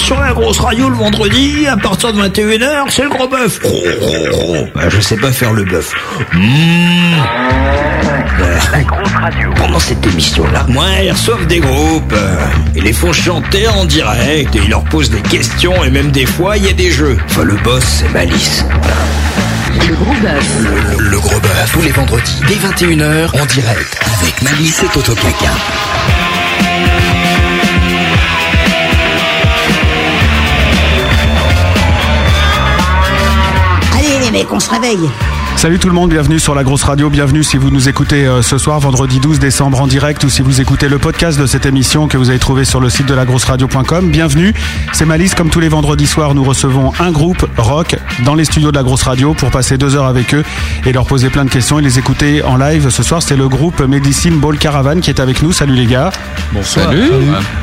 sur 0.00 0.18
la 0.20 0.32
grosse 0.32 0.58
radio 0.58 0.88
le 0.88 0.96
vendredi, 0.96 1.66
à 1.66 1.76
partir 1.76 2.12
de 2.12 2.20
21h, 2.22 2.84
c'est 2.90 3.02
le 3.02 3.08
gros 3.10 3.28
bœuf. 3.28 3.60
Bah, 4.74 4.82
je 4.88 5.00
sais 5.00 5.16
pas 5.16 5.30
faire 5.32 5.52
le 5.52 5.64
bœuf. 5.64 5.92
La 8.72 8.80
grosse 8.82 9.12
radio. 9.20 9.50
Pendant 9.56 9.78
cette 9.78 10.04
émission-là, 10.06 10.64
moi, 10.68 10.86
ils 11.02 11.10
reçoivent 11.12 11.46
des 11.46 11.58
groupes. 11.60 12.12
euh, 12.12 12.36
Ils 12.74 12.84
les 12.84 12.92
font 12.92 13.12
chanter 13.12 13.68
en 13.68 13.84
direct 13.84 14.54
et 14.56 14.60
ils 14.64 14.70
leur 14.70 14.82
posent 14.84 15.10
des 15.10 15.20
questions 15.20 15.84
et 15.84 15.90
même 15.90 16.10
des 16.10 16.26
fois, 16.26 16.56
il 16.56 16.66
y 16.66 16.68
a 16.68 16.72
des 16.72 16.90
jeux. 16.90 17.16
Enfin, 17.26 17.42
le 17.44 17.54
boss, 17.56 17.82
c'est 17.84 18.08
Malice. 18.12 18.64
Le 19.88 19.94
gros 19.94 20.14
bœuf. 20.22 20.44
Le, 20.98 21.10
le 21.10 21.18
gros 21.18 21.40
bœuf, 21.40 21.70
tous 21.72 21.82
les 21.82 21.90
vendredis, 21.90 22.36
dès 22.48 22.54
21h, 22.86 23.40
en 23.40 23.46
direct, 23.46 23.98
avec 24.22 24.42
Malice 24.42 24.82
et 24.82 24.86
Toto 24.86 25.14
Kaka. 25.14 25.52
Allez 34.30 34.38
les 34.38 34.44
mecs, 34.44 34.52
on 34.52 34.60
se 34.60 34.70
réveille. 34.70 35.10
Salut 35.56 35.78
tout 35.78 35.88
le 35.88 35.94
monde, 35.94 36.08
bienvenue 36.08 36.38
sur 36.38 36.54
la 36.54 36.64
grosse 36.64 36.84
radio, 36.84 37.10
bienvenue 37.10 37.44
si 37.44 37.58
vous 37.58 37.70
nous 37.70 37.86
écoutez 37.86 38.26
euh, 38.26 38.40
ce 38.40 38.56
soir, 38.56 38.80
vendredi 38.80 39.20
12 39.20 39.38
décembre 39.40 39.82
en 39.82 39.86
direct, 39.86 40.24
ou 40.24 40.30
si 40.30 40.40
vous 40.40 40.62
écoutez 40.62 40.88
le 40.88 40.96
podcast 40.96 41.38
de 41.38 41.44
cette 41.44 41.66
émission 41.66 42.08
que 42.08 42.16
vous 42.16 42.30
avez 42.30 42.38
trouvé 42.38 42.64
sur 42.64 42.80
le 42.80 42.88
site 42.88 43.04
de 43.06 43.12
lagrosseradio.com. 43.12 44.08
Bienvenue, 44.10 44.54
c'est 44.94 45.04
Malice, 45.04 45.34
comme 45.34 45.50
tous 45.50 45.60
les 45.60 45.68
vendredis 45.68 46.06
soirs, 46.06 46.34
nous 46.34 46.44
recevons 46.44 46.92
un 46.98 47.10
groupe 47.12 47.46
rock 47.58 47.96
dans 48.24 48.34
les 48.34 48.46
studios 48.46 48.70
de 48.72 48.76
la 48.78 48.82
grosse 48.82 49.02
radio 49.02 49.34
pour 49.34 49.50
passer 49.50 49.76
deux 49.76 49.96
heures 49.96 50.06
avec 50.06 50.32
eux 50.34 50.44
et 50.86 50.92
leur 50.94 51.04
poser 51.04 51.28
plein 51.28 51.44
de 51.44 51.50
questions 51.50 51.78
et 51.78 51.82
les 51.82 51.98
écouter 51.98 52.42
en 52.42 52.56
live. 52.56 52.88
Ce 52.88 53.02
soir, 53.02 53.20
c'est 53.22 53.36
le 53.36 53.46
groupe 53.50 53.80
Medicine 53.80 54.38
Ball 54.40 54.56
Caravan 54.56 55.00
qui 55.00 55.10
est 55.10 55.20
avec 55.20 55.42
nous. 55.42 55.52
Salut 55.52 55.74
les 55.74 55.84
gars. 55.86 56.10
Salut. 56.62 57.02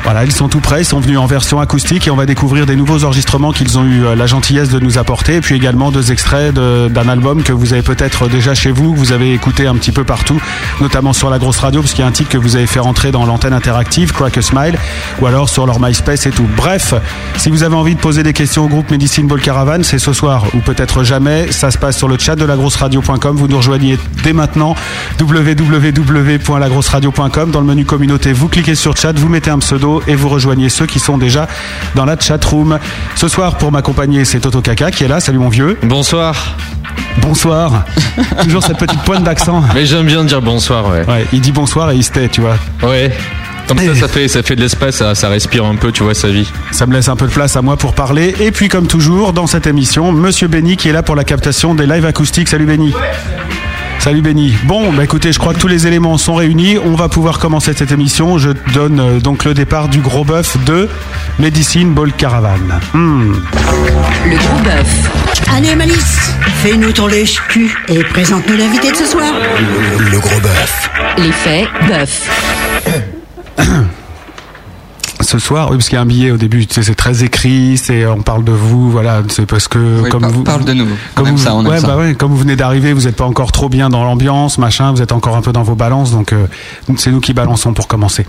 Voilà, 0.04 0.24
ils 0.24 0.32
sont 0.32 0.48
tout 0.48 0.60
prêts, 0.60 0.82
ils 0.82 0.84
sont 0.86 1.00
venus 1.00 1.18
en 1.18 1.26
version 1.26 1.58
acoustique 1.58 2.06
et 2.06 2.12
on 2.12 2.16
va 2.16 2.26
découvrir 2.26 2.64
des 2.64 2.76
nouveaux 2.76 3.02
enregistrements 3.04 3.50
qu'ils 3.50 3.76
ont 3.76 3.84
eu 3.84 4.04
euh, 4.04 4.14
la 4.14 4.26
gentillesse 4.26 4.68
de 4.68 4.78
nous 4.78 4.98
apporter 4.98 5.34
et 5.36 5.40
puis 5.40 5.56
également 5.56 5.90
deux 5.90 6.12
extraits 6.12 6.54
de- 6.54 6.86
d'un 6.88 7.08
album 7.08 7.42
que 7.42 7.52
vous 7.52 7.72
avez 7.72 7.77
peut-être 7.82 8.28
déjà 8.28 8.54
chez 8.54 8.70
vous, 8.70 8.92
que 8.92 8.98
vous 8.98 9.12
avez 9.12 9.32
écouté 9.32 9.66
un 9.66 9.74
petit 9.74 9.92
peu 9.92 10.04
partout, 10.04 10.40
notamment 10.80 11.12
sur 11.12 11.30
la 11.30 11.38
grosse 11.38 11.58
radio 11.58 11.80
parce 11.80 11.92
qu'il 11.92 12.00
y 12.00 12.04
a 12.04 12.08
un 12.08 12.12
titre 12.12 12.30
que 12.30 12.38
vous 12.38 12.56
avez 12.56 12.66
fait 12.66 12.80
rentrer 12.80 13.10
dans 13.10 13.26
l'antenne 13.26 13.52
interactive, 13.52 14.12
Crack 14.12 14.38
a 14.38 14.42
Smile, 14.42 14.78
ou 15.20 15.26
alors 15.26 15.48
sur 15.48 15.66
leur 15.66 15.80
MySpace 15.80 16.26
et 16.26 16.30
tout. 16.30 16.48
Bref, 16.56 16.94
si 17.36 17.50
vous 17.50 17.62
avez 17.62 17.74
envie 17.74 17.94
de 17.94 18.00
poser 18.00 18.22
des 18.22 18.32
questions 18.32 18.64
au 18.64 18.68
groupe 18.68 18.90
Medicine 18.90 19.26
Ball 19.26 19.40
Caravan, 19.40 19.82
c'est 19.82 19.98
ce 19.98 20.12
soir 20.12 20.44
ou 20.54 20.58
peut-être 20.58 21.04
jamais, 21.04 21.52
ça 21.52 21.70
se 21.70 21.78
passe 21.78 21.96
sur 21.96 22.08
le 22.08 22.18
chat 22.18 22.36
de 22.36 22.44
lagrosseradio.com, 22.44 23.36
vous 23.36 23.48
nous 23.48 23.58
rejoignez 23.58 23.98
dès 24.22 24.32
maintenant 24.32 24.74
www.lagrosseradio.com 25.20 27.50
dans 27.50 27.60
le 27.60 27.66
menu 27.66 27.84
communauté, 27.84 28.32
vous 28.32 28.48
cliquez 28.48 28.74
sur 28.74 28.96
chat, 28.96 29.12
vous 29.12 29.28
mettez 29.28 29.50
un 29.50 29.58
pseudo 29.58 30.02
et 30.06 30.14
vous 30.14 30.28
rejoignez 30.28 30.68
ceux 30.68 30.86
qui 30.86 30.98
sont 30.98 31.18
déjà 31.18 31.48
dans 31.94 32.04
la 32.04 32.18
chat 32.18 32.42
room. 32.44 32.78
Ce 33.14 33.28
soir 33.28 33.58
pour 33.58 33.72
m'accompagner, 33.72 34.24
c'est 34.24 34.40
Toto 34.40 34.60
Kaka 34.60 34.90
qui 34.90 35.04
est 35.04 35.08
là, 35.08 35.20
salut 35.20 35.38
mon 35.38 35.48
vieux. 35.48 35.78
Bonsoir. 35.82 36.56
Bonsoir. 37.20 37.67
Toujours 38.42 38.62
cette 38.62 38.78
petite 38.78 39.02
pointe 39.02 39.24
d'accent. 39.24 39.62
Mais 39.74 39.86
j'aime 39.86 40.06
bien 40.06 40.24
dire 40.24 40.42
bonsoir, 40.42 40.88
ouais. 40.88 41.04
Ouais, 41.06 41.26
il 41.32 41.40
dit 41.40 41.52
bonsoir 41.52 41.90
et 41.90 41.96
il 41.96 42.04
se 42.04 42.10
tait, 42.10 42.28
tu 42.28 42.40
vois. 42.40 42.56
Ouais. 42.82 43.12
Comme 43.68 43.78
ça, 43.78 43.94
ça 43.94 44.08
fait, 44.08 44.28
ça 44.28 44.42
fait 44.42 44.56
de 44.56 44.62
l'espace, 44.62 44.96
ça, 44.96 45.14
ça 45.14 45.28
respire 45.28 45.66
un 45.66 45.76
peu, 45.76 45.92
tu 45.92 46.02
vois, 46.02 46.14
sa 46.14 46.28
vie. 46.28 46.50
Ça 46.72 46.86
me 46.86 46.94
laisse 46.94 47.08
un 47.08 47.16
peu 47.16 47.26
de 47.26 47.32
place 47.32 47.54
à 47.54 47.60
moi 47.60 47.76
pour 47.76 47.94
parler. 47.94 48.34
Et 48.40 48.50
puis, 48.50 48.68
comme 48.68 48.86
toujours, 48.86 49.34
dans 49.34 49.46
cette 49.46 49.66
émission, 49.66 50.10
Monsieur 50.10 50.48
Benny 50.48 50.78
qui 50.78 50.88
est 50.88 50.92
là 50.92 51.02
pour 51.02 51.16
la 51.16 51.24
captation 51.24 51.74
des 51.74 51.86
lives 51.86 52.06
acoustiques. 52.06 52.48
Salut 52.48 52.64
Benny. 52.64 52.94
Salut 53.98 54.22
Benny. 54.22 54.54
Bon, 54.64 54.92
bah 54.92 55.04
écoutez, 55.04 55.32
je 55.32 55.38
crois 55.38 55.52
que 55.54 55.58
tous 55.58 55.66
les 55.68 55.86
éléments 55.86 56.16
sont 56.18 56.34
réunis. 56.34 56.78
On 56.78 56.94
va 56.94 57.08
pouvoir 57.08 57.38
commencer 57.38 57.72
cette 57.74 57.92
émission. 57.92 58.38
Je 58.38 58.50
donne 58.72 59.00
euh, 59.00 59.20
donc 59.20 59.44
le 59.44 59.54
départ 59.54 59.88
du 59.88 59.98
gros 60.00 60.24
bœuf 60.24 60.56
de 60.64 60.88
Medicine 61.38 61.92
Ball 61.92 62.12
Caravan. 62.12 62.58
Hmm. 62.94 63.34
Le 64.24 64.36
gros 64.36 64.58
bœuf. 64.64 65.10
Allez 65.54 65.74
Malice, 65.74 66.32
fais-nous 66.62 66.92
ton 66.92 67.06
lèche-cul 67.06 67.76
et 67.88 68.02
présente-nous 68.04 68.56
l'invité 68.56 68.92
de 68.92 68.96
ce 68.96 69.04
soir. 69.06 69.32
Le, 69.98 70.04
le 70.10 70.18
gros 70.18 70.40
bœuf. 70.40 70.90
L'effet 71.18 71.66
bœuf. 71.88 72.28
Ce 75.20 75.38
soir, 75.40 75.70
oui, 75.70 75.76
parce 75.78 75.88
qu'il 75.88 75.96
y 75.96 75.98
a 75.98 76.02
un 76.02 76.06
billet 76.06 76.30
au 76.30 76.36
début, 76.36 76.64
tu 76.66 76.74
sais, 76.74 76.82
c'est 76.82 76.94
très 76.94 77.24
écrit, 77.24 77.76
c'est 77.76 78.06
on 78.06 78.22
parle 78.22 78.44
de 78.44 78.52
vous, 78.52 78.88
voilà, 78.90 79.22
c'est 79.28 79.46
parce 79.46 79.66
que 79.66 80.02
Oui, 80.02 80.08
comme 80.10 80.20
par- 80.22 80.30
vous 80.30 80.44
parle 80.44 80.64
de 80.64 80.72
nous. 80.72 80.86
Comme 81.14 81.26
On 81.26 81.28
aime 81.30 81.36
vous, 81.36 81.42
ça, 81.42 81.54
on 81.56 81.60
aime 81.62 81.66
ouais, 81.66 81.80
ça. 81.80 81.86
bah 81.88 81.96
ouais, 81.96 82.14
comme 82.14 82.30
vous 82.30 82.36
venez 82.38 82.54
d'arriver, 82.54 82.92
vous 82.92 83.02
n'êtes 83.02 83.16
pas 83.16 83.24
encore 83.24 83.50
trop 83.50 83.68
bien 83.68 83.88
dans 83.90 84.04
l'ambiance, 84.04 84.58
machin, 84.58 84.92
vous 84.92 85.02
êtes 85.02 85.10
encore 85.10 85.36
un 85.36 85.42
peu 85.42 85.52
dans 85.52 85.64
vos 85.64 85.74
balances, 85.74 86.12
donc 86.12 86.32
euh, 86.32 86.46
c'est 86.96 87.10
nous 87.10 87.20
qui 87.20 87.32
balançons 87.34 87.72
pour 87.72 87.88
commencer. 87.88 88.26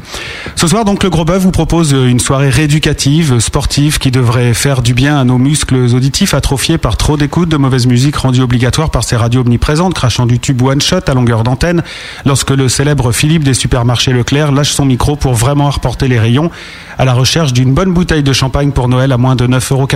Ce 0.56 0.68
soir, 0.68 0.84
donc, 0.84 1.04
le 1.04 1.10
Gros 1.12 1.26
Bœuf 1.26 1.44
vous 1.44 1.52
propose 1.52 1.94
euh, 1.94 2.08
une 2.08 2.20
soirée 2.20 2.50
rééducative, 2.50 3.40
sportive, 3.40 4.00
qui 4.00 4.10
devrait 4.10 4.54
faire 4.56 4.82
du 4.82 4.94
bien 4.96 5.18
à 5.20 5.24
nos 5.24 5.38
muscles 5.38 5.76
auditifs 5.96 6.34
atrophiés 6.34 6.78
par 6.80 6.98
trop 6.98 7.18
d'écoute 7.18 7.50
de 7.50 7.58
mauvaise 7.58 7.86
musique 7.86 8.16
rendue 8.16 8.42
obligatoire 8.42 8.90
par 8.90 9.04
ces 9.04 9.16
radios 9.16 9.42
omniprésentes, 9.42 9.94
crachant 9.94 10.26
du 10.26 10.40
tube 10.40 10.62
one 10.64 10.82
shot 10.82 11.02
à 11.08 11.14
longueur 11.14 11.44
d'antenne, 11.44 11.84
lorsque 12.26 12.50
le 12.52 12.68
célèbre 12.68 13.12
Philippe 13.12 13.44
des 13.44 13.54
supermarchés 13.54 14.12
Leclerc 14.12 14.52
lâche 14.52 14.72
son 14.72 14.86
micro 14.86 15.16
pour 15.16 15.34
vraiment 15.36 15.70
reporter 15.70 16.08
les 16.08 16.20
rayons 16.20 16.50
à 16.98 17.06
la 17.06 17.14
recherche 17.14 17.54
d'une 17.54 17.74
bonne 17.74 17.94
bouteille 17.94 18.24
de 18.24 18.34
champagne 18.34 18.72
pour 18.72 18.88
Noël 18.88 19.12
à 19.12 19.18
moins 19.18 19.36
de 19.36 19.48
9,90 19.48 19.74
euros. 19.74 19.88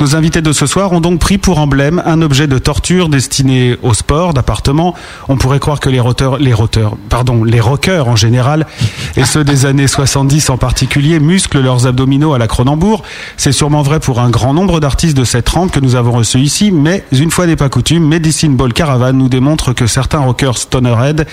Nos 0.00 0.16
invités 0.16 0.42
de 0.42 0.52
ce 0.52 0.66
soir 0.66 0.92
ont 0.92 1.00
donc 1.00 1.18
pris 1.18 1.38
pour 1.38 1.58
emblème 1.58 2.02
un 2.04 2.22
objet 2.22 2.46
de 2.46 2.58
torture 2.58 3.08
destiné 3.08 3.76
au 3.82 3.94
sport 3.94 4.34
d'appartement. 4.34 4.94
On 5.28 5.36
pourrait 5.36 5.60
croire 5.60 5.80
que 5.80 5.88
les 5.88 6.00
roteurs, 6.00 6.38
les 6.38 6.52
roteurs, 6.52 6.96
pardon, 7.08 7.44
les 7.44 7.60
rockers 7.60 8.08
en 8.08 8.16
général, 8.16 8.66
et 9.16 9.24
ceux 9.24 9.44
des 9.44 9.66
années 9.66 9.86
70 9.86 10.50
en 10.50 10.58
particulier, 10.58 11.20
musclent 11.20 11.60
leurs 11.60 11.86
abdominaux 11.86 12.34
à 12.34 12.38
la 12.38 12.48
Cronenbourg. 12.48 13.02
C'est 13.36 13.52
sûrement 13.52 13.82
vrai 13.82 14.00
pour 14.00 14.20
un 14.20 14.30
grand 14.30 14.54
nombre 14.54 14.80
d'artistes 14.80 15.16
de 15.16 15.24
cette 15.24 15.44
trempe 15.44 15.70
que 15.72 15.80
nous 15.80 15.94
avons 15.94 16.12
reçus 16.12 16.40
ici, 16.40 16.70
mais 16.72 17.04
une 17.12 17.30
fois 17.30 17.46
n'est 17.46 17.56
pas 17.56 17.68
coutume, 17.68 18.06
Medicine 18.06 18.56
Ball 18.56 18.72
Caravan 18.72 19.12
nous 19.12 19.28
démontre 19.28 19.72
que 19.72 19.86
certains 19.86 20.20
rockers 20.20 20.58
stonerhead, 20.58 21.26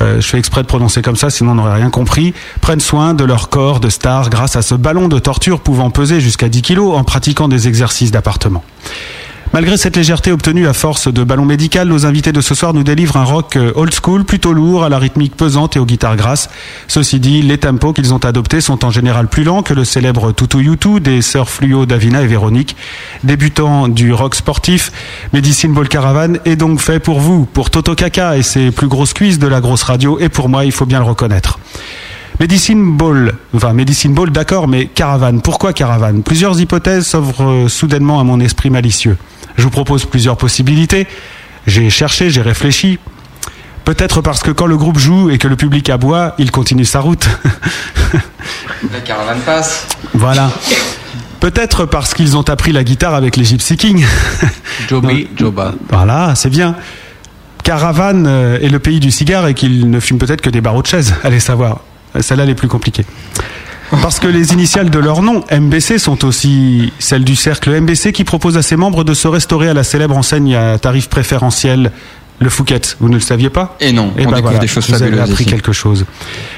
euh, 0.00 0.20
je 0.20 0.26
fais 0.26 0.38
exprès 0.38 0.62
de 0.62 0.66
prononcer 0.66 1.02
comme 1.02 1.16
ça, 1.16 1.30
sinon 1.30 1.52
on 1.52 1.54
n'aurait 1.56 1.74
rien 1.74 1.90
compris, 1.90 2.34
prennent 2.60 2.80
soin 2.80 3.14
de 3.14 3.24
leur 3.24 3.48
corps 3.48 3.55
de 3.56 3.88
star 3.88 4.28
grâce 4.28 4.54
à 4.56 4.60
ce 4.60 4.74
ballon 4.74 5.08
de 5.08 5.18
torture 5.18 5.60
pouvant 5.60 5.88
peser 5.88 6.20
jusqu'à 6.20 6.50
10 6.50 6.60
kilos 6.60 6.94
en 6.94 7.04
pratiquant 7.04 7.48
des 7.48 7.68
exercices 7.68 8.10
d'appartement. 8.10 8.62
Malgré 9.54 9.78
cette 9.78 9.96
légèreté 9.96 10.30
obtenue 10.30 10.68
à 10.68 10.74
force 10.74 11.08
de 11.10 11.24
ballon 11.24 11.46
médical, 11.46 11.88
nos 11.88 12.04
invités 12.04 12.32
de 12.32 12.42
ce 12.42 12.54
soir 12.54 12.74
nous 12.74 12.82
délivrent 12.82 13.16
un 13.16 13.24
rock 13.24 13.56
euh, 13.56 13.72
old 13.74 13.94
school, 13.94 14.24
plutôt 14.24 14.52
lourd, 14.52 14.84
à 14.84 14.90
la 14.90 14.98
rythmique 14.98 15.34
pesante 15.34 15.74
et 15.74 15.78
aux 15.78 15.86
guitares 15.86 16.16
grasses. 16.16 16.50
Ceci 16.86 17.18
dit, 17.18 17.40
les 17.40 17.56
tempos 17.56 17.94
qu'ils 17.94 18.12
ont 18.12 18.18
adoptés 18.18 18.60
sont 18.60 18.84
en 18.84 18.90
général 18.90 19.26
plus 19.26 19.44
lents 19.44 19.62
que 19.62 19.72
le 19.72 19.86
célèbre 19.86 20.32
Tutu 20.32 20.58
Yutu 20.58 21.00
des 21.00 21.22
sœurs 21.22 21.48
Fluo, 21.48 21.86
Davina 21.86 22.20
et 22.20 22.26
Véronique. 22.26 22.76
Débutant 23.24 23.88
du 23.88 24.12
rock 24.12 24.34
sportif, 24.34 24.92
Medicine 25.32 25.72
Ball 25.72 25.88
Caravan 25.88 26.34
est 26.44 26.56
donc 26.56 26.78
fait 26.78 27.00
pour 27.00 27.20
vous, 27.20 27.46
pour 27.46 27.70
Toto 27.70 27.94
Kaka 27.94 28.36
et 28.36 28.42
ses 28.42 28.70
plus 28.70 28.88
grosses 28.88 29.14
cuisses 29.14 29.38
de 29.38 29.46
la 29.46 29.62
grosse 29.62 29.84
radio, 29.84 30.18
et 30.18 30.28
pour 30.28 30.50
moi, 30.50 30.66
il 30.66 30.72
faut 30.72 30.84
bien 30.84 30.98
le 30.98 31.06
reconnaître. 31.06 31.58
Medicine 32.38 32.96
Ball, 32.96 33.34
enfin 33.54 33.72
Medicine 33.72 34.12
Ball, 34.12 34.30
d'accord, 34.30 34.68
mais 34.68 34.86
caravane. 34.86 35.40
Pourquoi 35.40 35.72
caravane? 35.72 36.22
Plusieurs 36.22 36.60
hypothèses 36.60 37.06
s'ouvrent 37.06 37.42
euh, 37.42 37.68
soudainement 37.68 38.20
à 38.20 38.24
mon 38.24 38.40
esprit 38.40 38.68
malicieux. 38.68 39.16
Je 39.56 39.62
vous 39.62 39.70
propose 39.70 40.04
plusieurs 40.04 40.36
possibilités. 40.36 41.06
J'ai 41.66 41.88
cherché, 41.88 42.28
j'ai 42.28 42.42
réfléchi. 42.42 42.98
Peut-être 43.86 44.20
parce 44.20 44.42
que 44.42 44.50
quand 44.50 44.66
le 44.66 44.76
groupe 44.76 44.98
joue 44.98 45.30
et 45.30 45.38
que 45.38 45.48
le 45.48 45.56
public 45.56 45.88
aboie, 45.88 46.34
il 46.38 46.50
continue 46.50 46.84
sa 46.84 47.00
route. 47.00 47.26
La 48.92 49.00
caravane 49.00 49.40
passe. 49.40 49.86
voilà. 50.12 50.50
Peut-être 51.40 51.86
parce 51.86 52.12
qu'ils 52.12 52.36
ont 52.36 52.42
appris 52.42 52.72
la 52.72 52.84
guitare 52.84 53.14
avec 53.14 53.36
les 53.36 53.44
Gypsy 53.44 53.76
Kings. 53.76 54.04
Joby, 54.88 55.28
Joba. 55.36 55.74
Voilà, 55.88 56.34
c'est 56.34 56.50
bien. 56.50 56.74
Caravane 57.62 58.26
euh, 58.26 58.58
est 58.60 58.68
le 58.68 58.78
pays 58.78 59.00
du 59.00 59.10
cigare 59.10 59.46
et 59.46 59.54
qu'ils 59.54 59.88
ne 59.90 60.00
fument 60.00 60.18
peut-être 60.18 60.40
que 60.40 60.50
des 60.50 60.60
barreaux 60.60 60.82
de 60.82 60.86
chaise. 60.86 61.14
Allez 61.22 61.40
savoir. 61.40 61.80
Celle-là, 62.22 62.44
elle 62.44 62.50
est 62.50 62.54
plus 62.54 62.68
compliquée. 62.68 63.04
Parce 64.02 64.18
que 64.18 64.26
les 64.26 64.52
initiales 64.52 64.90
de 64.90 64.98
leur 64.98 65.22
nom, 65.22 65.44
MBC, 65.52 65.98
sont 65.98 66.24
aussi 66.24 66.92
celles 66.98 67.22
du 67.24 67.36
cercle 67.36 67.70
MBC 67.80 68.12
qui 68.12 68.24
propose 68.24 68.56
à 68.56 68.62
ses 68.62 68.74
membres 68.76 69.04
de 69.04 69.14
se 69.14 69.28
restaurer 69.28 69.68
à 69.68 69.74
la 69.74 69.84
célèbre 69.84 70.16
enseigne 70.16 70.56
à 70.56 70.76
tarif 70.78 71.08
préférentiel 71.08 71.92
Le 72.40 72.50
Fouquet. 72.50 72.80
Vous 72.98 73.08
ne 73.08 73.14
le 73.14 73.20
saviez 73.20 73.48
pas? 73.48 73.76
Et 73.80 73.92
non, 73.92 74.12
Eh 74.18 74.22
on 74.22 74.24
ben 74.24 74.30
découvre 74.30 74.42
voilà, 74.42 74.58
des 74.58 74.66
choses 74.66 74.90
vous 74.90 75.02
avez 75.02 75.20
appris 75.20 75.44
ici. 75.44 75.46
quelque 75.46 75.72
chose. 75.72 76.04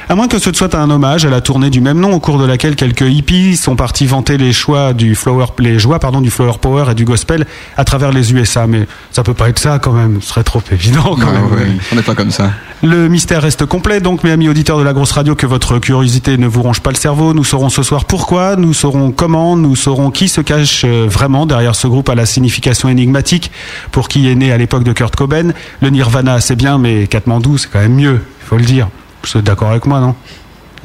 À 0.08 0.14
moins 0.14 0.26
que 0.26 0.38
ce 0.38 0.50
soit 0.54 0.74
un 0.74 0.88
hommage 0.90 1.26
à 1.26 1.28
la 1.30 1.42
tournée 1.42 1.68
du 1.68 1.82
même 1.82 2.00
nom 2.00 2.12
au 2.14 2.18
cours 2.18 2.38
de 2.38 2.46
laquelle 2.46 2.74
quelques 2.76 3.02
hippies 3.02 3.56
sont 3.58 3.76
partis 3.76 4.06
vanter 4.06 4.38
les 4.38 4.54
choix 4.54 4.94
du 4.94 5.14
flower, 5.14 5.44
les 5.58 5.78
joies 5.78 5.98
pardon 5.98 6.22
du 6.22 6.30
flower 6.30 6.54
power 6.60 6.86
et 6.92 6.94
du 6.94 7.04
gospel 7.04 7.46
à 7.76 7.84
travers 7.84 8.10
les 8.10 8.32
USA. 8.32 8.66
Mais 8.66 8.86
ça 9.12 9.22
peut 9.22 9.34
pas 9.34 9.50
être 9.50 9.58
ça 9.58 9.78
quand 9.78 9.92
même. 9.92 10.22
Ce 10.22 10.28
serait 10.30 10.44
trop 10.44 10.62
évident 10.72 11.14
quand 11.14 11.30
même. 11.30 11.52
ouais, 11.52 11.68
on 11.92 11.96
n'est 11.96 12.02
pas 12.02 12.14
comme 12.14 12.30
ça. 12.30 12.50
Le 12.84 13.08
mystère 13.08 13.42
reste 13.42 13.66
complet, 13.66 14.00
donc 14.00 14.22
mes 14.22 14.30
amis 14.30 14.48
auditeurs 14.48 14.78
de 14.78 14.84
la 14.84 14.92
grosse 14.92 15.10
radio, 15.10 15.34
que 15.34 15.46
votre 15.46 15.80
curiosité 15.80 16.38
ne 16.38 16.46
vous 16.46 16.62
ronge 16.62 16.80
pas 16.80 16.90
le 16.90 16.96
cerveau. 16.96 17.34
Nous 17.34 17.42
saurons 17.42 17.70
ce 17.70 17.82
soir 17.82 18.04
pourquoi, 18.04 18.54
nous 18.54 18.72
saurons 18.72 19.10
comment, 19.10 19.56
nous 19.56 19.74
saurons 19.74 20.12
qui 20.12 20.28
se 20.28 20.40
cache 20.40 20.82
euh, 20.84 21.06
vraiment 21.10 21.44
derrière 21.44 21.74
ce 21.74 21.88
groupe 21.88 22.08
à 22.08 22.14
la 22.14 22.24
signification 22.24 22.88
énigmatique, 22.88 23.50
pour 23.90 24.06
qui 24.06 24.28
est 24.28 24.36
né 24.36 24.52
à 24.52 24.56
l'époque 24.58 24.84
de 24.84 24.92
Kurt 24.92 25.16
Cobain. 25.16 25.50
Le 25.82 25.90
Nirvana, 25.90 26.40
c'est 26.40 26.54
bien, 26.54 26.78
mais 26.78 27.08
Katmandou, 27.08 27.58
c'est 27.58 27.68
quand 27.68 27.80
même 27.80 27.96
mieux, 27.96 28.20
il 28.42 28.46
faut 28.46 28.56
le 28.56 28.64
dire. 28.64 28.88
Vous 29.24 29.38
êtes 29.38 29.44
d'accord 29.44 29.70
avec 29.70 29.84
moi, 29.84 29.98
non? 29.98 30.14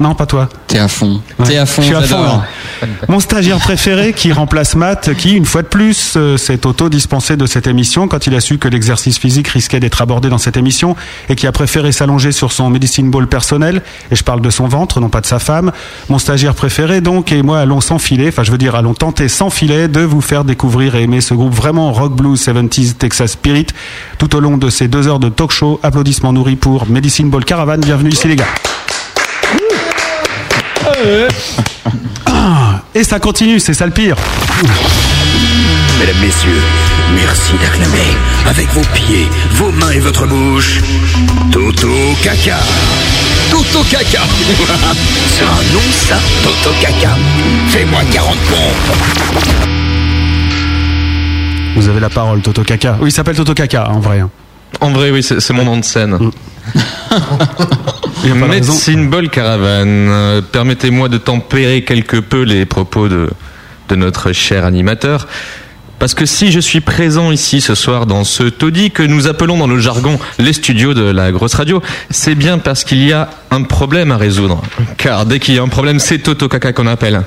Non, 0.00 0.14
pas 0.14 0.26
toi. 0.26 0.48
T'es 0.66 0.78
à 0.78 0.88
fond. 0.88 1.20
Ouais. 1.38 1.46
T'es 1.46 1.56
à 1.56 1.66
fond, 1.66 1.82
Je 1.82 1.86
suis 1.86 1.96
à 1.96 2.02
fond, 2.02 2.22
là. 2.22 2.44
Mon 3.08 3.20
stagiaire 3.20 3.58
préféré 3.60 4.12
qui 4.12 4.32
remplace 4.32 4.74
Matt, 4.74 5.14
qui, 5.14 5.34
une 5.34 5.44
fois 5.44 5.62
de 5.62 5.68
plus, 5.68 6.14
euh, 6.16 6.36
s'est 6.36 6.66
auto-dispensé 6.66 7.36
de 7.36 7.46
cette 7.46 7.66
émission 7.66 8.08
quand 8.08 8.26
il 8.26 8.34
a 8.34 8.40
su 8.40 8.58
que 8.58 8.68
l'exercice 8.68 9.18
physique 9.18 9.48
risquait 9.48 9.80
d'être 9.80 10.02
abordé 10.02 10.28
dans 10.28 10.38
cette 10.38 10.56
émission 10.56 10.96
et 11.28 11.36
qui 11.36 11.46
a 11.46 11.52
préféré 11.52 11.92
s'allonger 11.92 12.32
sur 12.32 12.52
son 12.52 12.70
medicine 12.70 13.10
ball 13.10 13.28
personnel. 13.28 13.82
Et 14.10 14.16
je 14.16 14.24
parle 14.24 14.40
de 14.40 14.50
son 14.50 14.66
ventre, 14.66 15.00
non 15.00 15.08
pas 15.08 15.20
de 15.20 15.26
sa 15.26 15.38
femme. 15.38 15.70
Mon 16.08 16.18
stagiaire 16.18 16.54
préféré, 16.54 17.00
donc, 17.00 17.30
et 17.30 17.42
moi 17.42 17.60
allons 17.60 17.80
s'enfiler, 17.80 18.28
enfin 18.28 18.42
je 18.42 18.50
veux 18.50 18.58
dire 18.58 18.74
allons 18.74 18.94
tenter 18.94 19.28
sans 19.28 19.50
filet 19.50 19.88
de 19.88 20.00
vous 20.00 20.20
faire 20.20 20.44
découvrir 20.44 20.96
et 20.96 21.02
aimer 21.02 21.20
ce 21.20 21.34
groupe 21.34 21.54
vraiment 21.54 21.92
rock 21.92 22.14
blues 22.14 22.40
70s 22.44 22.94
Texas 22.94 23.32
Spirit 23.32 23.66
tout 24.18 24.34
au 24.34 24.40
long 24.40 24.56
de 24.56 24.70
ces 24.70 24.88
deux 24.88 25.06
heures 25.06 25.20
de 25.20 25.28
talk 25.28 25.52
show. 25.52 25.78
Applaudissements 25.82 26.32
nourris 26.32 26.56
pour 26.56 26.86
Medicine 26.88 27.30
Ball 27.30 27.44
Caravan. 27.44 27.78
Bienvenue 27.78 28.10
ici 28.10 28.28
les 28.28 28.36
gars. 28.36 28.46
Ah, 32.26 32.80
Et 32.94 33.04
ça 33.04 33.18
continue, 33.18 33.58
c'est 33.60 33.74
ça 33.74 33.86
le 33.86 33.92
pire. 33.92 34.16
Mesdames, 35.98 36.20
messieurs, 36.20 36.60
merci 37.14 37.52
d'acclamer 37.60 38.16
avec 38.46 38.68
vos 38.72 38.82
pieds, 38.92 39.26
vos 39.52 39.70
mains 39.72 39.90
et 39.90 40.00
votre 40.00 40.26
bouche. 40.26 40.80
Toto 41.50 41.88
Caca. 42.22 42.58
Toto 43.50 43.84
Caca. 43.90 44.22
C'est 45.28 45.44
un 45.44 45.72
nom 45.72 45.80
ça, 45.92 46.16
Toto 46.42 46.74
Caca. 46.80 47.16
Fais-moi 47.68 48.00
40 48.12 48.36
pompes. 48.36 48.96
Vous 51.76 51.88
avez 51.88 52.00
la 52.00 52.10
parole, 52.10 52.40
Toto 52.40 52.62
Caca. 52.62 52.96
Oui, 53.00 53.08
il 53.08 53.12
s'appelle 53.12 53.36
Toto 53.36 53.54
Caca, 53.54 53.88
en 53.90 54.00
vrai. 54.00 54.22
En 54.80 54.90
vrai, 54.90 55.10
oui, 55.10 55.22
c'est 55.22 55.52
mon 55.52 55.64
nom 55.64 55.78
de 55.78 55.84
scène. 55.84 56.18
Raison. 58.22 58.46
Medicine 58.46 59.08
Ball 59.10 59.28
Caravan. 59.28 59.86
Euh, 59.86 60.40
Permettez-moi 60.40 61.08
de 61.08 61.18
tempérer 61.18 61.82
quelque 61.82 62.16
peu 62.16 62.42
les 62.42 62.64
propos 62.64 63.08
de, 63.08 63.28
de 63.88 63.96
notre 63.96 64.32
cher 64.32 64.64
animateur. 64.64 65.26
Parce 65.98 66.14
que 66.14 66.26
si 66.26 66.50
je 66.50 66.60
suis 66.60 66.80
présent 66.80 67.30
ici 67.30 67.60
ce 67.60 67.74
soir 67.74 68.06
dans 68.06 68.24
ce 68.24 68.42
taudis 68.44 68.90
que 68.90 69.02
nous 69.02 69.26
appelons 69.26 69.56
dans 69.58 69.66
le 69.66 69.78
jargon 69.78 70.18
les 70.38 70.52
studios 70.52 70.92
de 70.92 71.02
la 71.02 71.32
grosse 71.32 71.54
radio, 71.54 71.82
c'est 72.10 72.34
bien 72.34 72.58
parce 72.58 72.84
qu'il 72.84 73.02
y 73.02 73.12
a 73.12 73.30
un 73.50 73.62
problème 73.62 74.10
à 74.10 74.16
résoudre. 74.16 74.60
Car 74.98 75.24
dès 75.24 75.38
qu'il 75.38 75.54
y 75.54 75.58
a 75.58 75.62
un 75.62 75.68
problème, 75.68 76.00
c'est 76.00 76.18
Toto 76.18 76.48
Caca 76.48 76.72
qu'on 76.72 76.86
appelle. 76.88 77.22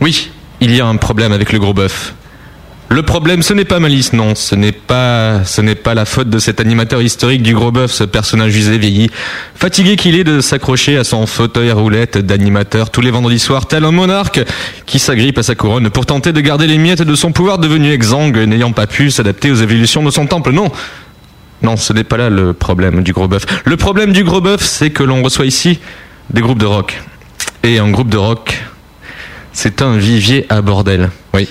Oui, 0.00 0.30
il 0.60 0.74
y 0.74 0.80
a 0.80 0.86
un 0.86 0.96
problème 0.96 1.32
avec 1.32 1.52
le 1.52 1.58
gros 1.58 1.72
bœuf. 1.72 2.14
Le 2.90 3.02
problème, 3.02 3.42
ce 3.42 3.54
n'est 3.54 3.64
pas 3.64 3.80
Malice, 3.80 4.12
non, 4.12 4.34
ce 4.34 4.54
n'est 4.54 4.70
pas, 4.70 5.42
ce 5.44 5.60
n'est 5.60 5.74
pas 5.74 5.94
la 5.94 6.04
faute 6.04 6.28
de 6.28 6.38
cet 6.38 6.60
animateur 6.60 7.02
historique 7.02 7.42
du 7.42 7.54
gros 7.54 7.72
bœuf, 7.72 7.90
ce 7.90 8.04
personnage 8.04 8.54
usé, 8.54 8.78
vieilli, 8.78 9.10
fatigué 9.54 9.96
qu'il 9.96 10.14
est 10.14 10.22
de 10.22 10.40
s'accrocher 10.40 10.98
à 10.98 11.02
son 11.02 11.26
fauteuil 11.26 11.72
roulette 11.72 12.18
d'animateur 12.18 12.90
tous 12.90 13.00
les 13.00 13.10
vendredis 13.10 13.38
soirs, 13.38 13.66
tel 13.66 13.84
un 13.84 13.90
monarque 13.90 14.44
qui 14.86 14.98
s'agrippe 14.98 15.38
à 15.38 15.42
sa 15.42 15.54
couronne 15.54 15.90
pour 15.90 16.06
tenter 16.06 16.32
de 16.32 16.40
garder 16.40 16.66
les 16.66 16.78
miettes 16.78 17.02
de 17.02 17.14
son 17.14 17.32
pouvoir 17.32 17.58
devenu 17.58 17.90
exsangue, 17.90 18.36
n'ayant 18.36 18.72
pas 18.72 18.86
pu 18.86 19.10
s'adapter 19.10 19.50
aux 19.50 19.56
évolutions 19.56 20.02
de 20.02 20.10
son 20.10 20.26
temple. 20.26 20.52
Non, 20.52 20.70
non, 21.62 21.76
ce 21.76 21.92
n'est 21.94 22.04
pas 22.04 22.18
là 22.18 22.28
le 22.28 22.52
problème 22.52 23.02
du 23.02 23.12
gros 23.12 23.26
bœuf. 23.26 23.46
Le 23.64 23.76
problème 23.76 24.12
du 24.12 24.22
gros 24.22 24.42
bœuf, 24.42 24.62
c'est 24.62 24.90
que 24.90 25.02
l'on 25.02 25.22
reçoit 25.22 25.46
ici 25.46 25.80
des 26.30 26.42
groupes 26.42 26.58
de 26.58 26.66
rock. 26.66 27.02
Et 27.62 27.78
un 27.78 27.90
groupe 27.90 28.10
de 28.10 28.18
rock, 28.18 28.62
c'est 29.52 29.80
un 29.80 29.96
vivier 29.96 30.46
à 30.50 30.60
bordel. 30.60 31.10
Oui. 31.32 31.48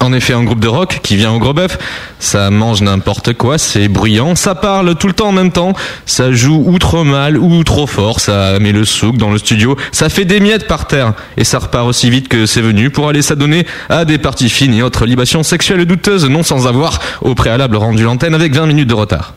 En 0.00 0.12
effet, 0.12 0.32
un 0.34 0.42
groupe 0.42 0.60
de 0.60 0.68
rock 0.68 1.00
qui 1.02 1.16
vient 1.16 1.32
au 1.32 1.38
gros 1.38 1.54
bœuf, 1.54 1.78
ça 2.18 2.50
mange 2.50 2.82
n'importe 2.82 3.32
quoi, 3.34 3.58
c'est 3.58 3.88
bruyant, 3.88 4.34
ça 4.34 4.54
parle 4.54 4.96
tout 4.96 5.06
le 5.06 5.12
temps 5.12 5.28
en 5.28 5.32
même 5.32 5.52
temps, 5.52 5.72
ça 6.04 6.32
joue 6.32 6.62
ou 6.66 6.78
trop 6.78 7.04
mal 7.04 7.38
ou 7.38 7.62
trop 7.64 7.86
fort, 7.86 8.20
ça 8.20 8.58
met 8.58 8.72
le 8.72 8.84
souk 8.84 9.16
dans 9.16 9.30
le 9.30 9.38
studio, 9.38 9.76
ça 9.92 10.08
fait 10.08 10.24
des 10.24 10.40
miettes 10.40 10.66
par 10.66 10.86
terre 10.86 11.14
et 11.36 11.44
ça 11.44 11.58
repart 11.58 11.86
aussi 11.86 12.10
vite 12.10 12.28
que 12.28 12.44
c'est 12.44 12.60
venu 12.60 12.90
pour 12.90 13.08
aller 13.08 13.22
s'adonner 13.22 13.66
à 13.88 14.04
des 14.04 14.18
parties 14.18 14.50
fines 14.50 14.74
et 14.74 14.82
autres 14.82 15.06
libations 15.06 15.42
sexuelles 15.42 15.84
douteuses, 15.86 16.28
non 16.28 16.42
sans 16.42 16.66
avoir 16.66 16.98
au 17.22 17.34
préalable 17.34 17.76
rendu 17.76 18.02
l'antenne 18.02 18.34
avec 18.34 18.54
20 18.54 18.66
minutes 18.66 18.88
de 18.88 18.94
retard. 18.94 19.34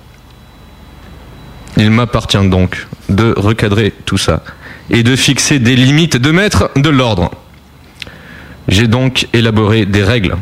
Il 1.78 1.92
m'appartient 1.92 2.50
donc 2.50 2.88
de 3.10 3.34
recadrer 3.38 3.94
tout 4.06 4.18
ça 4.18 4.42
et 4.90 5.04
de 5.04 5.16
fixer 5.16 5.60
des 5.60 5.76
limites, 5.76 6.18
de 6.18 6.32
mettre 6.32 6.72
de 6.76 6.90
l'ordre. 6.90 7.32
J'ai 8.68 8.88
donc 8.88 9.28
élaboré 9.34 9.86
des 9.86 10.04
règles, 10.04 10.36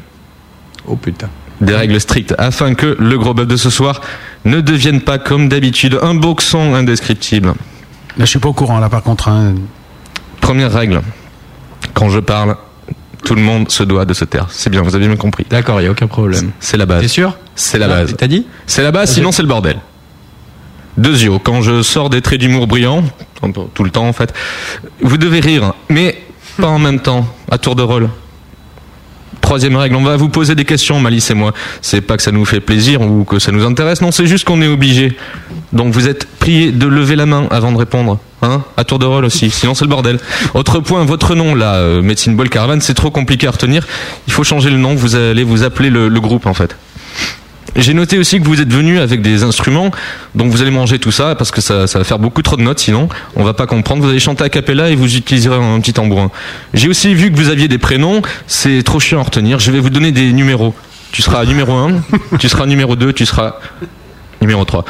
Oh 0.87 0.95
putain. 0.95 1.29
des 1.61 1.75
règles 1.75 1.99
strictes, 2.01 2.33
afin 2.37 2.73
que 2.73 2.95
le 2.99 3.17
gros 3.17 3.33
bœuf 3.33 3.47
de 3.47 3.55
ce 3.55 3.69
soir 3.69 4.01
ne 4.45 4.61
devienne 4.61 5.01
pas 5.01 5.17
comme 5.19 5.47
d'habitude 5.49 5.99
un 6.01 6.15
boxon 6.15 6.73
indescriptible. 6.73 7.49
Là, 8.17 8.25
je 8.25 8.25
suis 8.25 8.39
pas 8.39 8.49
au 8.49 8.53
courant, 8.53 8.79
là, 8.79 8.89
par 8.89 9.03
contre. 9.03 9.27
hein. 9.29 9.55
Première 10.41 10.71
règle, 10.71 11.01
quand 11.93 12.09
je 12.09 12.19
parle, 12.19 12.55
tout 13.23 13.35
le 13.35 13.41
monde 13.41 13.69
se 13.71 13.83
doit 13.83 14.05
de 14.05 14.13
se 14.13 14.25
taire. 14.25 14.47
C'est 14.49 14.69
bien, 14.69 14.81
vous 14.81 14.95
avez 14.95 15.07
bien 15.07 15.17
compris. 15.17 15.45
D'accord, 15.49 15.81
il 15.81 15.85
y 15.85 15.87
a 15.87 15.91
aucun 15.91 16.07
problème. 16.07 16.51
C'est 16.59 16.77
la 16.77 16.85
T'es 16.85 16.93
base. 16.93 17.07
sûr? 17.07 17.37
C'est 17.55 17.77
la 17.79 17.85
Ah, 17.87 17.89
base. 17.89 18.15
T'as 18.17 18.27
dit? 18.27 18.45
C'est 18.67 18.83
la 18.83 18.91
base, 18.91 19.11
sinon 19.13 19.31
c'est 19.31 19.41
le 19.41 19.47
bordel. 19.47 19.77
Deuxièmement, 20.97 21.39
quand 21.39 21.61
je 21.61 21.81
sors 21.81 22.09
des 22.09 22.21
traits 22.21 22.39
d'humour 22.39 22.67
brillants, 22.67 23.03
tout 23.73 23.83
le 23.83 23.89
temps 23.89 24.07
en 24.07 24.13
fait, 24.13 24.33
vous 25.01 25.17
devez 25.17 25.39
rire, 25.41 25.73
mais 25.89 26.17
pas 26.57 26.67
en 26.67 26.79
même 26.79 26.99
temps, 26.99 27.25
à 27.51 27.57
tour 27.57 27.75
de 27.75 27.83
rôle. 27.83 28.09
Troisième 29.41 29.75
règle, 29.75 29.95
on 29.95 30.01
va 30.03 30.15
vous 30.17 30.29
poser 30.29 30.55
des 30.55 30.65
questions, 30.65 30.99
Malice 30.99 31.29
et 31.29 31.35
moi. 31.35 31.53
C'est 31.81 32.01
pas 32.01 32.17
que 32.17 32.23
ça 32.23 32.31
nous 32.31 32.45
fait 32.45 32.59
plaisir 32.61 33.01
ou 33.01 33.25
que 33.25 33.37
ça 33.37 33.51
nous 33.51 33.63
intéresse, 33.65 34.01
non, 34.01 34.11
c'est 34.11 34.25
juste 34.25 34.43
qu'on 34.45 34.61
est 34.61 34.67
obligé. 34.67 35.15
Donc 35.71 35.93
vous 35.93 36.07
êtes 36.07 36.25
prié 36.39 36.71
de 36.71 36.87
lever 36.87 37.15
la 37.15 37.25
main 37.27 37.45
avant 37.51 37.71
de 37.71 37.77
répondre, 37.77 38.17
hein, 38.41 38.63
à 38.75 38.83
tour 38.85 38.97
de 38.97 39.05
rôle 39.05 39.25
aussi, 39.25 39.51
sinon 39.51 39.75
c'est 39.75 39.85
le 39.85 39.89
bordel. 39.89 40.19
Autre 40.55 40.79
point, 40.79 41.03
votre 41.05 41.35
nom 41.35 41.53
là, 41.53 41.75
euh, 41.75 42.01
Medicine 42.01 42.35
Ball 42.35 42.49
Caravan, 42.49 42.79
c'est 42.81 42.95
trop 42.95 43.11
compliqué 43.11 43.45
à 43.47 43.51
retenir. 43.51 43.85
Il 44.27 44.33
faut 44.33 44.43
changer 44.43 44.71
le 44.71 44.77
nom, 44.77 44.95
vous 44.95 45.15
allez 45.15 45.43
vous 45.43 45.63
appeler 45.63 45.91
le- 45.91 46.07
le 46.07 46.19
groupe 46.19 46.47
en 46.47 46.53
fait. 46.55 46.75
J'ai 47.75 47.93
noté 47.93 48.17
aussi 48.17 48.39
que 48.39 48.45
vous 48.45 48.61
êtes 48.61 48.71
venu 48.71 48.99
avec 48.99 49.21
des 49.21 49.43
instruments, 49.43 49.91
donc 50.33 50.49
vous 50.51 50.61
allez 50.61 50.71
manger 50.71 50.97
tout 50.97 51.11
ça 51.11 51.35
parce 51.35 51.51
que 51.51 51.59
ça, 51.59 51.87
ça 51.87 51.99
va 51.99 52.05
faire 52.05 52.19
beaucoup 52.19 52.41
trop 52.41 52.55
de 52.55 52.61
notes 52.61 52.79
sinon 52.79 53.09
on 53.35 53.43
va 53.43 53.53
pas 53.53 53.67
comprendre. 53.67 54.01
Vous 54.03 54.09
allez 54.09 54.19
chanter 54.19 54.43
a 54.45 54.49
cappella 54.49 54.89
et 54.89 54.95
vous 54.95 55.15
utiliserez 55.15 55.57
un 55.57 55.79
petit 55.81 55.93
tambourin. 55.93 56.31
J'ai 56.73 56.87
aussi 56.87 57.13
vu 57.13 57.31
que 57.31 57.35
vous 57.37 57.49
aviez 57.49 57.67
des 57.67 57.77
prénoms, 57.77 58.21
c'est 58.47 58.81
trop 58.83 58.99
chiant 58.99 59.19
à 59.19 59.23
retenir. 59.23 59.59
Je 59.59 59.71
vais 59.71 59.79
vous 59.79 59.89
donner 59.89 60.11
des 60.11 60.31
numéros. 60.31 60.73
Tu 61.11 61.21
seras 61.21 61.45
numéro 61.45 61.73
1, 61.73 62.01
tu 62.39 62.49
seras 62.49 62.65
numéro 62.65 62.95
2, 62.95 63.13
tu 63.13 63.25
seras 63.25 63.55
numéro 64.41 64.65
3. 64.65 64.83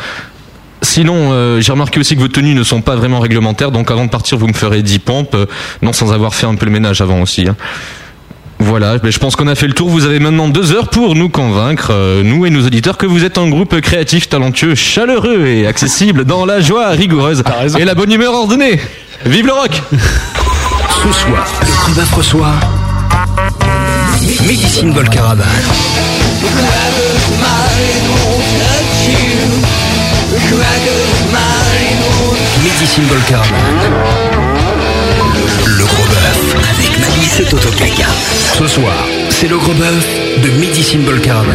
Sinon, 0.82 1.32
euh, 1.32 1.62
j'ai 1.62 1.72
remarqué 1.72 2.00
aussi 2.00 2.16
que 2.16 2.22
vos 2.22 2.28
tenues 2.28 2.54
ne 2.54 2.64
sont 2.64 2.82
pas 2.82 2.96
vraiment 2.96 3.20
réglementaires, 3.20 3.72
donc 3.72 3.90
avant 3.92 4.06
de 4.06 4.10
partir, 4.10 4.38
vous 4.38 4.48
me 4.48 4.54
ferez 4.54 4.84
10 4.84 5.00
pompes, 5.00 5.34
euh, 5.36 5.46
non 5.82 5.94
sans 5.94 6.14
avoir 6.14 6.36
fait 6.36 6.46
un 6.46 6.56
peu 6.56 6.66
le 6.66 6.72
ménage 6.72 7.02
avant 7.02 7.22
aussi. 7.22 7.48
hein. 7.48 7.56
Voilà, 8.60 8.98
ben, 8.98 9.12
je 9.12 9.20
pense 9.20 9.36
qu'on 9.36 9.48
a 9.48 9.56
fait 9.56 9.68
le 9.68 9.74
tour. 9.74 9.90
Vous 9.90 10.06
avez 10.06 10.20
maintenant 10.20 10.48
deux 10.48 10.72
heures 10.72 10.90
pour 10.90 11.16
nous 11.16 11.30
convaincre, 11.30 11.90
euh, 11.92 12.24
nous 12.24 12.46
et 12.46 12.50
nos 12.50 12.66
auditeurs, 12.66 12.98
que 12.98 13.06
vous 13.06 13.24
êtes 13.24 13.38
un 13.38 13.50
groupe 13.50 13.80
créatif, 13.82 14.30
talentueux, 14.30 14.76
chaleureux 14.76 15.46
et 15.46 15.68
accessible 15.68 16.26
dans 16.26 16.46
la 16.46 16.62
joie 16.62 16.90
rigoureuse 16.90 17.44
et 17.78 17.86
la 17.86 17.96
bonne 17.96 18.12
humeur 18.12 18.34
ordonnée. 18.34 18.80
Vive 19.26 19.48
le 19.48 19.54
rock 19.54 19.82
Ce 21.04 21.12
soir, 21.14 21.48
le 21.68 21.74
Ball 24.94 25.10
Caravan. 25.10 25.44
Avec 37.26 37.40
Malice 37.40 37.40
et 37.40 37.44
Toto 37.46 37.70
Caca. 37.78 38.08
Ce 38.58 38.68
soir, 38.68 39.06
c'est 39.30 39.48
le 39.48 39.58
Gros 39.58 39.74
Bœuf 39.74 40.08
de 40.44 40.50
Medicine 40.60 41.02
Ball 41.02 41.20
Caravan. 41.22 41.52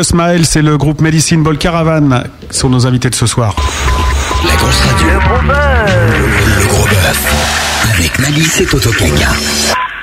C'est 0.00 0.62
le 0.62 0.78
groupe 0.78 1.00
Medicine 1.00 1.42
Ball 1.42 1.58
Caravan, 1.58 2.22
sont 2.52 2.68
nos 2.68 2.86
invités 2.86 3.10
de 3.10 3.16
ce 3.16 3.26
soir. 3.26 3.56
La 4.46 4.54
grosse 4.54 4.80
radio. 4.80 5.08
Le 5.08 5.18
gros 5.18 5.48
bœuf. 5.48 6.60
Le 6.60 6.68
gros 6.68 6.84
bœuf. 6.84 7.94
Avec 7.98 8.18
Malice 8.20 8.60
et 8.60 8.66
Toto 8.66 8.90
Kaka. 8.92 9.26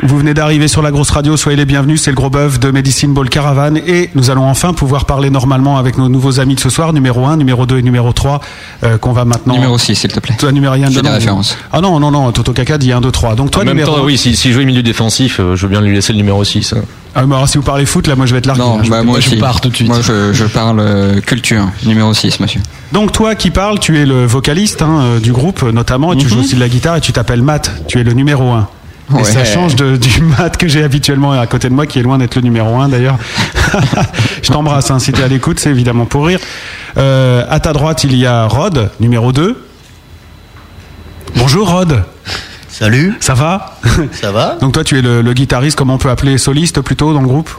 Vous 0.04 0.18
venez 0.18 0.34
d'arriver 0.34 0.68
sur 0.68 0.82
la 0.82 0.92
grosse 0.92 1.12
radio, 1.12 1.38
soyez 1.38 1.56
les 1.56 1.64
bienvenus, 1.64 2.02
c'est 2.02 2.12
le 2.12 2.16
gros 2.18 2.30
bœuf 2.30 2.60
de 2.60 2.72
Medicine 2.72 3.14
Ball 3.14 3.30
Caravan 3.30 3.78
et 3.78 4.10
nous 4.16 4.30
allons 4.32 4.44
enfin 4.50 4.74
pouvoir 4.74 5.06
parler 5.06 5.30
normalement 5.30 5.78
avec 5.78 5.98
nos 5.98 6.10
nouveaux 6.10 6.42
amis 6.42 6.56
de 6.56 6.60
ce 6.60 6.70
soir, 6.70 6.92
numéro 6.92 7.26
1, 7.26 7.38
numéro 7.38 7.66
2 7.66 7.78
et 7.78 7.82
numéro 7.82 8.12
3, 8.12 8.42
euh, 8.84 8.98
qu'on 8.98 9.14
va 9.14 9.24
maintenant... 9.24 9.54
Numéro 9.54 9.78
6, 9.78 9.96
s'il 9.96 10.12
te 10.12 10.20
plaît. 10.20 10.36
Toi, 10.38 10.52
numéro 10.52 10.74
1, 10.74 10.90
J'ai 10.90 11.02
des 11.02 11.10
références. 11.10 11.58
Ah 11.72 11.80
non, 11.80 12.02
non, 12.02 12.12
non, 12.12 12.30
Toto 12.34 12.52
Kaka 12.52 12.78
dit 12.78 12.92
1, 12.92 13.00
2, 13.00 13.12
3. 13.12 13.36
Donc 13.36 13.52
toi, 13.52 13.62
en 13.64 13.66
même 13.66 13.76
numéro 13.78 13.96
temps, 13.96 14.02
1. 14.04 14.06
oui, 14.06 14.18
si, 14.18 14.36
si 14.36 14.50
je 14.52 14.60
joue 14.60 14.66
milieu 14.66 14.84
défensif, 14.84 15.40
euh, 15.40 15.56
je 15.56 15.62
veux 15.66 15.70
bien 15.70 15.80
lui 15.80 15.94
laisser 15.96 16.12
le 16.12 16.18
numéro 16.18 16.44
6. 16.44 16.74
hein. 16.74 16.82
Ah, 17.18 17.26
mais 17.26 17.34
alors, 17.36 17.48
si 17.48 17.58
vous 17.58 17.64
parlez 17.64 17.86
foot, 17.86 18.08
là, 18.08 18.16
moi, 18.16 18.26
je 18.26 18.34
vais 18.34 18.40
être 18.40 18.46
largué. 18.46 18.62
Non, 18.62 18.80
hein, 18.80 18.84
je 18.84 18.90
bah, 18.90 19.02
moi 19.02 19.22
je 19.22 19.28
aussi. 19.30 19.38
pars 19.38 19.62
tout 19.62 19.70
de 19.70 19.76
suite. 19.76 19.88
Moi, 19.88 20.00
je, 20.02 20.34
je 20.34 20.44
parle 20.46 20.82
euh, 20.82 21.22
culture, 21.22 21.66
numéro 21.86 22.14
6, 22.14 22.42
monsieur. 22.42 22.60
Donc 22.92 23.14
toi 23.14 23.36
qui 23.36 23.52
parles, 23.52 23.80
tu 23.80 23.98
es 23.98 24.06
le 24.06 24.26
vocaliste 24.26 24.82
hein, 24.82 25.00
euh, 25.02 25.20
du 25.20 25.32
groupe 25.32 25.64
notamment, 25.64 26.12
et 26.14 26.18
tu 26.18 26.28
joues 26.28 26.40
aussi 26.42 26.56
de 26.56 26.60
la 26.60 26.68
guitare 26.70 26.98
et 26.98 27.02
tu 27.02 27.14
t'appelles 27.14 27.42
Matt, 27.42 27.72
tu 27.88 28.00
es 28.00 28.04
le 28.04 28.12
numéro 28.14 28.52
1. 28.52 28.68
Et 29.12 29.14
Ouais. 29.14 29.24
ça 29.24 29.46
change 29.46 29.76
de, 29.76 29.98
du 29.98 30.22
Matt 30.22 30.58
que 30.58 30.68
j'ai 30.68 30.84
habituellement 30.84 31.32
à 31.32 31.46
côté 31.48 31.70
de 31.70 31.74
moi, 31.74 31.86
qui 31.86 32.00
est 32.00 32.02
loin 32.04 32.18
d'être 32.18 32.36
le 32.36 32.42
numéro 32.42 32.76
1 32.82 32.90
d'ailleurs. 32.90 33.18
Je 34.44 34.52
t'embrasse, 34.52 34.92
hein, 34.92 35.00
si 35.00 35.12
tu 35.14 35.22
es 35.22 35.24
à 35.24 35.28
l'écoute, 35.28 35.60
c'est 35.60 35.70
évidemment 35.70 36.06
pour 36.06 36.26
rire. 36.26 36.40
Euh, 36.98 37.46
à 37.50 37.60
ta 37.60 37.72
droite, 37.72 38.04
il 38.04 38.16
y 38.18 38.26
a 38.26 38.46
Rod, 38.48 38.90
numéro 39.00 39.32
2. 39.32 39.64
Bonjour 41.38 41.70
Rod. 41.72 42.04
Salut. 42.78 43.14
Ça 43.22 43.34
va 43.36 43.78
Ça 44.12 44.32
va 44.34 44.58
Donc 44.60 44.74
toi 44.74 44.84
tu 44.84 44.98
es 44.98 45.02
le, 45.02 45.22
le 45.22 45.34
guitariste, 45.34 45.78
comment 45.78 45.94
on 45.94 45.98
peut 45.98 46.10
appeler 46.10 46.38
soliste 46.38 46.82
plutôt 46.82 47.14
dans 47.14 47.22
le 47.22 47.28
groupe 47.28 47.50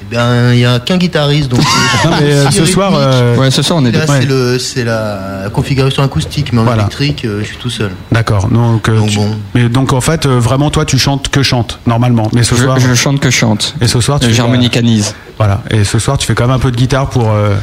Eh 0.00 0.04
bien, 0.10 0.52
il 0.54 0.56
n'y 0.58 0.64
a 0.64 0.80
qu'un 0.80 0.96
guitariste, 0.96 1.50
donc. 1.50 1.60
Non, 2.04 2.12
mais, 2.18 2.32
euh, 2.32 2.50
ce 2.50 2.64
soir, 2.64 2.92
euh, 2.94 3.36
Ouais, 3.36 3.50
ce 3.50 3.60
soir, 3.60 3.78
on 3.82 3.84
est 3.84 3.90
Là, 3.92 4.06
c'est 4.06 4.24
le- 4.24 4.58
c'est 4.58 4.84
la 4.84 5.50
configuration 5.52 6.02
acoustique, 6.02 6.52
mais 6.54 6.60
en 6.60 6.64
Voilà. 6.64 6.82
électrique, 6.84 7.26
euh, 7.26 7.40
je 7.42 7.48
suis 7.48 7.56
tout 7.58 7.68
seul. 7.68 7.90
D'accord. 8.10 8.48
Donc, 8.48 8.88
euh, 8.88 8.96
Donc 8.96 9.10
tu- 9.10 9.18
bon. 9.18 9.36
mais 9.54 9.68
donc 9.68 9.92
en 9.92 10.00
fait, 10.00 10.24
euh, 10.24 10.38
vraiment 10.40 10.70
toi 10.70 10.86
tu 10.86 10.98
chantes 10.98 11.28
que 11.28 11.42
chante 11.42 11.78
normalement. 11.86 12.30
Mais 12.32 12.42
ce 12.42 12.54
Je, 12.54 12.62
soir, 12.62 12.78
je 12.80 12.94
chante 12.94 13.20
que 13.20 13.28
chante. 13.30 13.74
et 13.82 13.86
ce 13.86 14.00
soir 14.00 14.18
tu 14.18 14.28
fais- 14.28 14.32
J'harmonicanise. 14.32 15.14
Voilà. 15.36 15.60
Et 15.70 15.84
ce 15.84 15.98
soir 15.98 16.16
tu 16.16 16.26
fais 16.26 16.34
quand 16.34 16.44
même 16.46 16.56
un 16.56 16.58
peu 16.58 16.70
de 16.70 16.76
guitare 16.76 17.10
pour. 17.10 17.30
euh, 17.30 17.54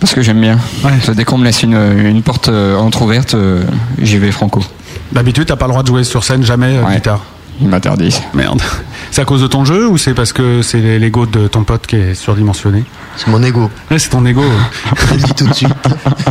Parce 0.00 0.14
que 0.14 0.22
j'aime 0.22 0.40
bien. 0.40 0.58
Ouais. 0.82 0.92
Ça, 1.02 1.12
Dès 1.12 1.24
qu'on 1.24 1.36
me 1.36 1.44
laisse 1.44 1.62
une, 1.62 1.74
une 1.76 2.22
porte 2.22 2.48
euh, 2.48 2.74
entrouverte, 2.76 3.34
euh, 3.34 3.62
j'y 4.00 4.16
vais 4.18 4.30
franco. 4.32 4.62
D'habitude 5.12 5.46
t'as 5.46 5.56
pas 5.56 5.66
le 5.66 5.72
droit 5.72 5.82
de 5.82 5.88
jouer 5.88 6.04
sur 6.04 6.24
scène 6.24 6.44
jamais 6.44 6.76
euh, 6.76 6.84
Ouais. 6.84 6.96
guitare. 6.96 7.20
Ils 7.62 7.68
m'interdisent. 7.68 8.22
Merde. 8.32 8.62
C'est 9.10 9.20
à 9.20 9.24
cause 9.24 9.42
de 9.42 9.46
ton 9.46 9.64
jeu 9.64 9.86
ou 9.88 9.98
c'est 9.98 10.14
parce 10.14 10.32
que 10.32 10.62
c'est 10.62 10.98
l'ego 11.00 11.26
de 11.26 11.48
ton 11.48 11.64
pote 11.64 11.84
qui 11.86 11.96
est 11.96 12.14
surdimensionné 12.14 12.84
C'est 13.16 13.26
mon 13.26 13.42
ego. 13.42 13.68
Ouais, 13.90 13.98
c'est 13.98 14.08
ton 14.10 14.24
ego. 14.24 14.44
Je 15.08 15.14
le 15.14 15.20
dis 15.20 15.34
tout 15.34 15.46
de 15.48 15.52
suite. 15.52 15.74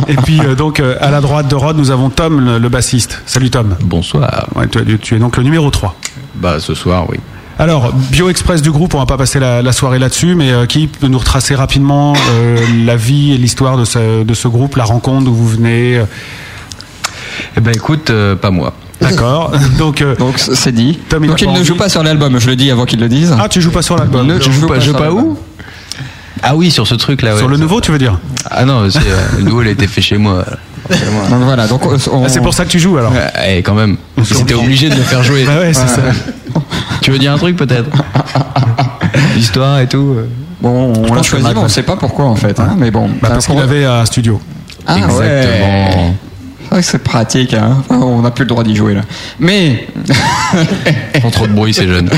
Et 0.08 0.16
puis 0.16 0.40
euh, 0.40 0.54
donc 0.54 0.80
euh, 0.80 0.96
à 1.00 1.10
la 1.10 1.20
droite 1.20 1.46
de 1.46 1.54
Rod 1.54 1.76
nous 1.76 1.90
avons 1.90 2.08
Tom 2.08 2.40
le, 2.44 2.58
le 2.58 2.68
bassiste. 2.70 3.22
Salut 3.26 3.50
Tom. 3.50 3.76
Bonsoir. 3.82 4.48
Ouais, 4.56 4.66
tu, 4.66 4.98
tu 4.98 5.14
es 5.14 5.18
donc 5.18 5.36
le 5.36 5.42
numéro 5.42 5.70
3. 5.70 5.94
Bah 6.36 6.58
ce 6.58 6.74
soir, 6.74 7.04
oui. 7.10 7.18
Alors, 7.58 7.92
Bio 7.92 8.30
Express 8.30 8.62
du 8.62 8.70
groupe, 8.70 8.94
on 8.94 8.98
va 8.98 9.04
pas 9.06 9.18
passer 9.18 9.38
la, 9.38 9.60
la 9.60 9.72
soirée 9.72 9.98
là-dessus, 9.98 10.34
mais 10.34 10.50
euh, 10.50 10.64
qui 10.64 10.86
peut 10.86 11.08
nous 11.08 11.18
retracer 11.18 11.54
rapidement 11.54 12.14
euh, 12.30 12.56
la 12.86 12.96
vie 12.96 13.32
et 13.34 13.36
l'histoire 13.36 13.76
de 13.76 13.84
ce, 13.84 14.22
de 14.24 14.34
ce 14.34 14.48
groupe, 14.48 14.76
la 14.76 14.84
rencontre 14.84 15.26
d'où 15.26 15.34
vous 15.34 15.46
venez 15.48 15.98
euh, 15.98 16.04
Eh 17.56 17.60
ben 17.60 17.72
écoute, 17.74 18.10
euh, 18.10 18.36
pas 18.36 18.50
moi. 18.50 18.72
D'accord. 19.00 19.52
Donc, 19.78 20.02
euh, 20.02 20.14
Donc 20.16 20.38
c'est 20.38 20.72
dit. 20.72 20.98
Tom, 21.08 21.24
il 21.24 21.28
Donc 21.28 21.38
a 21.38 21.40
il 21.40 21.46
pas 21.46 21.52
ne 21.52 21.56
envie. 21.58 21.66
joue 21.66 21.76
pas 21.76 21.88
sur 21.88 22.02
l'album, 22.02 22.38
je 22.38 22.46
le 22.48 22.56
dis 22.56 22.70
avant 22.70 22.84
qu'il 22.84 23.00
le 23.00 23.08
dise. 23.08 23.34
ah, 23.38 23.48
tu 23.48 23.60
joues 23.60 23.70
pas 23.70 23.82
sur 23.82 23.96
l'album 23.96 24.26
Ne- 24.26 24.40
Je 24.40 24.50
joue 24.50 24.66
pas, 24.66 24.74
je 24.76 24.80
sur 24.80 24.92
joue 24.92 24.98
pas 24.98 25.04
l'album. 25.04 25.24
où? 25.24 25.38
Ah 26.42 26.56
oui, 26.56 26.70
sur 26.70 26.86
ce 26.86 26.94
truc-là. 26.94 27.36
Sur 27.36 27.46
ouais. 27.46 27.52
le 27.52 27.58
nouveau, 27.58 27.80
tu 27.80 27.92
veux 27.92 27.98
dire? 27.98 28.18
Ah 28.50 28.64
non, 28.64 28.88
c'est, 28.90 28.98
euh, 29.00 29.02
le 29.38 29.42
nouveau, 29.44 29.62
il 29.62 29.68
a 29.68 29.70
été 29.72 29.86
fait 29.86 30.00
chez 30.00 30.16
moi. 30.18 30.44
Donc 30.90 31.42
voilà, 31.44 31.66
donc 31.68 31.82
on- 31.86 31.96
on- 32.12 32.24
Ah, 32.24 32.28
C'est 32.28 32.40
pour 32.40 32.52
ça 32.54 32.64
que 32.64 32.70
tu 32.70 32.78
joues 32.80 32.96
alors. 32.98 33.12
Ouais, 33.12 33.30
eh, 33.48 33.62
quand 33.62 33.74
même. 33.74 33.96
C'était 34.24 34.54
obligé 34.54 34.88
de 34.88 34.94
me 34.96 35.02
faire 35.02 35.22
jouer. 35.22 35.44
Bah 35.44 35.58
ouais, 35.60 35.72
c'est 35.72 35.86
ça. 35.86 36.00
Tu 37.02 37.10
veux 37.12 37.18
dire 37.18 37.32
un 37.32 37.38
truc 37.38 37.56
peut-être? 37.56 37.88
L'histoire 39.36 39.80
et 39.80 39.86
tout. 39.86 40.14
euh. 40.18 40.28
Bon, 40.60 40.92
on 41.08 41.14
l'a 41.14 41.22
choisi, 41.22 41.44
mais 41.44 41.56
on 41.56 41.62
ouais. 41.62 41.68
sait 41.68 41.82
pas 41.82 41.96
pourquoi 41.96 42.24
en 42.26 42.34
fait. 42.36 42.58
hein, 42.60 42.74
mais 42.76 42.90
bon. 42.90 43.08
Bah, 43.22 43.28
parce 43.30 43.46
qu'il 43.46 43.58
avait 43.58 43.84
un 43.84 44.04
studio. 44.04 44.40
Ah 44.86 44.96
Exactement. 44.98 45.18
ouais. 45.20 45.42
C'est 45.92 46.29
c'est 46.82 47.02
pratique. 47.02 47.54
Hein. 47.54 47.82
On 47.90 48.22
n'a 48.22 48.30
plus 48.30 48.44
le 48.44 48.48
droit 48.48 48.64
d'y 48.64 48.76
jouer 48.76 48.94
là. 48.94 49.02
Mais 49.38 49.88
Sans 51.22 51.30
trop 51.30 51.46
de 51.46 51.52
bruit, 51.52 51.74
c'est 51.74 51.86
jeune. 51.86 52.10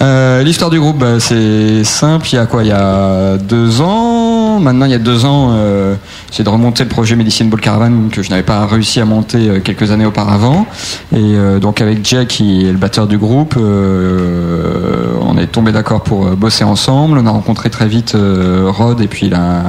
Euh, 0.00 0.42
L'histoire 0.42 0.70
du 0.70 0.80
groupe, 0.80 0.98
bah, 0.98 1.20
c'est 1.20 1.84
simple. 1.84 2.26
Il 2.32 2.36
y 2.36 2.38
a 2.38 2.46
quoi? 2.46 2.62
Il 2.62 2.68
y 2.68 2.72
a 2.72 3.36
deux 3.36 3.80
ans. 3.80 4.58
Maintenant, 4.60 4.86
il 4.86 4.92
y 4.92 4.94
a 4.94 4.98
deux 4.98 5.24
ans, 5.24 5.50
euh, 5.52 5.94
j'ai 6.32 6.42
de 6.42 6.48
remonter 6.48 6.84
le 6.84 6.88
projet 6.88 7.16
Medicine 7.16 7.50
Ball 7.50 7.60
Caravan 7.60 8.08
que 8.10 8.22
je 8.22 8.30
n'avais 8.30 8.42
pas 8.42 8.66
réussi 8.66 9.00
à 9.00 9.04
monter 9.04 9.48
euh, 9.48 9.60
quelques 9.60 9.90
années 9.90 10.06
auparavant. 10.06 10.66
Et 11.12 11.16
euh, 11.18 11.58
donc 11.58 11.80
avec 11.80 12.06
Jack, 12.06 12.28
qui 12.28 12.64
est 12.66 12.72
le 12.72 12.78
batteur 12.78 13.06
du 13.06 13.18
groupe, 13.18 13.56
euh, 13.56 15.12
on 15.20 15.36
est 15.36 15.48
tombé 15.48 15.72
d'accord 15.72 16.02
pour 16.02 16.24
bosser 16.36 16.64
ensemble. 16.64 17.18
On 17.18 17.26
a 17.26 17.30
rencontré 17.30 17.68
très 17.68 17.86
vite 17.86 18.16
Rod 18.16 19.00
et 19.00 19.08
puis 19.08 19.28
la, 19.28 19.62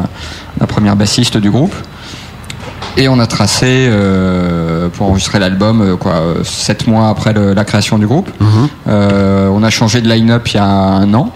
la 0.60 0.67
première 0.67 0.95
bassiste 0.95 1.38
du 1.38 1.50
groupe. 1.50 1.75
Et 2.98 3.10
on 3.10 3.20
a 3.20 3.28
tracé 3.28 3.88
euh, 3.90 4.88
pour 4.90 5.08
enregistrer 5.08 5.38
l'album 5.40 5.82
euh, 5.82 5.96
quoi 5.98 6.14
euh, 6.14 6.44
sept 6.44 6.88
mois 6.88 7.10
après 7.10 7.34
le- 7.34 7.54
la 7.54 7.66
création 7.66 7.98
du 7.98 8.08
groupe. 8.08 8.30
Euh, 8.88 9.50
on 9.50 9.64
a 9.64 9.70
changé 9.70 10.02
de 10.02 10.08
line-up 10.08 10.48
il 10.48 10.56
y 10.56 10.60
a 10.60 10.66
un 10.66 11.14
an, 11.14 11.32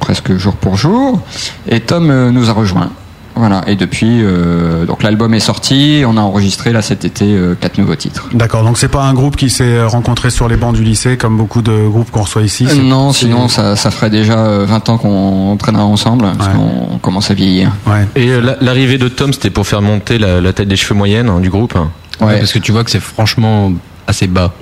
presque 0.00 0.34
jour 0.36 0.54
pour 0.54 0.76
jour, 0.76 1.20
et 1.68 1.80
Tom 1.80 2.30
nous 2.30 2.48
a 2.48 2.52
rejoints. 2.52 2.90
Voilà. 3.36 3.62
Et 3.66 3.76
depuis, 3.76 4.22
euh, 4.22 4.86
donc 4.86 5.02
l'album 5.02 5.34
est 5.34 5.40
sorti. 5.40 6.02
On 6.06 6.16
a 6.16 6.20
enregistré 6.22 6.72
là 6.72 6.80
cet 6.82 7.04
été 7.04 7.26
euh, 7.26 7.54
quatre 7.54 7.76
nouveaux 7.78 7.94
titres. 7.94 8.28
D'accord, 8.32 8.64
donc 8.64 8.78
c'est 8.78 8.88
pas 8.88 9.02
un 9.04 9.12
groupe 9.14 9.36
qui 9.36 9.50
s'est 9.50 9.82
rencontré 9.84 10.30
sur 10.30 10.48
les 10.48 10.56
bancs 10.56 10.74
du 10.74 10.82
lycée 10.82 11.16
comme 11.18 11.36
beaucoup 11.36 11.60
de 11.62 11.86
groupes 11.88 12.10
qu'on 12.10 12.22
reçoit 12.22 12.42
ici. 12.42 12.64
Euh, 12.66 12.70
c'est- 12.70 12.82
non, 12.82 13.12
sinon 13.12 13.48
ça, 13.48 13.76
ça 13.76 13.90
ferait 13.90 14.10
déjà 14.10 14.38
euh, 14.38 14.64
20 14.66 14.88
ans 14.88 14.96
qu'on 14.98 15.56
traînera 15.58 15.84
ensemble, 15.84 16.26
parce 16.36 16.48
Ouais. 16.48 16.54
qu'on 16.90 16.98
commence 16.98 17.30
à 17.30 17.34
vieillir. 17.34 17.72
Ouais. 17.86 18.06
Et 18.16 18.28
euh, 18.30 18.40
la- 18.40 18.56
l'arrivée 18.62 18.98
de 18.98 19.08
Tom, 19.08 19.32
c'était 19.32 19.50
pour 19.50 19.66
faire 19.66 19.82
monter 19.82 20.18
la, 20.18 20.40
la 20.40 20.52
tête 20.52 20.68
des 20.68 20.76
cheveux 20.76 20.94
moyenne 20.96 21.28
hein, 21.28 21.40
du 21.40 21.50
groupe. 21.50 21.74
hein. 21.76 21.90
Ouais, 22.20 22.38
parce 22.38 22.52
que 22.54 22.58
tu 22.58 22.72
vois 22.72 22.82
que 22.84 22.90
c'est 22.90 23.00
franchement 23.00 23.70
assez 24.06 24.26
bas. 24.26 24.54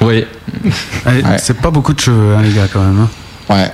Oui. 0.00 0.06
Ouais, 0.06 0.26
Ouais. 1.06 1.22
C'est 1.38 1.60
pas 1.60 1.70
beaucoup 1.70 1.92
de 1.92 2.00
cheveux, 2.00 2.34
hein, 2.36 2.40
les 2.42 2.52
gars, 2.52 2.66
quand 2.72 2.80
même. 2.80 3.06
hein. 3.50 3.68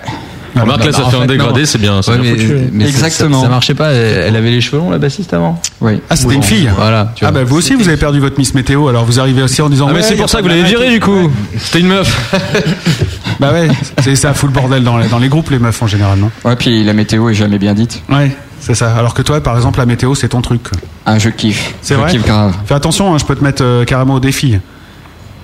Ouais. 0.59 0.63
Remarque, 0.73 0.85
là, 0.85 0.93
ça 0.93 1.05
en 1.05 1.11
fait 1.11 1.17
un 1.17 1.27
dégradé, 1.27 1.61
non. 1.61 1.67
c'est 1.67 1.79
bien. 1.79 2.03
c'est 2.03 2.11
Ouais, 2.13 2.19
bien 2.19 2.35
mais, 2.73 2.87
Exactement. 2.89 3.39
Ça, 3.39 3.45
ça 3.47 3.51
marchait 3.51 3.75
pas. 3.75 3.93
Elle, 3.93 4.37
avait 4.37 4.51
les 4.51 4.61
cheveux 4.61 4.79
longs, 4.79 4.91
la 4.91 4.99
bassiste 4.99 5.33
avant. 5.35 5.61
Oui. 5.81 6.01
Ah, 6.11 6.17
c'était 6.17 6.29
Oui. 6.31 6.37
une 6.37 6.43
fille 6.43 6.71
Voilà. 6.77 7.13
Tu 7.15 7.25
Ah 7.25 7.31
bah 7.33 7.45
vous 7.45 7.57
aussi 7.57 7.75
vous 7.75 7.89
avez 7.89 7.97
perdu 7.97 8.21
votre 8.21 8.39
Miss 8.39 8.55
Météo 8.55 8.89
alors 8.89 9.05
vous 9.05 9.21
arrivez 9.21 9.43
aussi 9.43 9.63
en 9.63 9.69
disant 9.69 9.87
Ah, 9.89 9.93
mais 9.93 9.99
ouais, 10.01 10.03
c'est 10.05 10.17
pour 10.17 10.29
ça 10.31 10.39
que 10.39 10.43
vous 10.43 10.49
l'avez 10.49 10.63
nana 10.63 10.71
viré 10.77 10.87
qui- 10.87 10.93
du 10.95 11.01
coup. 11.01 11.31
C'était 11.59 11.81
une 11.81 11.89
meuf. 11.89 12.33
Bah 13.41 13.53
ouais 13.53 13.69
c'est 14.03 14.17
ça 14.17 14.35
fout 14.35 14.49
le 14.51 14.55
bordel 14.55 14.83
dans 14.83 14.99
les, 14.99 15.07
dans 15.07 15.19
les 15.21 15.29
groupes 15.29 15.51
les 15.51 15.61
meufs 15.61 15.81
en 15.81 15.87
général 15.87 16.19
non 16.19 16.29
Ouais, 16.45 16.57
puis 16.57 16.83
la 16.83 16.93
météo 16.93 17.29
est 17.29 17.35
jamais 17.35 17.59
bien 17.59 17.73
dite. 17.75 18.03
Ouais 18.09 18.37
c'est 18.61 18.75
ça 18.75 18.93
alors 18.97 19.15
que 19.15 19.23
toi 19.23 19.41
par 19.41 19.55
exemple 19.57 19.79
la 19.79 19.87
météo 19.87 20.15
c'est 20.17 20.29
ton 20.31 20.41
truc. 20.43 20.63
Ah, 21.07 21.19
je 21.21 21.29
kiffe. 21.29 21.73
C'est 21.81 21.95
je 21.95 22.01
vrai 22.01 22.11
kiffe 22.11 22.25
grave. 22.27 22.55
Fais 22.67 22.75
attention 22.75 23.15
hein, 23.15 23.19
je 23.19 23.25
peux 23.25 23.37
te 23.37 23.45
mettre 23.45 23.63
euh, 23.65 23.85
carrément 23.85 24.15
au 24.15 24.21
défi 24.21 24.59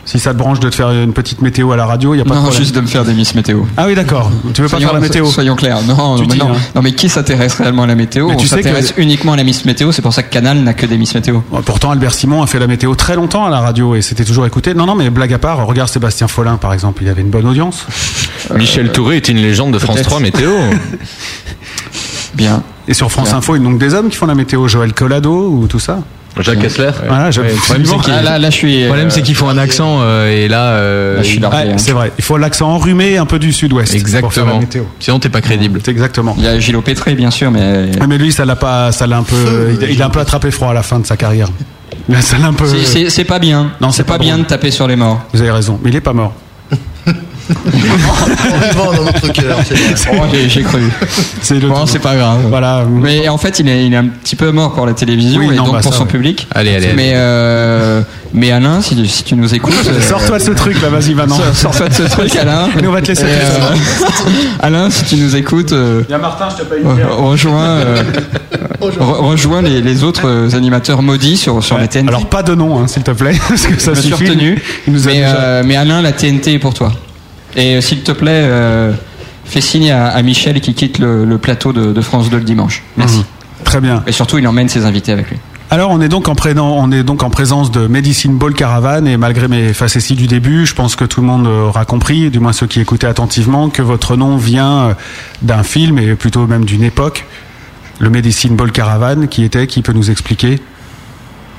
si 0.07 0.19
ça 0.19 0.33
te 0.35 0.39
branche 0.39 0.61
de 0.61 0.69
te 0.69 0.75
faire 0.75 0.91
une 0.91 1.13
petite 1.13 1.41
météo 1.43 1.73
à 1.73 1.77
la 1.77 1.87
radio 1.87 2.15
y 2.15 2.21
a 2.21 2.25
pas 2.25 2.31
de 2.31 2.35
Non, 2.35 2.41
problème 2.43 2.61
juste 2.63 2.75
de 2.75 2.81
me 2.81 2.87
faire 2.87 3.05
des 3.05 3.15
Miss 3.15 3.35
Météo. 3.35 3.63
Ah 3.77 3.87
oui 3.87 3.95
d'accord 3.95 4.31
tu 4.53 4.61
veux 4.63 4.69
pas 4.69 4.77
Soyons- 4.77 4.87
faire 4.89 4.95
la 4.95 5.01
météo 5.01 5.27
Soyons 5.27 5.57
clairs. 5.57 5.79
Non, 5.83 5.97
non, 5.97 6.17
dis, 6.27 6.39
non. 6.39 6.51
hein. 6.53 6.57
non, 6.75 6.83
mais 6.83 6.93
qui 6.93 7.09
s'intéresse 7.09 7.55
réellement 7.55 7.85
à 7.85 7.87
la 7.87 7.95
météo 7.95 8.29
Mais 8.29 8.35
On 8.35 8.37
tu 8.37 8.47
sais 8.47 8.57
s'intéresse 8.57 8.93
que- 8.93 9.01
uniquement 9.01 9.33
à 9.33 9.37
la 9.37 9.45
Miss 9.45 9.65
Météo. 9.65 9.93
C'est 9.93 10.03
pour 10.03 10.13
ça 10.13 10.23
que 10.23 10.31
Canal 10.33 10.59
n'a 10.59 10.75
que 10.75 10.87
des 10.87 10.99
Miss 10.99 11.15
Météo. 11.15 11.41
Bon, 11.51 11.63
Pourtant, 11.63 11.91
Albert 11.91 12.13
Simon 12.15 12.43
a 12.43 12.47
fait 12.47 12.59
la 12.59 12.67
météo 12.67 12.95
très 12.95 13.17
longtemps 13.17 13.45
à 13.47 13.51
la 13.51 13.61
radio 13.61 13.95
et 13.95 14.03
c'était 14.03 14.25
toujours 14.25 14.47
écouté. 14.47 14.75
Non, 14.75 14.87
non, 14.87 14.95
mais 14.95 15.09
blague 15.11 15.33
à 15.33 15.39
part, 15.39 15.67
regarde 15.67 15.89
Sébastien 15.89 16.29
Follin, 16.29 16.57
par 16.57 16.73
exemple, 16.75 17.03
il 17.03 17.09
avait 17.09 17.23
une 17.23 17.31
bonne 17.31 17.47
audience. 17.47 17.87
Michel 18.55 18.93
Touré 18.93 19.17
est 19.17 19.29
une 19.29 19.39
légende 19.39 19.73
de 19.73 19.79
France 19.79 19.97
peut-être. 19.97 20.09
3 20.09 20.21
météo. 20.21 20.51
Bien. 22.35 22.63
Et 22.89 22.95
sur 22.95 23.11
France 23.11 23.29
Bien. 23.29 23.39
Info, 23.39 23.55
il 23.57 23.63
y 23.63 23.67
a 23.67 23.69
donc 23.71 23.79
des 23.79 23.95
hommes 23.95 24.09
qui 24.09 24.17
font 24.17 24.27
la 24.27 24.35
météo, 24.35 24.69
Joël 24.69 24.93
Collado 24.93 25.49
ou 25.51 25.67
tout 25.67 25.79
ça. 25.79 26.01
Jacques 26.43 26.59
Kessler. 26.61 26.91
Voilà, 27.07 27.31
j'aime 27.31 27.45
le 27.45 27.53
problème, 27.55 27.87
c'est 27.87 27.97
qu'il- 27.99 28.15
Ah, 28.15 28.23
là, 28.23 28.39
là, 28.39 28.51
je 28.51 28.55
suis. 28.57 28.81
Le 28.81 28.87
problème, 28.87 29.07
euh, 29.07 29.11
c'est 29.11 29.23
qu'ils 29.23 29.35
font 29.37 29.49
un 29.49 29.59
accent 29.59 29.99
euh, 30.01 30.29
et 30.31 30.49
là. 30.49 30.71
euh, 30.73 31.17
Là, 31.17 31.23
je 31.23 31.29
suis 31.29 31.39
largué, 31.39 31.57
Ouais, 31.57 31.73
hein. 31.73 31.79
c'est 31.79 31.93
vrai. 31.93 32.13
Il 32.19 32.25
faut 32.25 32.37
l'accent 32.39 32.71
enrhumé 32.71 33.17
un 33.19 33.27
peu 33.27 33.39
du 33.39 33.53
sud-ouest. 33.53 33.93
Pour 33.93 34.01
faire 34.01 34.13
la 34.13 34.19
Exactement. 34.19 34.59
météo. 34.61 34.83
Sinon, 35.01 35.19
t'es 35.21 35.29
pas 35.29 35.41
crédible. 35.41 35.81
C'est 35.85 35.91
exactement. 35.91 36.35
Il 36.39 36.45
y 36.45 36.49
a 36.49 36.59
Gilles 36.59 36.77
Pétré, 36.83 37.15
bien 37.15 37.31
sûr, 37.31 37.51
mais. 37.51 37.61
Ouais, 37.61 38.07
Mais 38.09 38.19
lui, 38.19 38.33
ça 38.33 38.45
l'a 38.45 38.57
pas, 38.57 38.91
ça 38.93 39.07
l'a 39.07 39.19
un 39.19 39.23
peu, 39.23 39.77
il, 39.83 39.91
il 39.91 40.03
a 40.03 40.07
un 40.07 40.11
peu 40.11 40.21
attrapé 40.21 40.51
froid 40.51 40.71
à 40.71 40.75
la 40.75 40.83
fin 40.83 40.99
de 40.99 41.07
sa 41.07 41.17
carrière. 41.17 41.49
Ça 42.21 42.37
l'a 42.37 42.49
un 42.49 42.53
peu. 42.53 42.67
C'est- 42.67 42.85
C'est 42.85 43.09
c'est 43.11 43.25
pas 43.25 43.39
bien. 43.39 43.71
Non, 43.81 43.91
c'est 43.91 44.05
pas, 44.05 44.15
pas 44.15 44.19
bien 44.19 44.37
de 44.37 44.43
taper 44.43 44.71
sur 44.71 44.87
les 44.87 44.97
morts. 44.97 45.23
Vous 45.33 45.41
avez 45.41 45.51
raison. 45.53 45.79
Mais 45.83 45.89
il 45.91 45.97
est 45.97 46.01
pas 46.03 46.13
mort. 46.13 46.35
Vivant 47.49 48.93
dans 48.95 49.05
notre 49.05 49.33
cœur. 49.33 49.59
Oh, 49.61 50.15
j'ai- 50.49 50.63
cru. 50.63 50.81
C'est 51.43 51.61
le. 51.61 51.69
Bon, 51.69 51.87
c'est 51.87 51.99
pas 51.99 52.15
grave. 52.17 52.41
Voilà. 52.49 52.85
Mais 52.91 53.29
en 53.29 53.39
fait, 53.39 53.59
il 53.61 53.69
est, 53.69 53.87
il 53.87 53.93
est 53.93 53.97
un 53.97 54.07
petit 54.09 54.37
peu 54.37 54.51
mort 54.51 54.73
pour 54.75 54.87
la 54.87 54.93
télévision 54.95 55.41
Oui, 55.41 55.55
et 55.55 55.57
non, 55.57 55.65
donc 55.65 55.75
bah, 55.75 55.81
pour 55.83 55.93
ça, 55.93 55.99
son 55.99 56.05
ouais. 56.05 56.11
public. 56.11 56.47
Allez, 56.55 56.75
allez. 56.77 56.93
Mais, 56.97 57.13
euh, 57.15 58.03
mais 58.33 58.51
Alain, 58.51 58.81
si, 58.81 59.07
si 59.09 59.25
tu 59.25 59.35
nous 59.37 59.55
écoutes. 59.55 59.75
euh, 59.89 60.01
Sors-toi 60.01 60.39
de 60.39 60.43
ce 60.45 60.51
truc 60.53 60.81
là, 60.83 60.89
vas-y 60.89 61.15
maintenant. 61.15 61.37
sors- 61.37 61.55
Sors-toi 61.55 61.89
de 61.89 61.95
ce 61.95 62.03
truc, 62.05 62.35
Alain. 62.41 62.69
Et 62.79 62.83
nous, 62.83 62.89
on 62.91 62.93
va 62.93 63.03
te 63.03 63.09
laisser 63.09 63.25
euh, 63.27 63.71
Alain, 64.61 64.91
si 64.91 65.05
tu 65.05 65.17
nous 65.17 65.37
écoutes, 65.37 65.73
euh, 65.73 66.03
Il 66.09 66.13
y 66.13 66.15
a 66.15 66.19
Martin, 66.19 66.49
je 66.51 66.63
te 66.63 66.69
paye 66.69 66.83
re- 66.83 67.07
rejoins, 67.11 67.65
euh, 67.65 68.03
re- 68.81 68.97
rejoins 68.99 69.63
les, 69.63 69.81
les 69.81 70.05
autres 70.05 70.55
animateurs 70.55 71.03
maudits 71.03 71.37
sur, 71.37 71.63
sur 71.63 71.79
la 71.79 71.89
TNT. 71.89 72.09
Alors 72.09 72.27
pas 72.27 72.43
de 72.43 72.55
nom, 72.55 72.79
hein, 72.81 72.87
s'il 72.89 73.03
te 73.03 73.11
plaît, 73.11 73.35
parce 73.49 73.67
que 73.67 73.79
ça 73.81 73.93
je 73.93 73.99
me 73.99 74.03
suis 74.03 74.13
suffit. 74.13 74.29
retenu. 74.31 74.63
Il 74.87 74.93
nous 74.93 75.07
a 75.09 75.11
mais, 75.11 75.17
déjà- 75.19 75.37
euh, 75.41 75.63
mais 75.65 75.77
Alain, 75.77 76.03
la 76.03 76.13
TNT 76.13 76.55
est 76.55 76.59
pour 76.59 76.75
toi. 76.75 76.93
Et 77.57 77.77
euh, 77.77 77.81
s'il 77.81 78.03
te 78.03 78.13
plaît, 78.13 78.43
euh, 78.45 78.93
fais 79.45 79.61
signe 79.61 79.91
à, 79.91 80.09
à 80.09 80.23
Michel 80.23 80.61
qui 80.61 80.75
quitte 80.75 80.99
le, 80.99 81.25
le 81.25 81.39
plateau 81.39 81.73
de, 81.73 81.93
de 81.93 82.01
France 82.01 82.31
2 82.31 82.39
le 82.39 82.45
dimanche. 82.45 82.83
Merci. 82.97 83.19
Mhm. 83.19 83.25
Très 83.65 83.81
bien. 83.81 84.03
Et 84.07 84.13
surtout, 84.13 84.39
il 84.39 84.47
emmène 84.47 84.69
ses 84.69 84.85
invités 84.85 85.13
avec 85.13 85.31
lui. 85.31 85.39
Alors 85.71 85.91
on 85.91 86.01
est 86.01 86.09
donc 86.09 86.29
en 86.29 86.35
prénom, 86.35 86.79
on 86.79 86.93
est 86.93 87.03
donc 87.03 87.23
en 87.23 87.31
présence 87.31 87.73
de 87.73 87.89
Medicine 87.89 88.37
Ball 88.37 88.53
Caravan 88.53 89.07
et 89.07 89.17
malgré 89.17 89.49
mes 89.49 89.73
facéties 89.73 90.15
du 90.15 90.27
début, 90.27 90.67
je 90.67 90.75
pense 90.75 90.95
que 90.95 91.05
tout 91.05 91.21
le 91.21 91.27
monde 91.27 91.47
aura 91.49 91.85
compris, 91.85 92.31
du 92.31 92.39
moins 92.39 92.53
ceux 92.53 92.67
qui 92.67 92.81
écoutaient 92.81 93.07
attentivement, 93.09 93.71
que 93.71 93.83
votre 93.83 94.15
nom 94.17 94.37
vient 94.37 94.73
euh, 94.73 94.95
d'un 95.43 95.63
film 95.63 95.99
et 95.99 96.15
plutôt 96.15 96.47
même 96.47 96.65
d'une 96.65 96.85
époque, 96.85 97.25
le 97.99 98.11
Medicine 98.11 98.55
Ball 98.55 98.71
Caravan, 98.71 99.27
qui 99.27 99.43
était, 99.43 99.67
qui 99.67 99.83
peut 99.83 99.95
nous 99.95 100.11
expliquer 100.11 100.61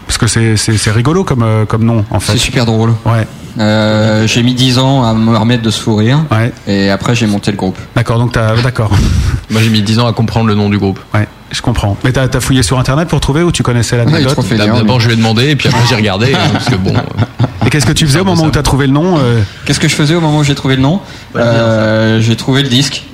Parce 0.08 0.18
que 0.18 0.28
c'est 0.28 0.56
c'est 0.58 0.78
c'est 0.78 0.91
rigolo 0.91 1.24
comme 1.24 1.44
euh, 1.44 1.65
comme 1.65 1.84
nom 1.84 2.06
en 2.12 2.20
fait. 2.20 2.34
C'est 2.34 2.38
super 2.38 2.65
drôle. 2.65 2.94
Ouais. 3.06 3.28
Euh, 3.58 4.28
j'ai 4.28 4.44
mis 4.44 4.54
10 4.54 4.80
ans 4.80 5.04
à 5.06 5.13
me 5.13 5.38
remettre 5.38 5.63
de 5.63 5.70
ce 5.70 5.82
fou 5.82 5.96
rire. 5.96 6.20
Ouais. 6.30 6.52
Et 6.68 6.89
après, 6.89 7.15
j'ai 7.15 7.26
monté 7.26 7.52
le 7.52 7.58
groupe. 7.58 7.78
D'accord, 7.96 8.20
donc 8.20 8.34
t'as 8.34 8.56
d'accord. 8.62 8.91
Moi, 9.50 9.62
j'ai 9.62 9.70
mis 9.70 9.82
10 9.82 10.00
ans 10.00 10.08
à 10.08 10.13
comprendre 10.13 10.48
le 10.48 10.56
nom 10.56 10.70
du 10.70 10.78
groupe. 10.78 11.00
Ouais, 11.13 11.26
je 11.52 11.62
comprends. 11.62 11.96
Mais 12.04 12.12
t'as 12.12 12.24
as 12.26 12.39
fouillé 12.41 12.63
sur 12.63 12.78
internet 12.80 13.08
pour 13.08 13.22
trouver 13.22 13.44
ou 13.44 13.52
tu 13.54 13.63
connaissais 13.63 14.04
trop 14.28 14.41
fainéant, 14.41 14.76
D'abord, 14.76 15.00
je 15.00 15.08
lui 15.08 15.13
ai 15.13 15.18
demandé, 15.18 15.52
et 15.52 15.56
puis 15.56 15.70
après, 15.70 15.84
j'ai 15.88 15.96
regardé. 15.96 16.34
hein, 16.34 16.50
parce 16.52 16.65
que 16.70 16.76
bon. 16.76 16.94
Et 17.65 17.70
qu'est-ce 17.70 17.86
que 17.86 17.94
tu 17.94 18.06
faisais 18.06 18.20
au 18.20 18.26
moment 18.26 18.44
où 18.44 18.52
t'as 18.52 18.62
trouvé 18.62 18.86
le 18.86 18.94
nom 18.94 19.18
euh, 19.18 19.41
Qu'est-ce 19.65 19.80
que 19.80 19.88
je 19.88 19.96
faisais 19.96 20.13
au 20.13 20.22
moment 20.22 20.38
où 20.39 20.44
j'ai 20.44 20.54
trouvé 20.54 20.76
le 20.76 20.84
nom? 20.84 21.00
Euh, 21.36 22.20
J'ai 22.22 22.36
trouvé 22.36 22.62
le 22.62 22.70
disque. 22.70 23.06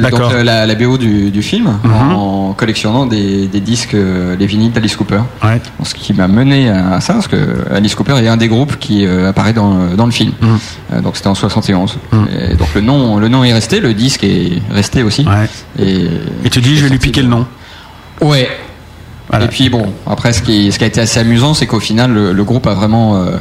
Donc 0.00 0.20
euh, 0.32 0.42
la, 0.42 0.66
la 0.66 0.74
BO 0.74 0.98
du, 0.98 1.30
du 1.30 1.42
film 1.42 1.78
Mhm. 1.84 2.12
en 2.12 2.52
collectionnant 2.54 3.06
des, 3.06 3.46
des 3.48 3.60
disques, 3.60 3.94
euh, 3.94 4.36
les 4.36 4.46
vinyles 4.46 4.72
d'Alice 4.72 4.96
Cooper. 4.96 5.20
Ouais. 5.42 5.60
Ce 5.82 5.94
qui 5.94 6.12
m'a 6.14 6.28
mené 6.28 6.68
à 6.70 7.00
ça, 7.00 7.14
parce 7.14 7.28
que 7.28 7.36
Alice 7.72 7.94
Cooper 7.94 8.14
est 8.22 8.28
un 8.28 8.36
des 8.36 8.48
groupes 8.48 8.78
qui 8.78 9.06
euh, 9.06 9.28
apparaît 9.28 9.52
dans, 9.52 9.74
le- 9.90 9.96
dans 9.96 10.06
le 10.06 10.12
film. 10.12 10.32
Mhm. 10.40 11.02
Donc 11.02 11.16
c'était 11.16 11.28
en 11.28 11.34
71. 11.34 11.96
Mhm. 12.12 12.26
Et 12.52 12.54
donc 12.56 12.68
le 12.74 12.80
nom, 12.80 13.18
le 13.18 13.28
nom 13.28 13.44
est 13.44 13.52
resté, 13.52 13.80
le 13.80 13.94
disque 13.94 14.24
est 14.24 14.62
resté 14.70 15.02
aussi. 15.02 15.26
Ouais. 15.26 15.48
Et, 15.84 16.08
Et 16.44 16.50
tu 16.50 16.60
dis 16.60 16.76
je 16.76 16.84
vais 16.84 16.90
lui 16.90 16.98
piquer 16.98 17.22
le 17.22 17.28
nom. 17.28 17.46
Ouais. 18.20 18.48
Voilà. 19.28 19.46
Et 19.46 19.48
puis 19.48 19.70
bon, 19.70 19.86
après 20.06 20.32
ce 20.32 20.42
qui, 20.42 20.70
ce 20.70 20.78
qui 20.78 20.84
a 20.84 20.86
été 20.86 21.00
assez 21.00 21.18
amusant, 21.18 21.54
c'est 21.54 21.66
qu'au 21.66 21.80
final, 21.80 22.12
le, 22.12 22.32
le 22.32 22.44
groupe 22.44 22.66
a 22.66 22.74
vraiment 22.74 23.16
euh, 23.16 23.36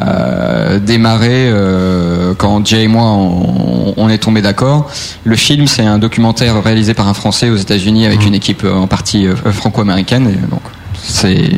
euh, 0.00 0.78
démarré 0.78 1.48
euh, 1.48 2.34
quand 2.34 2.66
Jay 2.66 2.82
et 2.84 2.88
moi 2.88 3.04
on, 3.04 3.94
on 3.96 4.08
est 4.08 4.18
tombé 4.18 4.42
d'accord. 4.42 4.90
Le 5.24 5.36
film, 5.36 5.66
c'est 5.66 5.84
un 5.84 5.98
documentaire 5.98 6.62
réalisé 6.62 6.94
par 6.94 7.08
un 7.08 7.14
Français 7.14 7.50
aux 7.50 7.56
États-Unis 7.56 8.06
avec 8.06 8.24
une 8.26 8.34
équipe 8.34 8.64
euh, 8.64 8.74
en 8.74 8.86
partie 8.86 9.26
euh, 9.26 9.36
franco-américaine. 9.36 10.24
Donc 10.50 10.62
c'est 11.06 11.50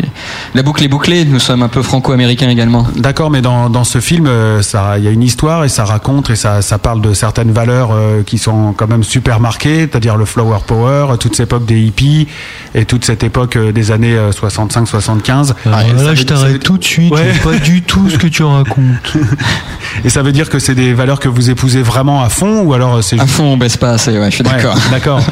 la 0.54 0.62
boucle 0.62 0.82
est 0.84 0.88
bouclée. 0.88 1.24
Nous 1.24 1.38
sommes 1.38 1.62
un 1.62 1.68
peu 1.68 1.82
franco-américains 1.82 2.48
également. 2.48 2.86
D'accord, 2.96 3.30
mais 3.30 3.40
dans, 3.42 3.70
dans 3.70 3.84
ce 3.84 4.00
film, 4.00 4.26
euh, 4.26 4.62
ça, 4.62 4.98
il 4.98 5.04
y 5.04 5.08
a 5.08 5.10
une 5.10 5.22
histoire 5.22 5.64
et 5.64 5.68
ça 5.68 5.84
raconte 5.84 6.30
et 6.30 6.36
ça, 6.36 6.62
ça 6.62 6.78
parle 6.78 7.00
de 7.00 7.14
certaines 7.14 7.52
valeurs 7.52 7.90
euh, 7.92 8.22
qui 8.24 8.38
sont 8.38 8.72
quand 8.76 8.88
même 8.88 9.04
super 9.04 9.38
marquées, 9.40 9.80
c'est-à-dire 9.90 10.16
le 10.16 10.24
flower 10.24 10.58
power, 10.66 11.16
toute 11.18 11.36
cette 11.36 11.46
époque 11.48 11.64
des 11.66 11.80
hippies 11.80 12.26
et 12.74 12.84
toute 12.84 13.04
cette 13.04 13.22
époque 13.22 13.56
euh, 13.56 13.72
des 13.72 13.90
années 13.92 14.16
65-75. 14.32 15.54
Alors 15.64 15.80
Et 15.80 15.88
ça 15.88 15.94
là, 16.04 16.10
veut- 16.10 16.14
je 16.14 16.22
t'arrête 16.24 16.52
veut- 16.54 16.58
tout 16.58 16.78
de 16.78 16.84
suite. 16.84 17.12
Ouais. 17.12 17.32
Pas 17.42 17.54
du 17.58 17.82
tout 17.82 18.08
ce 18.10 18.18
que 18.18 18.26
tu 18.26 18.42
racontes. 18.42 19.12
Et 20.04 20.10
ça 20.10 20.22
veut 20.22 20.32
dire 20.32 20.48
que 20.50 20.58
c'est 20.58 20.74
des 20.74 20.92
valeurs 20.92 21.20
que 21.20 21.28
vous 21.28 21.48
épousez 21.50 21.82
vraiment 21.82 22.22
à 22.22 22.28
fond 22.28 22.62
ou 22.62 22.74
alors 22.74 22.96
euh, 22.96 23.02
c'est 23.02 23.18
À 23.18 23.22
juste... 23.24 23.36
fond, 23.36 23.44
on 23.44 23.56
baisse 23.56 23.76
pas 23.76 23.90
assez. 23.90 24.18
Ouais, 24.18 24.30
je 24.30 24.36
suis 24.36 24.44
Ouais, 24.44 24.50
d'accord. 24.56 24.76
D'accord. 24.90 25.20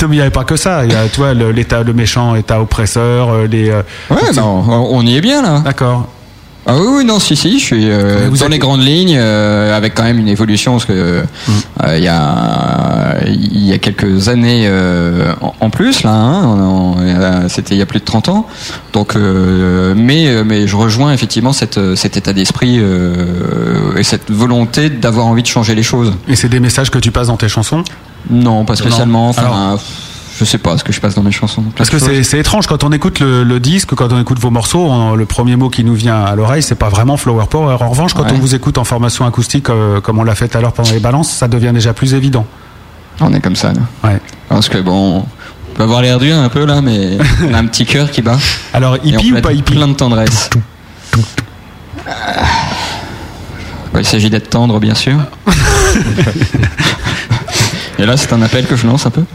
Non, 0.00 0.08
mais 0.08 0.16
il 0.16 0.18
n'y 0.18 0.22
avait 0.22 0.30
pas 0.32 0.42
que 0.42 0.56
ça. 0.56 0.84
Il 0.84 0.90
y 0.90 0.96
a, 0.96 1.06
tu 1.08 1.18
vois, 1.20 1.32
le- 1.32 1.52
l'état, 1.52 1.84
le 1.84 1.92
méchant 1.92 2.34
état 2.34 2.60
oppresseur, 2.60 3.21
euh, 3.30 3.46
les. 3.46 3.70
euh, 3.70 3.82
Ouais, 4.10 4.32
non, 4.34 4.64
on 4.90 5.04
y 5.06 5.16
est 5.16 5.20
bien 5.20 5.42
là. 5.42 5.60
D'accord. 5.64 6.08
Ah 6.64 6.74
oui, 6.76 6.86
oui, 6.98 7.04
non, 7.04 7.18
si, 7.18 7.34
si, 7.34 7.58
je 7.58 7.64
suis 7.64 7.90
euh, 7.90 8.28
vous 8.30 8.36
dans 8.36 8.44
êtes- 8.44 8.52
les 8.52 8.58
grandes 8.60 8.84
lignes, 8.84 9.16
euh, 9.18 9.76
avec 9.76 9.94
quand 9.96 10.04
même 10.04 10.20
une 10.20 10.28
évolution, 10.28 10.70
parce 10.74 10.84
que 10.84 10.92
euh, 10.92 11.22
euh, 11.84 11.98
il 11.98 12.04
y 12.04 12.08
a 12.08 13.16
il 13.26 13.66
y 13.66 13.72
a 13.72 13.78
quelques 13.78 14.28
années 14.28 14.66
euh, 14.68 15.32
en, 15.40 15.54
en 15.58 15.70
plus 15.70 16.04
là, 16.04 16.12
hein, 16.12 16.94
euh, 17.00 17.48
c'était 17.48 17.74
il 17.74 17.78
y 17.78 17.82
a 17.82 17.86
plus 17.86 17.98
de 17.98 18.04
30 18.04 18.28
ans. 18.28 18.46
Donc, 18.92 19.16
euh, 19.16 19.92
mais 19.96 20.28
euh, 20.28 20.44
mais 20.46 20.68
je 20.68 20.76
rejoins 20.76 21.12
effectivement 21.12 21.52
cette, 21.52 21.78
euh, 21.78 21.96
cet 21.96 22.16
état 22.16 22.32
d'esprit 22.32 22.76
euh, 22.78 23.96
et 23.96 24.04
cette 24.04 24.30
volonté 24.30 24.88
d'avoir 24.88 25.26
envie 25.26 25.42
de 25.42 25.48
changer 25.48 25.74
les 25.74 25.82
choses. 25.82 26.12
Et 26.28 26.36
c'est 26.36 26.48
des 26.48 26.60
messages 26.60 26.92
que 26.92 26.98
tu 27.00 27.10
passes 27.10 27.26
dans 27.26 27.36
tes 27.36 27.48
chansons? 27.48 27.82
Non, 28.30 28.64
pas 28.64 28.76
spécialement. 28.76 29.30
Enfin, 29.30 29.42
Alors- 29.46 29.80
je 30.44 30.50
sais 30.50 30.58
pas 30.58 30.76
ce 30.76 30.82
que 30.82 30.92
je 30.92 31.00
passe 31.00 31.14
dans 31.14 31.22
mes 31.22 31.30
chansons. 31.30 31.62
Parce 31.76 31.88
que 31.88 31.98
c'est 31.98 32.38
étrange 32.38 32.66
quand 32.66 32.82
on 32.84 32.90
écoute 32.92 33.20
le, 33.20 33.44
le 33.44 33.60
disque, 33.60 33.94
quand 33.94 34.12
on 34.12 34.20
écoute 34.20 34.38
vos 34.40 34.50
morceaux, 34.50 34.84
on- 34.90 35.14
le 35.14 35.24
premier 35.24 35.54
mot 35.56 35.68
qui 35.70 35.84
nous 35.84 35.94
vient 35.94 36.20
à 36.24 36.34
l'oreille, 36.34 36.62
c'est 36.64 36.74
pas 36.74 36.88
vraiment 36.88 37.16
Flower 37.16 37.44
Power. 37.48 37.76
En 37.80 37.88
revanche, 37.90 38.12
quand 38.14 38.24
Ouais. 38.24 38.32
on 38.34 38.38
vous 38.38 38.54
écoute 38.56 38.76
en 38.78 38.84
formation 38.84 39.24
acoustique, 39.24 39.70
euh, 39.70 40.00
comme 40.00 40.18
on 40.18 40.24
l'a 40.24 40.34
fait 40.34 40.48
tout 40.48 40.58
à 40.58 40.60
l'heure 40.60 40.72
pendant 40.72 40.90
les 40.90 40.98
balances, 40.98 41.30
ça 41.30 41.46
devient 41.48 41.70
déjà 41.72 41.92
plus 41.92 42.14
évident. 42.14 42.44
On 43.20 43.32
est 43.32 43.40
comme 43.40 43.54
ça. 43.56 43.72
nous. 43.72 43.82
Ouais. 44.08 44.20
Parce 44.48 44.68
que 44.68 44.78
bon, 44.78 45.18
on 45.18 45.74
peut 45.74 45.84
avoir 45.84 46.02
l'air 46.02 46.18
dur 46.18 46.36
un 46.36 46.48
peu 46.48 46.64
là, 46.64 46.80
mais 46.82 47.18
on 47.48 47.54
a 47.54 47.58
un 47.58 47.66
petit 47.66 47.86
cœur 47.86 48.10
qui 48.10 48.20
bat. 48.22 48.38
Alors, 48.74 48.96
hippie 49.04 49.32
ou 49.32 49.40
pas 49.40 49.52
hippie 49.52 49.74
Plein 49.74 49.86
de 49.88 49.94
tendresse. 49.94 50.50
Ah. 52.08 52.12
Bah, 53.94 54.00
il 54.00 54.06
s'agit 54.06 54.30
d'être 54.30 54.48
tendre, 54.50 54.80
bien 54.80 54.94
sûr. 54.94 55.18
Et 57.98 58.06
là, 58.06 58.16
c'est 58.16 58.32
un 58.32 58.40
appel 58.42 58.66
que 58.66 58.74
je 58.74 58.86
lance 58.86 59.04
un 59.06 59.10
peu. 59.10 59.22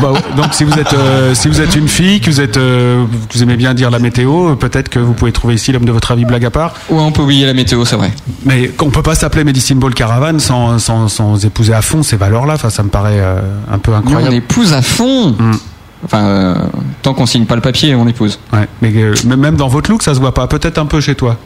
Bah, 0.00 0.12
ouais. 0.12 0.20
Donc 0.36 0.52
si 0.54 0.64
vous 0.64 0.78
êtes 0.78 0.92
euh, 0.94 1.34
si 1.34 1.48
vous 1.48 1.60
êtes 1.60 1.76
une 1.76 1.88
fille, 1.88 2.20
que 2.20 2.30
vous 2.30 2.40
êtes 2.40 2.56
euh, 2.56 3.04
vous 3.32 3.42
aimez 3.42 3.56
bien 3.56 3.74
dire 3.74 3.90
la 3.90 3.98
météo, 3.98 4.50
euh, 4.50 4.54
peut-être 4.56 4.88
que 4.88 4.98
vous 4.98 5.12
pouvez 5.12 5.32
trouver 5.32 5.54
ici 5.54 5.72
l'homme 5.72 5.84
de 5.84 5.92
votre 5.92 6.10
avis 6.12 6.24
blague 6.24 6.44
à 6.44 6.50
part. 6.50 6.72
Ou 6.90 6.98
on 7.00 7.12
peut 7.12 7.22
oublier 7.22 7.46
la 7.46 7.54
météo, 7.54 7.84
c'est 7.84 7.96
vrai. 7.96 8.12
Mais 8.44 8.70
on 8.80 8.90
peut 8.90 9.02
pas 9.02 9.14
s'appeler 9.14 9.44
Medicine 9.44 9.78
Ball 9.78 9.94
Caravan 9.94 10.38
sans, 10.38 10.78
sans, 10.78 11.08
sans 11.08 11.44
épouser 11.44 11.74
à 11.74 11.82
fond 11.82 12.02
ces 12.02 12.16
valeurs-là. 12.16 12.54
Enfin, 12.54 12.70
ça 12.70 12.82
me 12.82 12.88
paraît 12.88 13.20
euh, 13.20 13.40
un 13.70 13.78
peu 13.78 13.90
Nous, 13.92 13.96
on 13.98 14.00
incroyable. 14.00 14.34
épouse 14.34 14.72
à 14.72 14.82
fond. 14.82 15.30
Mm. 15.38 15.52
Enfin, 16.04 16.24
euh, 16.24 16.54
tant 17.02 17.14
qu'on 17.14 17.26
signe 17.26 17.46
pas 17.46 17.54
le 17.54 17.62
papier, 17.62 17.94
on 17.94 18.06
épouse. 18.06 18.38
Ouais. 18.52 18.68
Mais 18.82 18.92
euh, 18.96 19.14
même- 19.26 19.40
même 19.40 19.56
dans 19.56 19.68
votre 19.68 19.90
look, 19.90 20.02
ça 20.02 20.14
se 20.14 20.20
voit 20.20 20.34
pas. 20.34 20.46
Peut-être 20.46 20.78
un 20.78 20.86
peu 20.86 21.00
chez 21.00 21.14
toi. 21.14 21.36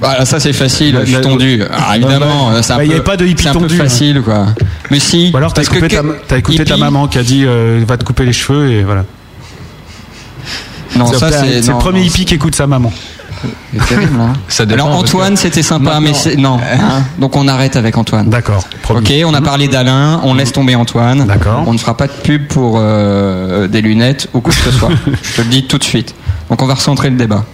Bah, 0.00 0.24
ça 0.24 0.40
c'est 0.40 0.52
facile, 0.52 0.98
je 1.04 1.12
suis 1.12 1.20
tendu. 1.20 1.62
Ah, 1.70 1.96
évidemment, 1.96 2.50
bah, 2.50 2.62
c'est 2.62 2.72
un 2.72 2.78
bah, 2.78 3.00
pas 3.04 3.16
de 3.16 3.26
hippie 3.26 3.42
c'est 3.42 3.48
un 3.50 3.52
peu 3.52 3.60
tendu, 3.60 3.74
hein. 3.74 3.84
facile 3.84 4.22
quoi. 4.22 4.46
Mais 4.90 4.98
si. 4.98 5.30
Ou 5.32 5.36
alors 5.36 5.52
t'as 5.52 5.62
que 5.64 5.76
écouté, 5.76 5.98
ta, 6.26 6.38
écouté 6.38 6.64
ta 6.64 6.76
maman 6.76 7.06
qui 7.06 7.18
a 7.18 7.22
dit 7.22 7.44
euh, 7.44 7.84
va 7.86 7.96
te 7.98 8.04
couper 8.04 8.24
les 8.24 8.32
cheveux 8.32 8.70
et 8.70 8.82
voilà. 8.82 9.04
Non, 10.96 11.06
ça 11.12 11.30
c'est. 11.30 11.62
c'est 11.62 11.72
le 11.72 11.78
premier 11.78 12.00
non, 12.00 12.06
hippie 12.06 12.24
qui 12.24 12.34
écoute 12.34 12.54
sa 12.54 12.66
maman. 12.66 12.92
C'est 13.76 13.86
terrible, 13.88 14.18
hein. 14.20 14.32
Ça 14.48 14.64
dépend, 14.64 14.86
Alors 14.86 14.96
que- 14.96 15.04
Antoine, 15.04 15.36
c'était 15.36 15.62
sympa, 15.62 16.00
mais 16.00 16.14
c'est 16.14 16.36
non. 16.36 16.58
hein. 16.58 17.02
Donc 17.18 17.36
on 17.36 17.46
arrête 17.46 17.76
avec 17.76 17.98
Antoine. 17.98 18.30
D'accord. 18.30 18.66
Ok, 18.88 19.12
on 19.26 19.34
a 19.34 19.42
parlé 19.42 19.68
d'Alain, 19.68 20.20
on 20.24 20.32
laisse 20.34 20.52
tomber 20.52 20.74
Antoine. 20.76 21.26
D'accord. 21.26 21.62
On 21.66 21.74
ne 21.74 21.78
fera 21.78 21.94
pas 21.94 22.06
de 22.06 22.12
pub 22.12 22.46
pour 22.46 22.78
euh, 22.78 23.66
des 23.68 23.82
lunettes 23.82 24.28
ou 24.32 24.40
quoi 24.40 24.52
que 24.54 24.60
ce 24.60 24.70
soit. 24.70 24.88
Je 25.22 25.36
te 25.36 25.42
le 25.42 25.48
dis 25.48 25.64
tout 25.64 25.76
de 25.76 25.84
suite. 25.84 26.14
Donc 26.50 26.60
on 26.62 26.66
va 26.66 26.74
recentrer 26.74 27.10
le 27.10 27.16
débat. 27.16 27.44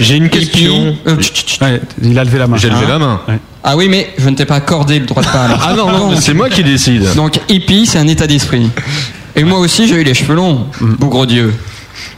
J'ai 0.00 0.16
une 0.16 0.28
question. 0.28 0.96
euh, 1.06 1.16
tch, 1.16 1.32
tch, 1.32 1.44
tch. 1.44 1.60
Ouais, 1.60 1.80
il 2.02 2.18
a 2.18 2.24
levé 2.24 2.38
la 2.38 2.46
main. 2.46 2.56
J'ai 2.56 2.68
levé 2.70 2.84
Hein 2.86 2.88
la 2.88 2.98
main. 2.98 3.20
Ah 3.64 3.76
oui, 3.76 3.88
mais 3.88 4.12
je 4.18 4.28
ne 4.28 4.34
t'ai 4.34 4.44
pas 4.44 4.56
accordé 4.56 4.98
le 4.98 5.06
droit 5.06 5.22
de 5.22 5.28
parler. 5.28 5.54
Ah 5.62 5.74
non, 5.76 5.90
non, 5.90 6.16
c'est 6.20 6.34
moi 6.34 6.48
qui 6.50 6.62
décide. 6.64 7.14
Donc 7.14 7.40
hippie, 7.48 7.86
c'est 7.86 7.98
un 7.98 8.08
état 8.08 8.26
d'esprit. 8.26 8.70
Et 9.36 9.44
moi 9.44 9.58
aussi, 9.58 9.88
j'ai 9.88 9.96
eu 10.00 10.04
les 10.04 10.14
cheveux 10.14 10.34
longs. 10.34 10.66
Bougre 10.80 11.26
Dieu. 11.26 11.54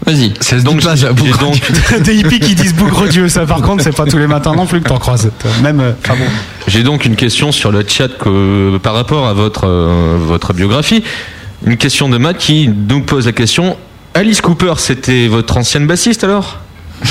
Vas-y. 0.07 0.33
C'est 0.41 0.63
Donc, 0.63 0.81
donc, 0.83 0.97
j'ai 0.97 1.09
donc, 1.41 2.03
Des 2.03 2.17
hippies 2.17 2.41
qui 2.41 2.55
disent 2.55 2.75
bougre 2.75 3.07
Dieu, 3.09 3.29
ça 3.29 3.45
par 3.47 3.61
contre, 3.63 3.83
c'est 3.83 3.95
pas 3.95 4.05
tous 4.05 4.19
les 4.19 4.27
matins 4.27 4.55
non 4.55 4.67
plus 4.67 4.81
que 4.81 4.89
t'en 4.89 4.99
croises. 4.99 5.31
Même, 5.63 5.81
euh, 5.81 5.93
enfin 6.05 6.15
bon. 6.17 6.25
j'ai 6.67 6.83
donc 6.83 7.05
une 7.05 7.17
question 7.17 7.53
sur 7.53 7.71
le 7.73 7.85
chat 7.87 8.09
que- 8.09 8.77
par 8.83 8.95
rapport 8.95 9.27
à 9.27 9.33
votre, 9.35 9.67
euh, 9.67 10.17
votre 10.19 10.53
biographie. 10.53 11.03
Une 11.67 11.77
question 11.77 12.09
de 12.09 12.19
Matt 12.19 12.39
qui 12.39 12.69
nous 12.69 13.01
pose 13.03 13.27
la 13.27 13.33
question 13.33 13.77
Alice 14.15 14.41
Cooper, 14.41 14.75
c'était 14.79 15.27
votre 15.27 15.57
ancienne 15.57 15.87
bassiste 15.87 16.25
alors 16.25 16.61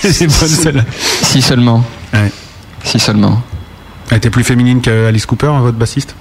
C'est 0.00 0.26
bonne 0.26 0.48
celle-là. 0.48 0.84
Si 1.22 1.40
seulement. 1.42 1.82
Ouais. 2.12 2.30
Si 2.84 2.98
seulement. 3.00 3.42
Elle 4.10 4.18
était 4.18 4.30
plus 4.30 4.44
féminine 4.44 4.80
qu'Alice 4.80 5.24
Cooper, 5.26 5.46
hein, 5.48 5.60
votre 5.60 5.78
bassiste? 5.78 6.14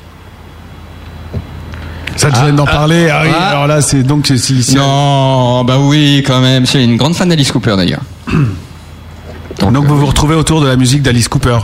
Ça 2.15 2.31
te 2.31 2.37
gêne 2.39 2.55
d'en 2.55 2.65
parler 2.65 3.09
ah, 3.09 3.21
oui, 3.23 3.29
ah. 3.33 3.49
Alors 3.49 3.67
là, 3.67 3.81
c'est 3.81 4.03
donc 4.03 4.27
si, 4.27 4.63
si- 4.63 4.75
Non, 4.75 5.63
bah 5.63 5.77
oui, 5.79 6.23
quand 6.25 6.41
même. 6.41 6.65
C'est 6.65 6.83
une 6.83 6.97
grande 6.97 7.15
fan 7.15 7.29
d'Alice 7.29 7.51
Cooper 7.51 7.75
d'ailleurs. 7.77 8.01
donc, 9.59 9.85
vous 9.85 9.97
vous 9.97 10.05
retrouvez 10.05 10.35
autour 10.35 10.61
de 10.61 10.67
la 10.67 10.75
musique 10.75 11.01
d'Alice 11.01 11.27
Cooper. 11.27 11.59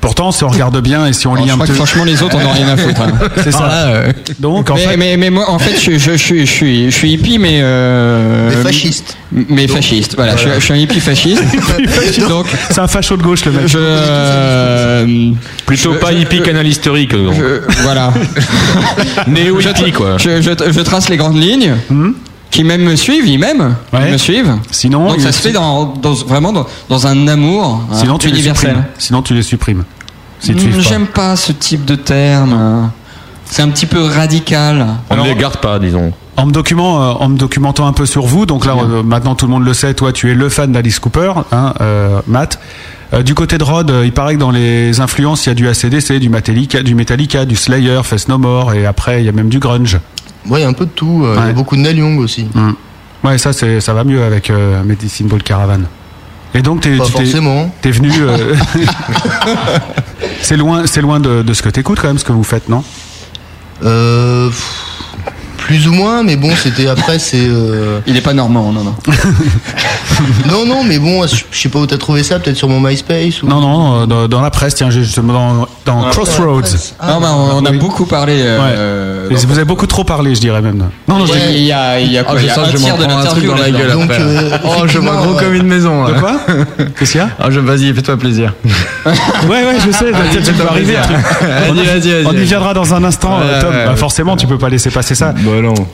Pourtant, 0.00 0.30
si 0.30 0.44
on 0.44 0.48
regarde 0.48 0.80
bien 0.80 1.06
et 1.06 1.12
si 1.12 1.26
on 1.26 1.32
Alors, 1.32 1.44
lit 1.44 1.48
je 1.48 1.54
un 1.54 1.56
crois 1.56 1.66
peu, 1.66 1.72
que 1.72 1.76
franchement, 1.76 2.04
les 2.04 2.22
autres, 2.22 2.36
on 2.36 2.44
n'a 2.44 2.52
rien 2.52 2.68
à 2.68 2.76
foutre. 2.76 3.00
hein. 3.02 3.12
c'est 3.42 3.50
ça. 3.52 3.66
là, 3.66 3.86
euh, 3.88 4.12
Donc 4.38 4.70
en 4.70 4.74
mais, 4.74 4.80
fait, 4.86 4.96
mais, 4.96 5.16
mais 5.16 5.30
moi, 5.30 5.50
en 5.50 5.58
fait, 5.58 5.74
je, 5.80 5.98
je, 5.98 6.12
je, 6.12 6.16
suis- 6.16 6.46
je 6.46 6.52
suis, 6.52 6.84
je 6.90 6.96
suis 6.96 7.10
hippie, 7.12 7.38
mais. 7.38 7.58
Euh, 7.62 8.48
Mais 8.50 8.62
fasciste. 8.62 9.16
Mais 9.32 9.66
fasciste, 9.68 10.14
voilà. 10.16 10.36
Je, 10.36 10.42
suis, 10.42 10.50
je 10.54 10.60
suis 10.60 10.72
un 10.72 10.76
hippie 10.76 11.00
fasciste. 11.00 11.42
Donc, 12.28 12.46
c'est 12.70 12.78
un 12.80 12.86
facho 12.86 13.16
de 13.16 13.22
gauche 13.22 13.44
le 13.44 13.52
mec. 13.52 13.66
je. 13.66 13.78
euh, 13.80 15.30
Plutôt 15.66 15.92
Je- 15.94 15.98
pas 15.98 16.12
je- 16.12 16.18
hippie 16.18 16.40
qu'analyse 16.42 16.76
historique. 16.76 17.12
voilà. 17.82 18.12
Néo-hippie, 19.26 19.92
quoi. 19.92 20.16
Je, 20.18 20.40
je, 20.40 20.50
je 20.72 20.80
trace 20.80 21.08
les 21.08 21.16
grandes 21.16 21.40
lignes. 21.40 21.74
Qui 22.50 22.64
même 22.64 22.82
me 22.82 22.96
suivent, 22.96 23.26
ils 23.26 23.38
m'aiment, 23.38 23.76
Ouais. 23.92 24.06
ils 24.06 24.12
me 24.12 24.16
suivent. 24.18 24.54
Sinon, 24.70 25.08
Donc 25.10 25.20
ça 25.20 25.32
se 25.32 25.40
fait 25.42 25.52
dans, 25.52 25.86
dans- 26.00 26.14
vraiment 26.14 26.52
dans, 26.52 26.66
dans 26.88 27.06
un 27.06 27.28
amour 27.28 27.82
hein, 27.90 27.94
sinon 27.94 28.16
tu 28.18 28.28
universel. 28.28 28.84
Sinon 28.98 29.20
tu 29.22 29.34
les 29.34 29.42
supprimes. 29.42 29.84
Si 30.40 30.52
pas. 30.52 30.60
J'aime 30.80 31.06
pas 31.06 31.36
ce 31.36 31.52
type 31.52 31.84
de 31.84 31.94
terme. 31.94 32.90
C'est 33.44 33.62
un 33.62 33.68
petit 33.68 33.86
peu 33.86 34.02
radical. 34.04 34.86
On 35.10 35.16
ne 35.16 35.24
les 35.24 35.34
garde 35.34 35.56
pas, 35.58 35.78
disons. 35.78 36.12
En 36.36 36.46
me, 36.46 36.52
document, 36.52 37.02
euh, 37.02 37.12
en 37.14 37.28
me 37.28 37.36
documentant 37.36 37.86
un 37.86 37.92
peu 37.92 38.06
sur 38.06 38.24
vous, 38.26 38.46
donc 38.46 38.64
là 38.64 38.74
euh, 38.80 39.02
maintenant 39.02 39.34
tout 39.34 39.46
le 39.46 39.50
monde 39.50 39.64
le 39.64 39.74
sait, 39.74 39.92
toi 39.94 40.12
tu 40.12 40.30
es 40.30 40.34
le 40.34 40.48
fan 40.48 40.70
d'Alice 40.70 41.00
Cooper, 41.00 41.32
hein, 41.50 41.74
euh, 41.80 42.20
Matt. 42.28 42.60
Euh, 43.12 43.22
du 43.24 43.34
côté 43.34 43.58
de 43.58 43.64
Rod, 43.64 43.90
euh, 43.90 44.04
il 44.04 44.12
paraît 44.12 44.34
que 44.34 44.38
dans 44.38 44.50
les 44.52 45.00
influences, 45.00 45.46
il 45.46 45.48
y 45.48 45.52
a 45.52 45.54
du 45.54 45.66
ACDC, 45.66 46.20
du 46.20 46.28
Metallica, 46.28 46.82
du 46.82 46.94
Metallica, 46.94 47.44
du 47.44 47.56
Slayer, 47.56 48.00
Face 48.04 48.28
No 48.28 48.38
More, 48.38 48.74
et 48.74 48.86
après 48.86 49.20
il 49.22 49.26
y 49.26 49.28
a 49.28 49.32
même 49.32 49.48
du 49.48 49.58
grunge. 49.58 49.98
Ouais, 50.46 50.60
il 50.60 50.62
y 50.62 50.64
a 50.64 50.68
un 50.68 50.72
peu 50.72 50.86
de 50.86 50.90
tout. 50.90 51.22
euh, 51.24 51.36
Il 51.40 51.46
y 51.46 51.50
a 51.50 51.52
beaucoup 51.52 51.76
de 51.76 51.80
Neil 51.82 51.96
Young 51.98 52.18
aussi. 52.20 52.46
Hmm. 52.54 52.72
Ouais, 53.24 53.36
ça 53.38 53.52
c'est 53.52 53.80
ça 53.80 53.92
va 53.94 54.04
mieux 54.04 54.22
avec 54.22 54.48
euh, 54.50 54.82
Medicine 54.84 55.26
Ball 55.26 55.42
Caravan. 55.42 55.80
Et 56.54 56.62
donc 56.62 56.80
t'es 56.80 56.96
t'es- 57.82 57.90
venu. 57.90 58.10
euh, 58.20 58.54
c'est 60.42 60.56
loin, 60.56 60.86
c'est 60.86 61.00
loin 61.02 61.20
de, 61.20 61.42
de 61.42 61.52
ce 61.52 61.62
que 61.62 61.68
t'écoutes 61.68 62.00
quand 62.00 62.08
même, 62.08 62.18
ce 62.18 62.24
que 62.24 62.32
vous 62.32 62.44
faites, 62.44 62.68
non? 62.68 62.82
Euh, 63.84 64.48
pff, 64.48 64.84
plus 65.68 65.86
ou 65.86 65.92
moins, 65.92 66.22
mais 66.22 66.36
bon, 66.36 66.48
c'était 66.56 66.88
après, 66.88 67.18
c'est. 67.18 67.36
euh, 67.46 68.00
Il 68.06 68.16
est 68.16 68.22
pas 68.22 68.32
normand, 68.32 68.72
non, 68.72 68.82
non. 68.84 68.94
Non, 70.50 70.66
non, 70.66 70.82
mais 70.82 70.98
bon, 70.98 71.24
je 71.26 71.36
sais 71.52 71.68
pas 71.68 71.78
où 71.78 71.86
t'as 71.86 71.96
trouvé 71.98 72.22
ça, 72.24 72.40
peut-être 72.40 72.56
sur 72.56 72.68
mon 72.68 72.80
MySpace 72.80 73.42
ou. 73.42 73.46
Non, 73.46 73.60
non, 73.60 74.06
dans, 74.06 74.26
dans 74.26 74.40
la 74.40 74.50
presse, 74.50 74.74
tiens, 74.74 74.90
j'ai 74.90 75.04
justement 75.04 75.32
dans, 75.32 75.68
dans 75.84 76.10
Crossroads. 76.10 76.62
non, 77.06 77.20
bah, 77.20 77.28
on, 77.34 77.58
on 77.62 77.64
a 77.66 77.70
oui. 77.70 77.78
beaucoup 77.78 78.04
parlé. 78.06 78.32
euh, 78.40 79.28
vous 79.30 79.52
avez 79.52 79.64
beaucoup 79.64 79.86
trop 79.86 80.02
parlé, 80.04 80.34
je 80.34 80.40
dirais 80.40 80.60
même. 80.62 80.78
Non, 81.06 81.18
non, 81.18 81.26
je 81.26 81.34
il 81.52 81.62
y 81.62 81.70
a, 81.72 82.00
il 82.00 82.10
y 82.10 82.18
a 82.18 82.24
quoi 82.24 82.34
Oh, 82.36 82.40
y 82.44 82.48
a 82.50 82.52
un 82.60 82.64
tiers 82.72 82.96
m'en 82.96 82.98
de 82.98 83.02
truc 83.04 83.44
l'interview 83.44 83.50
dans 83.54 83.56
la 83.62 83.70
gueule 83.70 83.92
Donc, 83.92 84.10
après. 84.10 84.22
euh, 84.22 84.50
oh, 84.64 84.68
je 84.68 84.70
vois 84.70 84.84
effectivement, 84.86 85.12
gros 85.22 85.36
euh, 85.36 85.40
comme 85.40 85.54
une 85.54 85.66
maison. 85.66 86.06
De 86.06 86.12
là. 86.14 86.18
quoi 86.18 86.32
Qu'est-ce 86.98 87.12
qu'il 87.12 87.20
y 87.20 87.24
a 87.24 87.30
Ah, 87.38 87.50
je, 87.50 87.60
vas-y, 87.60 87.92
fais-toi 87.92 88.16
plaisir. 88.16 88.54
Ouais, 89.06 89.12
ouais, 89.48 89.76
je 89.86 89.90
sais, 89.92 90.12
ça 90.42 90.52
peut 90.52 90.68
arriver. 90.68 90.96
On 91.68 91.74
y- 91.74 91.78
Vas-y, 91.84 92.00
vas-y, 92.00 92.26
On 92.26 92.32
y 92.32 92.36
vas-y. 92.36 92.44
viendra 92.44 92.74
dans 92.74 92.92
un 92.94 93.04
instant, 93.04 93.38
Tom. 93.60 93.70
Bah, 93.72 93.94
forcément, 93.96 94.36
tu 94.36 94.46
peux 94.46 94.58
pas 94.58 94.68
laisser 94.68 94.90
passer 94.90 95.14
ça. 95.14 95.32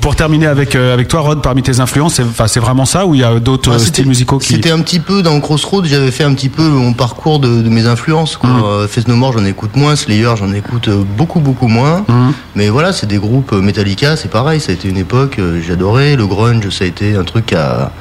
Pour 0.01 0.17
terminer 0.17 0.47
avec, 0.47 0.75
euh, 0.75 0.93
avec 0.95 1.09
toi, 1.09 1.21
Rod, 1.21 1.43
parmi 1.43 1.63
tes 1.63 1.81
influences, 1.81 2.21
c'est 2.47 2.61
vraiment 2.61 2.85
ça 2.85 3.07
ou 3.07 3.15
il 3.15 3.21
y 3.21 3.25
a 3.25 3.39
d'autres 3.41 3.73
euh, 3.75 3.79
styles 3.79 4.07
musicaux 4.07 4.39
qui. 4.39 4.55
C'était 4.55 4.71
un 4.71 4.81
petit 4.81 5.01
peu 5.01 5.23
dans 5.23 5.39
Crossroads, 5.41 5.85
j'avais 5.85 6.11
fait 6.11 6.25
un 6.25 6.35
petit 6.35 6.49
peu 6.49 6.63
mon 6.69 6.93
parcours 6.93 7.39
de, 7.41 7.63
de 7.63 7.69
mes 7.69 7.87
influences. 7.87 8.37
Quoi. 8.37 8.87
Face 8.89 9.09
No 9.09 9.17
More, 9.17 9.33
j'en 9.33 9.45
écoute 9.45 9.77
moins, 9.77 9.97
Slayer, 9.97 10.31
j'en 10.39 10.53
écoute 10.53 10.89
beaucoup, 11.17 11.41
beaucoup 11.41 11.69
moins. 11.69 12.05
Mhm. 12.09 12.33
Mais 12.57 12.69
voilà, 12.69 12.93
c'est 12.93 13.07
des 13.07 13.19
groupes 13.19 13.53
Metallica, 13.53 14.17
c'est 14.17 14.31
pareil, 14.31 14.61
ça 14.61 14.73
a 14.73 14.75
été 14.75 14.89
une 14.89 14.97
époque, 14.99 15.39
euh, 15.39 15.61
j'adorais. 15.67 16.17
Le 16.17 16.27
grunge, 16.27 16.69
ça 16.71 16.85
a 16.85 16.87
été 16.87 17.15
un 17.17 17.25
truc 17.25 17.47
qui 17.47 17.55
a, 17.55 17.93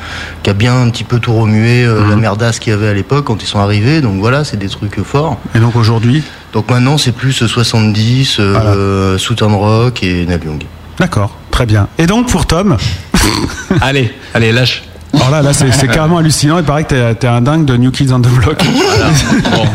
qui 0.44 0.50
a 0.50 0.54
bien 0.54 0.80
un 0.82 0.90
petit 0.90 1.04
peu 1.04 1.20
tout 1.20 1.34
remué, 1.34 1.84
euh, 1.86 2.02
Mhm. 2.04 2.10
la 2.10 2.16
merdasse 2.16 2.60
qu'il 2.60 2.72
y 2.72 2.74
avait 2.76 2.88
à 2.88 2.94
l'époque 2.94 3.26
quand 3.26 3.42
ils 3.42 3.48
sont 3.48 3.60
arrivés. 3.60 4.02
Donc 4.02 4.20
voilà, 4.20 4.44
c'est 4.44 4.58
des 4.58 4.70
trucs 4.70 5.02
forts. 5.04 5.38
Et 5.56 5.60
donc 5.60 5.76
aujourd'hui 5.76 6.24
Donc 6.54 6.70
maintenant, 6.70 6.98
c'est 7.00 7.14
plus 7.14 7.42
euh, 7.42 7.48
70, 7.48 8.38
euh, 8.40 9.18
Southern 9.18 9.54
Rock 9.56 10.04
et 10.04 10.26
Neil 10.26 10.40
Young. 10.46 10.64
D'accord, 11.00 11.36
très 11.52 11.66
bien. 11.66 11.88
Et 11.98 12.06
donc 12.06 12.28
pour 12.28 12.46
Tom, 12.46 12.78
Allez, 13.82 14.14
allez, 14.34 14.52
lâche. 14.52 14.84
Alors 15.16 15.30
là, 15.30 15.42
là 15.44 15.54
c'est 15.54 15.88
carrément 15.88 16.18
hallucinant. 16.18 16.58
Il 16.58 16.64
paraît 16.64 16.86
que 16.86 17.14
t'es- 17.14 17.28
un 17.28 17.42
dingue 17.42 17.66
de 17.66 17.78
New 17.78 17.92
Kids 17.92 18.12
on 18.12 18.20
the 18.20 18.28
Block. 18.28 18.58
Bon, 19.52 19.66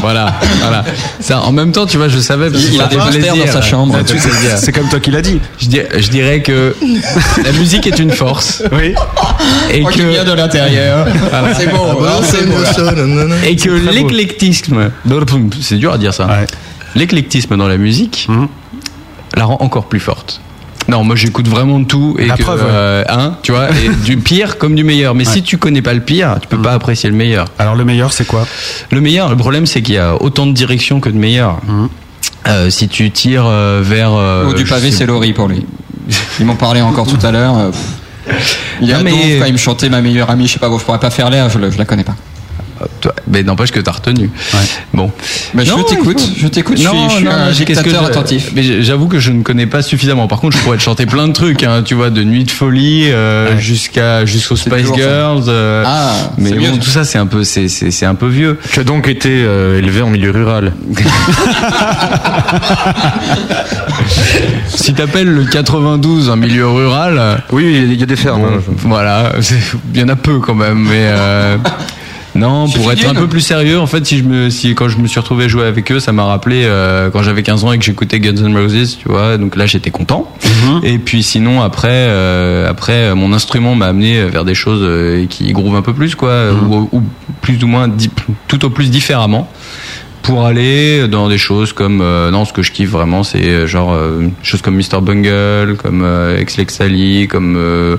voilà, 0.00 0.32
voilà. 0.62 0.84
Ça, 1.20 1.42
en 1.42 1.52
même 1.52 1.70
temps, 1.70 1.84
tu 1.84 1.98
vois, 1.98 2.08
je 2.08 2.18
savais 2.18 2.50
parce 2.50 2.62
Il 2.64 2.70
qu'il 2.70 2.80
a 2.80 2.86
des 2.86 2.96
posters 2.96 3.36
dans 3.36 3.46
sa 3.52 3.60
chambre. 3.60 3.94
C'est 4.56 4.72
comme 4.72 4.88
toi 4.88 4.98
qui 4.98 5.10
l'as 5.10 5.20
dit. 5.20 5.38
Je 5.60 5.66
dirais, 5.68 5.88
je 5.98 6.08
dirais 6.08 6.40
que 6.42 6.74
la 7.44 7.52
musique 7.52 7.86
est 7.86 7.98
une 7.98 8.10
force. 8.10 8.62
Oui. 8.72 8.94
Et 9.70 9.82
Moi 9.82 9.92
qui 9.92 10.02
viens 10.02 10.24
de 10.24 10.32
l'intérieur. 10.32 11.06
Voilà. 11.30 11.54
C'est 11.54 11.66
bon, 11.66 12.02
hein, 12.02 12.20
c'est 12.22 12.46
bon. 12.46 13.34
Et 13.46 13.56
que 13.56 13.70
l'éclectisme, 13.70 14.90
c'est 15.60 15.76
dur 15.76 15.92
à 15.92 15.98
dire 15.98 16.14
ça. 16.14 16.26
Ouais. 16.26 16.46
L'éclectisme 16.94 17.54
dans 17.58 17.68
la 17.68 17.76
musique 17.76 18.26
Mhm. 18.30 18.48
la 19.36 19.44
rend 19.44 19.58
encore 19.60 19.84
plus 19.86 20.00
forte. 20.00 20.40
Non, 20.88 21.04
moi 21.04 21.14
j'écoute 21.14 21.46
vraiment 21.46 21.78
de 21.78 21.84
tout 21.84 22.16
et 22.18 22.26
La 22.26 22.36
que, 22.36 22.42
preuve, 22.42 22.60
ouais. 22.62 22.68
euh, 22.70 23.04
hein, 23.08 23.36
tu 23.42 23.52
vois, 23.52 23.68
et 23.70 23.88
du 24.04 24.16
pire 24.16 24.58
comme 24.58 24.74
du 24.74 24.82
meilleur. 24.82 25.14
Mais 25.14 25.24
si 25.24 25.42
tu 25.42 25.56
connais 25.58 25.82
pas 25.82 25.94
le 25.94 26.00
pire, 26.00 26.38
tu 26.40 26.48
peux 26.48 26.60
pas 26.60 26.72
apprécier 26.72 27.08
le 27.08 27.14
meilleur. 27.16 27.46
Alors 27.58 27.76
le 27.76 27.84
meilleur, 27.84 28.12
c'est 28.12 28.26
quoi? 28.26 28.46
Le 28.90 29.00
meilleur, 29.00 29.28
le 29.28 29.36
problème 29.36 29.66
c'est 29.66 29.82
qu'il 29.82 29.94
y 29.94 29.98
a 29.98 30.20
autant 30.20 30.46
de 30.46 30.52
directions 30.52 30.98
que 31.00 31.08
de 31.08 31.16
meilleurs. 31.18 31.58
Mhm. 31.66 31.88
Euh, 32.48 32.70
si 32.70 32.88
tu 32.88 33.10
tires 33.10 33.44
euh, 33.46 33.80
vers 33.84 34.12
euh, 34.14 34.46
Ou 34.48 34.54
du 34.54 34.64
je 34.64 34.70
pavé, 34.70 34.90
sais- 34.90 34.98
c'est 34.98 35.06
Laurie 35.06 35.32
pour 35.34 35.46
lui. 35.46 35.64
Ils 36.40 36.46
m'ont 36.46 36.56
parlé 36.56 36.80
encore 36.80 37.06
tout 37.06 37.24
à 37.24 37.30
l'heure. 37.30 37.56
euh, 37.58 37.70
pff. 37.70 38.38
Il 38.80 38.88
y 38.88 38.92
a 38.92 38.98
Non, 38.98 39.04
mais- 39.04 39.12
mais... 39.12 39.38
quand 39.38 39.44
il 39.46 39.52
me 39.52 39.58
chantait 39.58 39.88
ma 39.90 40.00
meilleure 40.00 40.30
amie, 40.30 40.46
je 40.46 40.54
sais 40.54 40.58
pas, 40.58 40.68
bon, 40.68 40.78
je 40.78 40.84
pourrais 40.84 40.98
pas 40.98 41.10
faire 41.10 41.28
l'air, 41.30 41.50
je, 41.50 41.58
le- 41.58 41.70
je 41.70 41.78
la 41.78 41.84
connais 41.84 42.04
pas. 42.04 42.16
Mais 43.28 43.42
n'empêche 43.42 43.70
que 43.72 43.80
t'as 43.80 43.92
retenu. 43.92 44.30
Bon. 44.94 45.10
Mais 45.54 45.64
je 45.64 45.72
t'écoute, 45.88 46.20
je 46.36 46.46
t'écoute, 46.48 46.76
je 46.78 46.82
suis- 46.88 46.98
je 47.10 47.14
suis 47.16 47.28
un 47.28 47.48
que 47.48 47.52
dictateur 47.52 48.04
attentif. 48.04 48.50
Mais 48.54 48.82
j'avoue 48.82 49.06
que 49.08 49.18
je 49.18 49.30
ne 49.32 49.42
connais 49.42 49.66
pas 49.66 49.82
suffisamment. 49.82 50.26
Par 50.28 50.40
contre, 50.40 50.56
je 50.56 50.62
pourrais 50.62 50.76
te 50.78 50.82
chanter 50.82 51.06
plein 51.06 51.28
de 51.28 51.32
trucs, 51.32 51.62
hein, 51.62 51.82
tu 51.84 51.94
vois, 51.94 52.10
de 52.10 52.22
Nuit 52.24 52.44
de 52.44 52.50
folie 52.50 53.10
euh, 53.10 53.58
jusqu'à 53.58 54.24
jusqu'aux 54.24 54.56
Spice. 54.56 54.92
Girls. 54.94 55.44
euh, 55.48 55.84
Ah, 55.86 56.12
mais 56.38 56.52
bon, 56.52 56.76
tout 56.78 56.90
ça, 56.90 57.04
c'est 57.04 57.18
un 57.18 57.26
peu, 57.26 57.44
c'est 57.44 57.68
c'est 57.68 57.90
c'est 57.90 58.06
un 58.06 58.14
peu 58.14 58.28
vieux. 58.28 58.58
Tu 58.72 58.80
as 58.80 58.84
donc 58.84 59.08
été 59.08 59.30
euh, 59.44 59.78
élevé 59.78 60.02
en 60.02 60.10
milieu 60.10 60.30
rural. 60.30 60.72
Si 64.68 64.94
t'appelles 64.94 65.28
le 65.28 65.44
92 65.44 66.30
un 66.30 66.36
milieu 66.36 66.66
rural, 66.68 67.42
Oui, 67.52 67.86
il 67.90 67.98
y 67.98 68.02
a 68.02 68.06
des 68.06 68.16
fermes. 68.16 68.44
hein. 68.44 68.60
voilà, 68.84 69.32
il 69.94 70.00
y 70.00 70.04
en 70.04 70.08
a 70.08 70.16
peu 70.16 70.38
quand 70.38 70.54
même, 70.54 70.78
mais. 70.88 71.12
Non, 72.34 72.68
pour 72.68 72.90
être 72.92 73.08
un 73.08 73.14
peu 73.14 73.26
plus 73.26 73.40
sérieux, 73.40 73.78
en 73.80 73.86
fait, 73.86 74.06
si 74.06 74.18
je 74.18 74.22
me, 74.24 74.50
si 74.50 74.74
quand 74.74 74.88
je 74.88 74.98
me 74.98 75.06
suis 75.06 75.18
retrouvé 75.18 75.48
jouer 75.48 75.64
avec 75.66 75.90
eux, 75.90 76.00
ça 76.00 76.12
m'a 76.12 76.24
rappelé 76.24 76.62
euh, 76.64 77.10
quand 77.10 77.22
j'avais 77.22 77.42
15 77.42 77.64
ans 77.64 77.72
et 77.72 77.78
que 77.78 77.84
j'écoutais 77.84 78.20
Guns 78.20 78.44
N' 78.44 78.56
Roses, 78.56 78.98
tu 78.98 79.08
vois. 79.08 79.36
Donc 79.36 79.56
là, 79.56 79.66
j'étais 79.66 79.90
content. 79.90 80.32
Et 80.82 80.98
puis 80.98 81.22
sinon, 81.22 81.62
après, 81.62 81.88
euh, 81.90 82.68
après, 82.68 83.14
mon 83.14 83.32
instrument 83.32 83.74
m'a 83.74 83.86
amené 83.86 84.24
vers 84.24 84.44
des 84.44 84.54
choses 84.54 84.82
euh, 84.82 85.26
qui 85.26 85.52
groovent 85.52 85.76
un 85.76 85.82
peu 85.82 85.94
plus, 85.94 86.14
quoi, 86.14 86.52
ou, 86.52 86.88
ou 86.92 87.02
plus 87.40 87.62
ou 87.64 87.66
moins, 87.66 87.88
tout 88.46 88.64
au 88.64 88.70
plus 88.70 88.90
différemment. 88.90 89.50
Pour 90.22 90.44
aller 90.46 91.08
dans 91.08 91.28
des 91.28 91.38
choses 91.38 91.72
comme 91.72 92.00
euh, 92.02 92.30
non 92.30 92.44
ce 92.44 92.52
que 92.52 92.62
je 92.62 92.70
kiffe 92.72 92.90
vraiment 92.90 93.22
c'est 93.24 93.42
euh, 93.42 93.66
genre 93.66 93.92
euh, 93.94 94.28
choses 94.42 94.62
comme 94.62 94.76
Mr 94.76 95.00
Bungle 95.00 95.76
comme 95.76 96.02
euh, 96.04 96.38
Ex 96.38 96.56
Lex 96.56 96.80
Ali 96.80 97.26
comme 97.26 97.56
euh, 97.56 97.96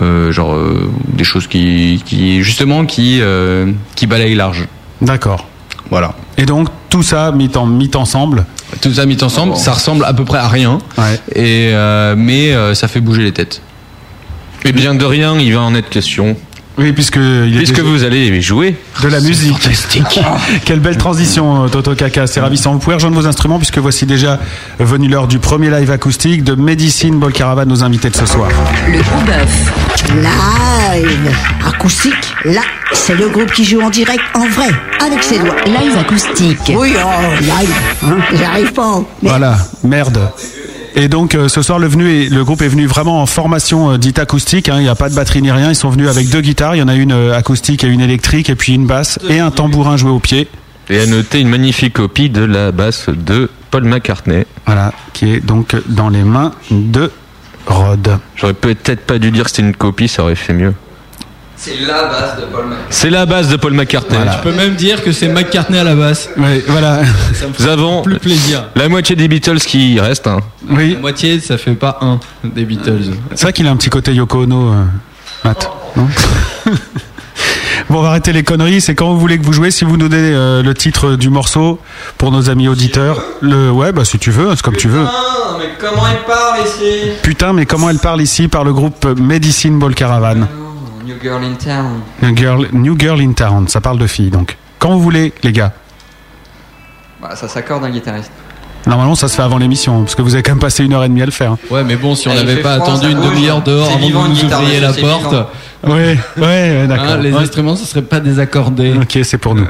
euh, 0.00 0.32
genre 0.32 0.54
euh, 0.54 0.88
des 1.08 1.24
choses 1.24 1.46
qui 1.46 2.02
qui 2.04 2.42
justement 2.42 2.84
qui 2.86 3.18
euh, 3.20 3.70
qui 3.94 4.06
balayent 4.06 4.34
large 4.34 4.66
D'accord. 5.02 5.46
voilà 5.90 6.14
Et 6.38 6.46
donc 6.46 6.68
tout 6.90 7.02
ça 7.02 7.30
mis, 7.32 7.50
en, 7.56 7.66
mis 7.66 7.90
ensemble? 7.94 8.46
tout 8.80 8.92
ça 8.94 9.06
mis 9.06 9.22
ensemble 9.22 9.54
ça 9.56 9.72
ressemble 9.72 10.04
à 10.04 10.12
peu 10.14 10.24
près 10.24 10.38
à 10.38 10.48
rien 10.48 10.78
Ouais. 10.96 11.20
et 11.34 11.70
euh, 11.74 12.14
mais 12.16 12.52
euh, 12.54 12.74
ça 12.74 12.88
fait 12.88 13.00
bouger 13.00 13.22
les 13.22 13.32
têtes 13.32 13.60
Eh 14.64 14.72
bien, 14.72 14.94
de 14.94 15.04
rien, 15.04 15.38
il 15.38 15.54
va 15.54 15.60
en 15.60 15.74
être 15.76 15.88
question. 15.88 16.36
Oui, 16.78 16.92
puisque 16.92 17.16
il 17.16 17.54
est 17.54 17.58
Puisque 17.58 17.74
déjà- 17.76 17.88
vous 17.88 18.04
allez 18.04 18.40
jouer. 18.40 18.76
de 19.02 19.08
la 19.08 19.20
musique. 19.20 19.56
Quelle 20.64 20.78
belle 20.80 20.96
transition, 20.96 21.64
euh, 21.64 21.68
Toto 21.68 21.94
Kaka, 21.94 22.26
c'est 22.28 22.40
ravissant. 22.40 22.72
Vous 22.72 22.78
pouvez 22.78 22.94
rejoindre 22.94 23.20
vos 23.20 23.26
instruments 23.26 23.58
puisque 23.58 23.78
voici 23.78 24.06
déjà 24.06 24.38
venu 24.78 25.08
l'heure 25.08 25.26
du 25.26 25.38
premier 25.40 25.70
live 25.70 25.90
acoustique 25.90 26.44
de 26.44 26.54
Medicine 26.54 27.18
Ball 27.18 27.32
Caravan, 27.32 27.64
nos 27.66 27.82
invités 27.82 28.10
de 28.10 28.16
ce 28.16 28.26
soir. 28.26 28.48
Le 28.86 28.98
gros 29.02 29.20
bœuf. 29.26 29.72
Live 30.14 31.36
acoustique, 31.66 32.14
là, 32.44 32.60
c'est 32.92 33.14
le 33.16 33.28
groupe 33.28 33.50
qui 33.52 33.64
joue 33.64 33.80
en 33.80 33.90
direct, 33.90 34.22
en 34.34 34.46
vrai, 34.48 34.68
avec 35.04 35.22
ses 35.22 35.38
doigts. 35.38 35.56
Live 35.66 35.96
acoustique. 36.00 36.58
Oui, 36.76 36.94
oh, 36.96 37.40
live, 37.40 37.74
hein, 38.04 38.16
j'arrive 38.34 38.72
pas. 38.72 39.00
Mais 39.22 39.28
Voilà, 39.30 39.58
merde. 39.82 40.30
Et 41.00 41.06
donc 41.08 41.34
euh, 41.36 41.46
ce 41.46 41.62
soir 41.62 41.78
le, 41.78 41.86
venu 41.86 42.10
est- 42.10 42.28
le 42.28 42.44
groupe 42.44 42.60
est 42.60 42.66
venu 42.68 42.86
vraiment 42.86 43.22
en 43.22 43.26
formation 43.26 43.92
euh, 43.92 43.98
dite 43.98 44.18
acoustique, 44.18 44.68
hein. 44.68 44.74
il 44.78 44.82
n'y 44.82 44.88
a 44.88 44.96
pas 44.96 45.08
de 45.08 45.14
batterie 45.14 45.40
ni 45.40 45.50
rien, 45.52 45.68
ils 45.70 45.76
sont 45.76 45.90
venus 45.90 46.08
avec 46.08 46.28
deux 46.28 46.40
guitares, 46.40 46.74
il 46.74 46.80
y 46.80 46.82
en 46.82 46.88
a 46.88 46.96
une 46.96 47.12
euh, 47.12 47.36
acoustique 47.38 47.84
et 47.84 47.86
une 47.86 48.00
électrique 48.00 48.50
et 48.50 48.56
puis 48.56 48.74
une 48.74 48.86
basse 48.86 49.18
et 49.28 49.38
un 49.38 49.52
tambourin 49.52 49.96
joué 49.96 50.10
au 50.10 50.18
pied. 50.18 50.48
Et 50.90 50.98
à 50.98 51.06
noter 51.06 51.38
une 51.40 51.48
magnifique 51.50 51.92
copie 51.94 52.30
de 52.30 52.42
la 52.42 52.72
basse 52.72 53.10
de 53.10 53.48
Paul 53.70 53.84
McCartney. 53.84 54.44
Voilà, 54.66 54.92
qui 55.12 55.34
est 55.34 55.40
donc 55.40 55.76
dans 55.86 56.08
les 56.08 56.24
mains 56.24 56.52
de 56.70 57.12
Rod. 57.66 58.18
J'aurais 58.34 58.54
peut-être 58.54 59.02
pas 59.06 59.18
dû 59.18 59.30
dire 59.30 59.44
que 59.44 59.50
c'était 59.50 59.62
une 59.62 59.76
copie, 59.76 60.08
ça 60.08 60.22
aurait 60.22 60.34
fait 60.34 60.54
mieux. 60.54 60.74
C'est 61.60 61.80
la 61.80 62.04
base 62.04 62.36
de 62.40 62.44
Paul 62.46 62.64
McCartney. 62.66 62.86
C'est 62.90 63.10
la 63.10 63.26
base 63.26 63.48
de 63.48 63.56
Paul 63.56 63.72
McCartney. 63.72 64.18
tu 64.32 64.42
peux 64.48 64.52
même 64.54 64.76
dire 64.76 65.02
que 65.02 65.10
c'est 65.10 65.26
McCartney 65.28 65.78
à 65.78 65.84
la 65.84 65.96
basse 65.96 66.30
Oui, 66.36 66.62
voilà. 66.68 67.00
Nous 67.58 67.66
avons 67.66 68.02
plus 68.02 68.18
plaisir 68.18 68.64
la 68.76 68.88
moitié 68.88 69.16
des 69.16 69.26
Beatles 69.26 69.58
qui 69.58 69.98
restent. 69.98 70.28
hein. 70.28 70.38
Oui, 70.70 70.96
moitié 71.00 71.40
ça 71.40 71.58
fait 71.58 71.74
pas 71.74 71.98
un 72.00 72.20
des 72.44 72.64
Beatles 72.64 73.12
c'est 73.34 73.42
vrai 73.42 73.52
qu'il 73.52 73.66
a 73.66 73.70
un 73.70 73.76
petit 73.76 73.90
côté 73.90 74.12
Yoko 74.14 74.42
Ono, 74.44 74.72
euh, 74.72 74.84
Matt. 75.44 75.68
Non 75.96 76.06
bon, 77.90 77.98
on 77.98 78.02
va 78.02 78.08
arrêter 78.10 78.32
les 78.32 78.44
conneries. 78.44 78.80
C'est 78.80 78.94
quand 78.94 79.12
vous 79.12 79.18
voulez 79.18 79.38
que 79.38 79.44
vous 79.44 79.52
jouez. 79.52 79.70
Si 79.72 79.84
vous 79.84 79.96
nous 79.96 80.08
donnez 80.08 80.32
euh, 80.34 80.62
le 80.62 80.74
titre 80.74 81.16
du 81.16 81.28
morceau 81.28 81.80
pour 82.18 82.30
nos 82.30 82.50
amis 82.50 82.68
auditeurs, 82.68 83.20
le 83.40 83.70
ouais, 83.72 83.90
bah 83.92 84.04
si 84.04 84.18
tu 84.18 84.30
veux, 84.30 84.54
c'est 84.54 84.62
comme 84.62 84.76
tu 84.76 84.88
veux. 84.88 85.04
mais 85.58 85.70
comment 85.80 86.06
il 86.08 86.24
parle 86.24 86.60
ici? 86.66 87.10
Putain, 87.22 87.52
mais 87.52 87.66
comment 87.66 87.90
elle 87.90 87.98
parle 87.98 88.22
ici 88.22 88.46
par 88.46 88.62
le 88.64 88.72
groupe 88.72 89.04
Medicine 89.18 89.78
Ball 89.78 89.94
Caravan 89.94 90.46
New 91.08 91.16
Girl 91.22 91.42
in 91.42 91.54
Town. 91.54 92.02
New 92.22 92.36
Girl, 92.36 92.66
New 92.72 92.94
Girl 92.98 93.18
in 93.22 93.32
Town, 93.32 93.66
ça 93.66 93.80
parle 93.80 93.98
de 93.98 94.06
filles 94.06 94.28
donc. 94.30 94.58
Quand 94.78 94.90
vous 94.90 95.00
voulez, 95.00 95.32
les 95.42 95.52
gars. 95.52 95.72
Bah, 97.22 97.34
ça 97.34 97.48
s'accorde 97.48 97.82
un 97.84 97.90
guitariste. 97.90 98.30
Normalement, 98.86 99.14
ça 99.14 99.26
se 99.28 99.34
fait 99.34 99.42
avant 99.42 99.56
l'émission, 99.58 100.02
parce 100.02 100.14
que 100.14 100.20
vous 100.22 100.34
avez 100.34 100.42
quand 100.42 100.52
même 100.52 100.60
passé 100.60 100.84
une 100.84 100.92
heure 100.92 101.02
et 101.04 101.08
demie 101.08 101.22
à 101.22 101.26
le 101.26 101.30
faire. 101.32 101.56
ouais 101.70 101.82
mais 101.82 101.96
bon 101.96 102.14
si 102.14 102.28
on 102.28 102.34
n'avait 102.34 102.56
pas 102.62 102.74
attendu 102.74 103.10
une 103.10 103.20
demi-heure 103.20 103.62
dehors 103.62 103.88
avant 103.88 103.98
vivant, 103.98 104.22
que 104.24 104.28
vous 104.28 104.34
guitare, 104.34 104.60
ouvriez 104.60 104.80
la 104.80 104.92
porte 104.92 105.32
vivant. 105.32 105.46
Ouais, 105.96 106.18
ouais, 106.36 106.86
d'accord. 106.86 107.06
hein, 107.06 107.16
les 107.18 107.32
Ouais. 107.32 107.40
instruments 107.42 107.74
ce 107.76 107.86
serait 107.86 108.02
pas 108.02 108.20
désaccordé 108.20 108.92
Ok, 109.00 109.18
c'est 109.24 109.38
pour 109.38 109.54
nous. 109.54 109.64
Y 109.64 109.66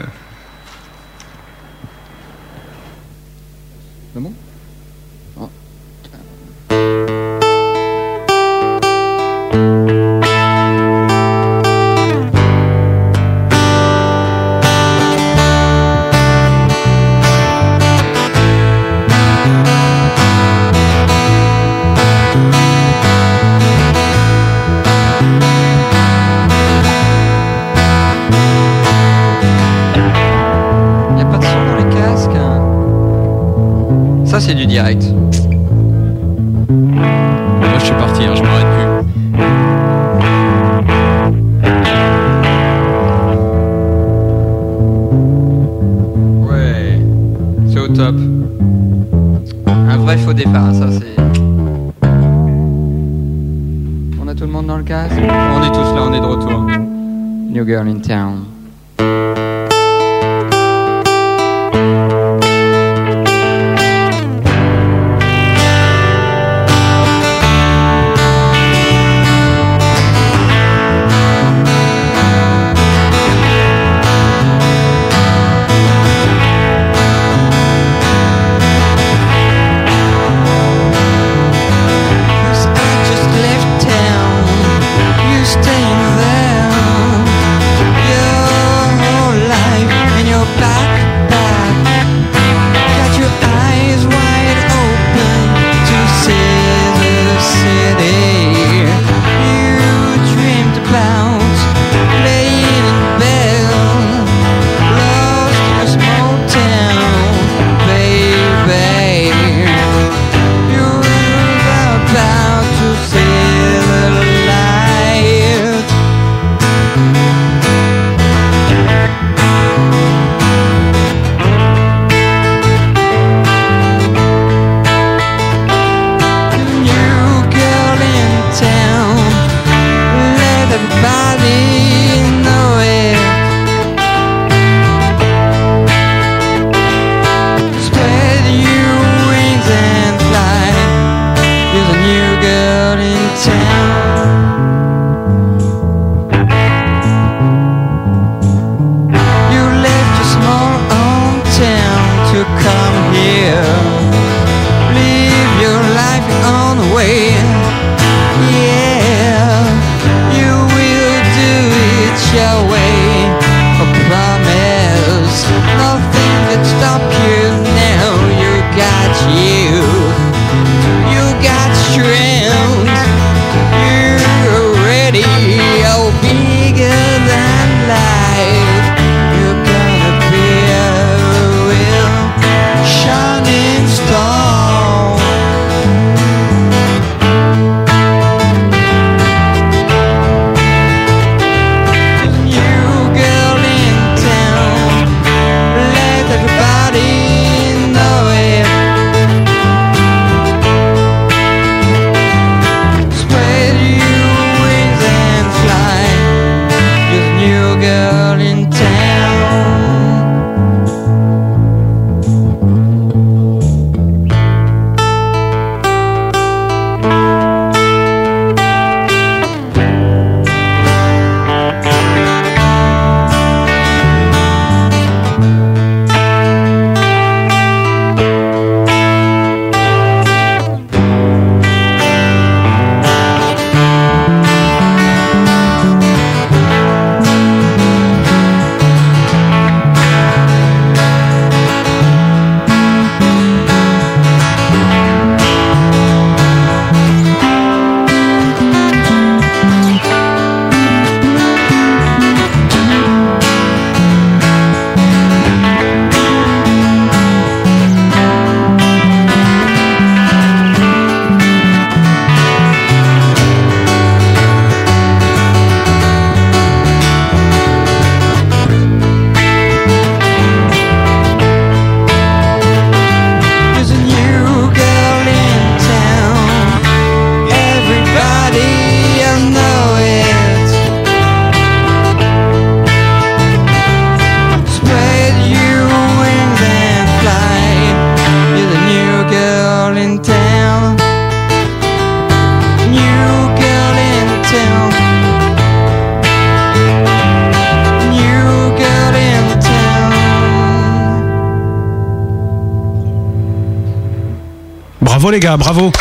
bravo. 305.38 305.92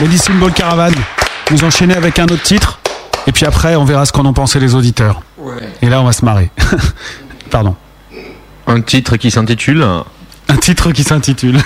Lady 0.00 0.18
Symbol 0.18 0.52
Caravan. 0.52 0.92
Vous 1.50 1.64
enchaînez 1.64 1.94
avec 1.94 2.18
un 2.18 2.24
autre 2.24 2.42
titre. 2.42 2.78
Et 3.26 3.32
puis 3.32 3.44
après, 3.44 3.76
on 3.76 3.84
verra 3.84 4.06
ce 4.06 4.12
qu'en 4.12 4.24
ont 4.24 4.32
pensé 4.32 4.60
les 4.60 4.74
auditeurs. 4.74 5.22
Et 5.80 5.88
là, 5.88 6.00
on 6.00 6.04
va 6.04 6.12
se 6.12 6.24
marrer. 6.24 6.50
Pardon. 7.50 7.76
Un 8.66 8.80
titre 8.80 9.16
qui 9.16 9.30
s'intitule. 9.30 9.84
Un 10.48 10.56
titre 10.56 10.92
qui 10.92 11.02
s'intitule. 11.04 11.60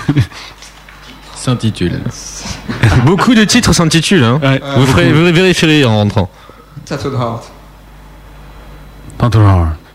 s'intitule. 1.35 2.01
Beaucoup 3.05 3.35
de 3.35 3.43
titres 3.43 3.73
s'intitulent. 3.73 4.23
Hein. 4.23 4.39
Vous, 4.77 4.85
ferez, 4.87 5.11
vous 5.11 5.23
vérifierez 5.31 5.85
en 5.85 5.95
rentrant. 5.95 6.29
Tattoo 6.85 7.13
Heart. 7.13 7.43
Tattoo 9.17 9.41
Heart. 9.41 9.86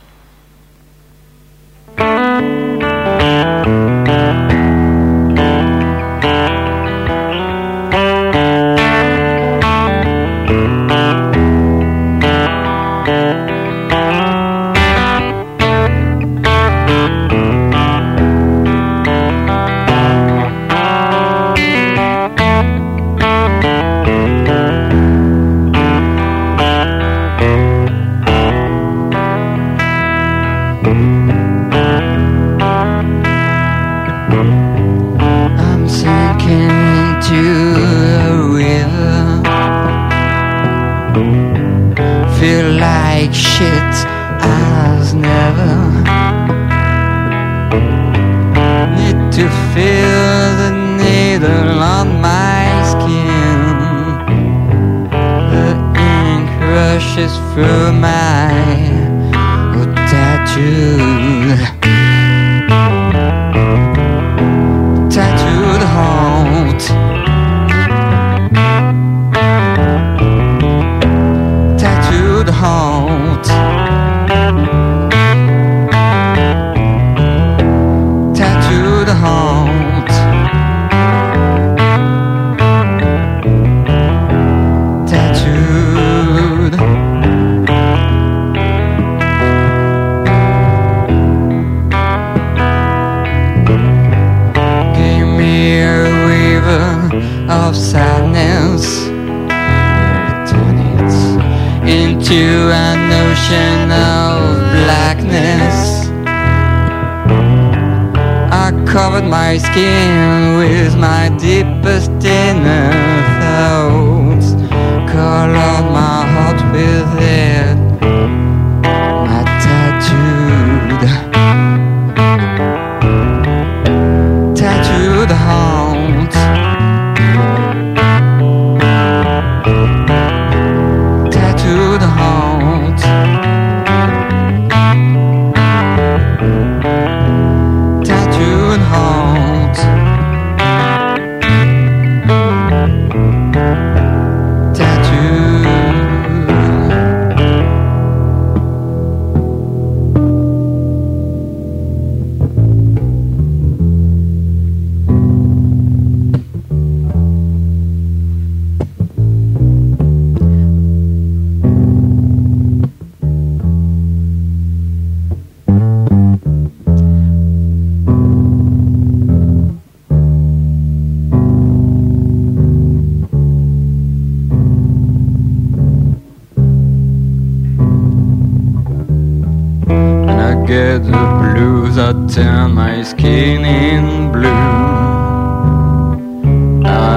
Get 180.73 181.05
the 181.05 181.25
blues, 181.41 181.99
I 181.99 182.13
turn 182.35 182.73
my 182.83 183.03
skin 183.03 183.61
in 183.63 184.33
blue. 184.33 184.49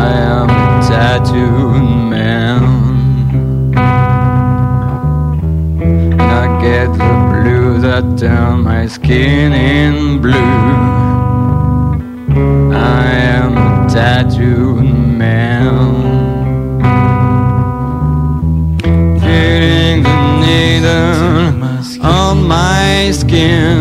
I 0.04 0.08
am 0.34 0.50
a 0.50 0.68
tattooed 0.90 1.88
man. 2.14 2.64
And 5.82 6.22
I 6.22 6.46
get 6.66 6.90
the 7.02 7.14
blues, 7.32 7.84
I 7.98 8.02
turn 8.22 8.56
my 8.72 8.84
skin 8.88 9.54
in 9.54 10.22
blue. 10.24 10.56
I 12.74 13.06
am 13.38 13.52
a 13.68 13.70
tattooed 13.96 14.84
man. 15.22 15.76
Feeling 19.22 19.98
the 20.08 20.18
needle 20.42 21.46
on 22.04 22.48
my 22.56 22.75
skin. 23.14 23.80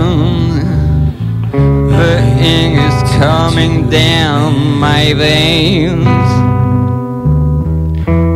The 1.52 2.18
ink 2.38 2.78
is 2.78 3.02
coming 3.18 3.88
down 3.88 4.78
my 4.78 5.14
veins 5.14 6.06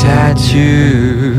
tattoo. 0.00 1.35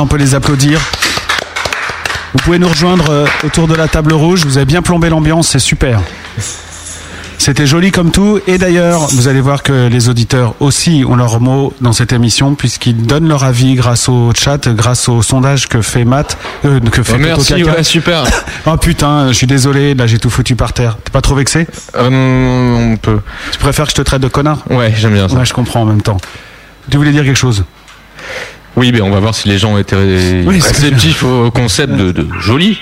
On 0.00 0.06
peut 0.06 0.16
les 0.16 0.34
applaudir. 0.34 0.80
Vous 2.32 2.38
pouvez 2.44 2.58
nous 2.58 2.68
rejoindre 2.68 3.10
euh, 3.10 3.26
autour 3.44 3.66
de 3.66 3.74
la 3.74 3.88
table 3.88 4.12
rouge. 4.12 4.44
Vous 4.44 4.58
avez 4.58 4.66
bien 4.66 4.82
plombé 4.82 5.08
l'ambiance, 5.08 5.48
c'est 5.48 5.58
super. 5.58 6.00
C'était 7.38 7.66
joli 7.66 7.90
comme 7.90 8.10
tout. 8.10 8.40
Et 8.46 8.58
d'ailleurs, 8.58 9.08
vous 9.08 9.28
allez 9.28 9.40
voir 9.40 9.62
que 9.62 9.88
les 9.88 10.08
auditeurs 10.08 10.54
aussi 10.60 11.04
ont 11.08 11.16
leur 11.16 11.40
mot 11.40 11.72
dans 11.80 11.92
cette 11.92 12.12
émission 12.12 12.54
puisqu'ils 12.54 13.06
donnent 13.06 13.28
leur 13.28 13.44
avis 13.44 13.74
grâce 13.74 14.08
au 14.08 14.32
chat, 14.36 14.68
grâce 14.68 15.08
au 15.08 15.22
sondage 15.22 15.68
que 15.68 15.80
fait 15.80 16.04
Matt, 16.04 16.36
euh, 16.64 16.80
que 16.80 17.02
fait 17.02 17.14
Oh, 17.14 17.18
merci, 17.18 17.64
ouais, 17.64 17.82
super. 17.82 18.24
oh 18.66 18.76
putain, 18.76 19.28
je 19.28 19.32
suis 19.32 19.46
désolé, 19.46 19.94
là 19.94 20.06
j'ai 20.06 20.18
tout 20.18 20.30
foutu 20.30 20.56
par 20.56 20.72
terre. 20.72 20.98
T'es 21.02 21.10
pas 21.10 21.22
trop 21.22 21.34
vexé 21.36 21.66
Euh, 21.96 22.92
On 22.92 22.96
peut. 22.96 23.20
Tu 23.52 23.58
préfères 23.58 23.86
que 23.86 23.92
je 23.92 23.96
te 23.96 24.02
traite 24.02 24.20
de 24.22 24.28
connard? 24.28 24.58
Ouais, 24.70 24.92
j'aime 24.96 25.14
bien 25.14 25.28
ça. 25.28 25.36
Ouais, 25.36 25.44
je 25.44 25.54
comprends 25.54 25.82
en 25.82 25.86
même 25.86 26.02
temps. 26.02 26.18
Tu 26.90 26.96
voulais 26.96 27.12
dire 27.12 27.24
quelque 27.24 27.36
chose? 27.38 27.64
Oui, 28.78 28.92
mais 28.92 29.00
on 29.00 29.10
va 29.10 29.18
voir 29.18 29.34
si 29.34 29.48
les 29.48 29.58
gens 29.58 29.72
ont 29.72 29.78
été 29.78 29.96
Oui, 30.46 30.60
réceptifs 30.60 31.24
au 31.24 31.50
concept 31.50 31.94
de, 31.94 32.12
de 32.12 32.28
joli. 32.38 32.78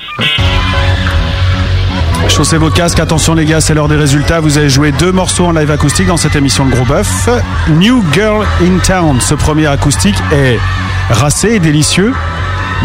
Chaussez 2.29 2.59
vos 2.59 2.69
casques, 2.69 3.01
attention 3.01 3.33
les 3.33 3.47
gars, 3.47 3.63
c'est 3.63 3.73
l'heure 3.73 3.89
des 3.89 3.97
résultats. 3.97 4.41
Vous 4.41 4.59
avez 4.59 4.69
joué 4.69 4.93
deux 4.93 5.11
morceaux 5.11 5.47
en 5.47 5.53
live 5.53 5.71
acoustique 5.71 6.07
dans 6.07 6.19
cette 6.19 6.37
émission 6.37 6.67
de 6.67 6.71
Gros 6.71 6.85
Bœuf. 6.85 7.31
New 7.71 8.05
Girl 8.13 8.45
in 8.61 8.77
Town, 8.85 9.19
ce 9.23 9.35
premier 9.35 9.69
acoustique 9.69 10.17
est 10.33 10.59
racé 11.09 11.55
et 11.55 11.61
délicieux, 11.61 12.13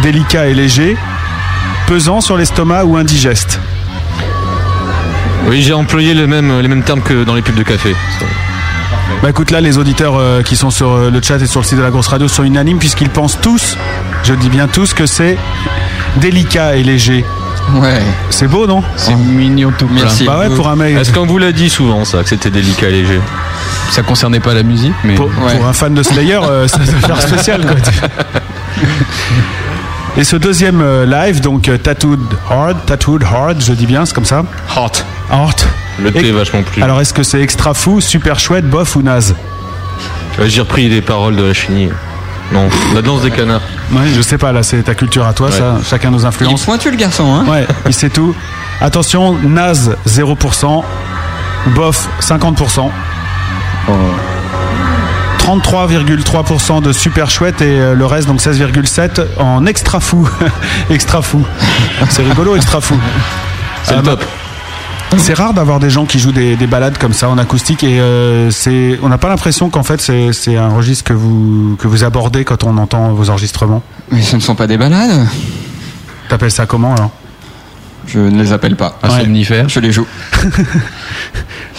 délicat 0.02 0.48
et 0.48 0.54
léger, 0.54 0.96
pesant 1.88 2.22
sur 2.22 2.38
l'estomac 2.38 2.86
ou 2.86 2.96
indigeste. 2.96 3.60
Oui, 5.48 5.62
j'ai 5.62 5.74
employé 5.74 6.14
le 6.14 6.28
même, 6.28 6.62
les 6.62 6.70
mêmes 6.70 6.84
termes 6.84 7.02
que 7.02 7.26
dans 7.26 7.36
les 7.36 7.42
pubs 7.42 7.56
de 7.56 7.64
café. 7.64 7.94
Bah 9.22 9.30
écoute 9.30 9.52
là, 9.52 9.62
les 9.62 9.78
auditeurs 9.78 10.16
euh, 10.18 10.42
qui 10.42 10.56
sont 10.56 10.72
sur 10.72 10.92
euh, 10.92 11.10
le 11.10 11.22
chat 11.22 11.38
et 11.38 11.48
sur 11.48 11.62
le 11.62 11.66
site 11.66 11.78
de 11.78 11.84
la 11.84 11.92
grosse 11.92 12.08
radio 12.08 12.28
sont 12.28 12.44
unanimes 12.44 12.80
puisqu'ils 12.80 13.10
pensent 13.10 13.40
tous, 13.42 13.78
je 14.24 14.34
dis 14.34 14.50
bien 14.50 14.68
tous, 14.68 14.94
que 14.94 15.06
c'est 15.06 15.38
délicat 16.18 16.76
et 16.76 16.84
léger. 16.84 17.24
Ouais. 17.76 18.02
C'est 18.30 18.48
beau, 18.48 18.68
non 18.68 18.84
C'est 18.96 19.16
mignon 19.16 19.72
tout 19.78 19.88
plein. 19.88 20.08
Bah 20.26 20.40
ouais, 20.40 20.50
pour 20.50 20.68
un 20.68 20.76
mec. 20.76 20.98
Est-ce 20.98 21.12
qu'on 21.14 21.26
vous 21.26 21.38
l'a 21.38 21.52
dit 21.52 21.70
souvent 21.70 22.04
ça, 22.06 22.24
que 22.24 22.30
c'était 22.30 22.50
délicat 22.50 22.90
et 22.90 22.92
léger? 22.92 23.22
Ça 23.92 24.04
concernait 24.04 24.40
pas 24.40 24.54
la 24.54 24.64
musique, 24.64 24.94
mais. 25.04 25.16
Pour, 25.16 25.30
pour 25.30 25.66
un 25.66 25.74
fan 25.74 25.94
de 25.94 26.04
Slayer, 26.04 26.40
euh, 26.44 26.68
ça 26.70 26.78
doit 26.80 26.86
faire 26.86 27.22
spécial. 27.22 27.62
Quoi. 27.66 27.76
Et 30.18 30.24
ce 30.24 30.36
deuxième 30.36 30.82
euh, 30.82 31.06
live, 31.06 31.40
donc 31.42 31.70
Tattooed 31.82 32.20
Hard, 32.50 32.86
Tattooed 32.86 33.24
Hard, 33.24 33.62
je 33.62 33.74
dis 33.74 33.86
bien, 33.86 34.06
c'est 34.06 34.14
comme 34.14 34.26
ça 34.26 34.44
Hot. 34.76 35.04
Hard. 35.30 35.62
Le 36.04 36.12
thé 36.12 36.28
Et- 36.28 36.32
vachement 36.32 36.64
plus. 36.64 36.82
Alors 36.82 37.00
est-ce 37.02 37.14
que 37.14 37.24
c'est 37.24 37.42
extra 37.42 37.74
fou, 37.74 38.02
super 38.02 38.40
chouette, 38.40 38.70
bof 38.70 38.96
ou 38.96 39.02
naze 39.02 39.36
Ouais, 40.40 40.50
j'ai 40.50 40.62
repris 40.62 40.90
les 40.90 41.02
paroles 41.02 41.36
de 41.36 41.44
la 41.44 41.54
chenille. 41.54 41.92
Non, 42.54 42.68
la 42.94 43.02
danse 43.02 43.22
des 43.22 43.32
canards. 43.32 43.62
Ouais, 43.92 44.08
je 44.16 44.22
sais 44.22 44.38
pas, 44.38 44.52
là 44.52 44.64
c'est 44.64 44.82
ta 44.84 44.96
culture 44.96 45.26
à 45.26 45.34
toi, 45.34 45.48
Ouais. 45.50 45.58
ça, 45.58 45.76
chacun 45.90 46.10
nos 46.12 46.20
Il 46.20 46.24
est 46.24 46.28
influences. 46.28 46.64
pointu 46.66 46.90
le 46.92 46.98
garçon, 46.98 47.34
hein 47.34 47.46
Ouais, 47.50 47.66
il 47.88 47.94
sait 47.94 48.10
tout. 48.10 48.36
Attention, 48.82 49.38
naze 49.44 49.96
0%, 50.06 50.84
bof 51.76 52.10
50%. 52.20 52.92
33,3% 55.40 56.82
de 56.82 56.92
super 56.94 57.30
chouette 57.30 57.62
et 57.62 57.80
euh, 57.80 57.94
le 57.96 58.06
reste 58.06 58.28
donc 58.28 58.40
16,7 58.40 59.22
en 59.40 59.66
extra 59.66 60.00
fou. 60.00 60.28
extra 60.90 61.22
fou. 61.22 61.44
C'est 62.10 62.24
rigolo, 62.24 62.56
extra 62.56 62.80
fou. 62.80 62.96
C'est 63.84 63.94
Euh, 63.94 63.98
le 63.98 64.04
top. 64.04 64.24
C'est 65.18 65.34
rare 65.34 65.54
d'avoir 65.54 65.80
des 65.80 65.90
gens 65.90 66.06
qui 66.06 66.20
jouent 66.20 66.32
des, 66.32 66.56
des 66.56 66.68
balades 66.68 66.98
comme 66.98 67.14
ça 67.14 67.30
en 67.30 67.38
acoustique 67.38 67.84
et 67.84 68.00
euh, 68.00 68.50
c'est, 68.50 69.00
on 69.04 69.10
n'a 69.10 69.18
pas 69.18 69.30
l'impression 69.30 69.70
qu'en 69.70 69.84
fait 69.84 70.02
c'est, 70.02 70.58
un 70.58 70.70
registre 70.70 71.04
que 71.04 71.14
vous, 71.14 71.76
que 71.80 71.88
vous 71.88 72.04
abordez 72.04 72.44
quand 72.44 72.64
on 72.64 72.78
entend 72.78 73.12
vos 73.14 73.30
enregistrements. 73.30 73.84
Mais 74.12 74.22
ce 74.22 74.36
ne 74.36 74.42
sont 74.42 74.56
pas 74.56 74.68
des 74.68 74.78
balades. 74.78 75.28
T'appelles 76.30 76.52
ça 76.52 76.66
comment 76.66 76.94
alors? 76.96 77.12
Je 78.08 78.20
ne 78.20 78.42
les 78.42 78.52
appelle 78.52 78.76
pas. 78.76 78.98
Un 79.04 79.22
somnifère. 79.22 79.70
Je 79.70 79.80
les 79.80 79.92
joue. 79.92 80.08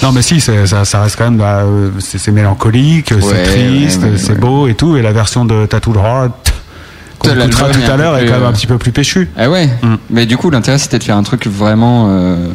Non 0.02 0.10
mais 0.10 0.22
si, 0.22 0.40
ça, 0.40 0.84
ça 0.84 1.02
reste 1.02 1.16
quand 1.16 1.24
même, 1.24 1.36
bah, 1.36 1.60
euh, 1.60 1.90
c'est, 2.00 2.32
mélancolique, 2.32 3.08
c'est 3.10 3.24
Ouais, 3.24 3.42
triste, 3.44 4.02
ouais, 4.02 4.10
ouais, 4.10 4.18
c'est 4.18 4.32
ouais. 4.32 4.38
beau 4.38 4.66
et 4.66 4.74
tout. 4.74 4.96
Et 4.96 5.02
la 5.02 5.12
version 5.12 5.44
de 5.44 5.66
Tattoo 5.66 5.94
Heart 5.94 6.54
qu'on 7.18 7.28
tout 7.28 7.90
à 7.90 7.96
l'heure 7.96 8.16
est 8.18 8.26
quand 8.26 8.32
même 8.32 8.44
un 8.44 8.52
petit 8.52 8.66
peu 8.66 8.78
plus 8.78 8.90
péchu. 8.90 9.28
Ah 9.36 9.48
ouais. 9.48 9.66
Mm. 9.82 9.94
Mais 10.10 10.26
du 10.26 10.36
coup, 10.36 10.50
l'intérêt 10.50 10.78
c'était 10.78 10.98
de 10.98 11.04
faire 11.04 11.16
un 11.16 11.22
truc 11.22 11.46
vraiment, 11.46 12.08
euh, 12.10 12.48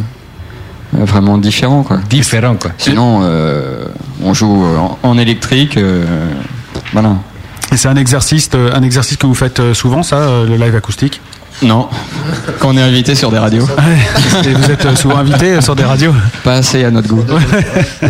vraiment 0.93 1.37
différent, 1.37 1.83
quoi. 1.83 1.97
Différent, 2.09 2.55
quoi. 2.55 2.71
Sinon, 2.77 3.21
euh, 3.23 3.85
on 4.23 4.33
joue 4.33 4.65
en, 4.77 4.97
en 5.03 5.17
électrique. 5.17 5.77
euh, 5.77 6.05
voilà. 6.93 7.15
Et 7.71 7.77
c'est 7.77 7.89
un 7.89 7.95
exercice, 7.97 8.49
euh, 8.55 8.71
un 8.73 8.81
exercice 8.83 9.17
que 9.17 9.27
vous 9.27 9.33
faites 9.35 9.59
euh, 9.59 9.73
souvent, 9.73 10.01
ça, 10.03 10.43
le 10.47 10.55
live 10.55 10.75
acoustique. 10.75 11.19
Non. 11.63 11.87
Quand 12.59 12.69
on 12.69 12.77
est 12.77 12.81
invité 12.81 13.15
sur 13.15 13.31
des 13.31 13.39
radios. 13.39 13.65
Et 14.45 14.53
vous 14.53 14.71
êtes 14.71 14.95
souvent 14.95 15.17
invité 15.17 15.59
sur 15.59 15.75
des 15.75 15.83
radios. 15.83 16.13
Pas 16.43 16.53
assez 16.53 16.83
à 16.83 16.91
notre 16.91 17.07
goût. 17.07 17.23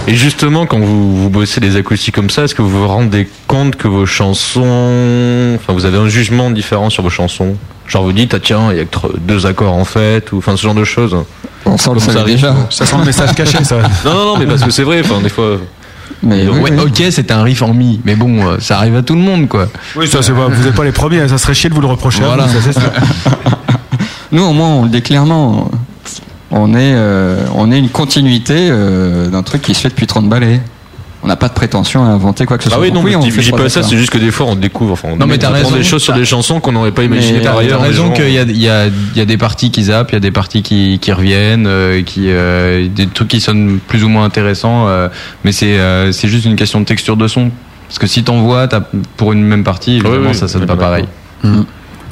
Et 0.05 0.15
justement, 0.15 0.65
quand 0.65 0.79
vous, 0.79 1.15
vous 1.23 1.29
bossez 1.29 1.61
des 1.61 1.77
acoustiques 1.77 2.13
comme 2.13 2.29
ça, 2.29 2.43
est-ce 2.43 2.53
que 2.53 2.61
vous 2.61 2.69
vous 2.81 2.87
rendez 2.87 3.29
compte 3.47 3.77
que 3.77 3.87
vos 3.87 4.05
chansons, 4.05 5.55
enfin, 5.55 5.71
vous 5.73 5.85
avez 5.85 5.97
un 5.97 6.09
jugement 6.09 6.51
différent 6.51 6.89
sur 6.89 7.03
vos 7.03 7.09
chansons? 7.09 7.55
Genre 7.87 8.03
vous 8.03 8.11
dites, 8.11 8.33
ah 8.33 8.39
tiens, 8.41 8.67
il 8.71 8.77
y 8.79 8.81
a 8.81 8.85
que 8.85 9.17
deux 9.17 9.45
accords 9.45 9.73
en 9.73 9.85
fait, 9.85 10.29
ou 10.33 10.39
enfin 10.39 10.57
ce 10.57 10.63
genre 10.63 10.75
de 10.75 10.83
choses. 10.83 11.15
On 11.67 11.77
sent 11.77 11.89
le 11.93 11.99
ça 11.99 12.05
savait 12.07 12.19
arrive. 12.19 12.35
déjà. 12.35 12.55
Ça 12.69 12.85
sent 12.85 12.95
le 12.99 13.05
message 13.05 13.33
caché, 13.35 13.63
ça. 13.63 13.75
Non, 14.05 14.13
non, 14.13 14.25
non, 14.25 14.37
mais 14.37 14.45
parce 14.45 14.63
que 14.63 14.71
c'est 14.71 14.83
vrai, 14.83 15.01
enfin 15.03 15.21
des 15.21 15.29
fois. 15.29 15.57
Mais 16.23 16.45
Donc, 16.45 16.55
oui, 16.55 16.61
ouais, 16.71 16.71
oui. 16.71 16.83
ok, 17.05 17.11
c'est 17.11 17.29
un 17.31 17.43
riff 17.43 17.61
en 17.61 17.73
mi, 17.73 17.99
mais 18.03 18.15
bon, 18.15 18.45
euh, 18.47 18.57
ça 18.59 18.77
arrive 18.77 18.95
à 18.95 19.03
tout 19.03 19.13
le 19.13 19.21
monde, 19.21 19.47
quoi. 19.47 19.67
Oui, 19.95 20.07
ça 20.07 20.21
c'est 20.23 20.31
pas, 20.31 20.47
vous 20.47 20.63
n'êtes 20.63 20.73
pas 20.75 20.83
les 20.83 20.91
premiers, 20.91 21.27
ça 21.27 21.37
serait 21.37 21.53
chier 21.53 21.69
de 21.69 21.75
vous 21.75 21.81
le 21.81 21.87
reprocher. 21.87 22.23
à 22.23 22.27
Voilà. 22.27 22.45
vous, 22.45 22.71
ça. 22.71 22.81
Nous, 24.31 24.41
au 24.43 24.53
moins, 24.53 24.69
on 24.69 24.83
le 24.83 24.89
dit 24.89 25.01
clairement. 25.01 25.69
On 26.49 26.73
est, 26.73 26.93
euh, 26.95 27.45
on 27.55 27.71
est 27.71 27.77
une 27.77 27.89
continuité 27.89 28.55
euh, 28.71 29.27
d'un 29.29 29.43
truc 29.43 29.61
qui 29.61 29.73
se 29.73 29.81
fait 29.81 29.89
depuis 29.89 30.07
30 30.07 30.29
balais. 30.29 30.61
On 31.23 31.27
n'a 31.27 31.35
pas 31.35 31.47
de 31.47 31.53
prétention 31.53 32.03
à 32.03 32.07
inventer 32.09 32.45
quoi 32.45 32.57
que 32.57 32.63
ce 32.63 32.69
Ah 32.71 32.73
soit. 32.75 32.81
oui, 32.83 32.91
non, 32.91 33.01
fait 33.31 33.41
dis 33.41 33.51
pas 33.51 33.69
ça, 33.69 33.81
c'est 33.81 33.97
juste 33.97 34.11
que 34.11 34.17
des 34.19 34.29
fois 34.31 34.45
on 34.47 34.55
découvre, 34.55 34.93
enfin, 34.93 35.09
on 35.11 35.15
Non, 35.17 35.25
mais 35.25 35.37
t'as 35.37 35.47
on 35.49 35.53
apprend 35.55 35.65
raison. 35.69 35.77
des 35.77 35.83
choses 35.83 36.03
sur 36.03 36.13
des 36.13 36.25
chansons 36.25 36.59
qu'on 36.59 36.71
n'aurait 36.71 36.91
pas 36.91 37.03
imaginé 37.03 37.39
Mais 37.39 37.43
par 37.43 37.55
T'as 37.55 37.61
ailleurs. 37.61 37.79
t'as 37.79 37.85
raison 37.85 38.11
qu'il 38.11 38.29
y 38.29 38.37
a, 38.37 38.43
il 38.43 38.57
y, 38.61 38.69
a, 38.69 38.85
il 38.87 39.17
y 39.17 39.21
a 39.21 39.25
des 39.25 39.37
parties 39.37 39.71
qui 39.71 39.83
zappent, 39.85 40.11
il 40.11 40.13
y 40.13 40.17
a 40.17 40.21
des 40.21 40.31
parties 40.31 40.61
qui, 40.61 40.99
qui 40.99 41.11
reviennent, 41.11 41.65
euh, 41.67 42.03
qui, 42.03 42.25
euh, 42.29 42.87
des 42.87 43.07
trucs 43.07 43.29
qui 43.29 43.41
sonnent 43.41 43.79
plus 43.87 44.03
ou 44.03 44.09
moins 44.09 44.25
intéressants, 44.25 44.87
euh, 44.87 45.09
mais 45.43 45.51
c'est 45.51 45.79
euh, 45.79 46.11
c'est 46.11 46.27
juste 46.27 46.45
une 46.45 46.55
question 46.55 46.79
de 46.79 46.85
texture 46.85 47.17
de 47.17 47.27
son. 47.27 47.49
Parce 47.87 47.99
que 47.99 48.07
si 48.07 48.23
t'envoies 48.23 48.67
pour 49.17 49.33
une 49.33 49.43
même 49.43 49.63
partie, 49.63 49.95
évidemment, 49.97 50.29
oui, 50.29 50.35
ça 50.35 50.47
sonne 50.47 50.61
oui, 50.61 50.67
pas 50.67 50.75
pareil. 50.75 51.05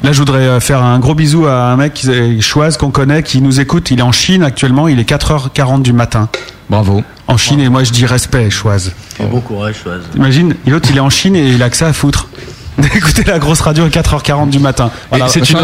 Là, 0.02 0.12
je 0.12 0.18
voudrais 0.18 0.46
euh, 0.46 0.60
faire 0.60 0.82
un 0.82 0.98
gros 0.98 1.14
bisou 1.14 1.46
à 1.46 1.64
un 1.72 1.76
mec, 1.76 1.94
qui- 1.94 2.40
Choise, 2.42 2.76
qu'on 2.76 2.90
connaît, 2.90 3.22
qui 3.22 3.40
nous 3.40 3.60
écoute. 3.60 3.90
Il 3.90 3.98
est 3.98 4.02
en 4.02 4.12
Chine 4.12 4.42
actuellement, 4.42 4.88
il 4.88 4.98
est 5.00 5.08
4h40 5.08 5.82
du 5.82 5.92
matin. 5.92 6.28
Bravo. 6.70 7.02
En 7.28 7.36
Chine, 7.36 7.60
et 7.60 7.68
moi 7.68 7.82
je 7.84 7.90
dis 7.92 8.06
respect, 8.06 8.50
Choise. 8.50 8.92
Et 9.20 9.24
bon 9.26 9.40
courage, 9.40 9.76
Choise. 9.82 10.02
Imagine, 10.14 10.54
l'autre 10.66 10.88
il 10.90 10.96
est 10.96 11.00
en 11.00 11.10
Chine 11.10 11.34
et 11.36 11.48
il 11.48 11.62
a 11.62 11.70
que 11.70 11.76
ça 11.76 11.88
à 11.88 11.92
foutre. 11.92 12.28
D'écouter 12.92 13.24
la 13.26 13.38
grosse 13.38 13.60
radio 13.60 13.84
à 13.84 13.88
4h40 13.88 14.50
du 14.50 14.58
matin. 14.58 14.86
Et 14.86 15.06
Voilà, 15.10 15.28
c'est 15.28 15.48
une 15.48 15.56
hein. 15.56 15.62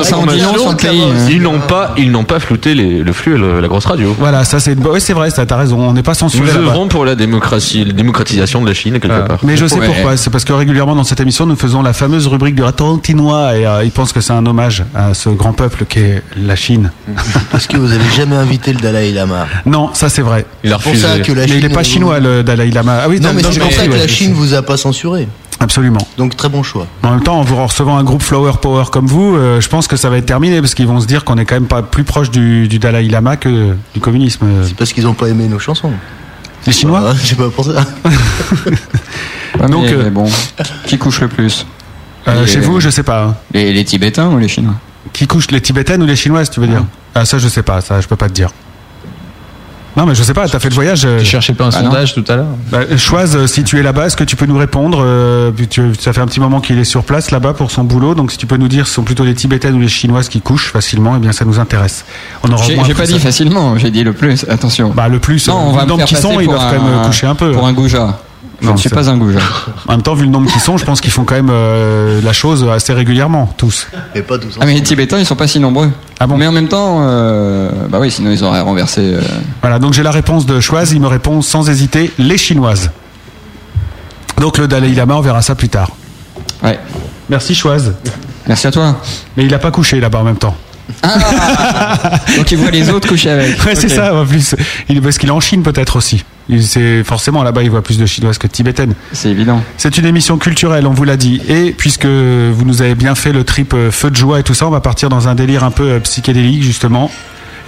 Ils 1.28 1.42
n'ont 1.42 1.60
pas, 1.60 1.94
ils 1.98 2.10
n'ont 2.10 2.24
pas 2.24 2.40
flouté 2.40 2.74
les- 2.74 3.00
le 3.00 3.12
flux, 3.12 3.34
et 3.34 3.38
le- 3.38 3.60
la 3.60 3.68
grosse 3.68 3.84
radio. 3.86 4.14
voilà 4.18 4.44
ça 4.44 4.60
c'est 4.60 4.72
une... 4.72 4.86
ouais, 4.86 5.00
c'est 5.00 5.12
vrai, 5.12 5.30
ça 5.30 5.44
t'as 5.44 5.56
raison, 5.56 5.78
on 5.80 5.92
n'est 5.92 6.02
pas 6.02 6.12
Nous 6.12 6.16
censuré 6.18 6.46
là-bas. 6.48 6.60
œuvrons 6.60 6.88
pour 6.88 7.04
la 7.04 7.14
démocratie, 7.14 7.84
la 7.84 7.92
démocratisation 7.92 8.62
de 8.62 8.68
la 8.68 8.74
Chine 8.74 8.98
quelque 8.98 9.12
Ah. 9.14 9.20
part. 9.26 9.38
Mais 9.42 9.56
je 9.56 9.66
sais 9.66 9.78
Ouais. 9.78 9.86
pourquoi, 9.86 10.16
c'est 10.16 10.30
parce 10.30 10.44
que 10.44 10.52
régulièrement 10.52 10.94
dans 10.94 11.04
cette 11.04 11.20
émission 11.20 11.44
nous 11.46 11.56
faisons 11.56 11.82
la 11.82 11.92
fameuse 11.92 12.26
rubrique 12.26 12.54
du 12.54 12.62
Ratantinois 12.62 13.56
et 13.56 13.66
euh, 13.66 13.84
ils 13.84 13.90
pensent 13.90 14.12
que 14.12 14.20
c'est 14.20 14.32
un 14.32 14.44
hommage 14.46 14.84
à 14.94 15.14
ce 15.14 15.28
grand 15.28 15.52
peuple 15.52 15.84
qu'est 15.86 16.22
la 16.36 16.56
Chine. 16.56 16.90
Parce 17.50 17.66
que 17.66 17.76
vous 17.76 17.92
avez 17.92 18.10
jamais 18.16 18.36
invité 18.36 18.72
le 18.72 18.80
Dalai 18.80 19.12
Lama? 19.12 19.46
Non, 19.66 19.90
ça 19.92 20.08
c'est 20.08 20.22
vrai. 20.22 20.46
Il 20.64 20.72
a 20.72 20.78
pour 20.78 20.94
ça 20.96 21.08
refusé. 21.12 21.22
que 21.22 21.32
la 21.32 21.42
Mais 21.42 21.46
Chine. 21.48 21.56
il 21.58 21.62
n'est 21.68 21.74
pas 21.74 21.80
vous- 21.82 21.86
chinois 21.88 22.20
le 22.20 22.42
Dalai 22.42 22.70
Lama. 22.70 23.00
Ah 23.04 23.08
oui, 23.08 23.20
Non, 23.20 23.30
mais 23.34 23.42
c'est 23.42 23.58
pour 23.60 23.72
ça 23.72 23.86
que 23.86 23.92
la. 23.94 24.08
Chine 24.08 24.32
vous 24.32 24.54
a 24.54 24.62
pas 24.62 24.76
censuré. 24.76 25.28
Absolument. 25.62 26.06
Donc 26.18 26.36
très 26.36 26.48
bon 26.48 26.62
choix. 26.62 26.86
En 27.04 27.10
même 27.12 27.22
temps, 27.22 27.38
en 27.38 27.42
vous 27.42 27.56
recevant 27.56 27.96
un 27.96 28.02
groupe 28.04 28.22
Flower 28.22 28.52
Power 28.60 28.84
comme 28.90 29.06
vous, 29.06 29.36
euh, 29.36 29.60
je 29.60 29.68
pense 29.68 29.86
que 29.86 29.96
ça 29.96 30.10
va 30.10 30.16
être 30.18 30.26
terminé 30.26 30.60
parce 30.60 30.74
qu'ils 30.74 30.86
vont 30.88 31.00
se 31.00 31.06
dire 31.06 31.24
qu'on 31.24 31.38
est 31.38 31.44
quand 31.44 31.54
même 31.54 31.66
pas 31.68 31.82
plus 31.82 32.04
proche 32.04 32.30
du, 32.30 32.66
du 32.68 32.78
Dalai 32.80 33.08
Lama 33.08 33.36
que 33.36 33.74
du 33.94 34.00
communisme. 34.00 34.44
C'est 34.66 34.76
parce 34.76 34.92
qu'ils 34.92 35.06
ont 35.06 35.14
pas 35.14 35.28
aimé 35.28 35.46
nos 35.48 35.58
chansons. 35.60 35.92
Les 36.66 36.72
Chinois 36.72 37.02
Ah, 37.06 37.14
J'ai 37.24 37.36
pas 37.36 37.48
pensé. 37.50 37.70
Ouais, 39.60 39.68
Donc, 39.68 39.84
mais 39.84 39.92
euh, 39.92 40.10
bon, 40.10 40.24
qui 40.86 40.96
couche 40.98 41.20
le 41.20 41.28
plus 41.28 41.66
Euh, 42.26 42.40
les- 42.42 42.50
Chez 42.50 42.60
vous, 42.60 42.80
je 42.80 42.88
sais 42.88 43.02
pas. 43.02 43.24
hein. 43.24 43.34
les, 43.52 43.72
les 43.72 43.84
Tibétains 43.84 44.28
ou 44.30 44.38
les 44.38 44.48
Chinois? 44.48 44.74
Qui 45.12 45.26
couche 45.26 45.50
les 45.50 45.60
Tibétaines 45.60 46.02
ou 46.02 46.06
les 46.06 46.16
Chinoises, 46.16 46.48
tu 46.50 46.58
veux 46.60 46.66
dire? 46.66 46.82
Ah 47.14 47.24
ça, 47.26 47.36
je 47.38 47.48
sais 47.48 47.62
pas. 47.62 47.80
Ça, 47.82 48.00
je 48.00 48.08
peux 48.08 48.16
pas 48.16 48.28
te 48.28 48.32
dire. 48.34 48.48
Non, 49.96 50.06
mais 50.06 50.14
je 50.14 50.22
sais 50.22 50.32
pas. 50.32 50.48
T'as 50.48 50.58
fait 50.58 50.70
le 50.70 50.74
voyage. 50.74 51.02
euh, 51.04 51.18
Tu 51.20 51.26
cherchais 51.26 51.52
pas 51.52 51.64
un 51.66 51.70
Ah 51.74 51.82
non. 51.82 51.90
sondage 51.90 52.14
tout 52.14 52.24
à 52.28 52.36
l'heure 52.36 52.46
bah, 52.70 52.96
Choise, 52.96 53.36
euh, 53.36 53.46
si 53.46 53.62
tu 53.62 53.78
es 53.78 53.82
là-bas, 53.82 54.06
est-ce 54.06 54.16
que 54.16 54.24
tu 54.24 54.36
peux 54.36 54.46
nous 54.46 54.56
répondre 54.56 55.02
euh, 55.04 55.50
Ça 55.98 56.12
fait 56.12 56.20
un 56.20 56.26
petit 56.26 56.40
moment 56.40 56.60
qu'il 56.60 56.78
est 56.78 56.84
sur 56.84 57.04
place 57.04 57.30
là-bas 57.30 57.52
pour 57.52 57.70
son 57.70 57.84
boulot, 57.84 58.14
donc 58.14 58.32
si 58.32 58.38
tu 58.38 58.46
peux 58.46 58.56
nous 58.56 58.68
dire 58.68 58.86
ce 58.86 58.94
sont 58.94 59.02
plutôt 59.02 59.24
les 59.24 59.34
Tibétaines 59.34 59.74
ou 59.74 59.80
les 59.80 59.88
Chinoises 59.88 60.28
qui 60.30 60.40
couchent 60.40 60.72
facilement, 60.72 61.14
eh 61.16 61.18
bien 61.20 61.32
ça 61.32 61.44
nous 61.44 61.58
intéresse. 61.60 62.04
On 62.42 62.50
aura 62.50 62.64
au 62.64 62.84
J'ai 62.84 62.94
pas 62.94 63.06
dit 63.06 63.12
ça. 63.12 63.18
facilement, 63.18 63.76
j'ai 63.76 63.90
dit 63.90 64.02
le 64.02 64.12
plus. 64.14 64.46
Attention. 64.48 64.92
Bah 64.94 65.08
le 65.08 65.18
plus. 65.18 65.46
non, 65.48 65.56
on 65.58 65.72
va 65.72 65.84
me 65.84 65.96
faire 65.96 66.06
qui 66.06 66.16
sont, 66.16 66.40
ils 66.40 66.46
doivent 66.48 66.62
un, 66.74 66.78
quand 66.78 66.82
même 66.84 67.02
coucher 67.02 67.26
un 67.26 67.34
peu. 67.34 67.52
Pour 67.52 67.66
un 67.66 67.72
goujat. 67.74 68.18
Je 68.62 68.70
ne 68.70 68.76
suis 68.76 68.88
pas 68.90 69.10
un 69.10 69.16
goujat. 69.16 69.40
En 69.88 69.92
même 69.92 70.02
temps, 70.02 70.14
vu 70.14 70.24
le 70.24 70.30
nombre 70.30 70.50
qui 70.50 70.60
sont, 70.60 70.76
je 70.78 70.84
pense 70.84 71.00
qu'ils 71.00 71.10
font 71.10 71.24
quand 71.24 71.34
même 71.34 71.50
euh, 71.50 72.20
la 72.22 72.32
chose 72.32 72.64
assez 72.72 72.92
régulièrement, 72.92 73.52
tous. 73.56 73.88
Mais 74.14 74.22
pas 74.22 74.38
tous. 74.38 74.56
Ah 74.60 74.66
mais 74.66 74.74
les 74.74 74.82
Tibétains 74.82 75.18
ils 75.18 75.26
sont 75.26 75.34
pas 75.36 75.48
si 75.48 75.58
nombreux. 75.58 75.90
Ah 76.20 76.26
bon 76.28 76.36
Mais 76.36 76.46
en 76.46 76.52
même 76.52 76.68
temps, 76.68 76.98
euh, 77.02 77.70
bah 77.88 77.98
oui, 78.00 78.10
sinon 78.10 78.30
ils 78.30 78.42
auraient 78.44 78.60
renversé. 78.60 79.00
euh, 79.02 79.20
Voilà, 79.62 79.78
donc 79.80 79.92
j'ai 79.94 80.02
la 80.04 80.12
réponse 80.12 80.46
de 80.46 80.60
Choise, 80.60 80.92
il 80.92 81.00
me 81.00 81.08
répond 81.08 81.42
sans 81.42 81.68
hésiter, 81.68 82.12
les 82.18 82.38
Chinoises. 82.38 82.90
Donc 84.38 84.58
le 84.58 84.68
Dalai 84.68 84.94
Lama, 84.94 85.16
on 85.16 85.20
verra 85.20 85.42
ça 85.42 85.54
plus 85.54 85.68
tard. 85.68 85.90
Ouais. 86.62 86.78
Merci 87.28 87.54
Choise. 87.54 87.94
Merci 88.46 88.66
à 88.66 88.70
toi. 88.70 88.96
Mais 89.36 89.44
il 89.44 89.54
a 89.54 89.58
pas 89.58 89.70
couché 89.70 90.00
là-bas 90.00 90.20
en 90.20 90.24
même 90.24 90.36
temps. 90.36 90.56
Donc 92.36 92.50
il 92.50 92.58
voit 92.58 92.70
les 92.70 92.90
autres 92.90 93.08
coucher 93.08 93.30
avec. 93.30 93.64
Ouais, 93.64 93.74
c'est 93.74 93.88
ça, 93.88 94.14
en 94.14 94.26
plus. 94.26 94.54
Il, 94.88 95.00
parce 95.00 95.16
qu'il 95.18 95.28
est 95.28 95.32
en 95.32 95.40
Chine 95.40 95.62
peut-être 95.62 95.96
aussi. 95.96 96.24
Il- 96.48 97.04
forcément 97.04 97.42
là-bas, 97.42 97.62
il 97.62 97.70
voit 97.70 97.82
plus 97.82 97.98
de 97.98 98.06
chinoises 98.06 98.38
que 98.38 98.46
de 98.46 98.52
tibétaines. 98.52 98.94
C'est 99.12 99.30
évident. 99.30 99.62
C'est 99.76 99.96
une 99.98 100.06
émission 100.06 100.38
culturelle, 100.38 100.86
on 100.86 100.92
vous 100.92 101.04
l'a 101.04 101.16
dit. 101.16 101.40
Et 101.48 101.72
puisque 101.72 102.06
vous 102.06 102.64
nous 102.64 102.82
avez 102.82 102.94
bien 102.94 103.14
fait 103.14 103.32
le 103.32 103.44
trip 103.44 103.74
euh, 103.74 103.90
feu 103.90 104.10
de 104.10 104.16
joie 104.16 104.40
et 104.40 104.42
tout 104.42 104.54
ça, 104.54 104.66
on 104.66 104.70
va 104.70 104.80
partir 104.80 105.08
dans 105.08 105.28
un 105.28 105.34
délire 105.34 105.64
un 105.64 105.70
peu 105.70 105.84
euh, 105.92 106.00
psychédélique 106.00 106.62
justement 106.62 107.10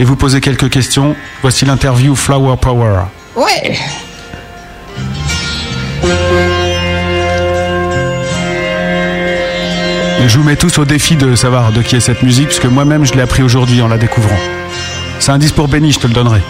et 0.00 0.04
vous 0.04 0.16
poser 0.16 0.40
quelques 0.40 0.70
questions. 0.70 1.14
Voici 1.42 1.64
l'interview 1.64 2.14
Flower 2.16 2.56
Power. 2.60 3.02
Ouais. 3.36 3.76
Et 10.24 10.28
je 10.28 10.38
vous 10.38 10.44
mets 10.44 10.56
tous 10.56 10.78
au 10.78 10.84
défi 10.84 11.16
de 11.16 11.34
savoir 11.36 11.72
de 11.72 11.82
qui 11.82 11.96
est 11.96 12.00
cette 12.00 12.22
musique, 12.22 12.46
puisque 12.48 12.64
moi-même 12.66 13.04
je 13.04 13.12
l'ai 13.14 13.20
appris 13.20 13.42
aujourd'hui 13.42 13.82
en 13.82 13.88
la 13.88 13.98
découvrant. 13.98 14.38
C'est 15.18 15.32
un 15.32 15.38
disque 15.38 15.54
pour 15.54 15.68
Benny, 15.68 15.92
je 15.92 15.98
te 15.98 16.06
le 16.06 16.12
donnerai. 16.14 16.40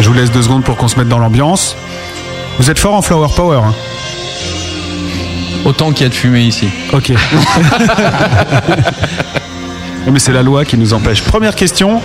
Je 0.00 0.08
vous 0.08 0.14
laisse 0.14 0.30
deux 0.30 0.42
secondes 0.42 0.64
pour 0.64 0.76
qu'on 0.76 0.88
se 0.88 0.98
mette 0.98 1.08
dans 1.08 1.18
l'ambiance. 1.18 1.76
Vous 2.58 2.70
êtes 2.70 2.78
fort 2.78 2.94
en 2.94 3.02
Flower 3.02 3.28
Power, 3.34 3.60
hein 3.64 3.74
Autant 5.64 5.90
qu'il 5.92 6.04
y 6.04 6.06
a 6.06 6.08
de 6.08 6.14
fumée 6.14 6.42
ici. 6.42 6.68
Ok. 6.92 7.12
Mais 10.10 10.18
c'est 10.20 10.32
la 10.32 10.42
loi 10.42 10.64
qui 10.64 10.78
nous 10.78 10.94
empêche. 10.94 11.22
Première 11.22 11.54
question. 11.54 12.00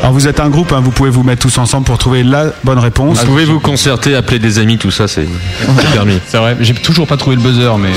Alors 0.00 0.12
vous 0.12 0.28
êtes 0.28 0.38
un 0.38 0.48
groupe, 0.48 0.72
hein, 0.72 0.80
vous 0.80 0.92
pouvez 0.92 1.10
vous 1.10 1.24
mettre 1.24 1.42
tous 1.42 1.58
ensemble 1.58 1.84
pour 1.84 1.98
trouver 1.98 2.22
la 2.22 2.52
bonne 2.62 2.78
réponse. 2.78 3.18
Vous 3.20 3.26
pouvez 3.26 3.44
vous 3.44 3.58
concerter, 3.58 4.14
appeler 4.14 4.38
des 4.38 4.60
amis, 4.60 4.78
tout 4.78 4.92
ça, 4.92 5.08
c'est 5.08 5.26
c'est 5.80 5.90
permis. 5.92 6.20
C'est 6.28 6.38
vrai, 6.38 6.56
j'ai 6.60 6.74
toujours 6.74 7.08
pas 7.08 7.16
trouvé 7.16 7.34
le 7.34 7.42
buzzer, 7.42 7.76
mais. 7.78 7.88
euh, 7.88 7.92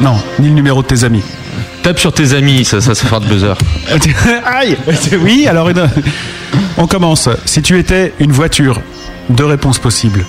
Non, 0.00 0.16
ni 0.38 0.48
le 0.48 0.54
numéro 0.54 0.80
de 0.80 0.86
tes 0.86 1.04
amis. 1.04 1.22
Tape 1.82 1.98
sur 1.98 2.12
tes 2.12 2.34
amis, 2.34 2.64
ça, 2.64 2.80
ça, 2.80 2.94
ça 2.94 3.06
fera 3.06 3.20
de 3.20 3.26
buzzer. 3.26 3.54
Aïe 4.46 4.76
Oui, 5.22 5.46
alors 5.48 5.68
une- 5.68 5.88
on 6.78 6.86
commence. 6.86 7.28
Si 7.44 7.60
tu 7.62 7.78
étais 7.78 8.12
une 8.20 8.32
voiture, 8.32 8.80
deux 9.28 9.44
réponses 9.46 9.78
possibles. 9.78 10.24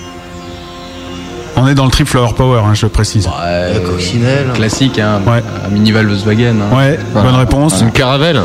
On 1.55 1.67
est 1.67 1.75
dans 1.75 1.85
le 1.85 1.91
trip 1.91 2.07
Flower 2.07 2.33
Power, 2.35 2.61
hein, 2.65 2.73
je 2.73 2.87
précise. 2.87 3.27
La 3.39 3.79
coccinelle. 3.79 4.47
Classique, 4.55 4.97
hein. 4.99 5.21
Ouais. 5.25 5.43
Un 5.65 5.69
minival 5.69 6.07
Volkswagen. 6.07 6.55
Hein. 6.61 6.75
Ouais, 6.75 6.99
Voilà. 7.13 7.29
bonne 7.29 7.39
réponse. 7.39 7.79
Une 7.81 7.91
caravelle 7.91 8.41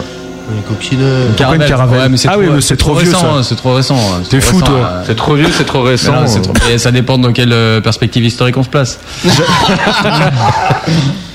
Une 0.51 0.63
coccinelle. 0.63 1.29
Une 1.29 1.35
caravelle 1.35 1.99
Ouais, 2.01 2.09
mais 2.09 2.17
c'est 2.17 2.29
Ah 2.29 2.33
trop, 2.33 2.41
oui, 2.41 2.49
mais 2.55 2.61
c'est 2.61 2.77
trop 2.77 2.95
vieux, 2.95 3.11
récent, 3.11 3.37
ça. 3.37 3.43
C'est 3.43 3.57
trop 3.57 3.75
récent. 3.75 3.97
hein, 3.97 4.21
c'est 4.25 4.31
T'es 4.31 4.39
trop 4.41 4.51
fou, 4.51 4.57
récent, 4.57 4.67
toi. 4.67 4.91
hein. 4.95 5.03
C'est 5.07 5.17
trop 5.17 5.35
vieux, 5.35 5.49
c'est 5.53 5.65
trop 5.67 5.83
récent. 5.83 6.13
non, 6.13 6.27
c'est 6.27 6.41
trop- 6.43 6.55
Et 6.73 6.79
ça 6.79 6.91
dépend 6.91 7.19
dans 7.19 7.33
quelle 7.33 7.53
euh, 7.53 7.81
perspective 7.81 8.25
historique 8.25 8.57
on 8.57 8.63
se 8.63 8.69
place. 8.69 8.99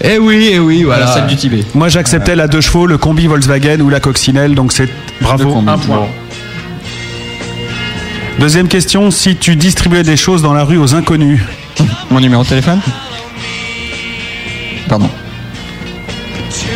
eh 0.04 0.18
oui, 0.18 0.50
eh 0.54 0.60
oui, 0.60 0.84
voilà. 0.84 1.08
Celle 1.08 1.28
du 1.28 1.36
Tibet. 1.36 1.64
Moi 1.74 1.90
j'acceptais 1.90 2.36
la 2.36 2.48
deux 2.48 2.62
chevaux, 2.62 2.86
le 2.88 2.98
combi 2.98 3.28
Volkswagen 3.28 3.80
ou 3.82 3.90
la 3.90 4.00
coccinelle, 4.00 4.56
donc 4.56 4.72
c'est 4.74 4.90
bravo, 5.22 5.56
un 5.68 5.78
point. 5.78 6.08
Deuxième 8.40 8.68
question, 8.68 9.12
si 9.12 9.36
tu 9.36 9.56
distribuais 9.56 10.04
des 10.04 10.18
choses 10.18 10.42
dans 10.42 10.54
la 10.54 10.64
rue 10.64 10.78
aux 10.78 10.96
inconnus, 10.96 11.42
Mon 12.10 12.20
numéro 12.20 12.44
de 12.44 12.48
téléphone? 12.50 12.80
Pardon. 14.90 15.10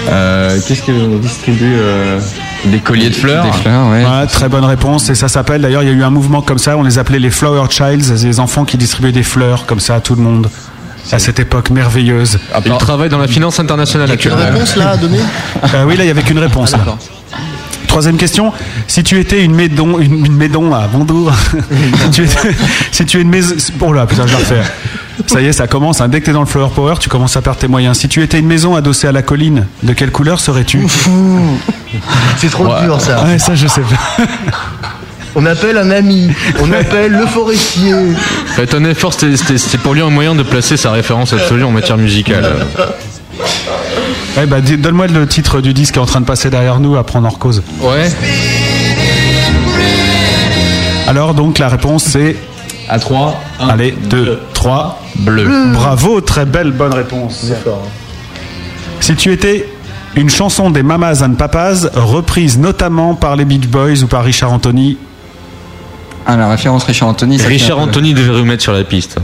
Euh, 0.10 0.58
Qu'est-ce 0.68 0.82
qu'on 0.84 1.18
distribue 1.18 1.74
euh, 1.78 2.20
Des 2.66 2.80
colliers 2.80 3.10
de 3.10 3.16
fleurs. 3.16 3.46
Des 3.46 3.52
fleurs, 3.52 3.88
ouais. 3.90 4.04
Ouais, 4.06 4.28
très 4.28 4.50
bonne 4.50 4.66
réponse. 4.66 5.10
Et 5.10 5.16
ça 5.16 5.28
s'appelle, 5.28 5.62
d'ailleurs, 5.62 5.84
il 5.84 5.90
y 5.90 5.92
a 5.92 5.96
eu 5.96 6.04
un 6.04 6.10
mouvement 6.10 6.42
comme 6.42 6.58
ça, 6.58 6.78
on 6.78 6.84
les 6.84 6.98
appelait 7.00 7.20
les 7.20 7.30
Flower 7.30 7.64
Childs, 7.70 8.24
les 8.24 8.40
enfants 8.40 8.66
qui 8.66 8.78
distribuaient 8.78 9.12
des 9.12 9.24
fleurs 9.24 9.66
comme 9.66 9.80
ça 9.80 9.96
à 9.96 10.00
tout 10.00 10.16
le 10.16 10.22
monde. 10.22 10.50
À 11.10 11.20
cette 11.20 11.40
époque 11.40 11.70
merveilleuse. 11.70 12.38
Il 12.66 12.72
travaille 12.80 13.08
dans 13.08 13.18
la 13.18 13.30
finance 13.30 13.62
internationale 13.62 14.10
Une 14.10 14.14
actuellement. 14.16 14.44
réponse 14.44 14.76
là 14.76 14.90
à 14.90 14.98
donner 14.98 15.20
Euh, 15.74 15.86
oui, 15.88 15.96
là, 15.96 16.04
il 16.04 16.08
n'y 16.08 16.12
avait 16.12 16.22
qu'une 16.24 16.38
réponse. 16.40 16.74
là. 16.74 16.80
Troisième 17.88 18.18
question. 18.18 18.52
Si 18.88 19.04
tu 19.04 19.18
étais 19.18 19.42
une 19.46 19.56
maison, 19.56 20.00
une, 20.00 20.26
une 20.26 20.36
maison 20.36 20.74
à 20.76 20.88
Bondour, 20.88 21.32
si, 22.04 22.10
tu 22.12 22.24
étais, 22.26 22.50
si 22.92 23.06
tu 23.06 23.18
es 23.20 23.22
une 23.22 23.30
maison, 23.30 23.56
oh 23.80 23.94
là, 23.94 24.06
putain, 24.06 24.24
je 24.28 24.32
vais 24.34 24.38
refaire. 24.38 24.66
Ça 25.26 25.42
y 25.42 25.46
est, 25.48 25.52
ça 25.54 25.68
commence. 25.68 26.00
hein. 26.02 26.08
Dès 26.08 26.22
que 26.22 26.26
t'es 26.28 26.32
dans 26.32 26.42
le 26.42 26.46
Flower 26.46 26.70
Power, 26.76 26.96
tu 27.00 27.10
commences 27.10 27.36
à 27.38 27.42
perdre 27.42 27.60
tes 27.60 27.68
moyens. 27.68 27.98
Si 27.98 28.08
tu 28.08 28.22
étais 28.22 28.40
une 28.40 28.46
maison 28.48 28.76
adossée 28.76 29.08
à 29.08 29.12
la 29.12 29.22
colline, 29.24 29.66
de 29.84 29.94
quelle 29.94 30.12
couleur 30.12 30.40
serais-tu 30.40 30.86
C'est 32.38 32.50
trop 32.52 32.68
dur 32.82 33.02
ça. 33.02 33.24
Ouais, 33.24 33.40
ça, 33.40 33.56
je 33.56 33.68
sais 33.68 33.82
pas. 33.82 34.24
On 35.36 35.46
appelle 35.46 35.78
un 35.78 35.92
ami. 35.92 36.30
On 36.62 36.72
appelle 36.72 37.12
le 37.12 37.26
forestier. 37.28 37.94
Faites 38.56 38.74
un 38.74 38.84
effort, 38.86 39.14
c'était- 39.14 39.78
pour 39.78 39.94
lui 39.94 40.02
un 40.02 40.10
moyen 40.10 40.34
de 40.36 40.42
placer 40.44 40.78
sa 40.78 40.92
référence 40.92 41.34
absolue 41.34 41.64
en 41.64 41.72
matière 41.72 41.98
musicale. 41.98 42.66
Ouais, 44.36 44.46
bah, 44.48 44.62
donne-moi 44.62 45.08
le 45.08 45.28
titre 45.28 45.62
du 45.62 45.74
disque 45.74 45.94
qui 45.94 46.00
est 46.00 46.02
en 46.02 46.06
train 46.08 46.22
de 46.22 46.26
passer 46.26 46.50
derrière 46.50 46.80
nous 46.80 46.96
à 46.96 47.04
prendre 47.06 47.28
hors 47.28 47.38
cause. 47.38 47.62
Ouais. 47.82 48.10
Alors, 51.08 51.34
donc, 51.34 51.60
la 51.60 51.70
réponse 51.70 52.04
c'est 52.04 52.36
À 52.90 53.00
3. 53.00 53.36
Allez, 53.60 53.92
2, 54.10 54.40
3. 54.54 55.02
Bleu. 55.18 55.50
Bravo, 55.74 56.22
très 56.22 56.46
belle 56.46 56.72
bonne 56.72 56.94
réponse. 56.94 57.40
C'est 57.48 57.62
fort. 57.64 57.84
hein. 57.86 57.90
Si 59.02 59.16
tu 59.16 59.32
étais 59.34 59.68
une 60.16 60.30
chanson 60.30 60.70
des 60.72 60.84
Mamas 60.84 61.22
and 61.24 61.34
Papas, 61.36 61.88
reprise 61.96 62.58
notamment 62.58 63.14
par 63.16 63.36
les 63.36 63.46
Beach 63.46 63.68
Boys 63.68 64.04
ou 64.04 64.08
par 64.08 64.24
Richard 64.24 64.52
Anthony, 64.54 64.98
Ah, 66.26 66.36
la 66.38 66.50
référence 66.50 66.84
Richard 66.86 67.10
Anthony. 67.10 67.38
ça 67.38 67.44
fait 67.46 67.50
Richard 67.50 67.80
Anthony 67.80 68.14
devait 68.14 68.32
remettre 68.40 68.64
sur 68.64 68.74
la 68.74 68.84
piste. 68.84 69.18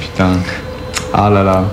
Putain. 0.00 0.38
Ah 1.12 1.28
là 1.30 1.42
là. 1.42 1.64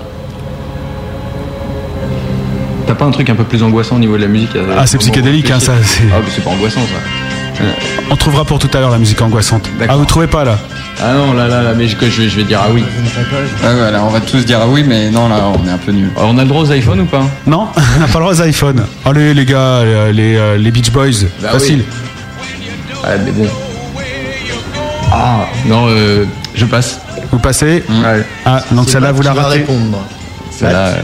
T'as 2.86 2.94
pas 2.94 3.04
un 3.04 3.10
truc 3.10 3.28
un 3.30 3.34
peu 3.34 3.44
plus 3.44 3.62
angoissant 3.62 3.96
au 3.96 3.98
niveau 3.98 4.16
de 4.16 4.22
la 4.22 4.28
musique 4.28 4.54
euh, 4.54 4.76
Ah, 4.78 4.86
c'est 4.86 4.98
psychédélique, 4.98 5.50
hein, 5.50 5.58
ça, 5.60 5.72
c'est- 5.82 6.04
Ah, 6.12 6.18
mais 6.22 6.30
c'est 6.34 6.42
pas 6.44 6.50
angoissant 6.50 6.80
ça. 6.82 7.25
On 8.10 8.16
trouvera 8.16 8.44
pour 8.44 8.58
tout 8.58 8.70
à 8.74 8.80
l'heure 8.80 8.90
la 8.90 8.98
musique 8.98 9.20
angoissante. 9.22 9.68
Ah, 9.88 9.96
vous 9.96 10.04
trouvez 10.04 10.26
pas 10.26 10.44
là 10.44 10.58
Ah 11.02 11.14
non, 11.14 11.32
là, 11.32 11.48
là, 11.48 11.62
là, 11.62 11.72
mais 11.76 11.88
je, 11.88 11.96
je 11.98 12.22
vais, 12.22 12.28
je 12.28 12.36
vais 12.36 12.44
dire 12.44 12.60
ah 12.62 12.68
oui. 12.72 12.84
Là, 13.62 14.02
on 14.04 14.10
va 14.10 14.20
tous 14.20 14.44
dire 14.44 14.58
ah 14.62 14.66
oui, 14.68 14.84
mais 14.86 15.10
non, 15.10 15.28
là, 15.28 15.36
on 15.54 15.66
est 15.66 15.70
un 15.70 15.78
peu 15.78 15.92
nul. 15.92 16.10
on 16.16 16.36
a 16.38 16.42
le 16.42 16.48
droit 16.48 16.62
aux 16.62 16.72
iPhones 16.72 17.00
ou 17.00 17.06
pas? 17.06 17.22
Non, 17.46 17.68
on 17.96 18.00
n'a 18.00 18.06
pas 18.06 18.18
le 18.18 18.24
droit 18.26 18.32
aux 18.34 18.42
iPhones. 18.46 18.84
Allez 19.04 19.34
les 19.34 19.44
gars, 19.44 19.56
euh, 19.58 20.12
les, 20.12 20.36
euh, 20.36 20.56
les 20.56 20.70
Beach 20.70 20.90
Boys, 20.90 21.26
Bah 21.42 21.50
facile. 21.50 21.84
Mais 23.04 23.32
bon. 23.32 23.46
Ah, 25.12 25.46
non, 25.66 25.86
euh, 25.88 26.24
je 26.54 26.64
passe. 26.64 27.00
Vous 27.30 27.38
passez? 27.38 27.82
Ah, 28.44 28.60
donc 28.72 28.86
C'est 28.86 28.92
celle-là 28.92 29.12
vous 29.12 29.22
la 29.22 29.32
ratez. 29.32 29.58
répondre. 29.58 29.98
Celle-là, 30.50 30.86
euh, 30.88 31.02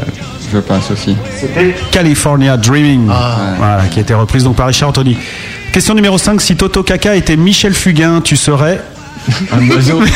Je 0.52 0.58
passe 0.58 0.90
aussi. 0.90 1.16
C'était 1.38 1.74
California 1.90 2.56
Dreaming, 2.56 3.06
voilà, 3.58 3.82
qui 3.90 3.98
a 3.98 4.02
été 4.02 4.14
reprise 4.14 4.44
donc 4.44 4.56
par 4.56 4.66
Richard 4.66 4.88
Anthony. 4.90 5.16
Question 5.72 5.94
numéro 5.94 6.18
5, 6.18 6.40
si 6.40 6.56
Toto 6.56 6.82
Kaka 6.82 7.14
était 7.16 7.36
Michel 7.36 7.72
Fugain, 7.72 8.20
tu 8.20 8.36
serais 8.36 8.80
un 9.52 9.68
oiseau. 9.70 10.02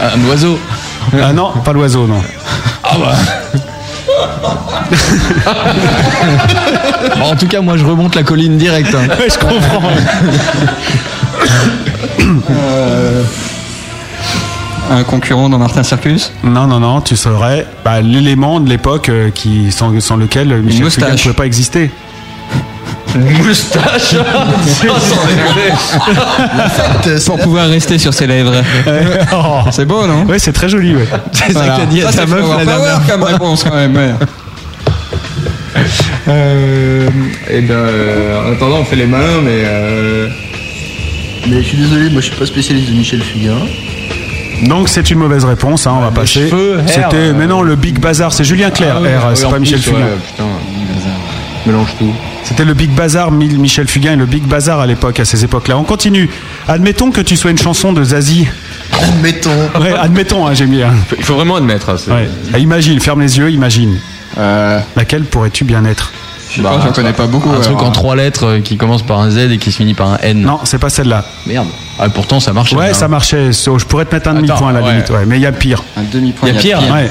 un 0.00 0.28
oiseau. 0.28 0.58
Ah 1.20 1.32
non, 1.32 1.50
pas 1.64 1.72
l'oiseau, 1.72 2.06
non. 2.06 2.22
Ah 2.84 2.96
bah. 3.00 3.16
Bon, 7.18 7.24
en 7.32 7.36
tout 7.36 7.48
cas, 7.48 7.60
moi, 7.60 7.76
je 7.76 7.84
remonte 7.84 8.14
la 8.14 8.22
colline 8.22 8.56
direct. 8.58 8.94
hein. 8.94 9.08
Ouais, 9.18 9.28
je 9.30 9.38
comprends. 9.38 9.90
Euh, 12.50 13.22
Un 14.90 15.02
concurrent 15.04 15.48
dans 15.48 15.58
Martin 15.58 15.82
Circus 15.82 16.32
Non, 16.42 16.66
non, 16.66 16.80
non, 16.80 17.00
tu 17.00 17.16
serais 17.16 17.66
bah, 17.84 18.00
l'élément 18.00 18.58
de 18.60 18.68
l'époque 18.68 19.08
euh, 19.10 19.30
qui, 19.30 19.70
sans, 19.70 19.98
sans 20.00 20.16
lequel 20.16 20.62
Michel 20.62 20.90
Fugain 20.90 21.10
ne 21.10 21.16
pouvait 21.16 21.34
pas 21.34 21.46
exister. 21.46 21.90
Moustache 23.16 24.14
Pour 27.26 27.38
pouvoir 27.38 27.68
rester 27.68 27.98
sur 27.98 28.12
ses 28.14 28.26
lèvres. 28.26 28.52
Oh. 29.32 29.60
C'est 29.70 29.84
beau, 29.86 30.06
non 30.06 30.24
Ouais, 30.24 30.38
c'est 30.38 30.52
très 30.52 30.68
joli, 30.68 30.94
ouais. 30.94 31.08
C'est 31.32 31.52
ça 31.52 31.60
que 31.60 31.76
t'as 31.80 31.86
dit 31.86 32.02
à 32.02 32.12
ta 32.12 32.26
meuf 32.26 32.44
la 32.56 32.64
dernière 32.64 33.00
comme 33.08 33.22
réponse 33.22 33.64
quand 33.64 33.74
même. 33.74 33.96
ouais. 33.96 34.12
Euh, 36.28 37.08
et 37.50 37.60
ben, 37.62 37.74
euh, 37.74 38.48
en 38.48 38.52
attendant, 38.52 38.78
on 38.80 38.84
fait 38.84 38.96
les 38.96 39.06
malins, 39.06 39.40
mais. 39.42 39.62
Euh... 39.64 40.28
Mais 41.48 41.62
je 41.62 41.68
suis 41.68 41.78
désolé, 41.78 42.10
moi 42.10 42.20
je 42.20 42.26
suis 42.26 42.36
pas 42.36 42.46
spécialiste 42.46 42.90
de 42.90 42.94
Michel 42.96 43.22
Fugain. 43.22 43.56
Donc 44.66 44.88
c'est 44.88 45.10
une 45.10 45.18
mauvaise 45.18 45.44
réponse, 45.44 45.86
hein, 45.86 45.94
on 45.96 46.00
va 46.00 46.10
passer. 46.10 46.48
cheveux, 46.48 46.78
hair, 46.80 46.88
C'était, 46.88 47.16
euh, 47.16 47.34
mais 47.36 47.46
non, 47.46 47.62
le 47.62 47.76
Big 47.76 47.98
Bazar, 48.00 48.32
c'est 48.32 48.44
Julien 48.44 48.70
Clerc, 48.70 48.96
Ah 49.04 49.30
R, 49.30 49.36
c'est 49.36 49.48
pas 49.48 49.58
Michel 49.58 49.78
Fugain. 49.80 49.98
putain, 50.26 50.44
mélange 51.66 51.88
tout. 51.98 52.12
C'était 52.44 52.64
le 52.64 52.74
Big 52.74 52.90
Bazar, 52.90 53.30
Mi- 53.30 53.48
Michel 53.58 53.86
Fugain 53.86 54.14
et 54.14 54.16
le 54.16 54.26
Big 54.26 54.42
Bazar 54.44 54.80
à 54.80 54.86
l'époque, 54.86 55.20
à 55.20 55.24
ces 55.24 55.44
époques-là. 55.44 55.76
On 55.78 55.84
continue. 55.84 56.28
Admettons 56.66 57.10
que 57.10 57.20
tu 57.20 57.36
sois 57.36 57.50
une 57.50 57.58
chanson 57.58 57.92
de 57.92 58.02
Zazie. 58.02 58.48
Admettons. 59.02 59.50
Ouais, 59.80 59.92
admettons, 59.92 60.46
hein, 60.46 60.54
j'ai 60.54 60.66
mis. 60.66 60.82
hein. 60.82 60.94
Il 61.16 61.24
faut 61.24 61.34
vraiment 61.34 61.56
admettre. 61.56 61.90
hein, 61.90 61.96
Ouais. 62.14 62.28
Ah, 62.54 62.58
imagine, 62.58 62.98
ferme 63.00 63.20
les 63.20 63.36
yeux, 63.38 63.50
imagine. 63.50 63.98
Euh, 64.38 64.80
Laquelle 64.96 65.24
pourrais-tu 65.24 65.64
bien 65.64 65.84
être? 65.84 66.12
Je 66.50 66.62
j'en 66.62 66.92
connais 66.92 67.12
pas 67.12 67.26
beaucoup. 67.26 67.50
Un 67.50 67.60
truc 67.60 67.80
en 67.82 67.90
trois 67.90 68.16
lettres 68.16 68.46
euh, 68.46 68.60
qui 68.60 68.76
commence 68.76 69.02
par 69.02 69.20
un 69.20 69.30
Z 69.30 69.38
et 69.50 69.58
qui 69.58 69.70
se 69.72 69.76
finit 69.76 69.94
par 69.94 70.12
un 70.12 70.18
N. 70.22 70.40
Non, 70.40 70.60
c'est 70.64 70.78
pas 70.78 70.88
celle-là. 70.90 71.24
Merde. 71.46 71.68
Ah, 71.98 72.08
pourtant, 72.08 72.40
ça 72.40 72.52
marche. 72.52 72.72
Ouais, 72.72 72.94
ça 72.94 73.08
marchait. 73.08 73.52
So, 73.52 73.78
je 73.78 73.84
pourrais 73.84 74.04
te 74.04 74.14
mettre 74.14 74.28
un 74.30 74.34
demi-point 74.34 74.70
à 74.70 74.72
la 74.72 74.82
ouais. 74.82 74.90
limite, 74.92 75.10
ouais. 75.10 75.24
Mais 75.26 75.36
il 75.36 75.42
y 75.42 75.46
a 75.46 75.52
pire. 75.52 75.82
Un 75.96 76.02
demi-point. 76.02 76.48
Il 76.48 76.54
y 76.54 76.58
a 76.58 76.60
pire. 76.60 76.78
Ouais. 76.92 77.10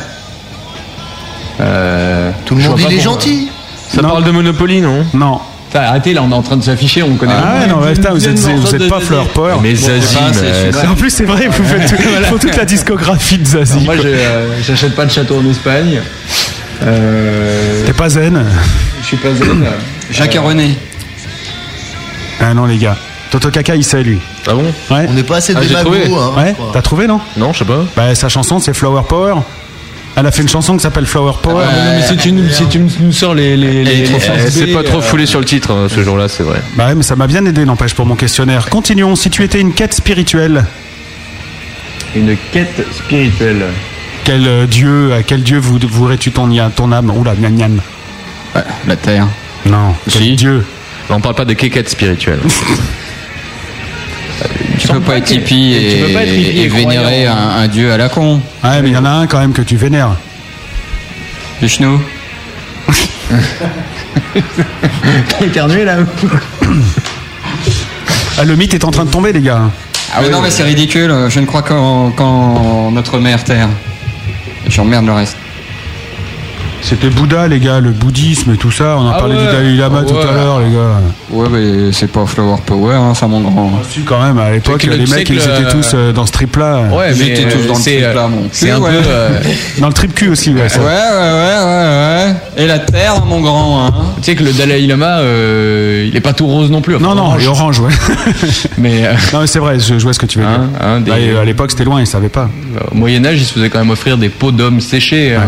Euh, 1.59 2.31
Tout 2.45 2.55
le 2.55 2.61
je 2.61 2.69
monde 2.69 2.79
il 2.89 2.97
est 2.97 2.99
gentil. 3.01 3.49
Ça 3.89 4.01
Non. 4.01 4.09
parle 4.09 4.23
de 4.25 4.31
Monopoly, 4.31 4.81
non 4.81 5.05
Non. 5.13 5.39
Putain, 5.69 5.81
arrêtez, 5.83 6.13
là, 6.13 6.21
on 6.23 6.31
est 6.31 6.35
en 6.35 6.41
train 6.41 6.55
de 6.57 6.63
s'afficher, 6.63 7.03
on 7.03 7.15
connaît. 7.15 7.33
Ah 7.35 7.59
ouais, 7.59 7.67
non, 7.67 7.79
ouais, 7.79 7.93
putain, 7.93 8.11
vous 8.11 8.25
êtes, 8.27 8.39
vous 8.39 8.75
êtes 8.75 8.87
pas 8.89 8.99
Power. 9.33 9.55
Mais 9.61 9.75
Zazie, 9.75 10.07
ça- 10.71 10.89
En 10.89 10.95
plus, 10.95 11.09
c'est 11.09 11.25
vrai, 11.25 11.47
vous 11.47 11.63
faites 11.63 11.89
tout- 11.89 12.01
il 12.19 12.25
faut 12.25 12.37
toute 12.37 12.55
la 12.55 12.65
discographie 12.65 13.37
de 13.37 13.45
Zazie. 13.45 13.83
Moi, 13.83 13.95
euh, 14.03 14.47
j'achète 14.65 14.95
pas 14.95 15.05
de 15.05 15.11
château 15.11 15.39
en 15.45 15.49
Espagne. 15.49 15.99
Euh, 16.83 17.85
T'es 17.85 17.93
pas 17.93 18.09
zen 18.09 18.45
je 19.01 19.05
suis 19.05 19.17
pas 19.17 19.33
zen. 19.33 19.65
Jacques 20.11 20.35
et 20.35 20.39
René. 20.39 20.77
Ah 22.41 22.53
non, 22.53 22.65
les 22.65 22.77
gars. 22.77 22.97
Toto 23.31 23.49
Kaka, 23.49 23.75
il 23.75 23.83
sait, 23.83 24.03
lui. 24.03 24.19
Ah 24.47 24.53
bon 24.53 24.63
Ouais. 24.93 25.05
On 25.09 25.13
n'est 25.13 25.23
pas 25.23 25.37
assez 25.37 25.53
Ah, 25.55 25.59
j'ai 25.61 25.69
démago, 25.69 25.91
trouvé. 25.95 26.05
hein. 26.13 26.31
Ouais, 26.37 26.55
t'as 26.73 26.81
trouvé, 26.81 27.07
non 27.07 27.19
Non, 27.37 27.53
je 27.53 27.59
sais 27.59 27.65
pas. 27.65 27.85
Bah, 27.95 28.13
sa 28.15 28.27
chanson, 28.29 28.59
c'est 28.59 28.73
Flower 28.73 29.03
Power. 29.07 29.35
Elle 30.15 30.25
a 30.25 30.31
fait 30.31 30.41
une 30.41 30.49
chanson 30.49 30.75
qui 30.75 30.81
s'appelle 30.81 31.05
Flower 31.05 31.33
Power. 31.41 31.63
Non, 31.65 31.71
mais 31.95 32.01
si 32.05 32.17
tu, 32.17 32.31
nous- 32.31 32.49
si 32.49 32.65
tu 32.67 32.79
nous 32.79 33.11
sors 33.11 33.33
les. 33.35 33.55
les, 33.55 33.83
les, 33.83 34.09
Eh, 34.09 34.49
c'est 34.49 34.67
pas 34.67 34.83
trop 34.83 34.97
euh, 34.97 35.01
foulé 35.01 35.25
sur 35.25 35.39
le 35.39 35.45
titre 35.45 35.71
hein, 35.71 35.87
ce 35.89 36.03
jour-là, 36.03 36.27
c'est 36.27 36.43
vrai. 36.43 36.59
Bah 36.75 36.87
ouais, 36.87 36.95
mais 36.95 37.03
ça 37.03 37.15
m'a 37.15 37.27
bien 37.27 37.45
aidé, 37.45 37.63
n'empêche, 37.65 37.93
pour 37.93 38.05
mon 38.05 38.15
questionnaire. 38.15 38.69
Continuons. 38.69 39.15
Si 39.15 39.29
tu 39.29 39.43
étais 39.43 39.59
une 39.61 39.73
quête 39.73 39.93
spirituelle, 39.93 40.65
Une 42.15 42.35
quête 42.51 42.85
spirituelle. 42.93 43.65
Quel 44.27 44.45
euh, 44.45 44.65
dieu, 44.67 45.13
à 45.13 45.23
quel 45.23 45.41
dieu 45.41 45.57
vou- 45.57 45.79
vouerais-tu 45.81 46.31
ton, 46.31 46.49
ton 46.75 46.91
âme? 46.91 47.09
Oula, 47.17 47.33
miam 47.35 47.53
miam. 47.55 47.79
Ouais, 48.53 48.61
la 48.85 48.95
Terre. 48.97 49.25
Non, 49.65 49.95
quel 50.11 50.21
Si. 50.21 50.35
dieu? 50.35 50.65
Là, 51.09 51.15
on 51.15 51.21
parle 51.21 51.35
pas 51.35 51.45
de 51.45 51.53
quéquette 51.53 51.89
spirituelle. 51.89 52.39
Tu 54.79 54.87
peux 54.89 54.99
pas 54.99 55.17
être 55.17 55.31
hippie 55.31 55.73
et, 55.73 55.95
tu 55.95 56.03
peux 56.05 56.13
pas 56.13 56.23
être 56.23 56.31
hippie 56.33 56.59
et 56.59 56.65
et 56.65 56.67
vénérer 56.67 57.25
un, 57.25 57.35
un 57.35 57.67
dieu 57.67 57.91
à 57.91 57.97
la 57.97 58.07
con. 58.09 58.39
Ouais, 58.63 58.81
mais 58.83 58.89
il 58.89 58.93
y 58.93 58.97
en 58.97 59.03
a 59.05 59.09
un 59.09 59.27
quand 59.27 59.39
même 59.39 59.51
que 59.51 59.63
tu 59.63 59.75
vénères. 59.75 60.11
Vishnu. 61.61 61.97
T'as 65.29 65.45
éternué 65.45 65.83
là 65.83 65.97
Ah, 68.37 68.43
le 68.45 68.55
mythe 68.55 68.75
est 68.75 68.85
en 68.85 68.91
train 68.91 69.05
de 69.05 69.09
tomber, 69.09 69.33
les 69.33 69.41
gars. 69.41 69.61
Ah 70.15 70.19
mais 70.21 70.29
non, 70.29 70.41
mais 70.41 70.51
c'est 70.51 70.63
ridicule. 70.63 71.11
Je 71.29 71.39
ne 71.39 71.45
crois 71.47 71.63
qu'en 71.63 72.11
qu'en 72.11 72.91
notre 72.91 73.17
mère 73.19 73.43
Terre. 73.43 73.69
J'emmerde 74.69 75.05
le 75.05 75.13
reste. 75.13 75.37
C'était 76.89 77.09
Bouddha, 77.09 77.49
les 77.49 77.59
gars, 77.59 77.81
le 77.81 77.89
bouddhisme 77.91 78.53
et 78.53 78.57
tout 78.57 78.71
ça. 78.71 78.95
On 78.97 79.01
en 79.07 79.11
Ah 79.11 79.17
parlait 79.19 79.35
ouais. 79.35 79.41
du 79.41 79.47
Dalai 79.51 79.75
Lama 79.75 79.99
Ah 80.03 80.05
tout 80.09 80.15
à 80.17 80.31
l'heure, 80.31 80.59
les 80.61 80.71
gars. 80.73 81.01
Ouais, 81.31 81.47
mais 81.51 81.91
c'est 81.91 82.09
pas 82.09 82.25
Flower 82.25 82.55
Power, 82.65 82.95
hein, 82.95 83.13
ça 83.13 83.27
mon 83.27 83.41
grand. 83.41 83.71
Si, 83.91 84.01
quand 84.03 84.21
même, 84.23 84.37
à 84.39 84.51
l'époque, 84.51 84.83
les 84.83 84.97
mecs, 85.05 85.29
ils 85.29 85.37
étaient 85.37 85.69
tous 85.69 85.91
euh, 85.93 86.13
dans 86.13 86.25
ce 86.25 86.31
trip-là. 86.31 86.83
Ouais, 86.93 87.11
Ils 87.13 87.19
mais 87.19 87.29
étaient 87.31 87.49
tous 87.49 87.67
dans 87.67 87.73
le 87.73 87.79
c'est, 87.81 87.99
truc, 88.01 88.15
là, 88.15 88.23
euh, 88.23 88.27
mon 88.29 88.43
C'est 88.53 88.71
un 88.71 88.79
ouais. 88.79 88.91
peu. 88.91 89.01
euh, 89.05 89.29
Dans 89.79 89.87
le 89.87 89.93
trip 89.93 90.13
cul 90.15 90.29
aussi, 90.29 90.53
ouais. 90.53 90.69
ça. 90.69 90.79
Ouais, 90.79 90.85
ouais, 90.85 90.91
ouais, 90.93 91.65
ouais, 91.65 92.25
ouais. 92.25 92.63
Et 92.63 92.67
la 92.67 92.79
Terre, 92.79 93.25
mon 93.25 93.41
grand, 93.41 93.85
hein. 93.87 93.91
tu 94.17 94.23
sais 94.23 94.35
que 94.35 94.43
le 94.45 94.53
Dalai 94.53 94.79
Lama, 94.87 95.17
euh, 95.19 96.05
il 96.07 96.15
est 96.15 96.21
pas 96.21 96.31
tout 96.33 96.47
rose 96.47 96.71
non 96.71 96.79
plus. 96.81 96.95
enfin, 96.95 97.03
Non, 97.05 97.15
non, 97.15 97.23
orange. 97.23 97.43
et 97.43 97.47
orange, 97.47 97.79
ouais. 97.81 97.91
Mais 98.77 99.05
euh, 99.05 99.13
non, 99.33 99.41
mais 99.41 99.47
c'est 99.47 99.59
vrai, 99.59 99.77
je, 99.79 99.93
vois 99.95 100.13
ce 100.13 100.19
que 100.19 100.25
tu 100.25 100.39
veux 100.39 100.45
dire. 100.45 100.53
Hein, 100.53 100.69
hein, 100.81 101.01
des- 101.01 101.11
Bah, 101.33 101.41
à 101.41 101.45
l'époque, 101.45 101.71
c'était 101.71 101.83
loin, 101.83 101.99
ils 101.99 102.07
savaient 102.07 102.29
pas. 102.29 102.49
au 102.91 102.95
Moyen 102.95 103.25
Âge, 103.25 103.39
il 103.41 103.45
se 103.45 103.51
faisait 103.53 103.69
quand 103.69 103.79
même 103.79 103.89
offrir 103.89 104.17
des 104.17 104.29
pots 104.29 104.51
d'hommes 104.51 104.79
séchés 104.79 105.35
hein, 105.35 105.41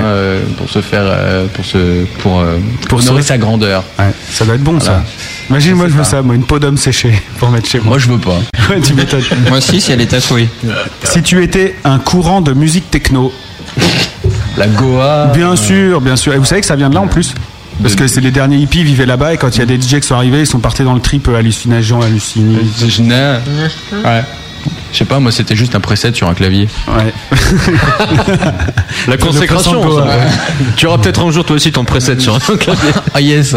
pour 0.58 0.70
se 0.70 0.82
faire, 0.82 1.06
euh, 1.30 1.48
pour 1.54 1.66
se, 1.66 2.06
pour, 2.22 2.40
euh, 2.40 2.58
Pour 2.88 3.00
honorer 3.00 3.22
sa 3.22 3.38
grandeur. 3.38 3.84
Ouais, 3.98 4.12
ça 4.32 4.46
doit 4.46 4.56
être 4.56 4.64
bon, 4.64 4.80
ça. 4.80 5.04
Imagine, 5.50 5.76
moi, 5.76 5.88
je 5.88 5.94
veux 5.94 6.00
pas. 6.00 6.04
ça, 6.04 6.22
moi, 6.22 6.36
une 6.36 6.44
peau 6.44 6.60
d'homme 6.60 6.78
séchée 6.78 7.22
pour 7.40 7.50
mettre 7.50 7.70
chez 7.70 7.80
moi. 7.80 7.90
Moi, 7.90 8.00
je 8.00 8.10
veux 8.10 8.18
pas. 8.18 8.40
Ouais, 8.70 8.80
tu 8.82 8.94
m'étonnes. 8.94 9.24
Moi 9.48 9.58
aussi, 9.58 9.82
si 9.82 9.92
elle 9.92 10.02
est 10.02 10.06
tatouée. 10.06 10.48
si 11.04 11.24
tu 11.24 11.44
étais 11.44 11.76
un 11.84 11.98
courant 11.98 12.40
de 12.42 12.54
musique 12.54 12.92
techno, 12.92 13.34
La 14.58 14.68
Goa. 14.68 15.32
bien 15.34 15.56
sûr, 15.56 16.02
bien 16.02 16.16
sûr. 16.16 16.34
Et 16.34 16.38
vous 16.38 16.46
savez 16.46 16.62
que 16.62 16.68
ça 16.68 16.76
vient 16.76 16.90
de 16.90 16.94
là 16.94 17.02
en 17.02 17.08
plus 17.08 17.34
parce 17.82 17.96
que 17.96 18.08
c'est 18.08 18.22
les 18.22 18.32
derniers 18.32 18.58
hippies 18.58 18.84
vivaient 18.84 19.06
là-bas 19.06 19.34
et 19.34 19.38
quand 19.38 19.56
il 19.56 19.60
y 19.60 19.62
a 19.62 19.66
des 19.66 19.82
DJ 19.82 20.02
qui 20.02 20.08
sont 20.08 20.16
arrivés, 20.16 20.42
ils 20.42 20.48
sont 20.48 20.60
partis 20.60 20.84
dans 20.84 20.94
le 20.94 21.00
trip 21.00 21.28
euh, 21.30 21.38
hallucination, 21.38 22.02
halluciné. 22.02 22.58
Ouais. 24.04 24.24
Je 24.92 24.98
sais 24.98 25.06
pas, 25.06 25.20
moi 25.20 25.32
c'était 25.32 25.56
juste 25.56 25.76
un 25.76 25.80
preset 25.80 26.14
sur 26.14 26.28
un 26.28 26.34
clavier. 26.34 26.68
Ouais. 26.88 27.14
La 29.08 29.18
consécration. 29.18 29.82
Ça. 29.98 30.04
ouais. 30.04 30.28
Tu 30.76 30.88
auras 30.88 30.98
peut-être 30.98 31.24
un 31.24 31.32
jour 31.32 31.46
toi 31.46 31.56
aussi 31.56 31.72
ton 31.72 31.86
preset 31.86 32.20
sur 32.20 32.36
un 32.36 32.58
clavier. 32.58 32.92
Ah 33.14 33.22
yes 33.22 33.56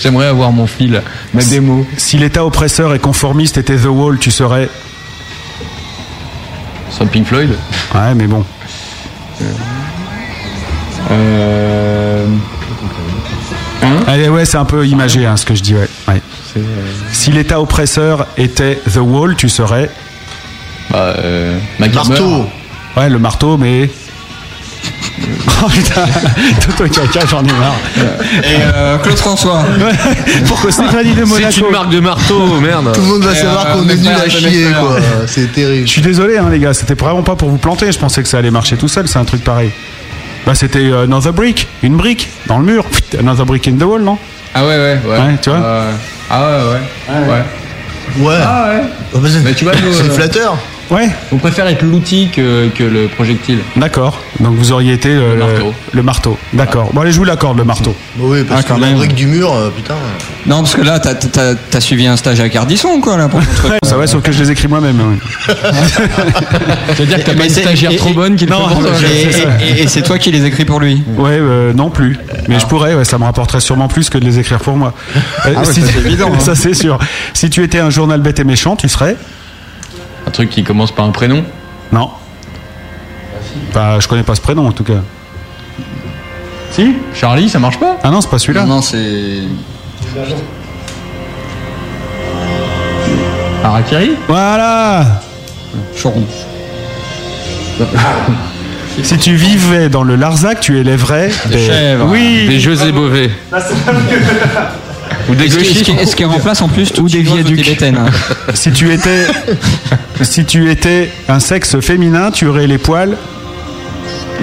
J'aimerais 0.00 0.26
avoir 0.26 0.52
mon 0.52 0.66
fil, 0.66 1.02
ma 1.32 1.42
démo. 1.42 1.86
Si 1.96 2.18
l'État 2.18 2.44
oppresseur 2.44 2.94
et 2.94 2.98
conformiste 2.98 3.56
était 3.56 3.76
The 3.76 3.86
Wall, 3.86 4.18
tu 4.18 4.30
serais? 4.30 4.68
Sur 6.90 7.06
Pink 7.08 7.26
Floyd? 7.26 7.50
Ouais, 7.94 8.14
mais 8.14 8.26
bon. 8.26 8.44
Euh... 11.10 12.26
Hein? 13.82 13.96
Allez, 14.06 14.28
ouais, 14.28 14.44
c'est 14.44 14.56
un 14.56 14.64
peu 14.64 14.86
imagé 14.86 15.26
hein, 15.26 15.36
ce 15.36 15.44
que 15.46 15.54
je 15.54 15.62
dis. 15.62 15.74
Ouais. 15.74 15.88
Ouais. 16.08 16.20
Si 17.12 17.30
l'état 17.30 17.60
oppresseur 17.60 18.26
était 18.38 18.80
The 18.92 18.98
Wall, 18.98 19.36
tu 19.36 19.48
serais? 19.48 19.90
Bah, 20.90 21.14
euh. 21.18 21.58
Marteau. 21.78 22.46
Ouais, 22.96 23.08
le 23.08 23.18
marteau, 23.18 23.56
mais. 23.56 23.90
Oh 25.62 25.68
putain, 25.70 26.02
Toto 26.60 26.84
caca, 26.90 27.26
j'en 27.26 27.42
ai 27.42 27.52
marre. 27.52 27.74
Et 28.44 28.56
euh, 28.74 28.98
Claude 28.98 29.16
François. 29.16 29.64
Pourquoi 30.46 30.70
Stéphanie 30.70 31.14
de 31.14 31.24
Monaco 31.24 31.50
C'est 31.50 31.60
une 31.62 31.70
marque 31.70 31.88
de 31.88 32.00
marteau, 32.00 32.60
merde. 32.60 32.92
Tout 32.92 33.00
le 33.00 33.06
monde 33.06 33.22
va 33.24 33.32
Et, 33.32 33.36
savoir 33.36 33.66
euh, 33.68 33.72
qu'on 33.72 33.88
est 33.88 33.96
nul 33.96 34.08
à 34.12 34.28
chier, 34.28 34.66
quoi. 34.78 34.96
C'est 35.26 35.50
terrible. 35.54 35.86
Je 35.86 35.90
suis 35.92 36.02
désolé, 36.02 36.36
hein, 36.36 36.48
les 36.50 36.58
gars, 36.58 36.74
c'était 36.74 36.92
vraiment 36.94 37.22
pas 37.22 37.34
pour 37.36 37.48
vous 37.48 37.56
planter. 37.56 37.90
Je 37.90 37.98
pensais 37.98 38.22
que 38.22 38.28
ça 38.28 38.36
allait 38.38 38.50
marcher 38.50 38.76
tout 38.76 38.88
seul, 38.88 39.08
c'est 39.08 39.18
un 39.18 39.24
truc 39.24 39.42
pareil. 39.42 39.70
Bah, 40.44 40.54
c'était 40.54 40.80
euh, 40.80 41.04
Another 41.04 41.32
Brick, 41.32 41.66
une 41.82 41.96
brique 41.96 42.28
dans 42.46 42.58
le 42.58 42.64
mur. 42.66 42.84
Another 43.18 43.46
Brick 43.46 43.66
in 43.66 43.76
the 43.78 43.84
wall, 43.84 44.02
non? 44.02 44.18
Ah 44.54 44.62
ouais, 44.66 44.76
ouais, 44.76 44.98
ouais. 45.06 45.18
Ouais, 45.18 45.36
tu 45.40 45.48
vois 45.48 45.58
Euh, 45.58 45.92
Ah 46.30 46.40
ouais, 46.42 47.14
ouais. 47.16 47.24
ouais. 47.30 48.26
Ouais. 48.28 48.38
Ah 48.44 48.68
ouais. 48.68 48.82
Bah, 49.14 49.28
c'est- 49.32 49.40
Mais 49.42 49.54
tu 49.54 49.64
vois, 49.64 49.72
c'est 49.74 50.12
flatteur. 50.12 50.58
Ouais, 50.90 51.08
On 51.32 51.36
préfère 51.38 51.66
être 51.66 51.82
l'outil 51.82 52.28
que, 52.34 52.68
que 52.68 52.84
le 52.84 53.08
projectile. 53.08 53.58
d'accord. 53.76 54.20
Donc 54.38 54.54
vous 54.54 54.70
auriez 54.72 54.92
été 54.92 55.08
euh, 55.08 55.34
Le 55.34 55.38
marteau. 55.44 55.74
le 55.92 56.02
marteau. 56.02 56.38
D'accord. 56.52 56.90
Bon, 56.92 57.00
allez, 57.00 57.10
je 57.10 57.16
vous 57.18 57.24
l'accorde, 57.24 57.58
le 57.58 57.64
marteau. 57.64 57.94
Bah 58.16 58.24
oui, 58.28 58.44
parce 58.48 58.60
Ah, 58.60 58.74
que 58.74 58.80
la 58.80 58.86
même. 58.86 58.96
brique 58.96 59.14
du 59.14 59.26
mur, 59.26 59.52
euh, 59.52 59.70
putain. 59.74 59.94
Non, 60.46 60.58
parce 60.58 60.74
que 60.76 60.82
là, 60.82 61.00
t'as- 61.00 61.80
suivi 61.80 62.06
un 62.06 62.16
stage 62.16 62.38
à 62.40 62.48
Cardisson, 62.48 63.00
quoi, 63.00 63.16
là, 63.16 63.28
pour 63.28 63.40
ton 63.44 63.52
truc. 63.56 63.72
Ouais, 63.72 63.78
ça 63.82 63.96
va, 63.96 64.06
sauf 64.06 64.22
que 64.22 64.30
je 64.32 64.38
les 64.42 64.50
écris 64.52 64.68
moi-même. 64.68 64.96
ouais. 65.00 65.54
C'est-à-dire 66.94 67.18
que 67.18 67.22
t'as 67.30 67.34
pas 67.34 67.44
une 67.44 67.50
stagiaire 67.50 67.90
et- 67.92 67.96
trop 67.96 68.10
et- 68.10 68.14
bonne 68.14 68.36
qui 68.36 68.46
non, 68.46 68.58
mais 68.70 69.66
Et, 69.66 69.82
et- 69.82 69.88
c'est 69.88 70.02
toi 70.02 70.18
qui 70.18 70.30
les 70.30 70.44
écris 70.44 70.64
pour 70.64 70.80
lui? 70.80 71.02
Ouais, 71.16 71.30
euh, 71.40 71.72
non 71.72 71.90
plus. 71.90 72.16
Mais 72.48 72.58
je 72.60 72.66
pourrais, 72.66 72.94
ouais, 72.94 73.04
ça 73.04 73.18
me 73.18 73.24
rapporterait 73.24 73.60
sûrement 73.60 73.88
plus 73.88 74.08
que 74.10 74.18
de 74.18 74.24
les 74.24 74.38
écrire 74.38 74.58
pour 74.60 74.76
moi. 74.76 74.94
Euh, 75.16 75.20
Ah 75.56 75.60
ouais, 75.60 75.64
ça, 75.64 75.72
c'est 75.72 75.98
évident, 76.06 76.30
hein. 76.34 76.38
ça 76.40 76.54
c'est 76.54 76.74
sûr. 76.74 76.98
Si 77.34 77.50
tu 77.50 77.62
étais 77.62 77.78
un 77.80 77.90
journal 77.90 78.20
bête 78.20 78.38
et 78.40 78.44
méchant, 78.44 78.76
tu 78.76 78.88
serais 78.88 79.16
Un 80.26 80.30
truc 80.30 80.50
qui 80.50 80.64
commence 80.64 80.92
par 80.92 81.04
un 81.04 81.12
prénom. 81.12 81.44
Non. 81.92 82.10
Bah, 83.72 83.98
je 84.00 84.08
connais 84.08 84.22
pas 84.22 84.34
ce 84.34 84.40
prénom 84.40 84.66
en 84.66 84.72
tout 84.72 84.84
cas. 84.84 85.02
Si 86.72 86.94
Charlie, 87.14 87.48
ça 87.48 87.58
marche 87.58 87.78
pas 87.78 87.96
Ah 88.02 88.10
non, 88.10 88.20
c'est 88.20 88.30
pas 88.30 88.38
celui-là. 88.38 88.64
Non, 88.64 88.76
non, 88.76 88.82
c'est. 88.82 89.38
Harakiri 93.62 94.12
Voilà 94.28 95.22
Choron. 96.00 96.24
Si 99.02 99.18
tu 99.18 99.34
vivais 99.34 99.90
dans 99.90 100.02
le 100.02 100.16
Larzac, 100.16 100.60
tu 100.60 100.78
élèverais 100.78 101.30
des, 101.50 101.58
chèvres. 101.58 102.06
Oui. 102.08 102.46
Des 102.48 102.58
José 102.58 102.92
Bové. 102.92 103.30
Ou 103.52 103.54
des 103.54 103.58
Est-ce 103.58 103.74
qui- 105.36 105.44
est-ce 105.44 105.56
gauchistes. 105.58 105.88
est-ce 106.00 106.16
qui 106.16 106.24
remplace 106.24 106.62
en 106.62 106.68
plus 106.68 106.92
Ou 106.98 107.08
des 107.08 107.22
viaducs. 107.22 107.62
tibétaines 107.62 107.96
hein 107.96 108.06
Si 108.54 108.70
tu 108.72 108.92
étais, 108.92 109.26
si 110.22 110.44
tu 110.44 110.70
étais 110.70 111.10
un 111.28 111.40
sexe 111.40 111.78
féminin, 111.80 112.30
tu 112.30 112.46
aurais 112.46 112.66
les 112.66 112.78
poils. 112.78 113.16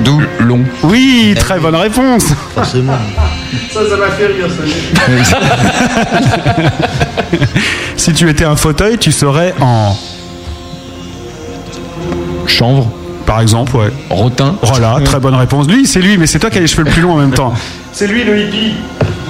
D'où 0.04 0.22
Long. 0.40 0.62
Oui, 0.84 1.36
très 1.38 1.60
bonne 1.60 1.76
réponse. 1.76 2.26
Forcément. 2.56 2.94
Si 7.96 8.14
tu 8.14 8.30
étais 8.30 8.44
un 8.46 8.56
fauteuil, 8.56 8.98
tu 8.98 9.12
serais 9.12 9.54
en, 9.62 9.96
Chanvre. 12.48 12.90
par 13.26 13.40
exemple, 13.42 13.76
ouais. 13.78 13.92
Rotin. 14.10 14.56
Voilà, 14.62 14.98
très 15.06 15.20
bonne 15.20 15.36
réponse. 15.36 15.68
Lui, 15.68 15.86
c'est 15.88 16.02
lui, 16.02 16.18
mais 16.18 16.28
c'est 16.28 16.40
toi 16.40 16.50
qui 16.50 16.58
as 16.58 16.62
les 16.62 16.68
cheveux 16.68 16.84
le 16.84 16.92
plus 16.92 17.02
longs 17.02 17.14
en 17.14 17.18
même 17.18 17.32
temps. 17.32 17.54
C'est 17.94 18.08
lui 18.08 18.24
le 18.24 18.40
hippie. 18.42 18.74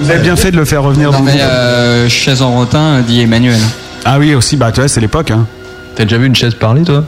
Vous 0.00 0.10
avez 0.10 0.20
bien 0.20 0.36
fait 0.36 0.50
de 0.50 0.56
le 0.56 0.64
faire 0.64 0.82
revenir 0.82 1.10
Non, 1.12 1.18
dans 1.20 1.24
le 1.24 1.32
mais 1.32 1.40
euh, 1.40 2.08
chaise 2.08 2.42
en 2.42 2.52
rotin, 2.52 3.00
dit 3.00 3.20
Emmanuel. 3.22 3.58
Ah 4.04 4.18
oui, 4.18 4.34
aussi, 4.34 4.56
bah 4.56 4.70
tu 4.72 4.80
vois, 4.80 4.88
c'est 4.88 5.00
l'époque. 5.00 5.30
Hein. 5.30 5.46
T'as 5.96 6.04
déjà 6.04 6.18
vu 6.18 6.26
une 6.26 6.34
chaise 6.36 6.54
parler, 6.54 6.82
toi? 6.82 7.04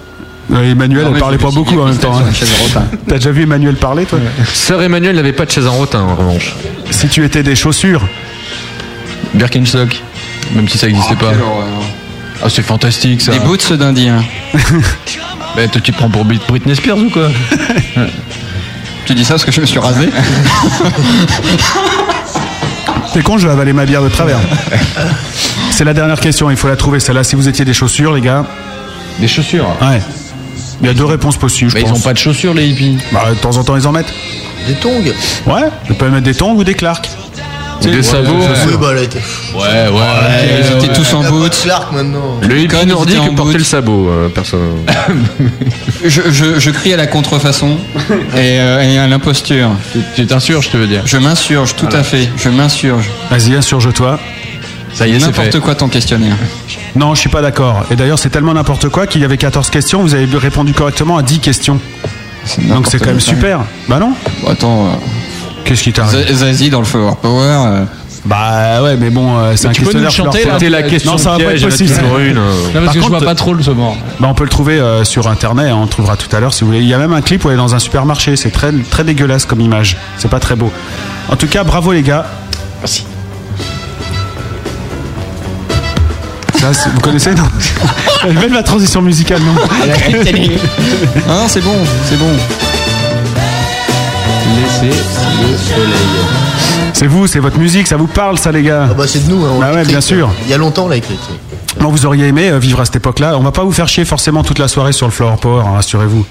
Euh, 0.52 0.70
Emmanuel, 0.70 1.04
Non, 1.06 1.12
elle 1.14 1.20
parlait 1.20 1.38
pas 1.38 1.50
beaucoup 1.50 1.78
en 1.80 1.86
même 1.86 1.96
temps. 1.98 2.16
hein. 2.16 2.22
T'as 3.08 3.16
déjà 3.16 3.32
vu 3.32 3.42
Emmanuel 3.42 3.74
parler, 3.74 4.04
toi? 4.04 4.18
Sœur 4.54 4.80
Emmanuel 4.82 5.16
n'avait 5.16 5.32
pas 5.32 5.44
de 5.44 5.50
chaise 5.50 5.66
en 5.66 5.72
rotin, 5.72 6.00
en 6.02 6.14
revanche. 6.14 6.54
Si 6.90 7.08
tu 7.08 7.24
étais 7.24 7.42
des 7.42 7.56
chaussures, 7.56 8.06
Birkenstock. 9.34 10.00
Même 10.54 10.68
si 10.68 10.78
ça 10.78 10.86
n'existait 10.86 11.16
pas. 11.16 11.30
Quelle 11.30 11.42
horreur. 11.42 11.66
Ah, 12.42 12.46
c'est 12.48 12.62
fantastique 12.62 13.20
ça. 13.22 13.32
Des 13.32 13.40
boots 13.40 13.72
d'Indien. 13.72 14.22
Bah, 15.56 15.66
toi, 15.68 15.80
tu 15.82 15.90
te 15.90 15.96
prends 15.96 16.10
pour 16.10 16.26
Brit- 16.26 16.38
Britney 16.46 16.76
Spears 16.76 16.98
ou 16.98 17.08
quoi? 17.08 17.28
Tu 19.06 19.14
dis 19.14 19.24
ça 19.24 19.34
parce 19.34 19.44
que 19.46 19.52
je 19.52 19.60
me 19.62 19.66
suis 19.66 19.78
rasé 19.78 20.10
t'es 23.16 23.22
con, 23.22 23.38
je 23.38 23.46
vais 23.46 23.52
avaler 23.54 23.72
ma 23.72 23.86
bière 23.86 24.02
de 24.02 24.10
travers. 24.10 24.36
C'est 25.70 25.84
la 25.84 25.94
dernière 25.94 26.20
question, 26.20 26.50
il 26.50 26.56
faut 26.58 26.68
la 26.68 26.76
trouver. 26.76 27.00
Celle-là, 27.00 27.24
si 27.24 27.34
vous 27.34 27.48
étiez 27.48 27.64
des 27.64 27.72
chaussures, 27.72 28.12
les 28.12 28.20
gars. 28.20 28.44
Des 29.20 29.26
chaussures. 29.26 29.66
Ouais. 29.80 30.02
Il 30.82 30.86
y 30.86 30.90
a 30.90 30.92
deux 30.92 31.06
réponses 31.06 31.38
possibles, 31.38 31.70
je 31.70 31.76
Bah, 31.76 31.80
ils 31.80 31.88
pense. 31.88 31.98
ont 31.98 32.02
pas 32.02 32.12
de 32.12 32.18
chaussures, 32.18 32.52
les 32.52 32.66
hippies. 32.68 32.98
Bah, 33.12 33.24
de 33.30 33.34
temps 33.40 33.56
en 33.56 33.64
temps, 33.64 33.74
ils 33.74 33.86
en 33.86 33.92
mettent. 33.92 34.12
Des 34.66 34.74
tongs. 34.74 35.02
Ouais, 35.46 35.62
ils 35.88 35.94
peuvent 35.96 36.12
mettre 36.12 36.24
des 36.24 36.34
tongs 36.34 36.56
ou 36.56 36.62
des 36.64 36.74
clarks. 36.74 37.08
Ou 37.82 37.88
des 37.90 38.02
sabots. 38.02 38.38
Bah 38.80 38.88
t'es- 39.08 39.18
Ouais, 39.56 39.88
ouais. 39.88 40.60
Ils 40.60 40.84
étaient 40.84 40.92
tous 40.94 41.14
en 41.14 41.22
boots. 41.30 41.60
Clark 41.62 41.92
maintenant. 41.92 42.38
Le 42.42 42.58
hippie 42.58 42.86
nordique 42.86 43.16
portait 43.18 43.52
boot. 43.52 43.58
le 43.58 43.64
sabot, 43.64 44.08
euh, 44.08 44.28
perso. 44.28 44.56
Je, 46.04 46.22
je, 46.30 46.58
je 46.60 46.70
crie 46.70 46.92
à 46.92 46.96
la 46.96 47.06
contrefaçon 47.06 47.78
et, 48.36 48.60
euh, 48.60 48.80
et 48.82 48.98
à 48.98 49.08
l'imposture. 49.08 49.70
Tu- 50.14 50.26
t'insurges, 50.26 50.68
je 50.72 50.78
veux 50.78 50.86
dire. 50.86 51.02
Je 51.04 51.16
m'insurge, 51.16 51.74
tout 51.74 51.88
à 51.90 52.02
fait. 52.02 52.28
Je 52.36 52.48
m'insurge. 52.48 53.06
Vas-y, 53.30 53.54
insurge-toi. 53.56 54.20
Ça 54.92 55.06
y 55.06 55.12
est, 55.12 55.20
c'est 55.20 55.26
N'importe 55.26 55.58
quoi 55.60 55.74
ton 55.74 55.88
questionnaire. 55.88 56.36
Non, 56.94 57.14
je 57.14 57.20
suis 57.20 57.28
pas 57.28 57.42
d'accord. 57.42 57.84
Et 57.90 57.96
d'ailleurs, 57.96 58.18
c'est 58.18 58.30
tellement 58.30 58.54
n'importe 58.54 58.88
quoi 58.88 59.06
qu'il 59.06 59.20
y 59.20 59.24
avait 59.24 59.36
14 59.36 59.68
questions, 59.70 60.00
vous 60.02 60.14
avez 60.14 60.26
répondu 60.38 60.72
correctement 60.74 61.16
à 61.18 61.22
10 61.22 61.40
questions. 61.40 61.80
Donc 62.68 62.86
c'est 62.88 62.98
quand 62.98 63.06
même 63.06 63.20
super. 63.20 63.60
Bah 63.88 63.98
non 63.98 64.12
Bon, 64.42 64.50
attends, 64.50 65.00
Qu'est-ce 65.66 65.82
qui 65.82 65.92
t'arrive 65.92 66.32
Zazie 66.32 66.70
dans 66.70 66.78
le 66.78 66.84
Flower 66.84 67.12
Power. 67.20 67.42
euh, 67.66 67.84
Bah 68.24 68.82
ouais, 68.82 68.96
mais 68.96 69.10
bon, 69.10 69.36
euh, 69.36 69.52
c'est 69.56 69.68
un 69.68 69.72
tu 69.72 69.82
peux 69.82 69.92
nous 69.98 70.04
questionnaire. 70.04 70.10
chanter, 70.32 70.40
Fleur 70.42 70.52
là 70.54 70.58
C'était 70.60 70.70
la 70.70 70.82
question 70.84 71.12
Non, 71.12 71.18
ça 71.18 71.30
va 71.32 71.36
pas 71.44 71.52
être 71.54 71.62
possible. 71.68 71.92
euh. 71.92 72.34
Non, 72.34 72.40
parce 72.72 72.84
Par 72.84 72.86
que 72.86 72.92
je 72.92 72.98
contre, 73.04 73.18
vois 73.18 73.26
pas 73.26 73.34
trop 73.34 73.52
le 73.54 73.62
saumon. 73.62 73.94
Bah, 74.20 74.28
on 74.30 74.34
peut 74.34 74.44
le 74.44 74.50
trouver 74.50 74.78
euh, 74.80 75.02
sur 75.04 75.26
internet, 75.28 75.70
hein, 75.70 75.76
on 75.78 75.82
le 75.82 75.88
trouvera 75.88 76.16
tout 76.16 76.34
à 76.34 76.40
l'heure 76.40 76.54
si 76.54 76.62
vous 76.62 76.68
voulez. 76.68 76.80
Il 76.80 76.88
y 76.88 76.94
a 76.94 76.98
même 76.98 77.12
un 77.12 77.20
clip 77.20 77.44
où 77.44 77.48
elle 77.48 77.54
est 77.54 77.58
dans 77.58 77.74
un 77.74 77.78
supermarché, 77.80 78.36
c'est 78.36 78.50
très, 78.50 78.70
très 78.90 79.02
dégueulasse 79.04 79.44
comme 79.44 79.60
image. 79.60 79.96
C'est 80.18 80.30
pas 80.30 80.40
très 80.40 80.54
beau. 80.56 80.70
En 81.28 81.36
tout 81.36 81.46
cas, 81.48 81.64
bravo 81.64 81.92
les 81.92 82.02
gars. 82.02 82.26
Merci. 82.80 83.04
Ça, 86.60 86.72
c'est- 86.72 86.88
vous 86.90 87.00
connaissez 87.00 87.34
non 87.34 87.44
Même 88.40 88.52
la 88.52 88.62
transition 88.62 89.02
musicale, 89.02 89.40
non 89.40 89.54
Ah 91.28 91.32
non, 91.32 91.48
c'est 91.48 91.60
bon, 91.60 91.74
c'est 92.08 92.18
bon. 92.18 92.30
Laissez 94.56 94.86
le 94.96 95.56
soleil. 95.58 96.92
C'est 96.92 97.06
vous, 97.06 97.26
c'est 97.26 97.40
votre 97.40 97.58
musique, 97.58 97.86
ça 97.86 97.96
vous 97.96 98.06
parle 98.06 98.38
ça 98.38 98.50
les 98.52 98.62
gars 98.62 98.88
Ah 98.90 98.94
bah 98.94 99.04
c'est 99.06 99.26
de 99.26 99.30
nous. 99.32 99.44
hein, 99.44 99.50
on 99.54 99.58
Bah 99.60 99.66
l'a 99.68 99.72
ouais, 99.74 99.78
écrite, 99.80 99.92
bien 99.92 100.00
sûr. 100.00 100.30
Il 100.44 100.50
y 100.50 100.54
a 100.54 100.58
longtemps, 100.58 100.84
on 100.84 100.88
l'a 100.88 100.96
écrite. 100.96 101.20
Non, 101.80 101.90
vous 101.90 102.06
auriez 102.06 102.26
aimé 102.28 102.48
euh, 102.50 102.58
vivre 102.58 102.80
à 102.80 102.84
cette 102.86 102.96
époque-là. 102.96 103.36
On 103.38 103.42
va 103.42 103.52
pas 103.52 103.62
vous 103.64 103.72
faire 103.72 103.88
chier 103.88 104.04
forcément 104.06 104.42
toute 104.42 104.58
la 104.58 104.68
soirée 104.68 104.92
sur 104.92 105.06
le 105.06 105.12
Flower 105.12 105.36
Power, 105.40 105.62
hein, 105.66 105.72
rassurez-vous. 105.74 106.24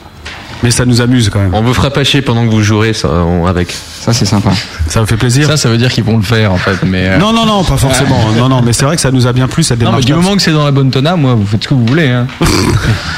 Mais 0.64 0.72
ça 0.72 0.86
nous 0.86 1.02
amuse 1.02 1.30
quand 1.30 1.40
même. 1.40 1.54
On 1.54 1.62
vous 1.62 1.74
fera 1.74 1.92
pas 1.92 2.04
chier 2.04 2.22
pendant 2.24 2.46
que 2.46 2.50
vous 2.52 2.64
jouerez 2.64 2.94
ça, 2.94 3.10
on- 3.10 3.46
avec. 3.46 3.76
Ça, 4.06 4.14
c'est 4.14 4.26
sympa. 4.26 4.52
Ça 4.88 5.00
vous 5.02 5.08
fait 5.08 5.18
plaisir 5.18 5.48
Ça, 5.48 5.58
ça 5.58 5.68
veut 5.68 5.80
dire 5.80 5.92
qu'ils 5.92 6.04
vont 6.04 6.18
le 6.18 6.22
faire 6.22 6.52
en 6.52 6.58
fait. 6.58 6.78
Mais 6.86 7.08
euh, 7.08 7.18
Non, 7.18 7.34
non, 7.34 7.44
non, 7.48 7.64
pas 7.64 7.76
forcément. 7.76 8.20
Non, 8.38 8.50
non, 8.50 8.62
mais 8.62 8.72
c'est 8.72 8.86
vrai 8.86 8.96
que 8.96 9.02
ça 9.02 9.10
nous 9.10 9.26
a 9.26 9.34
bien 9.34 9.48
plu 9.48 9.64
cette 9.64 9.80
Non, 9.80 9.86
mais 9.86 10.02
démarche. 10.02 10.06
du 10.06 10.14
moment 10.14 10.36
que 10.36 10.44
c'est 10.44 10.52
dans 10.52 10.64
la 10.64 10.70
bonne 10.72 10.92
tona, 10.92 11.16
moi, 11.16 11.34
vous 11.34 11.46
faites 11.46 11.64
ce 11.64 11.70
que 11.70 11.74
vous 11.74 11.86
voulez. 11.88 12.10
Hein. 12.10 12.28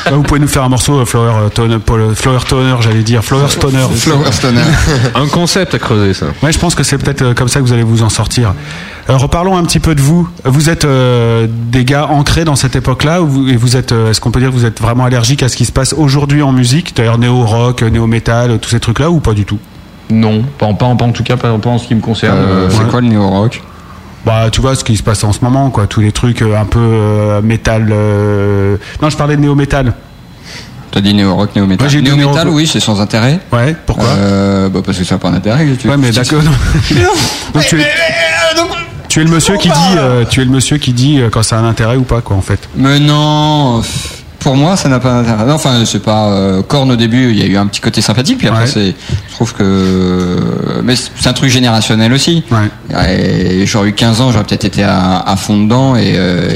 Bah, 0.05 0.11
vous 0.15 0.23
pouvez 0.23 0.39
nous 0.39 0.47
faire 0.47 0.63
un 0.63 0.69
morceau 0.69 0.99
euh, 0.99 1.05
Flower 1.05 1.33
euh, 1.35 1.49
Toner, 1.49 1.79
Paul, 1.85 2.15
Flower 2.15 2.39
Toner, 2.47 2.75
j'allais 2.79 3.03
dire 3.03 3.21
Flower 3.21 3.49
Stoner. 3.49 3.85
Flower 3.93 4.23
Stoner. 4.31 4.61
Un 5.15 5.27
concept 5.27 5.75
à 5.75 5.79
creuser, 5.79 6.13
ça. 6.13 6.27
Ouais, 6.41 6.53
je 6.53 6.59
pense 6.59 6.75
que 6.75 6.83
c'est 6.83 6.97
peut-être 6.97 7.33
comme 7.33 7.49
ça 7.49 7.59
que 7.59 7.65
vous 7.65 7.73
allez 7.73 7.83
vous 7.83 8.03
en 8.03 8.09
sortir. 8.09 8.53
Euh, 9.09 9.17
reparlons 9.17 9.57
un 9.57 9.63
petit 9.63 9.79
peu 9.79 9.95
de 9.95 10.01
vous. 10.01 10.29
Vous 10.45 10.69
êtes 10.69 10.85
euh, 10.85 11.47
des 11.49 11.83
gars 11.83 12.07
ancrés 12.07 12.45
dans 12.45 12.55
cette 12.55 12.77
époque-là, 12.77 13.21
ou 13.21 13.27
vous, 13.27 13.49
et 13.49 13.57
vous 13.57 13.75
êtes, 13.75 13.91
euh, 13.91 14.11
est-ce 14.11 14.21
qu'on 14.21 14.31
peut 14.31 14.39
dire 14.39 14.49
que 14.49 14.55
vous 14.55 14.65
êtes 14.65 14.81
vraiment 14.81 15.03
allergique 15.05 15.43
à 15.43 15.49
ce 15.49 15.57
qui 15.57 15.65
se 15.65 15.71
passe 15.73 15.93
aujourd'hui 15.93 16.41
en 16.41 16.53
musique, 16.53 16.95
d'ailleurs 16.95 17.17
néo-rock, 17.17 17.81
néo-metal, 17.81 18.59
tous 18.59 18.69
ces 18.69 18.79
trucs-là, 18.79 19.09
ou 19.09 19.19
pas 19.19 19.33
du 19.33 19.43
tout? 19.45 19.59
Non, 20.09 20.43
pas, 20.57 20.65
en- 20.67 20.73
pas, 20.73 20.85
en- 20.85 20.95
pas 20.95 21.05
en 21.05 21.11
tout 21.11 21.23
cas, 21.23 21.35
pas, 21.37 21.57
pas 21.57 21.69
en 21.69 21.77
ce 21.77 21.87
qui 21.87 21.95
me 21.95 22.01
concerne. 22.01 22.37
Euh, 22.37 22.67
Euh, 22.67 22.69
c'est 22.71 22.87
quoi 22.87 23.01
le 23.01 23.07
néo-rock 23.07 23.61
Bah, 24.25 24.49
tu 24.51 24.61
vois 24.61 24.75
ce 24.75 24.83
qui 24.83 24.95
se 24.97 25.03
passe 25.03 25.23
en 25.23 25.31
ce 25.33 25.39
moment, 25.43 25.69
quoi. 25.69 25.87
Tous 25.87 26.01
les 26.01 26.11
trucs 26.11 26.41
euh, 26.41 26.57
un 26.59 26.65
peu 26.65 26.79
euh, 26.79 27.41
métal. 27.41 27.87
euh, 27.91 28.77
Non, 29.01 29.09
je 29.09 29.17
parlais 29.17 29.35
de 29.35 29.41
néo-metal. 29.41 29.93
T'as 30.91 31.01
dit 31.01 31.13
néo-rock, 31.13 31.49
néo-metal. 31.55 31.87
Ouais, 31.87 32.01
néo-metal, 32.01 32.47
oui, 32.49 32.65
c'est 32.67 32.79
sans 32.79 32.99
intérêt. 33.01 33.39
Ouais, 33.51 33.75
pourquoi? 33.85 34.07
Euh, 34.07 34.69
bah 34.69 34.79
parce 34.85 34.97
que 34.97 35.03
ça 35.03 35.15
n'a 35.15 35.19
pas 35.19 35.29
d'intérêt. 35.31 35.67
tu- 35.79 35.87
Ouais, 35.89 35.97
mais 35.97 36.09
tu- 36.09 36.15
d'accord. 36.15 36.41
Donc, 37.53 37.63
tu, 37.65 37.79
es, 37.81 37.85
tu 39.09 39.19
es 39.21 39.23
le 39.25 39.29
monsieur 39.29 39.57
qui 39.57 39.67
dit, 39.69 39.75
euh, 39.97 40.23
tu 40.29 40.41
es 40.41 40.45
le 40.45 40.51
monsieur 40.51 40.77
qui 40.77 40.93
dit 40.93 41.21
quand 41.31 41.43
ça 41.43 41.57
a 41.57 41.59
un 41.61 41.67
intérêt 41.67 41.97
ou 41.97 42.03
pas, 42.03 42.21
quoi, 42.21 42.35
en 42.37 42.41
fait. 42.41 42.67
Mais 42.75 42.99
non 42.99 43.81
pour 44.39 44.55
moi, 44.55 44.75
ça 44.77 44.87
n'a 44.89 44.99
pas 44.99 45.21
d'intérêt. 45.21 45.51
Enfin, 45.51 45.83
c'est 45.85 46.01
pas 46.03 46.27
euh, 46.29 46.61
Korn 46.61 46.89
au 46.91 46.95
début. 46.95 47.31
Il 47.31 47.39
y 47.39 47.43
a 47.43 47.45
eu 47.45 47.57
un 47.57 47.67
petit 47.67 47.81
côté 47.81 48.01
sympathique, 48.01 48.37
puis 48.37 48.47
après, 48.47 48.61
Ouais. 48.63 48.67
c'est. 48.67 48.95
Je 49.29 49.33
trouve 49.35 49.53
que, 49.53 50.37
mais 50.83 50.95
c'est 50.95 51.27
un 51.29 51.33
truc 51.33 51.49
générationnel 51.49 52.11
aussi. 52.13 52.43
Et 53.07 53.65
j'aurais 53.65 53.89
eu 53.89 53.93
15 53.93 54.21
ans, 54.21 54.31
j'aurais 54.31 54.45
peut-être 54.45 54.65
été 54.65 54.83
à, 54.83 55.19
à 55.19 55.35
fond 55.35 55.61
dedans, 55.61 55.95
et, 55.95 56.13
euh, 56.15 56.49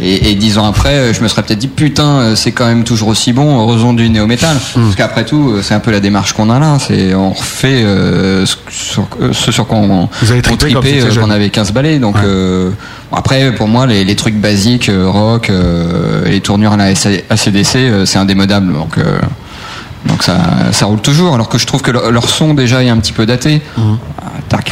et, 0.00 0.30
et 0.30 0.34
10 0.34 0.58
ans 0.58 0.66
après, 0.66 1.12
je 1.12 1.22
me 1.22 1.28
serais 1.28 1.42
peut-être 1.42 1.58
dit 1.58 1.68
putain, 1.68 2.06
euh, 2.20 2.36
c'est 2.36 2.52
quand 2.52 2.66
même 2.66 2.84
toujours 2.84 3.08
aussi 3.08 3.32
bon. 3.32 3.60
Heureusement 3.60 3.92
du 3.92 4.08
néo 4.08 4.26
métal, 4.26 4.56
Hmm. 4.74 4.82
parce 4.84 4.96
qu'après 4.96 5.24
tout, 5.24 5.50
euh, 5.50 5.62
c'est 5.62 5.74
un 5.74 5.80
peu 5.80 5.90
la 5.90 6.00
démarche 6.00 6.32
qu'on 6.32 6.48
a 6.50 6.58
là. 6.58 6.78
C'est 6.78 7.14
on 7.14 7.30
refait 7.32 7.82
euh, 7.84 8.46
ce, 8.46 8.56
sur, 8.70 9.06
euh, 9.20 9.32
ce 9.32 9.52
sur 9.52 9.66
quoi 9.66 9.78
on, 9.78 10.08
Vous 10.22 10.30
avez 10.32 10.40
on 10.48 10.52
euh, 10.54 11.10
quand 11.14 11.26
on 11.26 11.30
avait 11.30 11.50
15 11.50 11.72
balais. 11.72 11.98
Donc 11.98 12.16
euh, 12.16 12.70
bon, 12.70 12.76
après, 13.12 13.54
pour 13.54 13.68
moi, 13.68 13.86
les, 13.86 14.16
trucs 14.16 14.36
basiques, 14.36 14.88
euh, 14.88 15.08
rock, 15.08 15.50
euh, 15.50 16.24
les 16.24 16.40
tournures 16.40 16.72
à 16.72 16.76
la 16.76 16.84
ACDC, 16.86 17.76
euh, 17.76 18.06
c'est 18.06 18.18
indémodable. 18.18 18.72
Donc 18.72 18.96
donc 20.06 20.22
ça, 20.22 20.36
ça 20.72 20.86
roule 20.86 21.00
toujours, 21.00 21.34
alors 21.34 21.48
que 21.48 21.58
je 21.58 21.66
trouve 21.66 21.82
que 21.82 21.90
leur, 21.90 22.10
leur 22.10 22.28
son 22.28 22.54
déjà 22.54 22.82
est 22.82 22.88
un 22.88 22.98
petit 22.98 23.12
peu 23.12 23.26
daté. 23.26 23.60
Mmh. 23.76 23.82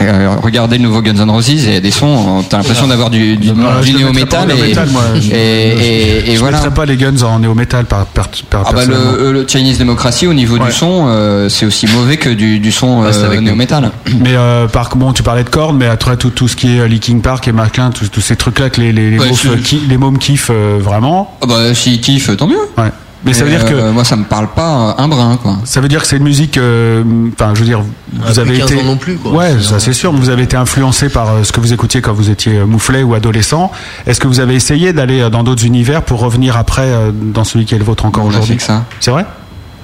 Euh, 0.02 0.28
regarder 0.42 0.76
le 0.76 0.84
nouveau 0.84 1.00
Guns 1.00 1.16
N' 1.16 1.30
Roses 1.30 1.48
et 1.50 1.52
il 1.54 1.72
y 1.72 1.76
a 1.76 1.80
des 1.80 1.90
sons, 1.90 2.44
t'as 2.48 2.58
l'impression 2.58 2.86
d'avoir 2.86 3.08
du, 3.08 3.36
du, 3.36 3.50
Ouais, 3.50 3.82
du 3.82 3.94
néo-métal 3.94 4.50
et, 4.50 4.54
néo-métal, 4.54 4.88
moi. 4.90 5.02
Je- 5.20 5.30
et, 5.30 5.34
et, 5.36 6.30
et 6.30 6.34
je 6.34 6.38
voilà. 6.38 6.58
pas 6.70 6.84
les 6.84 6.96
Guns 6.96 7.22
en 7.22 7.38
néo-métal 7.38 7.86
par, 7.86 8.04
par, 8.06 8.28
par 8.50 8.64
Ah 8.68 8.72
bah 8.72 8.84
le, 8.84 8.94
euh, 8.94 9.32
le 9.32 9.46
Chinese 9.48 9.78
Democracy 9.78 10.26
au 10.26 10.34
niveau 10.34 10.58
Ouais. 10.58 10.66
du 10.66 10.72
son, 10.72 11.06
euh, 11.08 11.48
c'est 11.48 11.64
aussi 11.64 11.86
mauvais 11.86 12.18
que 12.18 12.28
du, 12.28 12.58
du 12.60 12.72
son 12.72 13.00
Reste 13.00 13.22
euh, 13.22 13.40
néo-métal. 13.40 13.90
Mais 14.20 14.34
euh, 14.36 14.68
par 14.68 14.94
bon, 14.96 15.12
tu 15.12 15.22
parlais 15.22 15.44
de 15.44 15.48
Korn, 15.48 15.76
mais 15.76 15.86
après 15.86 16.16
tout, 16.16 16.30
tout 16.30 16.46
ce 16.48 16.56
qui 16.56 16.76
est 16.76 16.80
euh, 16.80 16.88
Linkin 16.88 17.20
Park 17.20 17.48
et 17.48 17.52
machin, 17.52 17.90
tous 17.90 18.20
ces 18.20 18.36
trucs-là 18.36 18.68
que 18.70 18.80
les 18.80 18.92
les 18.92 19.10
les, 19.12 19.18
Ouais, 19.18 19.28
euh, 19.46 19.98
mômes 19.98 20.18
kiffent 20.18 20.50
euh, 20.50 20.78
vraiment. 20.80 21.36
Ah 21.42 21.46
bah 21.46 21.74
s'ils 21.74 22.00
kiffent, 22.00 22.36
tant 22.36 22.46
mieux. 22.46 22.56
Ouais. 22.76 22.90
Mais 23.24 23.34
ça 23.34 23.44
veut 23.44 23.50
dire 23.50 23.66
que 23.66 23.74
euh, 23.74 23.92
moi 23.92 24.02
ça 24.04 24.16
me 24.16 24.24
parle 24.24 24.48
pas 24.48 24.94
un 24.96 25.06
brin 25.06 25.36
quoi. 25.42 25.58
ça 25.64 25.80
veut 25.82 25.88
dire 25.88 26.00
que 26.00 26.06
c'est 26.06 26.16
une 26.16 26.22
musique. 26.24 26.56
euh, 26.56 27.04
Enfin, 27.34 27.52
je 27.54 27.60
veux 27.60 27.66
dire, 27.66 27.80
vous 28.12 28.22
plus 28.22 28.38
avez 28.38 28.58
15 28.58 28.72
été. 28.72 28.80
ans 28.80 28.84
non 28.84 28.96
plus, 28.96 29.16
quoi. 29.16 29.32
Ouais, 29.32 29.60
ça 29.60 29.78
c'est 29.78 29.92
sûr. 29.92 30.10
Vous 30.12 30.30
avez 30.30 30.42
été 30.44 30.56
influencé 30.56 31.10
par 31.10 31.28
euh, 31.28 31.42
ce 31.44 31.52
que 31.52 31.60
vous 31.60 31.72
écoutiez 31.74 32.00
quand 32.00 32.12
vous 32.14 32.30
étiez 32.30 32.58
euh, 32.58 32.66
mouflé 32.66 33.02
ou 33.02 33.14
adolescent. 33.14 33.70
Est-ce 34.06 34.20
que 34.20 34.26
vous 34.26 34.40
avez 34.40 34.54
essayé 34.54 34.92
d'aller 34.94 35.20
euh, 35.20 35.28
dans 35.30 35.42
d'autres 35.42 35.66
univers 35.66 36.02
pour 36.02 36.20
revenir 36.20 36.56
après 36.56 36.86
euh, 36.86 37.10
dans 37.12 37.44
celui 37.44 37.66
qui 37.66 37.74
est 37.74 37.78
le 37.78 37.84
vôtre 37.84 38.06
encore 38.06 38.24
aujourd'hui 38.24 38.58
ça. 38.58 38.84
C'est 39.00 39.10
vrai 39.10 39.26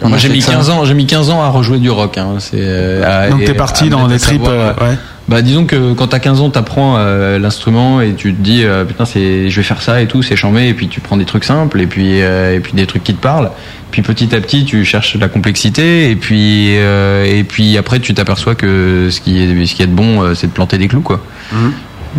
On 0.00 0.08
Moi 0.08 0.16
j'ai 0.18 0.28
mis 0.30 0.38
que 0.38 0.44
ça. 0.44 0.52
15 0.52 0.70
ans, 0.70 0.84
j'ai 0.86 0.94
mis 0.94 1.06
15 1.06 1.28
ans 1.30 1.42
à 1.42 1.48
rejouer 1.50 1.78
du 1.78 1.90
rock. 1.90 2.16
Hein. 2.18 2.36
C'est, 2.38 2.56
euh, 2.58 3.26
à- 3.26 3.28
Donc 3.30 3.44
t'es 3.44 3.52
parti 3.54 3.90
dans 3.90 4.06
les 4.06 4.18
tripes. 4.18 4.42
savoir, 4.44 4.76
euh, 4.80 4.88
ouais. 4.92 4.98
Bah 5.28 5.42
disons 5.42 5.64
que 5.66 5.92
quand 5.92 6.06
t'as 6.06 6.20
15 6.20 6.40
ans, 6.40 6.50
t'apprends 6.50 6.96
euh, 6.98 7.40
l'instrument 7.40 8.00
et 8.00 8.14
tu 8.14 8.32
te 8.32 8.40
dis 8.40 8.62
euh, 8.64 8.84
putain 8.84 9.04
c'est 9.04 9.50
je 9.50 9.56
vais 9.56 9.64
faire 9.64 9.82
ça 9.82 10.00
et 10.00 10.06
tout, 10.06 10.22
c'est 10.22 10.36
chambé 10.36 10.68
et 10.68 10.74
puis 10.74 10.86
tu 10.86 11.00
prends 11.00 11.16
des 11.16 11.24
trucs 11.24 11.42
simples 11.42 11.80
et 11.80 11.86
puis 11.88 12.22
euh, 12.22 12.54
et 12.54 12.60
puis 12.60 12.74
des 12.74 12.86
trucs 12.86 13.02
qui 13.02 13.12
te 13.12 13.20
parlent. 13.20 13.50
Puis 13.90 14.02
petit 14.02 14.32
à 14.36 14.40
petit 14.40 14.64
tu 14.64 14.84
cherches 14.84 15.16
la 15.16 15.26
complexité 15.28 16.10
et 16.10 16.16
puis 16.16 16.76
euh, 16.76 17.24
et 17.24 17.42
puis 17.42 17.76
après 17.76 17.98
tu 17.98 18.14
t'aperçois 18.14 18.54
que 18.54 19.08
ce 19.10 19.20
qui 19.20 19.42
est 19.42 19.66
ce 19.66 19.74
qui 19.74 19.82
est 19.82 19.86
de 19.88 19.92
bon 19.94 20.22
euh, 20.22 20.34
c'est 20.36 20.46
de 20.46 20.52
planter 20.52 20.78
des 20.78 20.86
clous 20.86 21.00
quoi. 21.00 21.20
Mhm. 21.52 21.72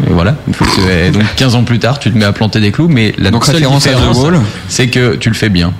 Et 0.09 0.13
voilà. 0.13 0.35
Il 0.49 0.53
faut 0.53 0.65
que- 0.65 1.07
et 1.07 1.09
donc 1.11 1.23
15 1.37 1.55
ans 1.55 1.63
plus 1.63 1.79
tard, 1.79 1.99
tu 1.99 2.11
te 2.11 2.17
mets 2.17 2.25
à 2.25 2.33
planter 2.33 2.59
des 2.59 2.71
clous, 2.71 2.87
mais 2.89 3.15
la 3.17 3.31
Donc, 3.31 3.45
seule 3.45 3.55
référence 3.55 3.83
différence, 3.83 4.17
c'est 4.67 4.87
que 4.89 5.15
tu 5.15 5.29
le 5.29 5.35
fais 5.35 5.49
bien. 5.49 5.73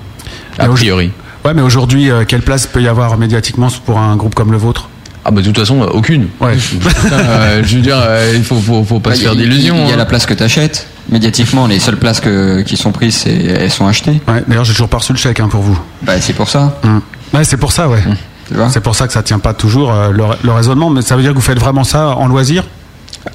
A 0.57 0.67
priori. 0.69 1.11
Ouais, 1.45 1.53
mais 1.53 1.61
aujourd'hui, 1.61 2.09
euh, 2.09 2.23
quelle 2.27 2.41
place 2.41 2.65
peut 2.65 2.81
y 2.81 2.87
avoir 2.87 3.15
médiatiquement 3.17 3.67
pour 3.85 3.99
un 3.99 4.15
groupe 4.15 4.33
comme 4.33 4.51
le 4.51 4.57
vôtre? 4.57 4.89
Ah 5.29 5.31
bah 5.31 5.41
de 5.41 5.47
toute 5.47 5.57
façon, 5.59 5.81
euh, 5.81 5.87
aucune. 5.87 6.27
Ouais. 6.39 6.55
Putain, 6.55 7.15
euh, 7.19 7.61
je 7.61 7.75
veux 7.75 7.81
dire, 7.81 7.97
euh, 7.99 8.31
il 8.33 8.45
faut, 8.45 8.55
faut, 8.55 8.81
faut 8.85 9.01
pas 9.01 9.09
Bah, 9.09 9.15
se 9.17 9.23
faire 9.23 9.35
d'illusions. 9.35 9.75
Il 9.83 9.87
y 9.89 9.91
a 9.91 9.95
hein. 9.95 9.97
la 9.97 10.05
place 10.05 10.25
que 10.25 10.33
t'achètes. 10.33 10.87
Médiatiquement, 11.09 11.67
les 11.67 11.79
seules 11.79 11.97
places 11.97 12.21
que, 12.21 12.61
qui 12.61 12.77
sont 12.77 12.93
prises, 12.93 13.15
c'est, 13.15 13.35
elles 13.35 13.69
sont 13.71 13.85
achetées. 13.87 14.21
Ouais. 14.25 14.41
D'ailleurs, 14.47 14.63
j'ai 14.63 14.71
toujours 14.71 14.87
pas 14.87 14.99
reçu 14.99 15.11
le 15.11 15.17
chèque 15.17 15.41
hein, 15.41 15.49
pour 15.49 15.61
vous. 15.61 15.77
Bah, 16.03 16.13
c'est 16.21 16.31
pour 16.31 16.47
ça. 16.47 16.79
Mm. 16.81 16.99
Ouais, 17.33 17.43
c'est 17.43 17.57
pour 17.57 17.73
ça, 17.73 17.89
ouais. 17.89 18.01
Tu 18.47 18.53
vois 18.53 18.69
C'est 18.69 18.79
pour 18.79 18.95
ça 18.95 19.05
que 19.05 19.11
ça 19.11 19.21
tient 19.21 19.39
pas 19.39 19.53
toujours 19.53 19.91
euh, 19.91 20.11
le, 20.11 20.23
le 20.41 20.51
raisonnement. 20.53 20.89
Mais 20.89 21.01
ça 21.01 21.17
veut 21.17 21.21
dire 21.23 21.31
que 21.31 21.35
vous 21.35 21.41
faites 21.41 21.59
vraiment 21.59 21.83
ça 21.83 22.07
en 22.15 22.27
loisir? 22.27 22.63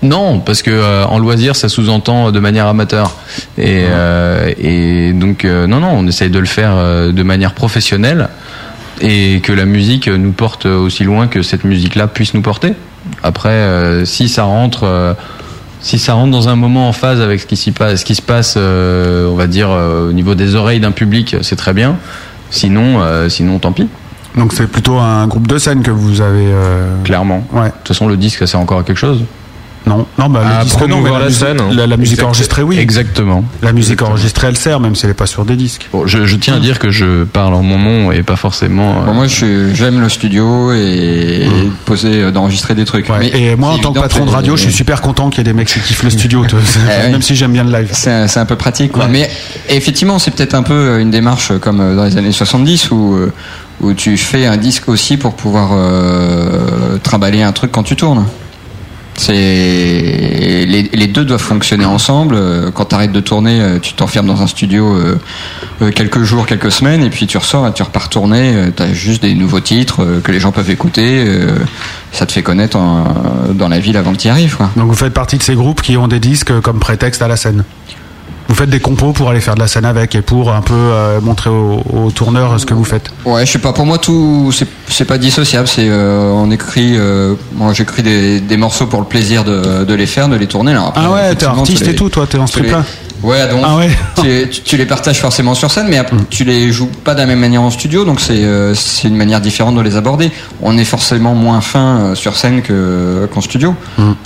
Non, 0.03 0.41
parce 0.41 0.63
que 0.63 0.71
euh, 0.71 1.05
en 1.05 1.19
loisir, 1.19 1.55
ça 1.55 1.69
sous-entend 1.69 2.33
de 2.33 2.41
manière 2.41 2.67
amateur. 2.67 3.13
Et, 3.59 3.85
euh, 3.89 4.51
et 4.59 5.13
donc, 5.13 5.45
euh, 5.45 5.67
non, 5.67 5.81
non, 5.81 5.91
on 5.93 6.07
essaye 6.07 6.31
de 6.31 6.39
le 6.39 6.47
faire 6.47 6.73
euh, 6.75 7.13
de 7.13 7.23
manière 7.23 7.53
professionnelle 7.53 8.31
et 9.01 9.41
que 9.41 9.53
la 9.53 9.65
musique 9.65 10.09
nous 10.09 10.33
porte 10.33 10.67
aussi 10.67 11.05
loin 11.05 11.27
que 11.27 11.43
cette 11.43 11.65
musique-là 11.65 12.07
puisse 12.07 12.35
nous 12.35 12.43
porter. 12.43 12.75
Après, 13.23 13.51
euh, 13.51 14.05
si 14.05 14.29
ça 14.29 14.45
rentre, 14.45 14.85
euh, 14.85 15.15
si 15.81 15.99
ça 15.99 16.15
rentre 16.15 16.31
dans 16.31 16.49
un 16.49 16.57
moment 16.57 16.89
en 16.89 16.93
phase 16.93 17.21
avec 17.21 17.41
ce 17.41 17.47
qui 17.47 17.57
s'y 17.57 17.73
passe, 17.73 18.01
ce 18.01 18.05
qui 18.05 18.15
se 18.15 18.23
passe, 18.23 18.55
euh, 18.57 19.29
on 19.29 19.35
va 19.35 19.47
dire 19.47 19.71
au 19.71 20.13
niveau 20.13 20.35
des 20.35 20.55
oreilles 20.55 20.81
d'un 20.81 20.93
public, 20.93 21.37
c'est 21.43 21.57
très 21.57 21.73
bien. 21.73 21.97
Sinon, 22.51 23.01
sinon, 23.29 23.59
tant 23.59 23.73
pis. 23.73 23.89
Donc 24.37 24.53
c'est 24.53 24.67
plutôt 24.67 24.99
un 24.99 25.27
groupe 25.27 25.47
de 25.47 25.59
scène 25.59 25.83
que 25.83 25.91
vous 25.91 26.21
avez. 26.21 26.53
Clairement. 27.05 27.47
Ouais. 27.53 27.67
De 27.67 27.71
toute 27.71 27.89
façon, 27.89 28.09
le 28.09 28.17
disque, 28.17 28.41
ça 28.41 28.47
sert 28.47 28.61
encore 28.61 28.79
à 28.79 28.83
quelque 28.83 28.99
chose. 28.99 29.25
Non, 29.87 30.07
non, 30.19 30.29
bah, 30.29 30.43
À 30.47 30.59
le 30.61 30.65
disque, 30.65 30.81
non, 30.83 31.01
mais 31.01 31.11
la, 31.11 31.19
la 31.19 31.25
musique- 31.27 31.39
scène, 31.41 31.61
hein. 31.61 31.69
la, 31.73 31.87
la 31.87 31.97
musique 31.97 32.23
enregistrée, 32.23 32.63
oui. 32.63 32.79
Exactement. 32.79 33.45
La 33.63 33.73
musique 33.73 34.01
enregistrée, 34.03 34.47
elle 34.49 34.57
sert, 34.57 34.79
même 34.81 34.95
si 34.95 35.05
elle 35.05 35.11
n'est 35.11 35.15
pas 35.15 35.27
sur 35.27 35.45
des 35.45 35.57
disques. 35.57 35.89
Bon, 35.93 36.07
je, 36.07 36.25
je 36.25 36.37
tiens 36.37 36.57
à 36.57 36.61
dire 36.61 36.79
que 36.79 36.91
je 36.91 37.25
parle 37.25 37.55
en 37.55 37.63
mon 37.63 37.79
nom 37.79 38.13
et 38.13 38.23
pas 38.23 38.37
forcément. 38.37 39.01
euh, 39.03 39.07
Bon, 39.07 39.15
moi, 39.15 39.27
je- 39.27 39.73
j'aime 39.75 40.01
le 40.01 40.09
studio 40.09 40.73
et, 40.73 40.79
et 41.47 41.71
poser, 41.85 42.23
euh, 42.23 42.31
d'enregistrer 42.31 42.75
des 42.75 42.85
trucs. 42.85 43.09
Ouais. 43.09 43.19
Mais 43.33 43.41
Et 43.41 43.57
moi, 43.57 43.71
en 43.71 43.79
tant 43.79 43.93
que 43.93 43.99
patron 44.01 44.25
de 44.25 44.31
radio, 44.31 44.57
je 44.57 44.63
suis 44.63 44.73
super 44.73 45.01
content 45.01 45.31
qu'il 45.31 45.39
y 45.39 45.41
ait 45.41 45.45
des 45.45 45.53
mecs 45.53 45.69
qui 45.69 45.81
kiffent 45.81 46.03
le 46.05 46.11
studio. 46.11 46.45
Eh 46.53 47.07
oui. 47.07 47.13
même 47.13 47.23
si 47.23 47.35
j'aime 47.35 47.53
bien 47.53 47.65
le 47.65 47.73
live. 47.73 47.89
C'est 47.93 48.37
un, 48.39 48.45
peu 48.47 48.57
pratique, 48.57 48.93
quoi. 48.93 49.09
Mais 49.09 49.29
effectivement, 49.69 50.19
c'est 50.19 50.31
peut-être 50.31 50.55
un 50.55 50.63
peu 50.63 51.01
une 51.01 51.11
démarche 51.11 51.53
comme 51.61 51.81
euh, 51.81 51.97
dans 51.97 52.05
les 52.05 52.17
années 52.17 52.33
70 52.33 52.91
où, 52.91 53.15
euh, 53.15 53.33
où 53.81 53.93
tu 53.95 54.17
fais 54.17 54.47
un 54.47 54.57
disque 54.57 54.89
aussi 54.89 55.17
pour 55.17 55.35
pouvoir 55.35 55.71
euh, 55.73 56.99
trimballer 57.03 57.43
un 57.43 57.53
truc 57.53 57.73
quand 57.73 57.83
tu 57.83 57.97
tournes. 57.97 58.27
C'est 59.17 60.67
les, 60.67 61.07
deux 61.07 61.25
doivent 61.25 61.41
fonctionner 61.41 61.85
ensemble. 61.85 62.35
Euh, 62.35 62.71
Quand 62.71 62.87
tu 62.87 63.09
de 63.09 63.21
tourner, 63.21 63.61
euh, 63.61 63.79
tu 63.79 63.93
t'enfermes 63.95 64.27
dans 64.27 64.43
un 64.43 64.47
studio 64.47 64.95
euh, 64.95 65.91
quelques 65.91 66.23
jours, 66.23 66.47
quelques 66.47 66.73
semaines, 66.73 67.03
et 67.03 67.11
puis 67.11 67.27
tu 67.27 67.37
ressors 67.37 67.67
et 67.67 67.73
tu 67.73 67.83
repars 67.83 68.09
tourner. 68.09 68.55
Tu 68.77 68.95
juste 68.95 69.23
des 69.23 69.35
nouveaux 69.35 69.61
titres 69.61 70.21
que 70.23 70.33
les 70.33 70.41
gens 70.41 70.53
peuvent 70.53 70.71
écouter. 70.71 71.25
ça 72.13 72.27
te 72.27 72.33
fait 72.33 72.43
connaître 72.43 72.79
dans 73.55 73.69
la 73.69 73.79
ville 73.81 73.97
avant 73.97 74.13
que 74.13 74.19
tu 74.19 74.29
y 74.29 74.31
arrives. 74.31 74.57
Quoi. 74.57 74.71
Donc 74.77 74.89
vous 74.89 74.95
faites 74.95 75.13
partie 75.13 75.39
de 75.39 75.43
ces 75.43 75.55
groupes 75.55 75.83
qui 75.83 75.97
ont 75.97 76.09
des 76.09 76.21
disques 76.21 76.61
comme 76.61 76.79
prétexte 76.79 77.23
à 77.23 77.29
la 77.29 77.37
scène. 77.37 77.65
Vous 78.49 78.55
faites 78.55 78.71
des 78.71 78.81
compos 78.81 79.13
pour 79.13 79.31
aller 79.31 79.41
faire 79.41 79.55
de 79.55 79.61
la 79.61 79.67
scène 79.69 79.85
avec 79.85 80.15
et 80.15 80.21
pour 80.23 80.53
un 80.53 80.61
peu 80.63 80.75
euh, 80.75 81.21
montrer 81.21 81.51
aux, 81.51 81.83
aux 81.93 82.11
tourneurs 82.11 82.59
ce 82.61 82.67
que 82.67 82.75
vous 82.75 82.85
faites. 82.85 83.11
Ouais, 83.25 83.47
je 83.47 83.53
sais 83.53 83.59
pas. 83.59 83.73
Pour 83.73 83.87
moi, 83.87 83.99
tout 83.99 84.53
c'est 84.89 85.05
pas 85.07 85.19
dissociable. 85.19 85.67
C'est 85.69 85.89
euh, 85.89 86.31
on 86.35 86.51
écrit. 86.51 86.97
euh, 86.97 87.35
moi, 87.55 87.73
j'écris 87.73 88.03
des, 88.03 88.41
des 88.41 88.57
morceaux 88.57 88.87
pour 88.87 89.01
le 89.01 89.07
plaisir 89.07 89.45
de, 89.45 89.85
de 89.85 89.95
les 89.95 90.07
faire, 90.07 90.29
de 90.29 90.37
les 90.37 90.47
tourner. 90.47 90.75
Après, 90.75 91.01
Ah 91.05 91.11
ouais, 91.11 91.35
t'es 91.35 91.47
artiste 91.47 91.85
les- 91.87 91.93
et 91.93 91.95
tout, 91.95 92.09
toi, 92.09 92.27
t'es 92.29 92.39
en 92.39 92.47
strip 92.47 92.71
là. 92.71 92.85
Ouais, 93.23 93.47
donc 93.49 93.61
Ah 93.65 93.77
ouais. 93.77 93.89
tu, 94.17 94.27
les- 94.27 94.49
tu- 94.51 94.63
tu 94.63 94.77
les 94.77 94.85
partages 94.85 95.21
forcément 95.21 95.55
sur 95.55 95.71
scène, 95.71 95.87
mais 95.89 95.97
après, 95.97 96.17
tu 96.29 96.43
les 96.45 96.73
joues 96.73 96.91
pas 97.05 97.15
de 97.15 97.21
la 97.21 97.27
même 97.27 97.39
manière 97.39 97.63
en 97.63 97.71
studio, 97.71 98.05
donc 98.05 98.21
c'est 98.21 98.43
euh, 98.43 98.75
une 99.05 99.15
manière 99.17 99.41
différente 99.41 99.77
de 99.77 99.81
les 99.81 99.95
aborder. 99.97 100.33
On 100.61 100.77
est 100.77 100.85
forcément 100.85 101.33
moins 101.35 101.61
fin 101.61 101.99
euh, 102.01 102.15
sur 102.17 102.37
scène 102.37 102.63
que 102.63 103.29
qu'en 103.33 103.41
studio, 103.41 103.77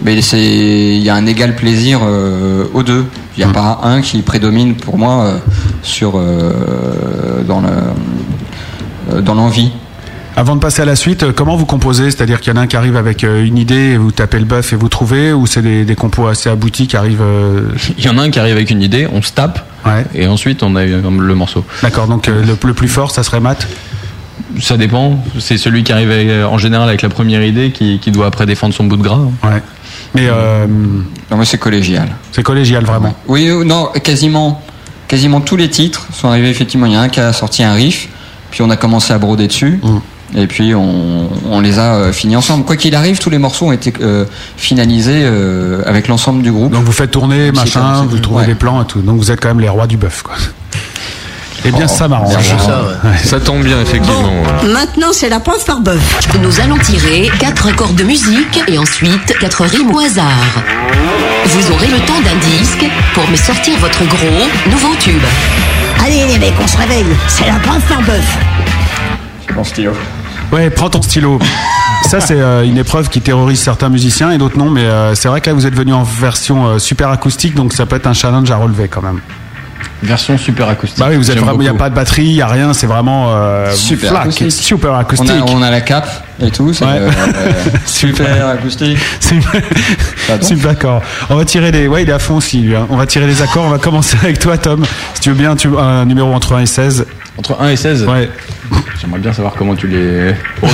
mais 0.03 0.23
c'est 0.23 0.41
il 0.43 1.03
y 1.03 1.11
a 1.11 1.15
un 1.15 1.27
égal 1.27 1.55
plaisir 1.55 2.01
euh, 2.05 2.65
aux 2.73 2.83
deux. 2.83 3.05
Il 3.37 3.45
n'y 3.45 3.51
a 3.51 3.53
pas 3.53 3.81
un 3.83 4.01
qui 4.01 4.23
prédomine 4.23 4.77
pour 4.77 4.97
moi 4.99 5.25
euh, 5.25 5.39
sur 5.83 6.15
euh, 6.17 7.43
dans 7.47 7.61
le 7.61 7.69
euh, 9.13 9.21
dans 9.21 9.35
l'envie. 9.35 9.71
Avant 10.39 10.55
de 10.55 10.61
passer 10.61 10.83
à 10.83 10.85
la 10.85 10.97
suite, 10.97 11.33
comment 11.33 11.57
vous 11.57 11.65
composez? 11.65 12.11
C'est-à-dire 12.11 12.41
qu'il 12.41 12.53
y 12.53 12.57
en 12.57 12.61
a 12.61 12.63
un 12.65 12.67
qui 12.67 12.77
arrive 12.77 12.97
avec 12.97 13.23
une 13.23 13.57
idée, 13.57 13.93
et 13.93 13.97
vous 13.97 14.13
tapez 14.13 14.39
le 14.39 14.45
bœuf 14.45 14.73
et 14.75 14.77
vous 14.77 14.91
trouvez, 14.91 15.33
ou 15.33 15.47
c'est 15.47 15.63
des, 15.63 15.87
des 15.87 15.95
compos 15.95 16.27
assez 16.27 16.51
aboutis 16.51 16.87
qui 16.87 16.97
arrivent 16.97 17.23
Il 17.99 18.05
y 18.05 18.09
en 18.11 18.19
a 18.19 18.23
un 18.23 18.31
qui 18.31 18.39
arrive 18.39 18.55
avec 18.57 18.71
une 18.71 18.83
idée, 18.83 19.09
on 19.13 19.23
se 19.23 19.33
tape, 19.33 19.67
Ouais. 19.87 20.05
et 20.15 20.27
ensuite 20.27 20.63
on 20.63 20.77
a 20.77 20.85
le 20.85 21.35
morceau. 21.35 21.65
D'accord, 21.83 22.07
donc 22.07 22.27
le, 22.27 22.43
le 22.43 22.75
plus 22.75 22.89
fort, 22.89 23.13
ça 23.13 23.23
serait 23.23 23.41
Matt? 23.41 23.67
Ça 24.61 24.77
dépend. 24.77 25.25
C'est 25.39 25.57
celui 25.59 25.85
qui 25.85 25.93
arrive 25.93 26.11
en 26.47 26.59
général 26.59 26.89
avec 26.89 27.01
la 27.03 27.09
première 27.09 27.43
idée 27.43 27.71
qui, 27.71 27.99
qui 27.99 28.11
doit 28.11 28.27
après 28.27 28.45
défendre 28.47 28.75
son 28.75 28.85
bout 28.85 28.97
de 28.99 29.03
gras. 29.03 29.21
Ouais. 29.43 29.63
Mais 30.17 30.29
euh, 30.29 30.67
Non, 30.67 31.37
moi 31.37 31.45
c'est 31.45 31.59
collégial. 31.59 32.09
c'est 32.33 32.43
collégial 32.43 32.85
vraiment. 32.85 33.15
Oui, 33.29 33.49
euh, 33.49 33.65
non, 33.65 33.91
quasiment, 34.03 34.63
quasiment 35.09 35.41
tous 35.41 35.57
les 35.57 35.69
titres 35.71 36.07
sont 36.13 36.29
arrivés 36.29 36.51
effectivement. 36.51 36.87
Il 36.87 36.93
y 36.93 36.97
en 36.97 37.01
a 37.01 37.03
un 37.05 37.09
qui 37.09 37.21
a 37.21 37.33
sorti 37.33 37.63
un 37.63 37.75
riff, 37.75 38.09
puis 38.51 38.63
on 38.63 38.71
a 38.71 38.77
commencé 38.77 39.13
à 39.13 39.19
broder 39.19 39.47
dessus. 39.47 39.81
Et 40.35 40.49
puis 40.49 40.75
on, 40.75 41.29
on 41.51 41.61
les 41.61 41.79
a 41.79 41.95
euh, 41.95 42.13
finis 42.13 42.35
ensemble. 42.35 42.65
Quoi 42.65 42.77
qu'il 42.77 42.95
arrive, 42.97 43.19
tous 43.19 43.31
les 43.31 43.39
morceaux 43.39 43.67
ont 43.67 43.73
été 43.73 43.93
euh, 44.01 44.25
finalisés 44.57 45.25
avec 45.87 46.09
l'ensemble 46.09 46.43
du 46.43 46.51
groupe. 46.51 46.73
Donc 46.73 46.85
vous 46.85 46.93
faites 46.93 47.11
tourner, 47.11 47.53
machin, 47.53 48.05
vous 48.09 48.19
trouvez 48.19 48.41
ouais. 48.41 48.47
des 48.47 48.55
plans 48.55 48.83
et 48.83 48.87
tout. 48.87 49.03
Donc 49.03 49.19
vous 49.19 49.31
êtes 49.31 49.41
quand 49.41 49.49
même 49.49 49.61
les 49.61 49.69
rois 49.69 49.87
du 49.87 49.97
bœuf, 49.97 50.23
quoi. 50.23 50.35
Eh 51.69 51.73
bien, 51.73 51.89
ça 51.89 52.07
m'arrange. 52.07 52.33
Ça, 52.33 52.83
ouais. 52.83 53.17
Ça 53.25 53.41
tombe 53.41 53.65
bien, 53.65 53.81
effectivement. 53.81 54.31
Maintenant, 54.73 55.09
c'est 55.13 55.29
la 55.29 55.41
preuve 55.41 55.65
par 55.65 55.81
bœuf. 55.81 56.21
Nous 56.41 56.61
allons 56.61 56.79
tirer 56.79 57.29
quatre 57.41 57.67
accords 57.67 57.93
de 57.93 58.05
musique 58.05 58.63
et 58.69 58.79
ensuite 58.79 59.37
quatre 59.41 59.65
rimes 59.65 59.93
au 59.93 59.99
hasard. 59.99 60.63
Vous 61.47 61.73
aurez 61.73 61.89
le 61.89 61.99
temps 62.07 62.21
d'un 62.21 62.37
disque 62.57 62.87
pour 63.15 63.29
me 63.29 63.37
sortir 63.37 63.77
votre 63.79 64.05
gros 64.05 64.71
nouveau 64.71 64.95
tube. 65.01 65.23
Allez, 66.05 66.25
les 66.29 66.39
mecs, 66.39 66.55
on 66.63 66.67
se 66.69 66.77
réveille. 66.77 67.17
C'est 67.27 67.47
la 67.47 67.55
preuve 67.55 67.83
par 67.89 68.03
bœuf. 68.03 68.39
Mon 69.57 69.65
stylo. 69.65 69.93
Ouais, 70.53 70.71
prends 70.71 70.91
ton 70.91 71.03
stylo. 71.03 71.41
Ça, 72.09 72.21
c'est 72.21 72.41
euh, 72.41 72.65
une 72.65 72.79
épreuve 72.79 73.09
qui 73.09 73.21
terrorise 73.21 73.59
certains 73.59 73.89
musiciens 73.89 74.31
et 74.31 74.39
d'autres 74.39 74.57
non, 74.59 74.71
mais 74.71 74.85
euh, 74.85 75.17
c'est 75.17 75.27
vrai 75.27 75.41
que 75.41 75.51
là, 75.51 75.55
vous 75.55 75.67
êtes 75.67 75.75
venu 75.75 75.93
en 75.93 76.05
version 76.05 76.67
euh, 76.67 76.79
super 76.79 77.11
acoustique, 77.11 77.57
donc 77.57 77.73
ça 77.73 77.87
peut 77.87 77.97
être 77.97 78.07
un 78.07 78.13
challenge 78.13 78.49
à 78.53 78.57
relever 78.57 78.87
quand 78.87 79.03
même. 79.03 79.21
Version 80.03 80.37
super 80.37 80.69
acoustique. 80.69 80.99
Bah 80.99 81.07
oui, 81.11 81.17
vous 81.17 81.31
êtes 81.31 81.39
il 81.39 81.59
n'y 81.59 81.69
a 81.69 81.75
pas 81.75 81.89
de 81.89 81.95
batterie, 81.95 82.25
il 82.27 82.35
n'y 82.35 82.43
a 82.43 82.47
rien, 82.47 82.73
c'est 82.75 82.87
vraiment 82.87 83.29
euh, 83.31 83.73
Super 83.73 84.11
flac, 84.11 84.23
acoustique. 84.25 84.51
super 84.53 84.93
On 84.93 84.99
acoustique. 84.99 85.31
a, 85.31 85.45
on 85.51 85.63
a 85.63 85.71
la 85.71 85.81
cape 85.81 86.09
et 86.41 86.51
tout. 86.51 86.73
c'est, 86.75 86.85
Ouais. 86.85 86.99
euh, 86.99 87.11
super 87.87 88.49
acoustique. 88.49 88.99
Super. 89.21 89.63
D'accord. 90.63 91.03
On 91.31 91.37
va 91.37 91.45
tirer 91.45 91.73
les. 91.73 91.89
Ouais, 91.89 92.03
il 92.03 92.11
est 92.11 92.13
à 92.13 92.19
fond 92.19 92.37
aussi. 92.37 92.59
lui, 92.61 92.77
hein. 92.77 92.87
On 92.91 92.97
va 92.97 93.07
tirer 93.07 93.27
les 93.27 93.41
accords. 93.43 93.65
On 93.65 93.71
va 93.71 93.79
commencer 93.79 94.17
avec 94.23 94.39
toi, 94.39 94.59
Tom. 94.59 94.85
Si 95.15 95.21
tu 95.23 95.31
veux 95.31 95.35
bien, 95.35 95.57
tu 95.57 95.69
un 95.79 96.05
numéro 96.05 96.33
entre 96.35 96.55
1 96.55 96.61
et 96.61 96.67
16. 96.67 97.07
Entre 97.39 97.57
1 97.61 97.69
et 97.71 97.77
16 97.77 98.05
Ouais. 98.05 98.31
J'aimerais 99.01 99.19
bien 99.21 99.33
savoir 99.33 99.55
comment 99.55 99.75
tu 99.75 99.87
les. 99.89 100.35
Ok. 100.63 100.71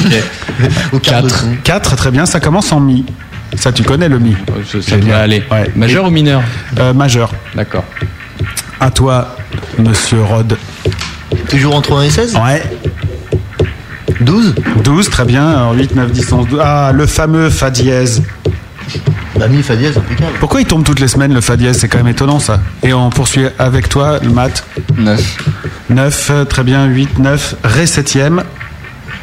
Au 0.93 0.99
quart 0.99 1.23
de 1.23 1.29
4. 1.29 1.41
ton. 1.43 1.57
4, 1.63 1.97
très 1.97 2.11
bien. 2.11 2.27
Ça 2.27 2.41
commence 2.41 2.73
en 2.73 2.81
mi. 2.81 3.05
Ça, 3.55 3.71
tu 3.71 3.83
connais 3.83 4.09
le 4.09 4.19
mi. 4.19 4.35
Ça 4.81 4.97
devrait 4.97 5.13
aller. 5.15 5.43
Ouais. 5.51 5.71
Majeur 5.77 6.07
ou 6.07 6.11
mineur 6.11 6.43
Euh, 6.79 6.93
majeur. 6.93 7.31
D'accord. 7.55 7.85
À 8.83 8.91
toi, 8.91 9.37
Monsieur 9.79 10.23
Rod. 10.23 10.59
Toujours 11.49 11.77
entre 11.77 11.97
1 11.97 12.03
et 12.03 12.11
16 12.11 12.35
Ouais. 12.37 12.63
12 14.21 14.55
12, 14.83 15.09
très 15.09 15.25
bien. 15.25 15.49
Alors 15.49 15.73
8, 15.75 15.95
9, 15.95 16.11
10, 16.11 16.33
11, 16.33 16.49
12. 16.49 16.61
Ah, 16.63 16.91
le 16.93 17.07
fameux 17.07 17.49
Fa 17.49 17.71
dièse. 17.71 18.23
Bah, 19.39 19.47
mi, 19.49 19.63
fa 19.63 19.77
dièse, 19.77 19.97
impeccable. 19.97 20.33
Pourquoi 20.41 20.61
il 20.61 20.67
tombe 20.67 20.83
toutes 20.85 20.99
les 21.01 21.07
semaines 21.07 21.33
le 21.33 21.41
Fa 21.41 21.57
dièse? 21.57 21.79
C'est 21.79 21.87
quand 21.89 21.99
même 21.99 22.09
étonnant 22.09 22.41
ça. 22.41 22.59
Et 22.83 22.93
on 22.93 23.09
poursuit 23.11 23.47
avec 23.59 23.89
toi, 23.89 24.19
le 24.21 24.31
mat. 24.31 24.65
9. 24.99 25.37
9, 25.91 26.33
très 26.49 26.65
bien. 26.65 26.85
8, 26.87 27.19
9, 27.21 27.55
Ré 27.63 27.87
septième. 27.87 28.43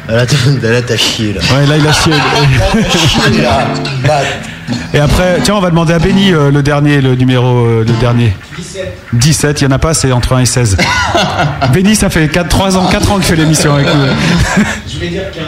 Ah, 0.08 0.12
Là, 0.14 0.26
t'as- 0.26 0.68
là, 0.70 0.80
t'as 0.82 0.96
chié, 0.96 1.34
là. 1.34 1.40
Ouais, 1.54 1.66
là 1.66 1.76
il 1.76 1.86
a 1.86 1.92
chié. 1.92 2.12
Chié, 3.08 3.42
là. 3.42 3.66
Et 4.94 4.98
après, 4.98 5.40
tiens, 5.42 5.54
on 5.54 5.60
va 5.60 5.70
demander 5.70 5.92
à 5.92 5.98
Benny 5.98 6.32
euh, 6.32 6.50
le 6.50 6.62
dernier, 6.62 7.00
le 7.00 7.14
numéro, 7.14 7.64
euh, 7.64 7.84
le 7.86 7.92
dernier. 8.00 8.36
17. 8.56 8.98
17, 9.12 9.60
il 9.60 9.66
n'y 9.66 9.72
en 9.72 9.76
a 9.76 9.78
pas, 9.78 9.94
c'est 9.94 10.12
entre 10.12 10.34
1 10.34 10.40
et 10.40 10.46
16. 10.46 10.76
Benny, 11.72 11.94
ça 11.94 12.10
fait 12.10 12.28
4, 12.28 12.48
3 12.48 12.76
ans, 12.76 12.86
4 12.88 13.12
ans 13.12 13.14
qu'il 13.16 13.24
fait 13.24 13.36
l'émission 13.36 13.74
avec 13.74 13.86
nous. 13.86 14.02
Je 14.88 14.98
vais 14.98 15.08
dire 15.08 15.24
15. 15.32 15.44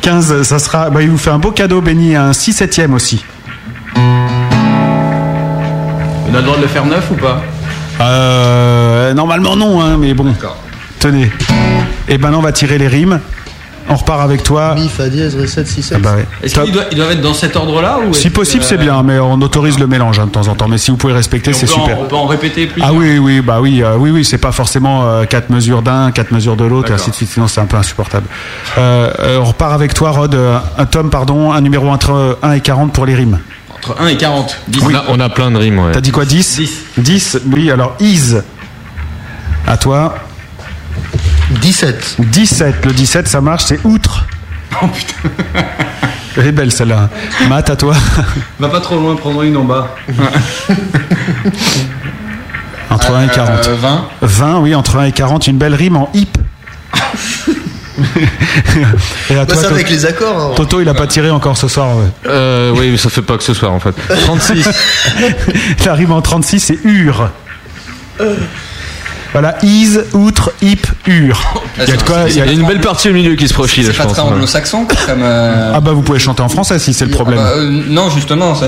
15, 0.00 0.42
ça 0.48 0.58
sera. 0.58 0.90
Bah, 0.90 1.02
il 1.02 1.10
vous 1.10 1.18
fait 1.18 1.30
un 1.30 1.38
beau 1.38 1.52
cadeau, 1.52 1.80
Benny, 1.80 2.16
un 2.16 2.32
6 2.32 2.52
septième 2.52 2.94
aussi. 2.94 3.24
On 6.28 6.34
a 6.34 6.38
le 6.38 6.42
droit 6.42 6.56
de 6.56 6.62
le 6.62 6.68
faire 6.68 6.84
neuf 6.84 7.10
ou 7.10 7.14
pas? 7.14 7.42
Euh, 8.00 9.14
normalement, 9.14 9.56
non, 9.56 9.80
hein, 9.80 9.96
mais 9.98 10.12
bon. 10.14 10.34
Tenez. 10.98 11.30
Et 12.08 12.18
maintenant, 12.18 12.38
on 12.38 12.42
va 12.42 12.52
tirer 12.52 12.78
les 12.78 12.88
rimes. 12.88 13.20
On 13.88 13.94
repart 13.94 14.20
avec 14.20 14.42
toi. 14.42 14.74
mi, 14.74 14.88
fa 14.88 15.08
dièse, 15.08 15.36
ré 15.36 15.46
7, 15.46 15.66
6, 15.66 15.82
7. 15.82 15.98
Ah 15.98 16.00
bah 16.02 16.14
ouais. 16.16 16.26
Est-ce 16.42 16.58
qu'ils 16.60 16.72
doivent, 16.72 16.86
ils 16.90 16.96
doivent 16.96 17.12
être 17.12 17.20
dans 17.20 17.34
cet 17.34 17.54
ordre-là 17.54 17.98
ou 18.08 18.12
Si 18.14 18.30
possible, 18.30 18.60
que, 18.62 18.68
c'est 18.68 18.74
euh, 18.74 18.78
bien, 18.82 19.02
mais 19.04 19.18
on 19.20 19.40
autorise 19.40 19.78
le 19.78 19.86
mélange 19.86 20.18
hein, 20.18 20.26
de 20.26 20.30
temps 20.32 20.48
en 20.48 20.54
temps. 20.56 20.66
Mais 20.68 20.78
si 20.78 20.90
vous 20.90 20.96
pouvez 20.96 21.12
respecter, 21.12 21.52
c'est 21.52 21.66
peut 21.66 21.72
en- 21.74 21.84
super. 21.84 22.00
on 22.00 22.04
peut 22.06 22.16
en 22.16 22.26
répéter 22.26 22.66
plus 22.66 22.82
Ah 22.84 22.92
oui, 22.92 23.18
oui, 23.18 23.40
bah 23.42 23.60
oui, 23.60 23.82
euh, 23.82 23.96
oui, 23.96 24.10
oui, 24.10 24.24
c'est 24.24 24.38
pas 24.38 24.50
forcément 24.52 25.04
euh, 25.04 25.24
quatre 25.24 25.50
mesures 25.50 25.82
d'un, 25.82 26.10
quatre 26.10 26.32
mesures 26.32 26.56
de 26.56 26.64
l'autre, 26.64 26.90
et 26.90 26.94
ainsi 26.94 27.10
de 27.10 27.14
suite. 27.14 27.30
Sinon, 27.30 27.46
c'est 27.46 27.60
un 27.60 27.66
peu 27.66 27.76
insupportable. 27.76 28.26
Euh, 28.76 29.10
euh, 29.20 29.38
on 29.40 29.44
repart 29.44 29.72
avec 29.72 29.94
toi, 29.94 30.10
Rod. 30.10 30.34
euh, 30.34 30.58
un 30.78 30.86
tome, 30.86 31.10
pardon, 31.10 31.52
un 31.52 31.60
numéro 31.60 31.88
entre 31.88 32.38
1 32.42 32.52
et 32.52 32.60
40 32.60 32.92
pour 32.92 33.06
les 33.06 33.14
rimes. 33.14 33.38
Entre 33.76 33.94
1 34.00 34.08
et 34.08 34.16
40. 34.16 34.56
10. 34.68 34.82
On, 34.84 34.94
a, 34.94 35.04
on 35.08 35.20
a 35.20 35.28
plein 35.28 35.50
de 35.52 35.56
rimes, 35.58 35.78
ouais. 35.78 35.92
T'as 35.92 36.00
dit 36.00 36.10
quoi, 36.10 36.24
10 36.24 36.56
10. 36.56 36.72
10, 36.98 37.38
oui, 37.54 37.70
alors 37.70 37.94
is. 38.00 38.34
À 39.66 39.76
toi. 39.76 40.16
17. 41.50 42.16
17, 42.18 42.84
le 42.86 42.92
17, 42.92 43.28
ça 43.28 43.40
marche, 43.40 43.64
c'est 43.66 43.80
outre. 43.84 44.24
Oh 44.82 44.86
putain. 44.88 45.14
Elle 46.36 46.46
est 46.48 46.52
belle 46.52 46.70
celle-là. 46.72 47.08
Matt, 47.48 47.70
à 47.70 47.76
toi. 47.76 47.94
Va 48.58 48.68
pas 48.68 48.80
trop 48.80 48.98
loin, 48.98 49.14
prendre 49.16 49.42
une 49.42 49.56
en 49.56 49.64
bas. 49.64 49.94
Entre 52.90 53.10
1 53.14 53.24
et 53.24 53.28
40. 53.28 53.66
Euh, 53.68 53.76
20. 53.80 54.08
20, 54.22 54.58
oui, 54.60 54.74
entre 54.74 54.96
1 54.96 55.04
et 55.04 55.12
40, 55.12 55.46
une 55.48 55.58
belle 55.58 55.74
rime 55.74 55.96
en 55.96 56.08
hip. 56.14 56.36
et 59.30 59.34
à 59.34 59.44
Bah, 59.44 59.46
toi, 59.46 59.56
ça 59.56 59.62
Toto- 59.62 59.74
avec 59.74 59.90
les 59.90 60.06
accords. 60.06 60.40
hein. 60.52 60.52
Toto, 60.56 60.80
il 60.80 60.88
a 60.88 60.94
pas 60.94 61.06
tiré 61.06 61.30
encore 61.30 61.56
ce 61.56 61.68
soir. 61.68 61.96
ouais. 61.96 62.04
Euh, 62.26 62.72
oui, 62.76 62.90
mais 62.90 62.96
ça 62.96 63.08
fait 63.10 63.22
pas 63.22 63.36
que 63.36 63.42
ce 63.44 63.54
soir, 63.54 63.72
en 63.72 63.80
fait. 63.80 63.94
36. 64.24 64.68
La 65.84 65.94
rime 65.94 66.12
en 66.12 66.20
36, 66.22 66.60
c'est 66.60 66.78
ur. 66.84 67.30
Voilà, 69.38 69.54
is, 69.62 69.98
outre, 70.14 70.50
hip, 70.62 70.86
ur. 71.06 71.38
Il 71.78 71.88
y 71.88 71.92
a 71.92 71.96
de 71.96 72.02
quoi 72.02 72.16
il 72.26 72.36
y 72.36 72.40
a- 72.40 72.46
Il 72.46 72.52
y 72.52 72.56
a 72.56 72.58
une 72.58 72.66
belle 72.66 72.80
partie 72.80 73.10
au 73.10 73.12
milieu 73.12 73.34
qui 73.34 73.46
se 73.46 73.52
profile, 73.52 73.84
C'est 73.84 73.92
pas 73.96 74.06
très 74.06 74.22
anglo-saxon 74.22 74.86
comme. 74.86 75.20
euh, 75.22 75.72
Ah 75.74 75.80
bah 75.80 75.92
vous 75.92 76.00
pouvez 76.00 76.18
chanter 76.18 76.40
en 76.42 76.48
français 76.48 76.78
si 76.78 76.94
c'est 76.94 77.04
le 77.04 77.10
problème. 77.10 77.38
bah, 77.38 77.50
euh, 77.56 77.82
non, 77.88 78.08
justement, 78.08 78.54
ça- 78.54 78.66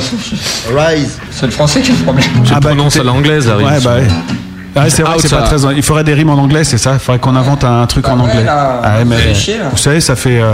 Rise. 0.76 1.18
c'est 1.30 1.46
le 1.46 1.52
français 1.52 1.80
qui 1.80 1.92
a 1.92 1.94
le 1.94 2.00
problème. 2.02 2.26
Je 2.44 2.52
Ah 2.54 2.60
bah, 2.60 2.68
prononce 2.74 2.96
à 2.98 3.02
l'anglaise, 3.02 3.46
la 3.48 3.56
rime. 3.56 3.66
Ouais, 3.66 3.80
bah 3.82 3.94
ouais. 3.96 4.82
Ouais, 4.82 4.90
c'est 4.90 5.02
vrai, 5.02 5.12
Ah, 5.14 5.16
que 5.16 5.26
c'est 5.26 5.34
pas 5.34 5.42
très. 5.42 5.56
Il 5.74 5.82
faudrait 5.82 6.04
des 6.04 6.12
rimes 6.14 6.30
en 6.30 6.34
anglais, 6.38 6.64
c'est 6.64 6.76
ça? 6.78 6.92
Il 6.94 6.98
faudrait 6.98 7.18
qu'on 7.18 7.34
invente 7.34 7.64
un 7.64 7.86
truc 7.86 8.04
Bah 8.04 8.12
en 8.12 8.18
ouais, 8.20 8.30
anglais. 8.30 8.44
là, 8.44 8.80
Ah 8.84 8.96
ouais, 8.98 9.04
vous 9.04 9.10
mais 9.10 9.16
faites 9.16 9.36
chier, 9.36 9.58
là. 9.58 9.64
vous 9.70 9.78
savez, 9.78 10.00
ça 10.02 10.16
fait. 10.16 10.38
euh, 10.38 10.52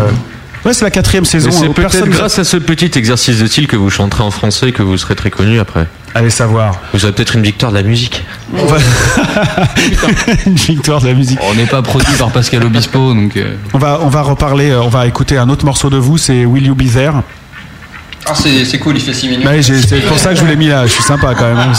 Ouais, 0.65 0.73
c'est 0.73 0.85
la 0.85 0.91
quatrième 0.91 1.25
saison. 1.27 1.51
C'est 1.51 1.67
euh, 1.69 1.73
peut-être 1.73 2.09
grâce 2.09 2.39
à 2.39 2.45
ce 2.45 2.57
petit 2.57 2.91
exercice 2.99 3.39
de 3.39 3.47
style 3.47 3.67
que 3.67 3.77
vous 3.77 3.91
chanterez 3.91 4.23
en 4.23 4.31
français 4.31 4.73
que 4.73 4.83
vous 4.83 4.97
serez 4.97 5.15
très 5.15 5.31
connu 5.31 5.61
après. 5.61 5.87
Allez 6.15 6.31
savoir. 6.31 6.77
Vous 6.95 7.05
aurez 7.05 7.13
peut-être 7.13 7.37
une 7.37 7.43
victoire 7.43 7.71
de 7.73 7.77
la 7.77 7.83
musique. 7.83 8.25
Va- 8.53 8.77
une 10.47 10.55
victoire 10.55 11.01
de 11.03 11.07
la 11.09 11.13
musique. 11.15 11.39
On 11.43 11.55
n'est 11.55 11.67
pas 11.67 11.83
produit 11.83 12.15
par 12.17 12.31
Pascal 12.31 12.65
Obispo, 12.65 13.13
donc. 13.15 13.37
euh, 13.37 13.57
On 13.75 13.79
va, 13.79 13.99
on 14.03 14.09
va 14.09 14.23
reparler. 14.23 14.71
euh, 14.71 14.81
On 14.83 14.89
va 14.89 15.07
écouter 15.07 15.37
un 15.37 15.49
autre 15.51 15.65
morceau 15.67 15.91
de 15.91 15.97
vous. 15.99 16.17
C'est 16.19 16.45
Will 16.47 16.67
You 16.67 16.75
Be 16.75 16.91
There. 16.91 17.13
Ah, 18.27 18.33
c'est 18.35 18.65
c'est 18.65 18.79
cool, 18.79 18.95
il 18.97 19.03
fait 19.03 19.13
6 19.13 19.29
minutes. 19.29 19.45
Bah 19.45 19.51
c'est 19.63 20.01
pour 20.07 20.19
ça 20.19 20.31
que 20.31 20.37
je 20.37 20.41
vous 20.41 20.47
l'ai 20.47 20.57
mis 20.57 20.69
là. 20.69 20.87
Je 20.87 20.93
suis 20.93 21.03
sympa 21.03 21.35
quand 21.35 21.45
même. 21.47 21.59
hein. 21.59 21.73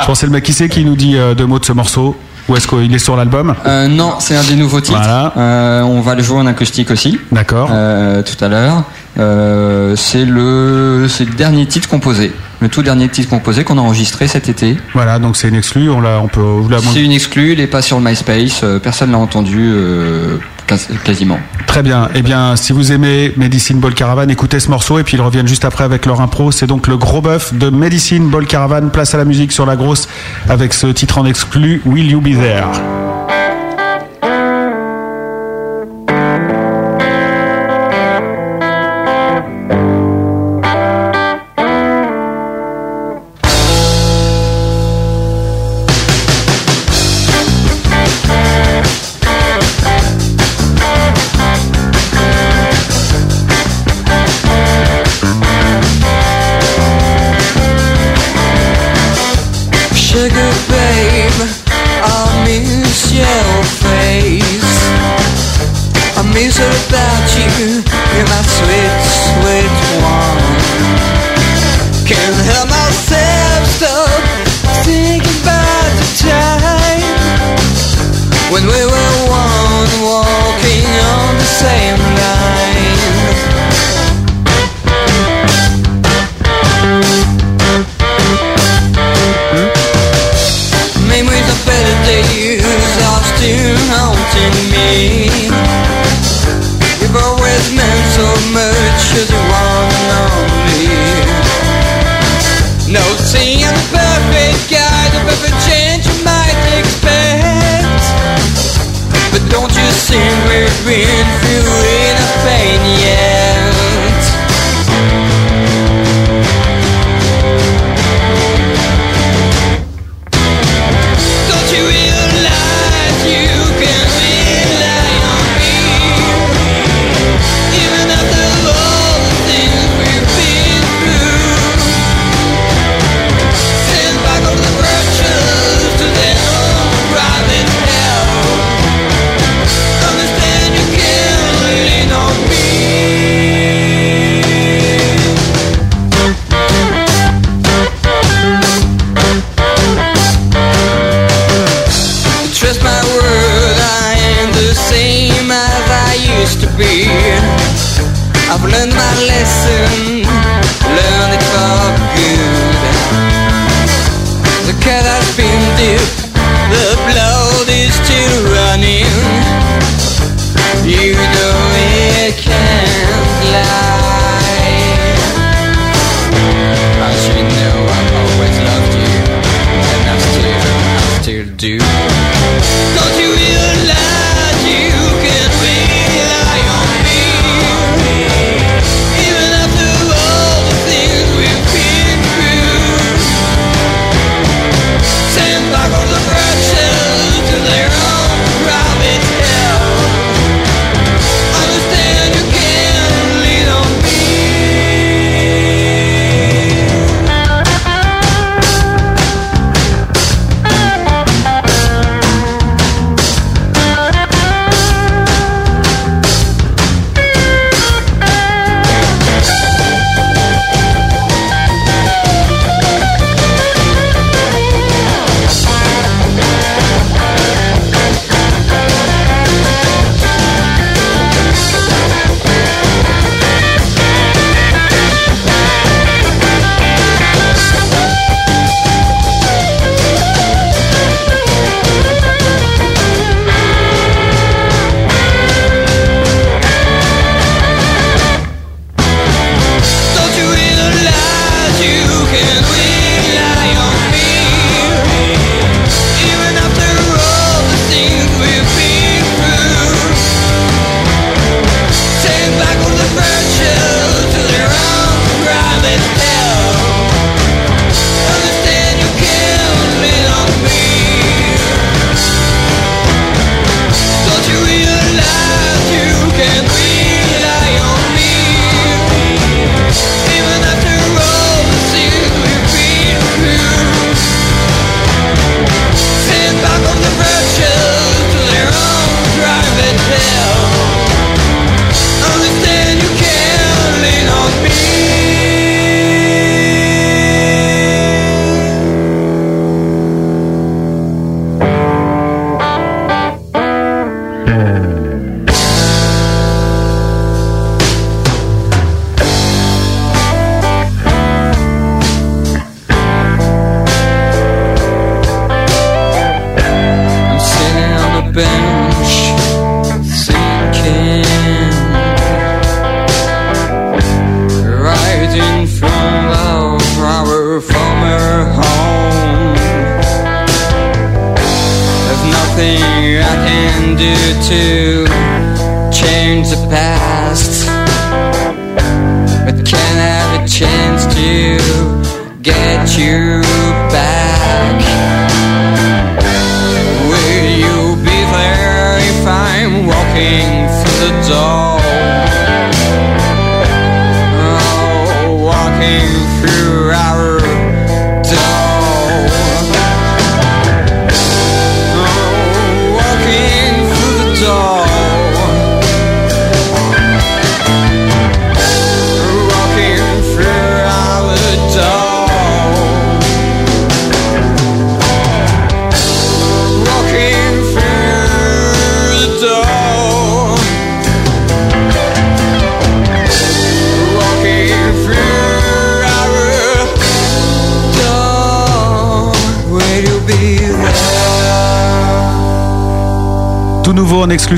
Je 0.00 0.06
pensais 0.06 0.26
le 0.26 0.32
mec 0.32 0.42
qui 0.42 0.52
sait 0.52 0.68
qui 0.68 0.84
nous 0.84 0.96
dit 0.96 1.16
euh, 1.16 1.34
deux 1.36 1.46
mots 1.46 1.60
de 1.60 1.64
ce 1.64 1.72
morceau. 1.72 2.16
Ou 2.48 2.56
est-ce 2.56 2.68
qu'il 2.68 2.94
est 2.94 2.98
sur 2.98 3.16
l'album? 3.16 3.54
Euh, 3.66 3.88
non, 3.88 4.14
c'est 4.18 4.36
un 4.36 4.42
des 4.44 4.54
nouveaux 4.56 4.80
titres. 4.80 4.98
Voilà. 4.98 5.32
Euh, 5.36 5.82
on 5.82 6.00
va 6.02 6.14
le 6.14 6.22
jouer 6.22 6.38
en 6.38 6.46
acoustique 6.46 6.90
aussi. 6.90 7.18
D'accord. 7.32 7.70
euh, 7.72 8.22
tout 8.22 8.42
à 8.44 8.48
l'heure. 8.48 8.84
Euh, 9.18 9.96
c'est 9.96 10.24
le, 10.24 11.06
c'est 11.08 11.24
le 11.24 11.34
dernier 11.34 11.66
titre 11.66 11.88
composé, 11.88 12.32
le 12.60 12.68
tout 12.68 12.82
dernier 12.82 13.08
titre 13.08 13.28
composé 13.30 13.64
qu'on 13.64 13.78
a 13.78 13.80
enregistré 13.80 14.28
cet 14.28 14.48
été. 14.48 14.76
Voilà, 14.94 15.18
donc 15.18 15.36
c'est 15.36 15.48
une 15.48 15.54
exclue. 15.56 15.90
On 15.90 16.00
l'a, 16.00 16.20
on 16.20 16.28
peut 16.28 16.40
vous 16.40 16.68
la 16.68 16.78
C'est 16.78 17.02
une 17.02 17.12
exclue, 17.12 17.52
il 17.52 17.60
est 17.60 17.66
pas 17.66 17.82
sur 17.82 17.98
le 17.98 18.04
MySpace, 18.04 18.60
euh, 18.62 18.78
personne 18.78 19.10
l'a 19.12 19.18
entendu 19.18 19.60
euh, 19.72 20.38
quas- 20.66 20.88
quasiment. 21.04 21.38
Très 21.66 21.82
bien. 21.82 22.08
Eh 22.14 22.22
bien, 22.22 22.56
si 22.56 22.72
vous 22.72 22.92
aimez 22.92 23.32
Medicine 23.36 23.80
Ball 23.80 23.94
Caravan, 23.94 24.28
écoutez 24.30 24.60
ce 24.60 24.70
morceau 24.70 24.98
et 24.98 25.02
puis 25.04 25.16
ils 25.16 25.20
reviennent 25.20 25.48
juste 25.48 25.64
après 25.64 25.84
avec 25.84 26.06
leur 26.06 26.20
impro. 26.20 26.52
C'est 26.52 26.66
donc 26.66 26.86
le 26.86 26.96
gros 26.96 27.20
bœuf 27.20 27.52
de 27.54 27.68
Medicine 27.70 28.28
Ball 28.30 28.46
Caravan. 28.46 28.88
Place 28.90 29.14
à 29.14 29.18
la 29.18 29.24
musique 29.24 29.52
sur 29.52 29.66
la 29.66 29.76
grosse 29.76 30.08
avec 30.48 30.72
ce 30.74 30.86
titre 30.86 31.18
en 31.18 31.24
exclu 31.26 31.82
Will 31.84 32.10
You 32.10 32.20
Be 32.20 32.30
There? 32.30 33.13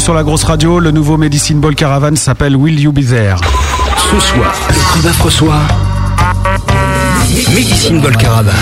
sur 0.06 0.14
la 0.14 0.22
grosse 0.22 0.44
radio. 0.44 0.78
Le 0.78 0.92
nouveau 0.92 1.16
Medicine 1.16 1.58
Ball 1.58 1.74
Caravan 1.74 2.14
s'appelle 2.14 2.54
Will 2.54 2.78
You 2.78 2.92
Be 2.92 3.04
There. 3.04 3.34
Ce 4.08 4.20
soir, 4.20 4.54
le 4.68 4.94
combat 4.94 5.12
François. 5.12 5.58
Medicine 7.52 8.00
Ball 8.00 8.16
Caravan. 8.16 8.52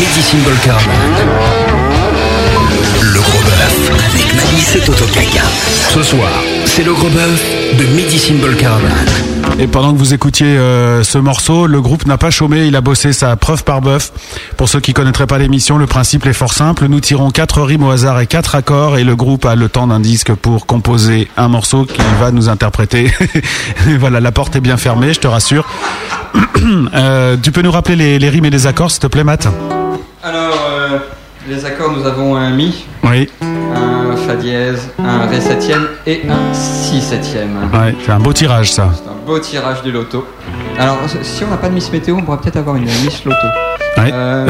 Medicine 0.00 0.40
Ball 0.40 0.56
Caravan 0.64 1.93
gros 3.20 3.42
bœuf 3.42 3.90
avec 3.90 4.34
Malice 4.34 4.76
et 4.76 4.80
Toto 4.80 5.04
Kaka. 5.06 5.42
Ce 5.92 6.02
soir, 6.02 6.30
c'est 6.66 6.84
le 6.84 6.92
gros 6.92 7.08
bœuf 7.08 7.42
de 7.78 7.84
Medicine 7.96 8.38
Ball 8.38 8.56
Caravan. 8.56 8.88
Et 9.58 9.66
pendant 9.66 9.92
que 9.92 9.98
vous 9.98 10.14
écoutiez 10.14 10.46
euh, 10.46 11.04
ce 11.04 11.18
morceau, 11.18 11.66
le 11.66 11.80
groupe 11.80 12.06
n'a 12.06 12.18
pas 12.18 12.30
chômé, 12.30 12.66
il 12.66 12.74
a 12.74 12.80
bossé 12.80 13.12
sa 13.12 13.36
preuve 13.36 13.62
par 13.64 13.80
bœuf. 13.80 14.12
Pour 14.56 14.68
ceux 14.68 14.80
qui 14.80 14.92
connaîtraient 14.92 15.26
pas 15.26 15.38
l'émission, 15.38 15.78
le 15.78 15.86
principe 15.86 16.26
est 16.26 16.32
fort 16.32 16.52
simple. 16.52 16.86
Nous 16.86 17.00
tirons 17.00 17.30
quatre 17.30 17.62
rimes 17.62 17.84
au 17.84 17.90
hasard 17.90 18.20
et 18.20 18.26
quatre 18.26 18.54
accords 18.54 18.98
et 18.98 19.04
le 19.04 19.14
groupe 19.14 19.44
a 19.44 19.54
le 19.54 19.68
temps 19.68 19.86
d'un 19.86 20.00
disque 20.00 20.32
pour 20.34 20.66
composer 20.66 21.28
un 21.36 21.48
morceau 21.48 21.84
qu'il 21.84 22.02
va 22.20 22.30
nous 22.30 22.48
interpréter. 22.48 23.12
Voilà, 23.98 24.20
la 24.20 24.32
porte 24.32 24.56
est 24.56 24.60
bien 24.60 24.76
fermée, 24.76 25.14
je 25.14 25.20
te 25.20 25.26
rassure. 25.26 25.66
Euh, 26.94 27.36
tu 27.40 27.52
peux 27.52 27.62
nous 27.62 27.70
rappeler 27.70 28.18
les, 28.18 28.28
rimes 28.28 28.46
et 28.46 28.50
les 28.50 28.66
accords, 28.66 28.90
s'il 28.90 29.00
te 29.00 29.06
plaît, 29.06 29.24
Matt? 29.24 29.48
Les 31.48 31.64
accords, 31.64 31.92
nous 31.96 32.06
avons 32.06 32.36
un 32.36 32.50
Mi, 32.50 32.84
Oui. 33.02 33.28
un 33.42 34.16
Fa 34.16 34.36
dièse, 34.36 34.88
un 34.98 35.26
Ré 35.26 35.40
septième 35.40 35.86
et 36.06 36.22
un 36.28 36.54
Si 36.54 37.00
septième. 37.00 37.50
Ouais, 37.72 37.94
c'est 38.04 38.12
un 38.12 38.20
beau 38.20 38.32
tirage, 38.32 38.72
ça. 38.72 38.90
C'est 38.94 39.10
un 39.10 39.26
beau 39.26 39.38
tirage 39.38 39.82
du 39.82 39.92
loto. 39.92 40.26
Alors, 40.78 40.98
si 41.22 41.44
on 41.44 41.50
n'a 41.50 41.56
pas 41.56 41.68
de 41.68 41.74
Miss 41.74 41.90
Météo, 41.92 42.16
on 42.18 42.22
pourrait 42.22 42.38
peut-être 42.38 42.56
avoir 42.56 42.76
une 42.76 42.84
Miss 42.84 43.24
Loto. 43.24 43.36
Ouais. 43.98 44.10
Euh, 44.12 44.48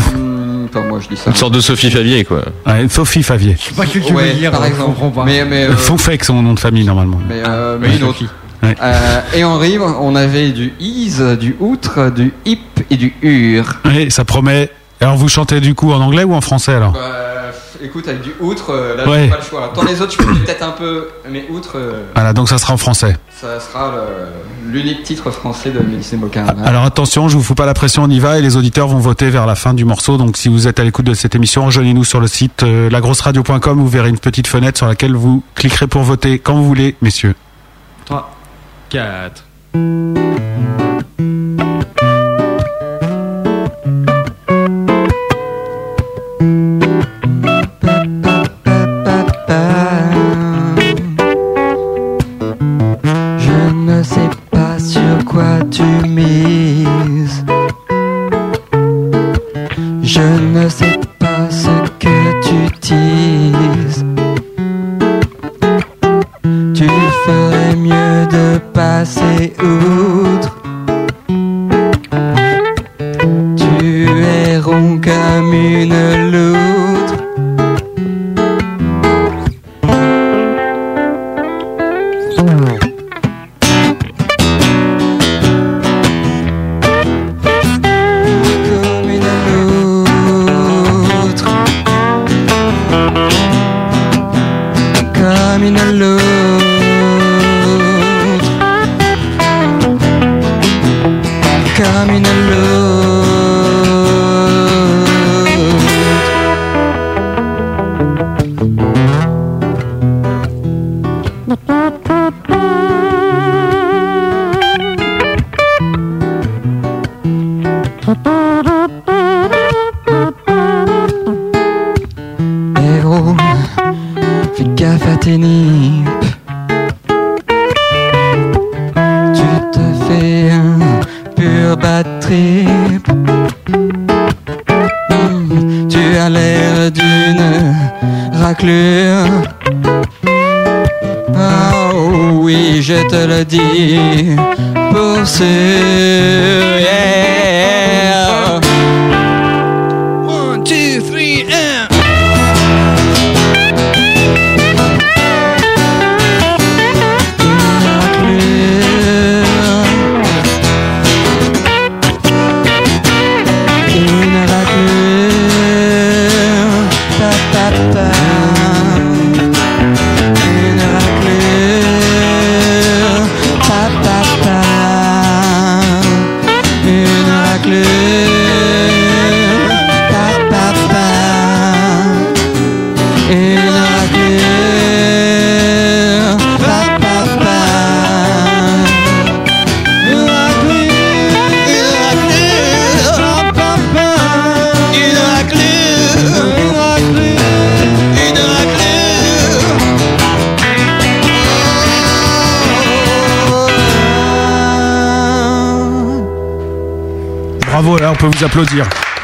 enfin, 0.68 0.80
moi, 0.88 0.98
je 1.02 1.08
dis 1.08 1.16
ça. 1.16 1.30
Une 1.30 1.36
sorte 1.36 1.52
de 1.54 1.60
Sophie 1.60 1.90
Favier, 1.90 2.24
quoi. 2.24 2.42
Ouais, 2.66 2.86
Sophie 2.88 3.22
Favier. 3.22 3.56
Je 3.58 3.64
sais 3.68 3.74
pas 3.74 3.86
ce 3.86 3.98
que 3.98 3.98
tu 3.98 4.12
Ouais, 4.12 4.28
veux 4.32 4.34
dire, 4.38 4.50
par 4.50 4.62
je 4.62 4.68
exemple. 4.68 4.90
comprends 4.90 5.10
pas. 5.10 5.24
Mais, 5.24 5.44
mais, 5.44 5.64
euh, 5.66 5.72
son 6.22 6.42
nom 6.42 6.54
de 6.54 6.60
famille, 6.60 6.84
normalement. 6.84 7.20
mais, 7.28 7.42
euh, 7.46 7.76
mais 7.80 7.96
une 7.96 8.04
autre. 8.04 8.22
Ouais. 8.62 8.74
Euh, 8.82 9.20
et 9.34 9.44
en 9.44 9.58
rime, 9.58 9.82
on 9.82 10.14
avait 10.16 10.50
du 10.50 10.72
is, 10.80 11.16
du 11.38 11.54
outre, 11.60 12.10
du 12.10 12.32
hip 12.46 12.60
et 12.90 12.96
du 12.96 13.12
ur. 13.22 13.64
Oui, 13.84 14.10
ça 14.10 14.24
promet. 14.24 14.70
Alors, 15.04 15.16
vous 15.18 15.28
chantez 15.28 15.60
du 15.60 15.74
coup 15.74 15.92
en 15.92 16.00
anglais 16.00 16.24
ou 16.24 16.32
en 16.34 16.40
français, 16.40 16.72
alors 16.72 16.92
Bah, 16.92 17.00
écoute, 17.82 18.08
avec 18.08 18.22
du 18.22 18.32
outre, 18.40 18.70
euh, 18.70 18.96
là, 18.96 19.06
Ouais. 19.06 19.24
j'ai 19.24 19.28
pas 19.28 19.36
le 19.36 19.42
choix. 19.42 19.70
Tant 19.74 19.82
les 19.84 20.00
autres, 20.00 20.12
je 20.12 20.16
peux 20.16 20.32
peut-être 20.34 20.62
un 20.62 20.70
peu, 20.70 21.08
mais 21.30 21.44
outre, 21.50 21.72
euh, 21.76 22.04
Voilà, 22.14 22.32
donc 22.32 22.48
ça 22.48 22.56
sera 22.56 22.72
en 22.72 22.78
français. 22.78 23.14
ça 23.38 23.60
sera 23.60 23.92
le- 23.92 24.72
l'unique 24.72 25.02
titre 25.02 25.30
français 25.30 25.70
de 25.72 25.80
Médecine 25.80 26.20
Bocarana. 26.20 26.62
Alors 26.66 26.84
attention, 26.84 27.28
je 27.28 27.36
vous 27.36 27.42
fous 27.42 27.54
pas 27.54 27.66
la 27.66 27.74
pression, 27.74 28.04
on 28.04 28.08
y 28.08 28.18
va 28.18 28.38
et 28.38 28.42
les 28.42 28.56
auditeurs 28.56 28.88
vont 28.88 28.98
voter 28.98 29.28
vers 29.28 29.44
la 29.44 29.54
fin 29.56 29.74
du 29.74 29.84
morceau. 29.84 30.16
Donc 30.16 30.38
si 30.38 30.48
vous 30.48 30.66
êtes 30.68 30.80
à 30.80 30.84
l'écoute 30.84 31.04
de 31.04 31.12
cette 31.12 31.34
émission, 31.34 31.66
rejoignez-nous 31.66 32.04
sur 32.04 32.18
le 32.20 32.26
site 32.26 32.62
euh, 32.62 32.88
lagrosseradio.com. 32.88 33.78
Vous 33.78 33.88
verrez 33.88 34.08
une 34.08 34.18
petite 34.18 34.46
fenêtre 34.46 34.78
sur 34.78 34.86
laquelle 34.86 35.14
vous 35.14 35.42
cliquerez 35.54 35.86
pour 35.86 36.02
voter 36.02 36.38
quand 36.38 36.54
vous 36.54 36.64
voulez, 36.64 36.96
messieurs. 37.02 37.34
3, 38.06 38.34
4. 38.88 39.44
Tu 67.24 67.30
ferais 67.30 67.74
mieux 67.76 68.26
de 68.26 68.58
passer 68.74 69.54
outre. 69.58 70.53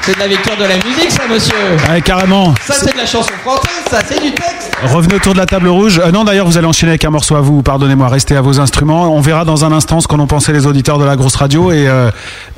C'est 0.03 0.15
de 0.15 0.19
la 0.21 0.29
victoire 0.29 0.57
de 0.57 0.65
la 0.65 0.77
musique, 0.77 1.11
ça, 1.11 1.23
monsieur. 1.31 1.55
Ouais, 1.91 2.01
carrément. 2.01 2.55
Ça, 2.67 2.75
c'est 2.75 2.93
de 2.93 2.97
la 2.99 3.07
chanson 3.07 3.31
française, 3.45 3.85
ça, 3.91 4.01
c'est 4.07 4.21
du 4.21 4.33
texte. 4.33 4.71
Revenez 4.85 5.15
autour 5.17 5.35
de 5.35 5.39
la 5.39 5.47
table 5.47 5.69
rouge. 5.69 6.01
Euh, 6.03 6.11
non, 6.11 6.25
d'ailleurs, 6.25 6.47
vous 6.47 6.57
allez 6.57 6.67
enchaîner 6.67 6.93
avec 6.93 7.05
un 7.05 7.11
morceau 7.11 7.37
à 7.37 7.41
vous. 7.41 7.63
Pardonnez-moi, 7.63 8.09
restez 8.09 8.35
à 8.37 8.41
vos 8.41 8.61
instruments. 8.61 9.15
On 9.15 9.21
verra 9.21 9.45
dans 9.45 9.65
un 9.65 9.73
instant 9.73 10.01
ce 10.01 10.09
qu'en 10.09 10.19
ont 10.19 10.27
pensé 10.27 10.53
les 10.53 10.67
auditeurs 10.67 10.99
de 10.99 11.05
la 11.05 11.17
grosse 11.17 11.37
radio. 11.37 11.71
Et 11.71 11.87
euh, 11.87 12.11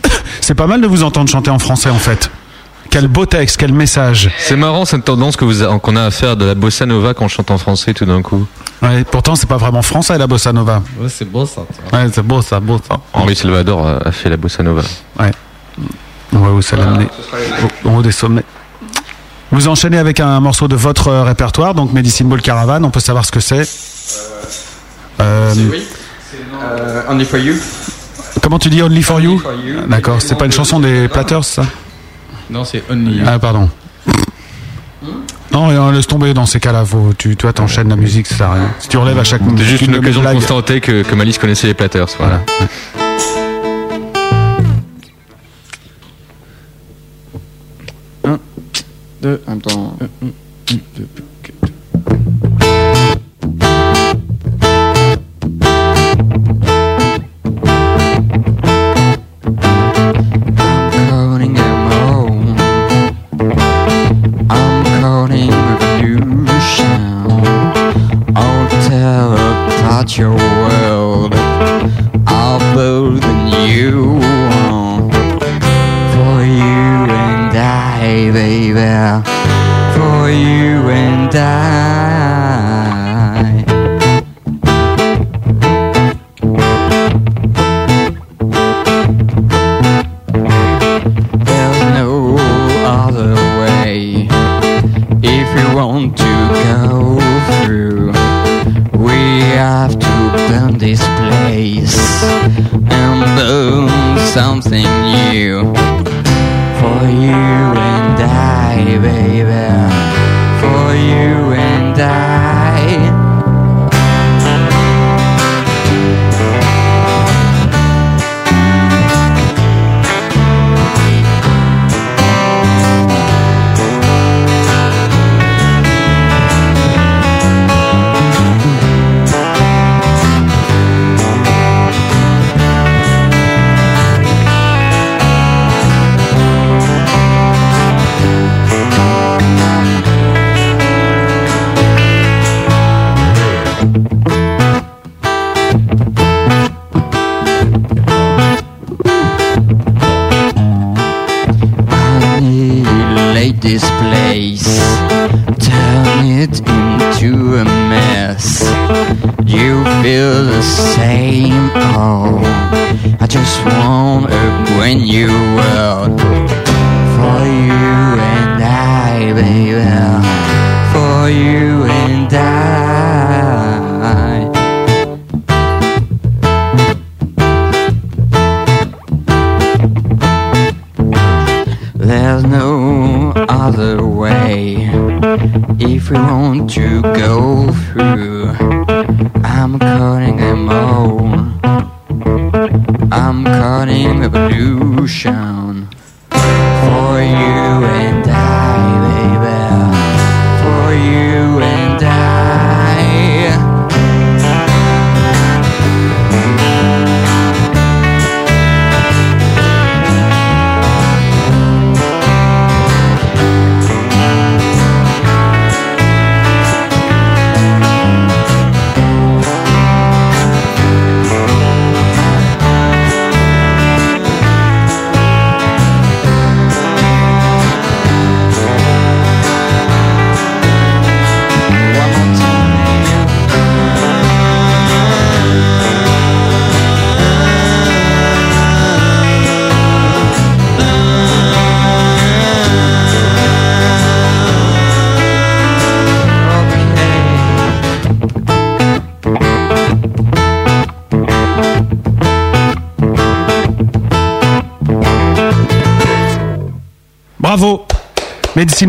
c'est 0.40 0.54
pas 0.54 0.66
mal 0.68 0.80
de 0.80 0.86
vous 0.86 1.02
entendre 1.02 1.28
chanter 1.28 1.50
en 1.50 1.58
français, 1.58 1.90
en 1.90 1.98
fait. 1.98 2.30
Quel 2.90 3.08
beau 3.08 3.24
texte, 3.26 3.56
quel 3.56 3.72
message. 3.72 4.30
C'est 4.38 4.54
marrant 4.56 4.84
cette 4.84 5.04
tendance 5.04 5.36
que 5.36 5.44
vous 5.46 5.62
a- 5.62 5.78
qu'on 5.80 5.96
a 5.96 6.04
à 6.04 6.10
faire 6.10 6.36
de 6.36 6.44
la 6.44 6.54
bossa 6.54 6.84
nova 6.86 7.14
quand 7.14 7.24
on 7.24 7.28
chante 7.28 7.50
en 7.50 7.56
français 7.58 7.94
tout 7.94 8.04
d'un 8.04 8.20
coup. 8.22 8.46
Ouais, 8.82 9.02
pourtant, 9.04 9.34
c'est 9.34 9.48
pas 9.48 9.56
vraiment 9.56 9.80
français, 9.82 10.16
la 10.18 10.26
bossa 10.26 10.52
nova. 10.52 10.82
Ouais, 11.00 11.08
c'est 11.08 11.24
beau 11.24 11.46
ça. 11.46 11.62
Ouais, 11.92 12.06
c'est 12.12 12.22
beau, 12.22 12.42
ça, 12.42 12.60
beau, 12.60 12.78
ça. 12.86 12.98
Henri 13.14 13.34
Salvador 13.34 13.86
a, 13.86 14.08
a 14.08 14.12
fait 14.12 14.28
la 14.28 14.36
bossa 14.36 14.62
nova. 14.62 14.82
Ouais. 15.18 15.30
Où 16.52 16.62
ça 16.62 16.76
l'a 16.76 16.84
amené 16.84 17.06
au, 17.84 17.88
au 17.88 17.96
haut 17.96 18.02
des 18.02 18.12
sommets. 18.12 18.44
Vous 19.50 19.68
enchaînez 19.68 19.98
avec 19.98 20.18
un 20.20 20.40
morceau 20.40 20.66
de 20.68 20.76
votre 20.76 21.08
euh, 21.08 21.22
répertoire, 21.24 21.74
donc 21.74 21.92
Medicine 21.92 22.28
Ball 22.28 22.40
Caravan. 22.40 22.82
On 22.84 22.90
peut 22.90 23.00
savoir 23.00 23.24
ce 23.24 23.30
que 23.32 23.40
c'est. 23.40 23.68
Euh, 25.20 25.54
Euh, 26.64 27.02
Only 27.08 27.24
for 27.24 27.38
you. 27.38 27.54
comment 28.42 28.58
tu 28.58 28.70
dis 28.70 28.80
Only 28.82 29.02
for 29.02 29.20
You. 29.20 29.40
D'accord, 29.88 30.22
c'est 30.22 30.36
pas 30.38 30.46
une 30.46 30.52
chanson 30.52 30.80
des 30.80 31.08
Platters, 31.08 31.44
ça 31.44 31.64
Non, 32.50 32.64
c'est 32.64 32.82
Only. 32.90 33.20
Ah, 33.26 33.38
pardon. 33.38 33.68
Non, 35.52 35.66
rien, 35.66 35.92
laisse 35.92 36.06
tomber 36.06 36.32
dans 36.32 36.46
ces 36.46 36.60
cas-là. 36.60 36.84
Faut, 36.84 37.12
tu, 37.18 37.36
toi, 37.36 37.52
t'enchaînes 37.52 37.88
la 37.90 37.96
musique, 37.96 38.26
ça 38.26 38.36
sert 38.36 38.50
à 38.50 38.54
rien. 38.54 38.70
Si 38.78 38.88
tu 38.88 38.96
relèves 38.96 39.18
à 39.18 39.24
chaque 39.24 39.42
C'était 39.50 39.64
juste 39.64 39.82
une 39.82 39.96
occasion 39.96 40.22
de 40.22 40.28
constater 40.28 40.80
que, 40.80 41.02
que 41.02 41.14
Malice 41.14 41.36
connaissait 41.38 41.66
les 41.66 41.74
Platters. 41.74 42.06
Voilà. 42.18 42.40
Deux. 49.22 49.40
En 49.46 49.58
temps. 49.58 49.96
calling 50.20 50.41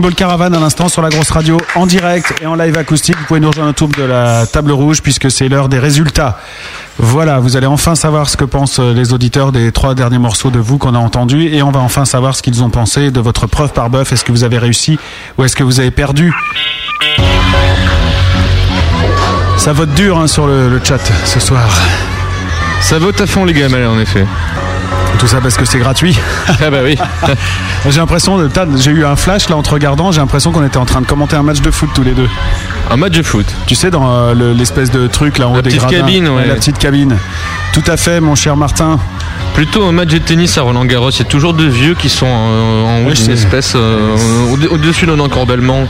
Ball 0.02 0.16
Caravan 0.16 0.54
à 0.54 0.60
l'instant 0.60 0.90
sur 0.90 1.02
la 1.02 1.10
grosse 1.10 1.30
radio 1.30 1.60
en 1.76 1.86
direct 1.86 2.34
et 2.42 2.46
en 2.46 2.56
live 2.56 2.78
acoustique. 2.78 3.16
Vous 3.18 3.26
pouvez 3.26 3.40
nous 3.40 3.50
rejoindre 3.50 3.70
autour 3.70 3.90
de 3.90 4.04
la 4.04 4.46
table 4.48 4.72
rouge 4.72 5.02
puisque 5.02 5.30
c'est 5.30 5.50
l'heure 5.50 5.70
des 5.70 5.80
résultats. 5.80 6.40
Voilà, 6.98 7.40
vous 7.40 7.58
allez 7.58 7.68
enfin 7.68 7.96
savoir 7.96 8.30
ce 8.30 8.38
que 8.38 8.46
pensent 8.46 8.80
les 8.80 9.14
auditeurs 9.14 9.52
des 9.52 9.72
trois 9.72 9.94
derniers 9.94 10.18
morceaux 10.18 10.52
de 10.52 10.60
vous 10.60 10.78
qu'on 10.78 10.96
a 10.96 11.00
entendus 11.00 11.48
et 11.54 11.62
on 11.64 11.72
va 11.72 11.80
enfin 11.80 12.06
savoir 12.06 12.36
ce 12.36 12.42
qu'ils 12.42 12.64
ont 12.64 12.70
pensé 12.70 13.12
de 13.12 13.20
votre 13.20 13.46
preuve 13.48 13.74
par 13.74 13.90
bœuf. 13.90 14.12
Est-ce 14.14 14.24
que 14.24 14.32
vous 14.32 14.44
avez 14.44 14.58
réussi 14.58 14.98
ou 15.38 15.44
est-ce 15.44 15.56
que 15.56 15.64
vous 15.64 15.80
avez 15.80 15.92
perdu? 15.92 16.34
Ça 19.58 19.74
vote 19.74 19.94
dur 19.94 20.18
hein, 20.18 20.28
sur 20.28 20.48
le, 20.48 20.80
chat 20.84 21.00
ce 21.26 21.40
soir. 21.40 21.70
Ça 22.82 23.00
vote 23.00 23.20
à 23.22 23.28
fond 23.28 23.46
les 23.46 23.54
gamins 23.54 23.88
en 23.88 24.00
effet. 24.00 24.26
Tout 25.24 25.30
ça 25.30 25.40
parce 25.40 25.56
que 25.56 25.64
c'est 25.64 25.80
gratuit. 25.80 26.20
ah 26.50 26.70
bah 26.70 26.80
oui. 26.84 26.98
j'ai 27.90 27.98
l'impression 28.02 28.38
j'ai 28.76 28.92
eu 28.92 29.06
un 29.06 29.16
flash 29.16 29.48
là 29.48 29.56
en 29.56 29.62
te 29.64 29.70
regardant, 29.70 30.12
j'ai 30.12 30.20
l'impression 30.20 30.52
qu'on 30.52 30.66
était 30.66 30.76
en 30.76 30.84
train 30.84 31.00
de 31.00 31.06
commenter 31.06 31.38
un 31.38 31.44
match 31.44 31.62
de 31.62 31.72
foot 31.72 31.90
tous 31.96 32.04
les 32.04 32.12
deux. 32.12 32.28
Un 32.92 32.98
match 32.98 33.14
de 33.14 33.24
foot. 33.24 33.46
Tu 33.66 33.74
sais 33.74 33.90
dans 33.90 34.12
euh, 34.14 34.34
le- 34.34 34.52
l'espèce 34.52 34.92
de 34.92 35.08
truc 35.08 35.38
là 35.38 35.48
en 35.48 35.54
haut 35.54 35.62
des 35.62 35.70
petite 35.70 35.80
gradins. 35.80 35.98
cabine, 36.00 36.28
ouais. 36.28 36.46
la 36.46 36.56
petite 36.56 36.78
cabine. 36.78 37.18
Tout 37.72 37.84
à 37.88 37.96
fait 37.96 38.20
mon 38.20 38.36
cher 38.36 38.58
Martin. 38.58 39.00
Plutôt 39.54 39.86
un 39.86 39.94
match 39.94 40.10
de 40.10 40.18
tennis 40.18 40.58
à 40.58 40.64
Roland 40.64 40.84
Garros. 40.84 41.12
Il 41.12 41.20
y 41.20 41.22
a 41.22 41.26
toujours 41.26 41.54
deux 41.54 41.70
vieux 41.70 41.94
qui 41.96 42.10
sont 42.10 42.28
euh, 42.28 42.84
en 42.84 43.08
haut 43.08 43.14
d'une 43.14 43.32
espèce, 43.32 43.76
euh, 43.78 44.18
au- 44.52 44.74
au-dessus 44.74 45.06
d'un 45.06 45.20
encordellement, 45.22 45.84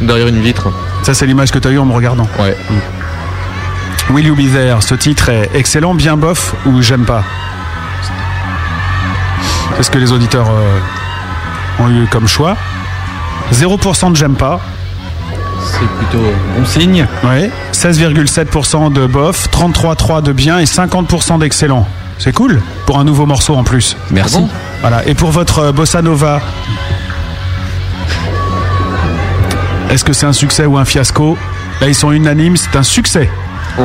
derrière 0.00 0.26
une 0.26 0.42
vitre. 0.42 0.66
Ça 1.04 1.14
c'est 1.14 1.26
l'image 1.26 1.52
que 1.52 1.60
tu 1.60 1.68
as 1.68 1.70
eue 1.70 1.78
en 1.78 1.86
me 1.86 1.94
regardant. 1.94 2.26
Ouais. 2.40 2.56
Will 4.10 4.26
You 4.26 4.34
Be 4.34 4.52
There, 4.52 4.78
ce 4.82 4.96
titre 4.96 5.28
est 5.28 5.48
excellent, 5.54 5.94
bien 5.94 6.16
bof 6.16 6.56
ou 6.66 6.82
j'aime 6.82 7.04
pas? 7.04 7.22
Ce 9.82 9.90
que 9.90 9.98
les 9.98 10.12
auditeurs 10.12 10.48
euh, 10.50 11.82
ont 11.82 11.88
eu 11.88 12.06
comme 12.06 12.28
choix. 12.28 12.56
0% 13.52 14.10
de 14.10 14.16
j'aime 14.16 14.34
pas. 14.34 14.60
C'est 15.64 15.88
plutôt 15.98 16.24
bon 16.56 16.66
signe. 16.66 17.06
Ouais. 17.24 17.50
16,7% 17.72 18.92
de 18.92 19.06
bof, 19.06 19.48
33,3% 19.50 20.22
de 20.22 20.32
bien 20.32 20.58
et 20.58 20.64
50% 20.64 21.38
d'excellent. 21.38 21.86
C'est 22.18 22.34
cool 22.34 22.60
pour 22.84 22.98
un 22.98 23.04
nouveau 23.04 23.24
morceau 23.24 23.54
en 23.56 23.64
plus. 23.64 23.96
Merci. 24.10 24.38
Ah 24.42 24.54
voilà. 24.82 25.06
Et 25.06 25.14
pour 25.14 25.30
votre 25.30 25.60
euh, 25.60 25.72
bossa 25.72 26.02
nova, 26.02 26.42
est-ce 29.88 30.04
que 30.04 30.12
c'est 30.12 30.26
un 30.26 30.34
succès 30.34 30.66
ou 30.66 30.76
un 30.76 30.84
fiasco? 30.84 31.38
Là, 31.80 31.88
ils 31.88 31.94
sont 31.94 32.12
unanimes, 32.12 32.58
c'est 32.58 32.76
un 32.76 32.82
succès. 32.82 33.30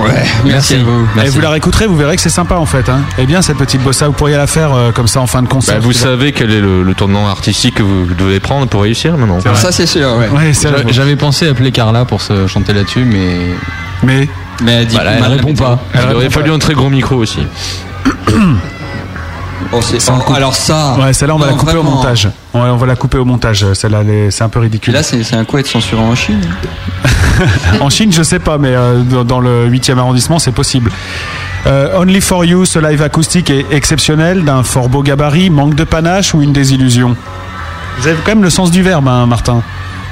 Ouais, 0.03 0.23
merci 0.45 0.75
à 0.75 0.77
vous. 0.83 1.07
Et 1.23 1.29
vous 1.29 1.39
la 1.41 1.49
réécouterez, 1.49 1.87
vous 1.87 1.95
verrez 1.95 2.15
que 2.15 2.21
c'est 2.21 2.29
sympa 2.29 2.55
en 2.55 2.65
fait. 2.65 2.89
Hein. 2.89 2.99
Eh 3.17 3.25
bien, 3.25 3.41
cette 3.41 3.57
petite 3.57 3.81
bossa, 3.81 4.07
vous 4.07 4.13
pourriez 4.13 4.35
la 4.37 4.47
faire 4.47 4.73
euh, 4.73 4.91
comme 4.91 5.07
ça 5.07 5.21
en 5.21 5.27
fin 5.27 5.41
de 5.41 5.47
concert. 5.47 5.75
Bah, 5.75 5.81
vous 5.81 5.93
savez 5.93 6.31
quel 6.33 6.51
est 6.51 6.59
le, 6.61 6.83
le 6.83 6.93
tournant 6.93 7.27
artistique 7.27 7.75
que 7.75 7.83
vous 7.83 8.05
devez 8.13 8.39
prendre 8.39 8.67
pour 8.67 8.81
réussir 8.81 9.15
maintenant 9.17 9.39
Ça, 9.55 9.71
c'est 9.71 9.85
sûr, 9.85 10.09
ouais. 10.17 10.51
J'avais 10.89 11.15
pensé 11.15 11.47
appeler 11.47 11.71
Carla 11.71 12.05
pour 12.05 12.21
se 12.21 12.47
chanter 12.47 12.73
là-dessus, 12.73 13.05
mais. 13.05 13.37
Mais 14.03 14.27
Mais 14.61 14.71
elle 14.73 14.87
dit 14.87 14.95
Voilà, 14.95 15.11
elle 15.13 15.19
mal 15.21 15.31
la 15.31 15.35
répond 15.37 15.53
pas. 15.53 15.79
Il 16.09 16.15
aurait 16.15 16.29
fallu 16.29 16.51
un 16.51 16.59
très 16.59 16.73
gros 16.73 16.89
micro 16.89 17.15
aussi. 17.15 17.39
Oh, 19.71 19.79
c'est- 19.81 19.97
alors 20.35 20.53
ça. 20.55 20.95
Ouais, 20.99 21.11
celle-là, 21.13 21.35
on 21.35 21.39
va 21.39 21.47
la 21.47 21.53
couper 21.53 21.71
vraiment. 21.73 21.93
au 21.93 21.95
montage. 21.95 22.25
Ouais, 22.53 22.61
on 22.61 22.75
va 22.77 22.85
la 22.85 22.95
couper 22.95 23.17
au 23.17 23.25
montage. 23.25 23.65
Celle-là, 23.73 23.99
elle 24.01 24.09
est- 24.09 24.31
c'est 24.31 24.43
un 24.43 24.49
peu 24.49 24.59
Et 24.59 24.63
ridicule. 24.63 24.93
là, 24.93 25.01
c'est 25.01 25.23
c'est 25.23 25.35
un 25.35 25.43
coup 25.43 25.57
être 25.57 25.67
censuré 25.67 26.01
en 26.01 26.13
Chine. 26.13 26.41
en 27.81 27.89
Chine, 27.89 28.11
je 28.11 28.23
sais 28.23 28.39
pas, 28.39 28.57
mais 28.57 28.75
euh, 28.75 29.01
dans, 29.01 29.39
le 29.39 29.69
8e 29.69 29.97
arrondissement, 29.97 30.39
c'est 30.39 30.51
possible. 30.51 30.91
Euh, 31.67 31.97
Only 31.97 32.21
for 32.21 32.45
You, 32.45 32.65
ce 32.65 32.79
live 32.79 33.01
acoustique 33.01 33.49
est 33.49 33.65
exceptionnel, 33.71 34.43
d'un 34.43 34.63
fort 34.63 34.89
beau 34.89 35.01
gabarit, 35.01 35.49
manque 35.49 35.75
de 35.75 35.83
panache 35.83 36.33
ou 36.33 36.41
une 36.41 36.53
désillusion? 36.53 37.15
Vous 37.97 38.07
avez 38.07 38.17
quand 38.23 38.31
même 38.31 38.43
le 38.43 38.49
sens 38.49 38.71
du 38.71 38.83
verbe, 38.83 39.07
hein, 39.07 39.25
Martin. 39.25 39.63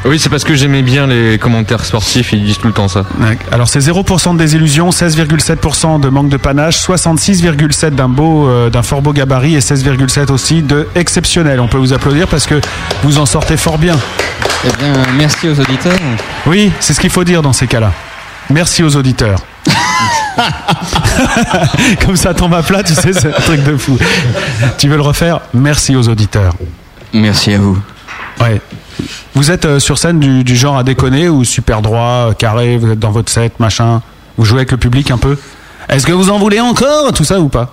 Oui, 0.05 0.19
c'est 0.19 0.29
parce 0.29 0.43
que 0.43 0.53
j'aimais 0.53 0.81
bien 0.81 1.07
les 1.07 1.37
commentaires 1.37 1.85
sportifs, 1.85 2.33
ils 2.33 2.43
disent 2.43 2.57
tout 2.57 2.67
le 2.67 2.73
temps 2.73 2.89
ça. 2.89 3.05
Alors 3.53 3.69
c'est 3.69 3.79
0% 3.79 4.33
de 4.33 4.37
désillusion, 4.37 4.89
16,7% 4.89 6.01
de 6.01 6.09
manque 6.09 6.27
de 6.27 6.35
panache, 6.35 6.77
66,7% 6.85 7.91
d'un 7.91 8.09
beau, 8.09 8.49
euh, 8.49 8.69
d'un 8.69 8.83
fort 8.83 9.01
beau 9.01 9.13
gabarit 9.13 9.55
et 9.55 9.59
16,7% 9.59 10.31
aussi 10.31 10.61
de 10.61 10.89
exceptionnel. 10.95 11.61
On 11.61 11.69
peut 11.69 11.77
vous 11.77 11.93
applaudir 11.93 12.27
parce 12.27 12.47
que 12.47 12.59
vous 13.03 13.17
en 13.17 13.25
sortez 13.25 13.55
fort 13.55 13.77
bien. 13.77 13.95
Eh 14.65 14.69
bien, 14.77 14.93
merci 15.17 15.49
aux 15.49 15.59
auditeurs. 15.59 15.97
Oui, 16.45 16.71
c'est 16.79 16.93
ce 16.93 16.99
qu'il 16.99 17.09
faut 17.09 17.23
dire 17.23 17.41
dans 17.41 17.53
ces 17.53 17.67
cas-là. 17.67 17.91
Merci 18.49 18.83
aux 18.83 18.95
auditeurs. 18.95 19.39
Comme 22.05 22.15
ça 22.15 22.33
tombe 22.33 22.53
à 22.53 22.63
plat, 22.63 22.83
tu 22.83 22.93
sais, 22.93 23.13
c'est 23.13 23.35
un 23.35 23.39
truc 23.41 23.63
de 23.63 23.77
fou. 23.77 23.97
Tu 24.77 24.87
veux 24.87 24.95
le 24.95 25.01
refaire? 25.01 25.41
Merci 25.53 25.95
aux 25.95 26.07
auditeurs. 26.09 26.53
Merci 27.13 27.53
à 27.53 27.59
vous. 27.59 27.77
Ouais. 28.39 28.61
Vous 29.35 29.51
êtes 29.51 29.65
euh, 29.65 29.79
sur 29.79 29.97
scène 29.97 30.19
du, 30.19 30.43
du 30.43 30.55
genre 30.55 30.77
à 30.77 30.83
déconner 30.83 31.29
ou 31.29 31.43
super 31.43 31.81
droit, 31.81 32.29
euh, 32.29 32.33
carré, 32.33 32.77
vous 32.77 32.91
êtes 32.91 32.99
dans 32.99 33.11
votre 33.11 33.31
set, 33.31 33.59
machin? 33.59 34.01
Vous 34.37 34.45
jouez 34.45 34.59
avec 34.59 34.71
le 34.71 34.77
public 34.77 35.11
un 35.11 35.17
peu? 35.17 35.37
Est-ce 35.89 36.05
que 36.05 36.11
vous 36.11 36.29
en 36.29 36.39
voulez 36.39 36.59
encore 36.59 37.11
Tout 37.13 37.23
ça 37.23 37.39
ou 37.39 37.49
pas? 37.49 37.69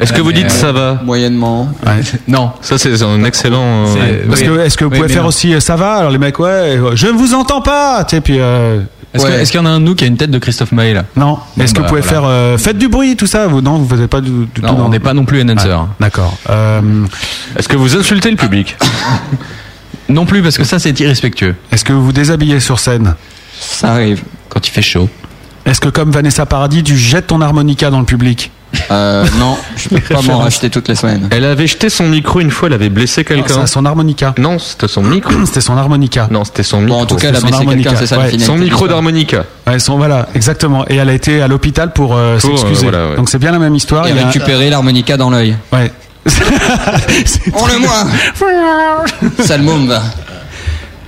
Est-ce 0.00 0.12
que 0.12 0.20
vous 0.20 0.32
dites 0.32 0.50
ça 0.50 0.72
va 0.72 1.00
Moyennement. 1.04 1.68
Ouais. 1.86 2.00
Non. 2.28 2.52
Ça, 2.60 2.78
c'est 2.78 3.02
un 3.02 3.24
excellent. 3.24 3.86
euh, 3.96 4.24
Parce 4.28 4.40
Oui. 4.40 4.46
que 4.46 4.60
est-ce 4.60 4.76
que 4.76 4.84
vous 4.84 4.90
Oui, 4.90 4.96
pouvez 4.98 5.12
faire 5.12 5.22
non. 5.22 5.28
aussi 5.28 5.54
euh, 5.54 5.60
ça 5.60 5.76
va 5.76 5.94
Alors 5.94 6.10
les 6.10 6.18
mecs 6.18 6.38
ouais, 6.38 6.48
euh, 6.48 6.92
je 6.94 7.06
ne 7.06 7.12
vous 7.12 7.34
entends 7.34 7.60
pas. 7.60 8.04
Tu 8.04 8.16
sais 8.16 8.20
puis 8.20 8.36
euh, 8.40 8.80
Est-ce 9.14 9.24
Ouais. 9.26 9.42
qu'il 9.44 9.56
y 9.56 9.58
en 9.58 9.66
a 9.66 9.70
un 9.70 9.80
de 9.80 9.84
nous 9.84 9.94
qui 9.94 10.04
a 10.04 10.06
une 10.06 10.16
tête 10.16 10.30
de 10.30 10.38
Christophe 10.38 10.72
Maé 10.72 10.94
là? 10.94 11.04
Non. 11.16 11.38
Est-ce 11.60 11.72
que 11.74 11.78
bah, 11.80 11.84
vous 11.84 11.88
pouvez 11.90 12.00
voilà. 12.00 12.20
faire 12.20 12.28
euh, 12.28 12.58
faites 12.58 12.78
du 12.78 12.88
bruit 12.88 13.16
tout 13.16 13.26
ça 13.26 13.46
Vous 13.46 13.60
non, 13.60 13.78
vous 13.78 13.96
faites 13.96 14.06
pas 14.10 14.20
du, 14.20 14.30
du 14.30 14.60
Non, 14.62 14.74
tout. 14.74 14.82
on 14.82 14.88
n'est 14.88 14.98
pas 15.00 15.12
non 15.14 15.24
plus 15.24 15.40
announcer. 15.40 15.68
Ouais, 15.68 15.74
D'accord. 16.00 16.36
Euh, 16.50 16.80
Est-ce 17.58 17.68
que 17.68 17.76
vous 17.76 17.94
insultez 17.96 18.30
le 18.30 18.36
public? 18.36 18.76
Non 20.08 20.26
plus 20.26 20.42
parce 20.42 20.58
que 20.58 20.64
ça 20.64 20.78
c'est 20.78 20.98
irrespectueux. 21.00 21.54
est-ce 21.70 21.84
que 21.84 21.92
vous 21.92 22.04
vous 22.04 22.12
déshabillez 22.12 22.60
sur 22.60 22.78
scène? 22.80 23.14
Ça 23.58 23.92
arrive. 23.92 24.22
Quand 24.48 24.66
il 24.66 24.70
fait 24.70 24.82
chaud. 24.82 25.08
Est-ce 25.64 25.80
que 25.80 25.88
comme 25.88 26.10
Vanessa 26.10 26.44
Paradis, 26.44 26.82
tu 26.82 26.96
jettes 26.98 27.28
ton 27.28 27.40
harmonica 27.40 27.88
dans 27.88 28.00
le 28.00 28.04
public? 28.04 28.50
Euh, 28.90 29.24
non, 29.38 29.56
je 29.76 29.88
peux 29.88 30.00
pas 30.14 30.22
m'en 30.22 30.38
racheter 30.38 30.70
toutes 30.70 30.88
les 30.88 30.94
semaines. 30.94 31.28
Elle 31.30 31.44
avait 31.44 31.66
jeté 31.66 31.88
son 31.90 32.08
micro 32.08 32.40
une 32.40 32.50
fois, 32.50 32.68
elle 32.68 32.74
avait 32.74 32.88
blessé 32.88 33.24
quelqu'un. 33.24 33.66
C'est 33.66 33.72
son 33.72 33.84
harmonica. 33.84 34.34
Non, 34.38 34.58
c'était 34.58 34.88
son 34.88 35.02
micro. 35.02 35.32
C'était 35.46 35.60
son 35.60 35.76
harmonica. 35.76 36.28
Non, 36.30 36.44
c'était 36.44 36.62
son 36.62 36.80
micro. 36.80 36.96
Bon, 36.96 37.02
en 37.02 37.06
tout 37.06 37.16
cas, 37.16 37.28
elle 37.28 37.36
a 37.36 37.40
son 37.40 37.46
blessé 37.46 37.58
harmonica. 37.58 37.90
quelqu'un, 37.90 38.00
c'est 38.00 38.06
ça 38.06 38.16
Ouais, 38.16 38.22
la 38.24 38.28
finalité 38.30 38.52
son 38.52 38.58
micro 38.58 38.88
d'harmonica. 38.88 39.44
Ouais, 39.66 39.78
son, 39.78 39.96
voilà, 39.98 40.28
exactement. 40.34 40.84
Et 40.88 40.96
elle 40.96 41.08
a 41.08 41.12
été 41.12 41.42
à 41.42 41.48
l'hôpital 41.48 41.92
pour 41.92 42.14
euh, 42.14 42.36
euh, 42.36 42.38
s'excuser. 42.38 42.82
voilà, 42.82 43.10
ouais. 43.10 43.16
Donc 43.16 43.28
c'est 43.28 43.38
bien 43.38 43.52
la 43.52 43.58
même 43.58 43.74
histoire. 43.74 44.06
Et 44.06 44.10
Il 44.10 44.16
y 44.16 44.18
a 44.18 44.26
récupérer 44.26 44.70
l'harmonica 44.70 45.16
dans 45.16 45.30
l'œil. 45.30 45.56
Ouais. 45.72 45.92
On 47.54 47.66
le 47.66 47.78
moi 47.78 48.04
Sale 49.44 49.62
môme. 49.62 49.92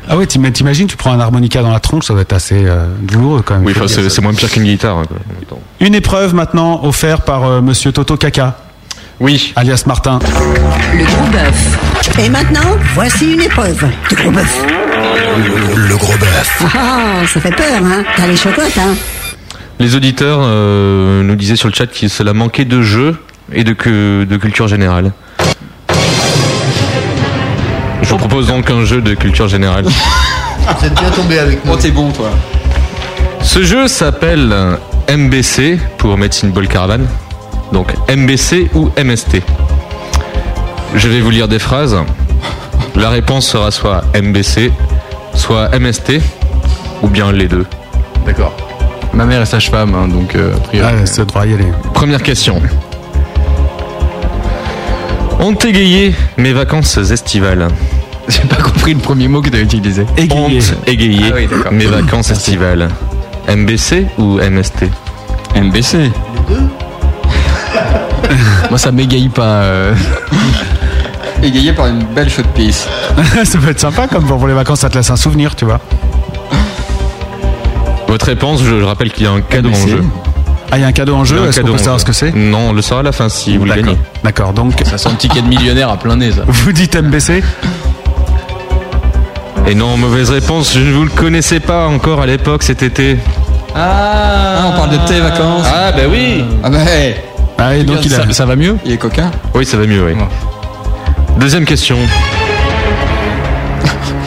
Ah 0.09 0.17
ouais, 0.17 0.27
t'im- 0.27 0.51
t'imagines, 0.53 0.87
tu 0.87 0.97
prends 0.97 1.13
un 1.13 1.21
harmonica 1.21 1.63
dans 1.63 1.71
la 1.73 1.81
tronche, 1.81 2.05
ça 2.07 2.13
doit 2.13 2.23
être 2.23 2.33
assez 2.35 2.65
euh, 2.67 2.87
douloureux 3.01 3.43
quand 3.45 3.55
même. 3.55 3.65
Oui, 3.65 3.73
enfin, 3.77 3.87
c'est 3.89 4.21
moins 4.21 4.35
pire 4.35 4.51
qu'une 4.51 4.65
guitare. 4.65 4.99
hein, 4.99 5.05
quoi. 5.49 5.59
Une 5.81 5.95
épreuve 5.95 6.35
maintenant 6.35 6.85
offerte 6.85 7.25
par 7.25 7.45
euh, 7.45 7.61
Monsieur 7.63 7.91
Toto 7.93 8.17
Kaka, 8.17 8.57
Oui. 9.21 9.53
alias 9.57 9.85
Martin. 9.87 10.19
Le 10.97 11.05
gros 11.05 11.27
bœuf. 11.33 12.19
Et 12.23 12.29
maintenant, 12.29 12.77
voici 12.95 13.33
une 13.33 13.41
épreuve 13.41 13.83
de 14.11 14.17
gros 14.17 14.31
bœuf. 14.31 14.65
Le 15.77 15.97
gros 15.97 16.13
bœuf. 16.19 16.63
Ah, 16.77 17.27
ça 17.27 17.41
fait 17.41 17.55
peur, 17.55 17.83
hein 17.83 18.05
T'as 18.17 18.27
les 18.27 18.37
chocottes, 18.37 18.77
hein 18.79 18.95
Les 19.81 19.97
auditeurs 19.97 20.41
euh, 20.43 21.23
nous 21.23 21.35
disaient 21.35 21.57
sur 21.57 21.69
le 21.69 21.75
chat 21.75 21.87
qu'il 21.87 22.11
cela 22.11 22.35
manquait 22.35 22.65
de 22.67 22.83
jeu 22.83 23.17
et 23.53 23.65
de, 23.65 23.73
que, 23.73 24.25
de 24.25 24.37
culture 24.37 24.69
générale. 24.69 25.13
Je 28.05 28.11
vous 28.11 28.19
propose 28.19 28.49
donc 28.49 28.71
un 28.71 28.85
jeu 28.85 29.01
de 29.01 29.15
culture 29.15 29.49
générale. 29.49 29.87
Vous 30.79 30.87
êtes 30.87 30.95
bien 30.95 31.09
tombé 31.11 31.39
avec 31.39 31.65
nous. 31.65 31.73
Oh, 31.73 31.77
t'es 31.77 31.91
bon, 31.91 32.11
toi. 32.11 32.29
Ce 33.43 33.63
jeu 33.63 33.89
s'appelle 33.89 34.55
MBC 35.09 35.79
pour 35.97 36.19
Medicine 36.19 36.51
Ball 36.51 36.69
Caravan. 36.69 37.01
Donc 37.73 37.95
MBC 38.15 38.71
ou 38.75 38.91
MST. 39.03 39.43
Je 40.95 41.09
vais 41.09 41.21
vous 41.21 41.31
lire 41.31 41.49
des 41.49 41.59
phrases. 41.59 41.97
La 42.95 43.09
réponse 43.09 43.49
sera 43.49 43.71
soit 43.71 44.03
MBC, 44.15 44.71
soit 45.35 45.71
MST, 45.79 46.21
ou 47.03 47.09
bien 47.09 47.33
les 47.33 47.49
deux. 47.49 47.67
D'accord. 48.27 48.55
Ma 49.15 49.25
mère 49.25 49.41
est 49.41 49.47
sage-femme, 49.47 49.95
hein, 49.95 50.09
donc 50.09 50.35
euh, 50.35 50.55
a 50.55 50.61
priori. 50.61 50.89
Ah, 51.03 51.07
ça 51.07 51.25
devra 51.25 51.47
y 51.47 51.55
aller. 51.55 51.67
Première 51.95 52.23
question. 52.23 52.61
Ont 55.41 55.55
égayé 55.55 56.15
mes 56.37 56.53
vacances 56.53 56.99
estivales? 56.99 57.69
J'ai 58.29 58.41
pas 58.49 58.57
compris 58.57 58.95
le 58.95 59.01
premier 59.01 59.29
mot 59.29 59.43
que 59.43 59.51
tu 59.51 59.57
as 59.57 59.61
utilisé. 59.61 60.07
Égayé. 60.17 60.41
Ont 60.41 60.49
égayé 60.87 61.25
Ah 61.31 61.35
oui, 61.37 61.49
mes 61.73 61.87
vacances 61.87 62.31
estivales 62.31 62.89
MBC 63.49 64.07
ou 64.19 64.39
MST 64.39 64.85
MBC. 65.55 66.11
Moi 68.71 68.79
ça 68.79 68.91
m'égaye 68.93 69.29
pas. 69.29 69.43
euh. 69.63 69.95
Égayé 71.43 71.73
par 71.75 71.87
une 71.89 72.03
belle 72.05 72.31
chaude 72.31 72.47
pisse. 72.55 72.89
ça 73.45 73.59
peut 73.59 73.69
être 73.71 73.81
sympa 73.81 74.07
comme 74.09 74.25
pour 74.25 74.47
les 74.49 74.55
vacances, 74.55 74.81
ça 74.81 74.89
te 74.89 74.97
laisse 74.97 75.11
un 75.11 75.17
souvenir, 75.17 75.55
tu 75.55 75.67
vois. 75.67 75.81
Votre 78.09 78.27
réponse, 78.27 78.63
je, 78.63 78.81
je 78.81 78.85
rappelle 78.85 79.11
qu'il 79.13 79.25
y 79.25 79.27
a 79.27 79.33
un 79.33 79.41
cadeau 79.43 79.71
en 79.71 79.87
jeu. 79.87 80.03
Ah, 80.71 80.79
il 80.79 80.81
y 80.81 80.85
a 80.85 80.87
un 80.87 80.93
cadeau 80.93 81.17
en 81.17 81.25
Il 81.25 81.31
y 81.31 81.35
a 81.35 81.37
jeu, 81.37 81.43
un 81.45 81.49
est-ce 81.49 81.61
qu'on 81.61 81.67
cadeau 81.67 81.75
peut 81.77 81.81
en 81.81 81.85
savoir 81.85 81.99
jeu. 81.99 82.01
ce 82.01 82.07
que 82.07 82.13
c'est? 82.13 82.33
Non, 82.35 82.71
on 82.71 82.73
le 82.73 82.81
saura 82.83 83.01
à 83.01 83.03
la 83.03 83.13
fin 83.13 83.29
si 83.29 83.57
vous 83.59 83.65
le 83.65 83.71
D'accord. 83.71 83.85
gagnez. 83.87 83.99
D'accord, 84.23 84.53
donc 84.55 84.73
Ça 84.85 84.97
sent 84.97 85.11
le 85.11 85.17
ticket 85.17 85.43
de 85.43 85.49
millionnaire 85.49 85.91
à 85.91 85.97
plein 85.99 86.17
nez 86.17 86.31
ça. 86.33 86.43
vous 86.47 86.73
dites 86.73 86.97
MBC 86.97 87.43
Et 89.67 89.75
non, 89.75 89.97
mauvaise 89.97 90.31
réponse, 90.31 90.75
je 90.75 90.81
ne 90.81 90.93
vous 90.93 91.05
le 91.05 91.11
connaissais 91.11 91.61
pas 91.61 91.87
encore 91.87 92.21
à 92.21 92.27
l'époque 92.27 92.63
cet 92.63 92.83
été. 92.83 93.17
Ah, 93.75 94.67
on 94.69 94.73
parle 94.77 94.91
de 94.91 94.99
tes 95.09 95.21
vacances. 95.21 95.67
Ah 95.67 95.91
bah 95.91 96.03
oui 96.09 96.45
Ah 96.63 96.71
bah, 96.71 96.79
hey, 96.87 97.15
Ah, 97.59 97.75
et 97.77 97.83
donc 97.83 98.05
il 98.05 98.15
a. 98.15 98.19
ça, 98.27 98.33
ça 98.33 98.47
va 98.47 98.57
mieux 98.57 98.77
il 98.85 98.93
est 98.93 98.97
coquin. 98.99 99.31
Oui, 99.55 99.65
ça 99.65 99.77
va 99.79 99.87
mieux, 99.87 100.05
oui. 100.05 100.13
Deuxième 101.39 101.65
question. 101.65 101.97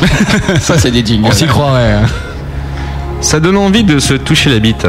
Ça, 0.59 0.77
c'est 0.77 0.91
des 0.91 1.03
jingles. 1.05 1.25
On 1.27 1.31
s'y 1.31 1.47
croirait. 1.47 1.93
hein. 1.93 2.05
Ça 3.21 3.39
donne 3.39 3.57
envie 3.57 3.83
de 3.83 3.97
se 3.97 4.13
toucher 4.13 4.49
la 4.51 4.59
bite. 4.59 4.85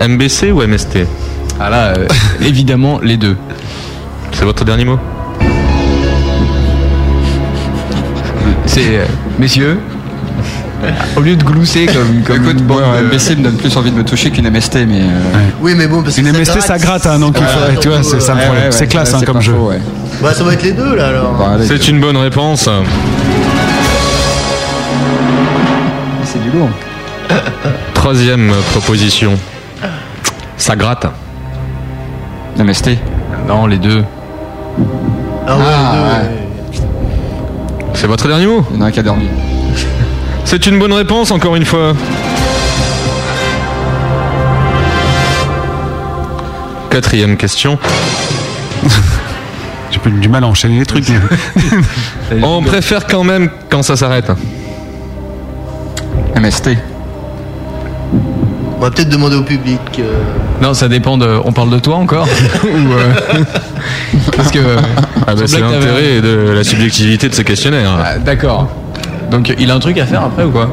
MBC 0.00 0.52
ou 0.52 0.62
MST 0.62 0.98
Ah 1.58 1.68
là, 1.70 1.94
euh, 1.96 2.06
évidemment 2.40 3.00
les 3.02 3.16
deux. 3.16 3.36
C'est 4.32 4.44
votre 4.44 4.64
dernier 4.64 4.84
mot 4.84 4.98
C'est 8.66 8.98
euh, 8.98 9.04
messieurs. 9.38 9.78
Au 11.16 11.20
lieu 11.20 11.36
de 11.36 11.44
glousser 11.44 11.86
comme 11.86 12.22
comme 12.26 12.36
Écoute, 12.44 12.62
bon, 12.64 12.78
euh, 12.78 13.02
me 13.02 13.42
donne 13.42 13.56
plus 13.56 13.76
envie 13.76 13.90
de 13.90 13.96
me 13.96 14.04
toucher 14.04 14.30
qu'une 14.30 14.48
MST, 14.50 14.86
mais. 14.86 15.00
euh, 15.02 15.06
Oui, 15.60 15.74
mais 15.76 15.86
bon, 15.86 16.02
parce 16.02 16.16
que 16.16 16.20
Une 16.20 16.32
MST, 16.32 16.60
ça 16.60 16.78
gratte, 16.78 17.06
hein, 17.06 17.18
donc 17.18 17.36
il 17.38 17.44
faut, 17.46 17.80
tu 17.80 17.88
vois, 17.88 18.02
c'est 18.02 18.20
ça 18.20 18.34
le 18.34 18.40
ouais, 18.40 18.44
problème. 18.46 18.72
c'est 18.72 18.86
classe 18.86 19.14
hein, 19.14 19.20
comme 19.24 19.40
jeu. 19.40 19.52
ouais. 19.54 19.80
Bah, 20.22 20.34
ça 20.34 20.44
va 20.44 20.52
être 20.54 20.62
les 20.62 20.72
deux, 20.72 20.94
là, 20.96 21.08
alors. 21.08 21.36
C'est 21.62 21.88
une 21.88 22.00
bonne 22.00 22.16
réponse. 22.16 22.68
c'est 26.24 26.42
du 26.42 26.50
lourd. 26.50 26.68
Troisième 27.94 28.52
proposition. 28.72 29.34
Ça 30.56 30.76
gratte. 30.76 31.06
MST. 32.58 32.90
Non, 33.48 33.66
les 33.66 33.78
deux. 33.78 34.04
Ah 35.46 35.56
ouais, 35.56 35.62
Ah, 35.66 35.92
les 35.92 35.98
deux, 35.98 36.04
ouais. 36.04 36.82
ouais. 36.82 36.88
C'est 37.94 38.06
votre 38.06 38.26
dernier 38.28 38.46
mot? 38.46 38.64
Il 38.70 38.76
y 38.76 38.78
en 38.80 38.84
a 38.84 38.88
un 38.88 38.90
qui 38.90 39.00
a 39.00 39.02
dormi. 39.02 39.28
C'est 40.52 40.66
une 40.66 40.78
bonne 40.78 40.92
réponse, 40.92 41.30
encore 41.30 41.56
une 41.56 41.64
fois. 41.64 41.94
Quatrième 46.90 47.38
question. 47.38 47.78
J'ai 49.90 49.98
plus 49.98 50.10
du 50.12 50.28
mal 50.28 50.44
à 50.44 50.46
enchaîner 50.48 50.78
les 50.80 50.84
trucs. 50.84 51.06
On 52.42 52.62
préfère 52.62 53.06
quand 53.06 53.24
même 53.24 53.48
quand 53.70 53.82
ça 53.82 53.96
s'arrête. 53.96 54.30
MST. 56.38 56.76
On 58.76 58.82
va 58.82 58.90
peut-être 58.90 59.08
demander 59.08 59.36
au 59.36 59.42
public. 59.44 59.80
euh, 60.00 60.20
Non, 60.60 60.74
ça 60.74 60.88
dépend 60.88 61.16
de. 61.16 61.40
On 61.46 61.52
parle 61.52 61.70
de 61.70 61.78
toi 61.78 61.96
encore 61.96 62.26
Ou, 62.64 62.92
euh, 62.92 63.14
Parce 64.36 64.50
que. 64.50 64.58
Ah 65.26 65.34
bah, 65.34 65.42
c'est 65.46 65.60
semblait 65.60 65.78
que 65.78 65.82
t'avais- 65.82 65.86
l'intérêt 65.86 66.20
de 66.20 66.50
la 66.50 66.62
subjectivité 66.62 67.30
de 67.30 67.34
ce 67.34 67.40
questionnaire. 67.40 67.96
Ah, 68.04 68.18
D'accord. 68.18 68.68
Donc 69.32 69.52
il 69.58 69.70
a 69.70 69.74
un 69.74 69.80
truc 69.80 69.96
à 69.98 70.04
faire 70.04 70.22
après 70.22 70.44
ou 70.44 70.50
quoi 70.50 70.68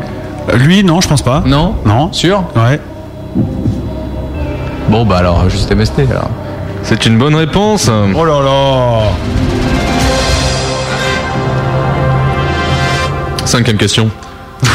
Lui, 0.54 0.84
non, 0.84 1.00
je 1.00 1.08
pense 1.08 1.22
pas. 1.22 1.42
Non 1.46 1.76
Non. 1.86 2.12
Sûr 2.12 2.44
Ouais. 2.58 2.78
Bon 4.90 5.06
bah 5.06 5.18
alors, 5.20 5.50
juste 5.50 5.74
MST 5.74 6.00
alors. 6.12 6.30
C'est 6.84 7.06
une 7.06 7.18
bonne 7.18 7.36
réponse. 7.36 7.90
Oh 8.16 8.26
là 8.26 8.42
là 8.42 9.00
Cinquième 13.46 13.78
question. 13.78 14.10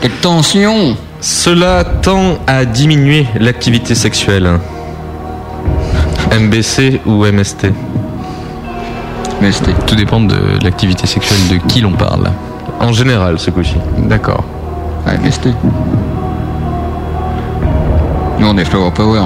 Quelle 0.00 0.10
tension 0.22 0.96
Cela 1.20 1.84
tend 1.84 2.38
à 2.46 2.64
diminuer 2.64 3.26
l'activité 3.38 3.94
sexuelle. 3.94 4.58
MBC 6.32 7.02
ou 7.04 7.26
MST 7.26 7.66
MST. 9.40 9.86
Tout 9.86 9.94
dépend 9.94 10.20
de 10.20 10.36
l'activité 10.62 11.06
sexuelle 11.06 11.38
de 11.50 11.56
qui 11.68 11.80
l'on 11.80 11.92
parle. 11.92 12.30
En 12.80 12.92
général, 12.92 13.38
ce 13.38 13.50
coup-ci. 13.50 13.76
D'accord. 13.98 14.44
Ouais, 15.06 15.16
MST. 15.18 15.48
Nous, 18.38 18.46
on 18.46 18.56
est 18.56 18.64
Flower 18.64 18.90
Power. 18.92 19.22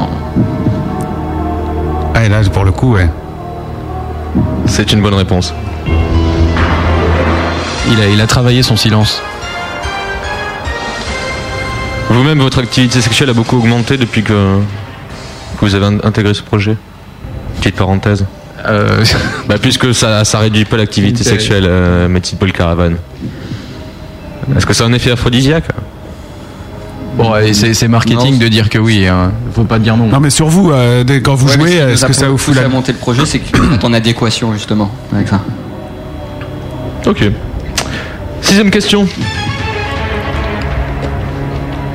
Ah, 2.15 2.25
et 2.25 2.29
là, 2.29 2.41
pour 2.53 2.65
le 2.65 2.73
coup, 2.73 2.95
ouais. 2.95 3.09
C'est 4.67 4.93
une 4.93 5.03
bonne 5.03 5.15
réponse. 5.15 5.53
Il 7.91 8.01
a, 8.01 8.07
il 8.09 8.21
a 8.21 8.27
travaillé 8.27 8.63
son 8.63 8.77
silence. 8.77 9.21
Vous-même, 12.11 12.39
votre 12.39 12.61
activité 12.61 13.01
sexuelle 13.01 13.31
a 13.31 13.35
beaucoup 13.35 13.57
augmenté 13.57 13.97
depuis 13.97 14.23
que 14.23 14.59
vous 15.61 15.75
avez 15.75 15.87
in- 15.87 15.99
intégré 16.05 16.35
ce 16.35 16.43
projet 16.43 16.77
Petite 17.59 17.77
parenthèse. 17.77 18.27
Euh, 18.67 19.05
Bah, 19.49 19.57
puisque 19.61 19.95
ça, 19.95 20.25
ça 20.25 20.39
réduit 20.39 20.65
pas 20.65 20.77
l'activité 20.77 21.25
sexuelle, 21.25 21.65
euh, 21.67 22.09
Médecine 22.09 22.39
Paul 22.39 22.53
Caravan. 22.53 22.93
Est-ce 24.57 24.67
que 24.67 24.73
c'est 24.73 24.85
un 24.85 24.93
effet 24.93 25.11
aphrodisiaque 25.11 25.65
Bon, 27.17 27.33
c'est 27.53 27.75
c'est 27.75 27.89
marketing 27.89 28.39
de 28.39 28.49
dire 28.49 28.71
que 28.71 28.79
oui. 28.79 29.07
Hein. 29.07 29.33
Faut 29.55 29.65
pas 29.65 29.79
dire 29.79 29.97
non. 29.99 30.07
Non, 30.07 30.19
mais 30.19 30.31
sur 30.31 30.49
vous, 30.49 30.71
euh, 30.73 31.05
quand 31.23 31.35
vous 31.35 31.47
Ouais, 31.49 31.59
jouez, 31.59 31.73
est-ce 31.77 32.05
a 32.07 32.09
que 32.09 32.15
ça 32.15 32.29
vous 32.29 32.39
fout 32.39 32.55
la. 32.57 32.67
monter 32.69 32.93
le 32.93 32.99
projet, 32.99 33.27
c'est 33.27 33.39
qu'on 33.39 33.73
est 33.73 33.85
en 33.85 33.93
adéquation 33.93 34.53
justement 34.55 34.91
avec 35.13 35.29
ça. 35.29 35.43
Ok. 37.07 37.23
Sixième 38.41 38.71
question. 38.71 39.07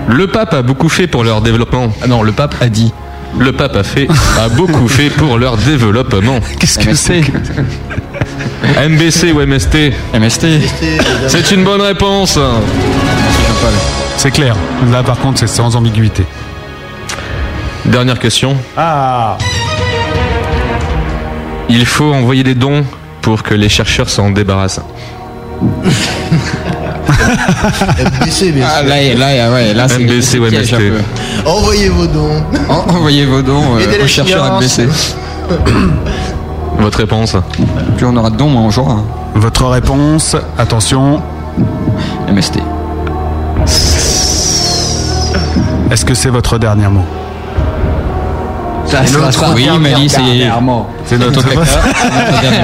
Le 0.08 0.28
pape 0.28 0.54
a 0.54 0.62
beaucoup 0.62 0.88
fait 0.90 1.08
pour 1.08 1.24
leur 1.24 1.42
développement. 1.42 1.92
Ah 2.04 2.08
non, 2.08 2.22
le 2.24 2.32
pape 2.32 2.56
a 2.62 2.70
dit. 2.70 2.94
Le 3.40 3.52
pape 3.52 3.76
a 3.76 3.84
fait, 3.84 4.08
a 4.40 4.50
beaucoup 4.50 4.88
fait 4.88 5.10
pour 5.10 5.38
leur 5.38 5.58
développement. 5.58 6.40
Qu'est-ce 6.60 6.80
que 6.80 6.94
c'est 6.94 7.22
MBC 8.90 9.32
ou 9.32 9.46
MST 9.46 9.94
MST. 10.14 10.46
C'est 11.28 11.52
une 11.52 11.64
bonne 11.64 11.82
réponse. 11.82 12.40
C'est 14.18 14.32
clair. 14.32 14.56
Là, 14.92 15.04
par 15.04 15.20
contre, 15.20 15.40
c'est 15.40 15.48
sans 15.48 15.76
ambiguïté. 15.76 16.26
Dernière 17.86 18.20
question. 18.20 18.58
Ah 18.76 19.38
Il 21.70 21.86
faut 21.86 22.12
envoyer 22.14 22.44
des 22.44 22.56
dons 22.56 22.84
pour 23.22 23.44
que 23.44 23.54
les 23.54 23.70
chercheurs 23.70 24.10
s'en 24.10 24.32
débarrassent. 24.32 24.82
MBC, 28.22 28.52
bien 28.52 28.66
Ah, 28.68 28.80
sûr. 28.80 28.90
là, 28.90 28.96
là, 29.16 29.52
ouais, 29.52 29.74
là, 29.74 29.88
c'est 29.88 30.00
MBC 30.00 30.40
ou 30.40 30.44
c'est 30.46 30.50
piège 30.50 30.74
un 30.74 30.78
MST. 30.80 30.90
peu. 30.92 31.50
Envoyez 31.50 31.90
vos 31.90 32.06
dons. 32.08 32.44
En- 32.70 32.96
Envoyez 32.96 33.26
vos 33.26 33.42
dons 33.42 33.78
euh, 33.78 34.04
aux 34.04 34.08
chercheurs. 34.08 34.58
MBC. 34.58 34.88
Votre 36.80 36.98
réponse 37.00 37.36
Plus 37.98 38.06
on 38.06 38.16
aura 38.18 38.30
de 38.30 38.36
dons, 38.36 38.50
moins 38.50 38.64
on 38.64 38.70
jouera. 38.70 38.98
Votre 39.36 39.66
réponse, 39.68 40.36
attention, 40.58 41.22
MST. 42.30 42.60
est-ce 45.92 46.06
que 46.06 46.14
c'est 46.14 46.30
votre 46.30 46.58
dernier 46.58 46.88
mot? 46.88 47.06
Ça 48.86 49.06
sera 49.06 49.32
ça. 49.32 49.52
Oui, 49.56 49.68
Mali, 49.80 50.10
c'est. 50.10 50.22
C'est 51.08 51.18
notre. 51.18 51.44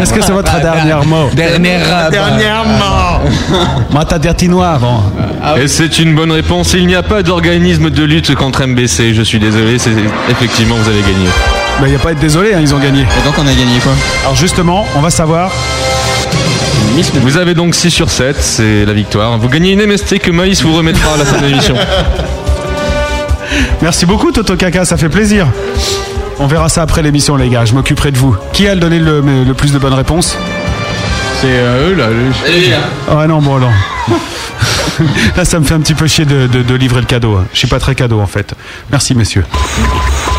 Est-ce 0.02 0.14
que 0.14 0.22
c'est 0.22 0.32
votre 0.32 0.60
dernier 0.60 1.06
mot 1.06 1.30
Dernière. 1.34 2.10
Dernièrement 2.12 3.20
dirti 4.20 4.48
noir. 4.50 4.80
Bon. 4.80 5.02
Et 5.58 5.68
c'est 5.68 6.00
une 6.00 6.16
bonne 6.16 6.32
réponse. 6.32 6.74
Il 6.74 6.88
n'y 6.88 6.96
a 6.96 7.04
pas 7.04 7.24
d'organisme 7.24 7.90
de 7.90 8.04
lutte 8.04 8.36
contre 8.36 8.66
MBC. 8.66 9.14
Je 9.14 9.22
suis 9.22 9.40
désolé, 9.40 9.78
c'est 9.80 9.92
effectivement 10.30 10.76
vous 10.76 10.90
avez 10.90 11.02
gagné. 11.02 11.28
Bah, 11.82 11.88
y 11.88 11.96
a 11.96 12.00
pas 12.00 12.10
à 12.10 12.12
être 12.12 12.20
désolé, 12.20 12.54
hein, 12.54 12.60
ils 12.62 12.74
ont 12.74 12.80
gagné. 12.80 13.02
Et 13.02 13.26
donc 13.26 13.34
on 13.38 13.48
a 13.48 13.54
gagné 13.54 13.80
quoi? 13.82 13.94
Alors, 14.24 14.36
justement, 14.36 14.86
on 14.96 15.02
va 15.02 15.10
savoir. 15.10 15.52
Vous 17.22 17.38
avez 17.38 17.56
donc 17.56 17.74
6 17.74 17.90
sur 17.90 18.12
7, 18.12 18.36
c'est 18.40 18.86
la 18.86 18.94
victoire. 18.94 19.38
Vous 19.40 19.50
gagnez 19.50 19.72
une 19.72 19.84
MST 19.86 20.20
que 20.20 20.30
Maïs 20.32 20.62
vous 20.62 20.76
remettra 20.76 21.16
à 21.16 21.18
la 21.18 21.26
fin 21.26 21.42
de 21.42 21.48
l'émission. 21.48 21.76
Merci 23.82 24.06
beaucoup, 24.06 24.32
Toto 24.32 24.56
Kaka, 24.56 24.86
ça 24.86 24.96
fait 24.96 25.10
plaisir. 25.10 25.48
On 26.44 26.48
verra 26.48 26.68
ça 26.70 26.82
après 26.82 27.02
l'émission, 27.02 27.36
les 27.38 27.48
gars. 27.50 27.64
Je 27.66 27.74
m'occuperai 27.74 28.12
de 28.12 28.18
vous. 28.18 28.36
Qui 28.52 28.68
a 28.68 28.76
donné 28.76 29.00
le, 29.00 29.22
le 29.22 29.54
plus 29.54 29.72
de 29.72 29.80
bonnes 29.80 29.94
réponses 29.94 30.38
C'est 31.42 31.48
euh, 31.48 31.90
eux 31.92 31.96
là. 31.96 32.08
le- 32.10 32.32
Ah 33.10 33.26
non, 33.28 33.42
bon, 33.42 33.60
non. 33.60 33.72
Là, 35.38 35.44
ça 35.46 35.60
me 35.60 35.66
fait 35.66 35.74
un 35.74 35.80
petit 35.80 35.96
peu 35.96 36.06
chier 36.06 36.26
de, 36.26 36.46
de- 36.48 36.62
de 36.62 36.76
livrer 36.76 37.00
le 37.00 37.08
cadeau. 37.08 37.38
hein. 37.38 37.46
Je 37.54 37.60
suis 37.60 37.68
pas 37.68 37.80
très 37.80 37.96
cadeau, 37.96 38.20
en 38.20 38.28
fait. 38.28 38.54
Merci, 38.92 39.16
messieurs. 39.16 39.44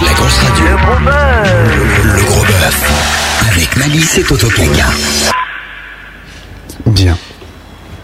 La 0.04 0.12
grosse 0.12 0.36
radio. 0.38 0.64
Le 0.66 0.76
gros 0.76 1.00
bœuf. 1.04 2.04
Le, 2.04 2.22
gros 2.24 2.42
bœuf. 2.42 2.92
Avec 3.50 3.76
Malice 3.76 4.18
et 4.18 4.22
Toto. 4.22 4.46
Bien. 6.86 7.16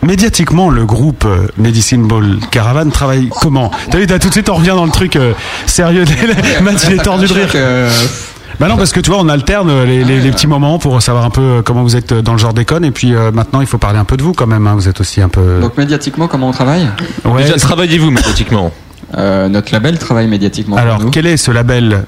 Médiatiquement, 0.02 0.70
le 0.70 0.86
groupe 0.86 1.24
euh, 1.26 1.46
Medicine 1.58 2.06
Ball 2.06 2.38
Caravan 2.50 2.88
travaille 2.90 3.28
comment? 3.40 3.70
T'as 3.90 3.98
vu, 3.98 4.06
t'as 4.06 4.18
tout 4.18 4.28
de 4.28 4.32
suite, 4.32 4.48
on 4.48 4.54
revient 4.54 4.68
dans 4.74 4.86
le 4.86 4.90
truc 4.90 5.16
euh, 5.16 5.34
sérieux. 5.66 6.04
Match, 6.62 6.78
il 6.88 6.94
est 6.94 7.02
tordu 7.02 7.26
de 7.26 7.32
rire. 7.34 7.48
Bah 8.58 8.68
non, 8.68 8.76
parce 8.76 8.92
que 8.92 9.00
tu 9.00 9.10
vois, 9.10 9.20
on 9.20 9.28
alterne 9.28 9.84
les, 9.84 10.04
les- 10.04 10.20
les 10.20 10.30
petits 10.30 10.46
moments 10.46 10.78
pour 10.78 11.00
savoir 11.00 11.24
un 11.24 11.30
peu 11.30 11.40
euh, 11.40 11.62
comment 11.62 11.82
vous 11.82 11.96
êtes 11.96 12.12
dans 12.12 12.32
le 12.32 12.38
genre 12.38 12.52
déconne. 12.52 12.84
Et 12.84 12.90
puis 12.90 13.14
euh, 13.14 13.30
maintenant, 13.30 13.60
il 13.62 13.66
faut 13.66 13.78
parler 13.78 13.98
un 13.98 14.04
peu 14.04 14.16
de 14.18 14.22
vous 14.22 14.32
quand 14.34 14.46
même. 14.46 14.66
hein. 14.66 14.74
Vous 14.74 14.88
êtes 14.88 15.00
aussi 15.00 15.20
un 15.22 15.28
peu. 15.30 15.60
Donc 15.60 15.76
médiatiquement, 15.78 16.28
comment 16.28 16.48
on 16.48 16.52
travaille? 16.52 16.86
Ouais, 17.24 17.42
Déjà, 17.44 17.56
travaillez-vous 17.56 18.10
médiatiquement 18.10 18.70
Euh, 19.16 19.48
Notre 19.48 19.72
label 19.72 19.98
travaille 19.98 20.28
médiatiquement. 20.28 20.76
pour 20.76 20.82
Alors, 20.84 21.00
nous. 21.00 21.10
quel 21.10 21.26
est 21.26 21.36
ce 21.38 21.50
label? 21.50 22.04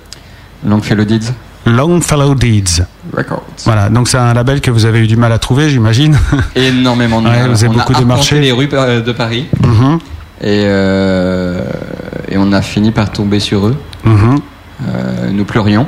Longfellow 0.66 1.05
Deeds 1.05 1.32
Longfellow 1.67 2.35
Deeds. 2.35 2.83
Records. 3.17 3.43
Voilà, 3.65 3.89
donc 3.89 4.09
c'est 4.09 4.17
un 4.19 4.35
label 4.35 4.61
que 4.61 4.71
vous 4.71 4.85
avez 4.85 5.01
eu 5.01 5.07
du 5.07 5.17
mal 5.17 5.33
à 5.33 5.39
trouver, 5.39 5.69
j'imagine. 5.71 6.19
Énormément 6.57 7.21
de 7.23 7.29
Ouais, 7.31 7.47
vous 7.49 7.65
avez 7.65 7.69
on 7.69 7.79
beaucoup 7.79 7.95
a 7.95 7.99
démarché. 7.99 8.41
les 8.41 8.53
rues 8.53 8.69
euh, 8.73 9.01
de 9.01 9.13
Paris 9.13 9.47
Mhm, 9.63 9.99
et, 10.41 10.65
euh, 10.67 11.61
et 12.29 12.37
on 12.37 12.53
a 12.53 12.63
fini 12.63 12.91
par 12.91 13.11
tomber 13.13 13.39
sur 13.41 13.67
eux. 13.69 13.77
mhm. 14.05 14.39
Euh, 14.89 15.31
nous 15.31 15.45
pleurions, 15.45 15.87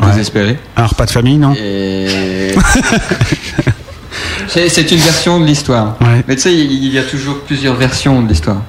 désespérés. 0.00 0.58
Un 0.76 0.86
repas 0.86 1.04
de 1.04 1.10
famille, 1.10 1.36
non 1.36 1.52
Et 1.54 2.54
c'est 4.48 4.68
c'est 4.68 4.90
une 4.90 4.98
version 4.98 5.40
de 5.40 5.44
l'histoire. 5.44 5.96
Ouais. 6.00 6.24
Mais 6.28 6.36
tu 6.36 6.42
sais, 6.42 6.54
il 6.54 6.92
y 6.92 6.98
a 6.98 7.02
toujours 7.02 7.40
plusieurs 7.40 7.74
versions 7.74 8.22
de 8.22 8.28
l'histoire. 8.28 8.62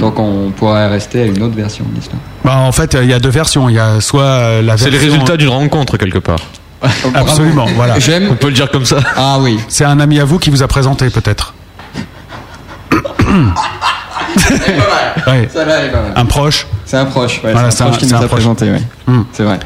Donc 0.00 0.18
on 0.18 0.50
pourrait 0.56 0.88
rester 0.88 1.22
à 1.22 1.26
une 1.26 1.42
autre 1.42 1.54
version 1.54 1.84
de 1.90 1.94
l'histoire. 1.96 2.20
Bah, 2.46 2.58
en 2.58 2.70
fait, 2.72 2.96
il 3.02 3.08
y 3.10 3.12
a 3.12 3.18
deux 3.18 3.28
versions. 3.28 3.68
Il 3.68 3.74
y 3.74 3.78
a 3.78 4.00
soit 4.00 4.22
euh, 4.22 4.62
la 4.62 4.76
C'est 4.78 4.88
version. 4.88 5.08
le 5.08 5.12
résultat 5.12 5.36
d'une 5.36 5.48
rencontre 5.48 5.96
quelque 5.98 6.18
part. 6.18 6.38
Absolument, 7.14 7.66
voilà. 7.74 7.98
J'aime. 7.98 8.28
On 8.30 8.36
peut 8.36 8.46
le 8.46 8.52
dire 8.54 8.70
comme 8.70 8.84
ça. 8.86 8.98
Ah 9.16 9.38
oui. 9.40 9.58
C'est 9.68 9.84
un 9.84 9.98
ami 9.98 10.20
à 10.20 10.24
vous 10.24 10.38
qui 10.38 10.50
vous 10.50 10.62
a 10.62 10.68
présenté, 10.68 11.10
peut-être. 11.10 11.54
Ouais. 15.26 15.48
Ça 15.52 15.64
là 15.64 15.84
est 15.84 15.90
pas 15.90 16.02
mal. 16.02 16.12
Un 16.14 16.24
proche, 16.26 16.66
C'est 16.84 16.96
un 16.98 17.06
proche. 17.06 17.42
Ouais, 17.42 17.52
Voilà, 17.52 17.70
c'est 17.70 17.82
un 17.82 17.86
c'est 17.86 17.90
proche 17.90 17.98
qui 17.98 18.04
c'est 18.06 18.14
nous 18.14 18.20
un 18.20 18.24
a 18.24 18.26
proche. 18.28 18.38
présenté. 18.40 18.70
Ouais. 18.70 18.82
Hmm. 19.06 19.22
C'est 19.32 19.42
vrai. 19.42 19.58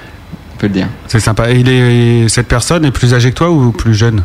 On 0.55 0.59
peut 0.59 0.69
le 0.69 0.73
dire. 0.73 0.86
c'est 1.07 1.20
sympa. 1.20 1.51
Et 1.51 1.57
il 1.59 1.69
est, 1.69 2.28
cette 2.28 2.48
personne 2.48 2.85
est 2.85 2.90
plus 2.90 3.12
âgée 3.12 3.31
que 3.31 3.36
toi 3.36 3.51
ou 3.51 3.73
plus 3.73 3.94
jeune? 3.94 4.23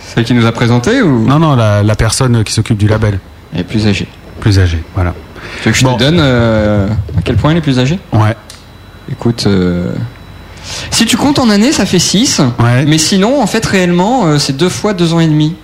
Celle 0.00 0.24
qui 0.24 0.34
nous 0.34 0.44
a 0.46 0.52
présenté 0.52 1.00
ou? 1.00 1.26
Non, 1.26 1.38
non, 1.38 1.54
la, 1.56 1.82
la 1.82 1.94
personne 1.94 2.44
qui 2.44 2.52
s'occupe 2.52 2.76
du 2.76 2.88
label. 2.88 3.18
Elle 3.54 3.60
est 3.60 3.64
plus 3.64 3.86
âgée. 3.86 4.08
Plus 4.40 4.58
âgée, 4.58 4.82
voilà. 4.94 5.14
Tu 5.62 5.68
veux 5.68 5.72
que 5.72 5.78
je 5.78 5.84
Bon. 5.84 5.94
te 5.96 6.02
donne 6.04 6.18
euh, 6.20 6.88
à 7.18 7.22
quel 7.24 7.36
point 7.36 7.50
elle 7.52 7.56
est 7.58 7.62
plus 7.62 7.78
âgée 7.78 7.98
Ouais. 8.12 8.36
Écoute, 9.10 9.44
euh, 9.46 9.92
si 10.90 11.06
tu 11.06 11.16
comptes 11.16 11.38
en 11.38 11.48
années, 11.50 11.72
ça 11.72 11.86
fait 11.86 11.98
6. 11.98 12.40
Ouais. 12.58 12.84
Mais 12.86 12.98
sinon, 12.98 13.40
en 13.40 13.46
fait, 13.46 13.64
réellement, 13.64 14.26
euh, 14.26 14.38
c'est 14.38 14.56
deux 14.56 14.68
fois 14.68 14.92
deux 14.94 15.12
ans 15.14 15.20
et 15.20 15.26
demi. 15.28 15.54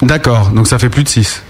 D'accord, 0.00 0.50
donc 0.54 0.66
ça 0.68 0.78
fait 0.78 0.88
plus 0.88 1.04
de 1.04 1.08
6. 1.08 1.42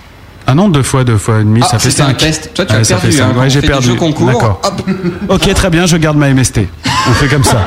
Ah 0.46 0.54
non, 0.54 0.68
deux 0.68 0.82
fois, 0.82 1.04
deux 1.04 1.18
fois 1.18 1.36
et 1.40 1.44
demi, 1.44 1.60
Ah, 1.62 1.68
ça 1.68 1.78
fait 1.78 1.90
c'était 1.90 2.02
un 2.02 2.06
5. 2.08 2.16
test. 2.16 2.50
Toi, 2.52 2.64
tu 2.66 2.74
as 2.74 2.80
perdu, 2.80 3.20
hein, 3.20 3.32
Ouais, 3.38 3.48
j'ai 3.48 3.62
perdu. 3.62 3.86
jeux 3.88 3.94
concours, 3.94 4.26
D'accord. 4.26 4.60
hop. 4.64 4.82
Ok, 5.28 5.54
très 5.54 5.70
bien, 5.70 5.86
je 5.86 5.96
garde 5.96 6.16
ma 6.16 6.28
MST. 6.34 6.66
On 7.08 7.12
fait 7.12 7.28
comme 7.28 7.44
ça. 7.44 7.64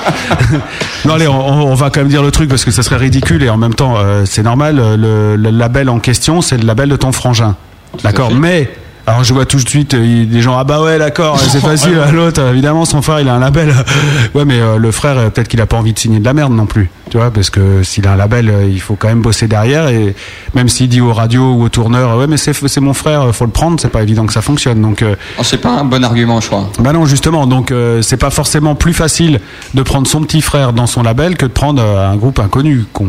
non, 1.05 1.13
allez, 1.13 1.27
on, 1.27 1.39
on 1.67 1.73
va 1.73 1.89
quand 1.89 2.01
même 2.01 2.09
dire 2.09 2.21
le 2.21 2.31
truc 2.31 2.49
parce 2.49 2.65
que 2.65 2.71
ça 2.71 2.83
serait 2.83 2.97
ridicule 2.97 3.43
et 3.43 3.49
en 3.49 3.57
même 3.57 3.73
temps, 3.75 3.95
euh, 3.97 4.23
c'est 4.25 4.43
normal. 4.43 4.75
Le, 4.75 5.35
le 5.37 5.49
label 5.51 5.89
en 5.89 5.99
question, 5.99 6.41
c'est 6.41 6.57
le 6.57 6.65
label 6.65 6.89
de 6.89 6.95
ton 6.97 7.11
frangin. 7.13 7.55
D'accord. 8.03 8.31
Mais 8.33 8.69
Alors 9.07 9.23
je 9.23 9.33
vois 9.35 9.45
tout 9.45 9.57
de 9.57 9.69
suite 9.69 9.93
euh, 9.93 10.03
il- 10.03 10.27
des 10.29 10.41
gens 10.41 10.57
ah 10.57 10.63
bah 10.63 10.81
ouais 10.81 10.97
d'accord 10.97 11.39
c'est 11.39 11.59
facile 11.61 11.99
à 11.99 12.11
l'autre 12.11 12.41
euh, 12.41 12.51
évidemment 12.51 12.85
son 12.85 13.03
frère 13.03 13.19
il 13.19 13.29
a 13.29 13.35
un 13.35 13.39
label 13.39 13.71
ouais 14.33 14.45
mais 14.45 14.59
euh, 14.59 14.77
le 14.77 14.91
frère 14.91 15.17
euh, 15.19 15.29
peut-être 15.29 15.47
qu'il 15.47 15.61
a 15.61 15.67
pas 15.67 15.77
envie 15.77 15.93
de 15.93 15.99
signer 15.99 16.19
de 16.19 16.25
la 16.25 16.33
merde 16.33 16.51
non 16.53 16.65
plus 16.65 16.89
tu 17.11 17.17
vois 17.17 17.29
parce 17.29 17.51
que 17.51 17.83
s'il 17.83 18.07
a 18.07 18.13
un 18.13 18.15
label 18.15 18.49
euh, 18.49 18.67
il 18.67 18.81
faut 18.81 18.95
quand 18.95 19.07
même 19.07 19.21
bosser 19.21 19.47
derrière 19.47 19.89
et 19.89 20.15
même 20.55 20.69
s'il 20.69 20.89
dit 20.89 21.01
aux 21.01 21.13
radios 21.13 21.53
ou 21.53 21.61
aux 21.65 21.69
tourneurs 21.69 22.17
ouais 22.17 22.25
mais 22.25 22.37
c'est 22.37 22.53
c'est 22.67 22.81
mon 22.81 22.95
frère 22.95 23.21
euh, 23.21 23.31
faut 23.31 23.45
le 23.45 23.51
prendre 23.51 23.79
c'est 23.79 23.89
pas 23.89 24.01
évident 24.01 24.25
que 24.25 24.33
ça 24.33 24.41
fonctionne 24.41 24.81
donc 24.81 25.03
euh, 25.03 25.15
Oh, 25.37 25.43
c'est 25.43 25.59
pas 25.59 25.69
un 25.69 25.85
bon 25.85 26.03
argument, 26.03 26.41
je 26.41 26.47
crois. 26.47 26.67
bah 26.79 26.91
non 26.91 27.05
justement 27.05 27.45
donc 27.45 27.71
euh, 27.71 28.01
c'est 28.01 28.17
pas 28.17 28.31
forcément 28.31 28.73
plus 28.73 28.93
facile 28.93 29.39
de 29.75 29.81
prendre 29.83 30.07
son 30.07 30.21
petit 30.23 30.41
frère 30.41 30.73
dans 30.73 30.87
son 30.87 31.03
label 31.03 31.37
que 31.37 31.45
de 31.45 31.51
prendre 31.51 31.79
euh, 31.83 32.09
un 32.09 32.15
groupe 32.15 32.39
inconnu 32.39 32.85
qu'on 32.91 33.07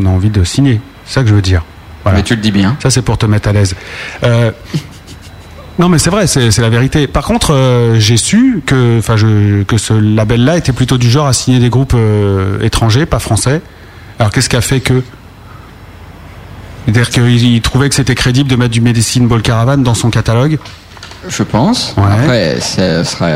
on 0.00 0.06
a 0.06 0.08
envie 0.10 0.30
de 0.30 0.44
signer 0.44 0.80
c'est 1.06 1.14
ça 1.14 1.22
que 1.22 1.28
je 1.28 1.34
veux 1.34 1.42
dire 1.42 1.64
voilà. 2.04 2.18
Mais 2.18 2.22
tu 2.22 2.34
le 2.34 2.42
dis 2.42 2.50
bien. 2.50 2.76
Ça, 2.82 2.90
c'est 2.90 3.00
pour 3.00 3.16
te 3.16 3.24
mettre 3.24 3.48
à 3.48 3.52
l'aise. 3.54 3.74
Non, 5.78 5.88
mais 5.88 5.98
c'est 5.98 6.10
vrai, 6.10 6.26
c'est 6.28 6.56
la 6.58 6.68
vérité. 6.68 7.06
Par 7.08 7.24
contre, 7.24 7.52
euh, 7.52 7.96
j'ai 7.98 8.16
su 8.16 8.62
que, 8.64 8.98
enfin, 8.98 9.16
je- 9.16 9.64
que 9.64 9.76
ce 9.76 9.92
label-là 9.92 10.56
était 10.56 10.72
plutôt 10.72 10.98
du 10.98 11.10
genre 11.10 11.26
à 11.26 11.32
signer 11.32 11.58
des 11.58 11.68
groupes 11.68 11.94
euh, 11.96 12.60
étrangers, 12.62 13.06
pas 13.06 13.18
français. 13.18 13.60
Alors, 14.20 14.30
qu'est-ce 14.32 14.48
qui 14.48 14.54
a 14.56 14.60
fait 14.60 14.78
que? 14.80 15.02
C'est-à-dire 16.84 17.10
qu'il 17.10 17.42
il 17.54 17.60
trouvait 17.60 17.88
que 17.88 17.94
c'était 17.96 18.14
crédible 18.14 18.48
de 18.48 18.56
mettre 18.56 18.70
du 18.72 18.80
Medicine 18.80 19.26
Ball 19.26 19.42
Caravan 19.42 19.78
dans 19.78 19.94
son 19.94 20.10
catalogue 20.10 20.58
Je 21.28 21.42
pense. 21.42 21.94
Après, 21.96 22.60
ce 22.60 23.02
sera 23.04 23.28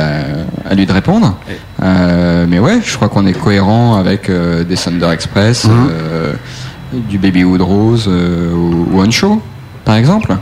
à 0.68 0.74
lui 0.74 0.86
de 0.86 0.92
répondre. 0.92 1.36
Euh, 1.82 2.46
mais 2.48 2.58
ouais, 2.60 2.80
je 2.84 2.94
crois 2.94 3.08
qu'on 3.08 3.26
est 3.26 3.32
cohérent 3.32 3.96
avec 3.96 4.30
des 4.30 4.76
Thunder 4.76 5.08
Express, 5.10 5.64
Mhm. 5.64 7.00
du 7.08 7.18
Baby 7.18 7.42
Wood 7.44 7.62
Rose 7.62 8.06
ou 8.06 8.86
One 9.00 9.10
Show, 9.10 9.42
par 9.88 9.96
exemple. 9.96 10.36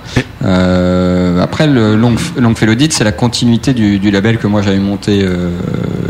Euh, 0.44 1.40
après, 1.40 1.68
le 1.68 1.94
Long, 1.94 2.16
Longfellow 2.36 2.74
c'est 2.90 3.04
la 3.04 3.12
continuité 3.12 3.74
du, 3.74 4.00
du 4.00 4.10
label 4.10 4.38
que 4.38 4.48
moi 4.48 4.60
j'avais 4.60 4.80
monté 4.80 5.22
euh, 5.22 5.50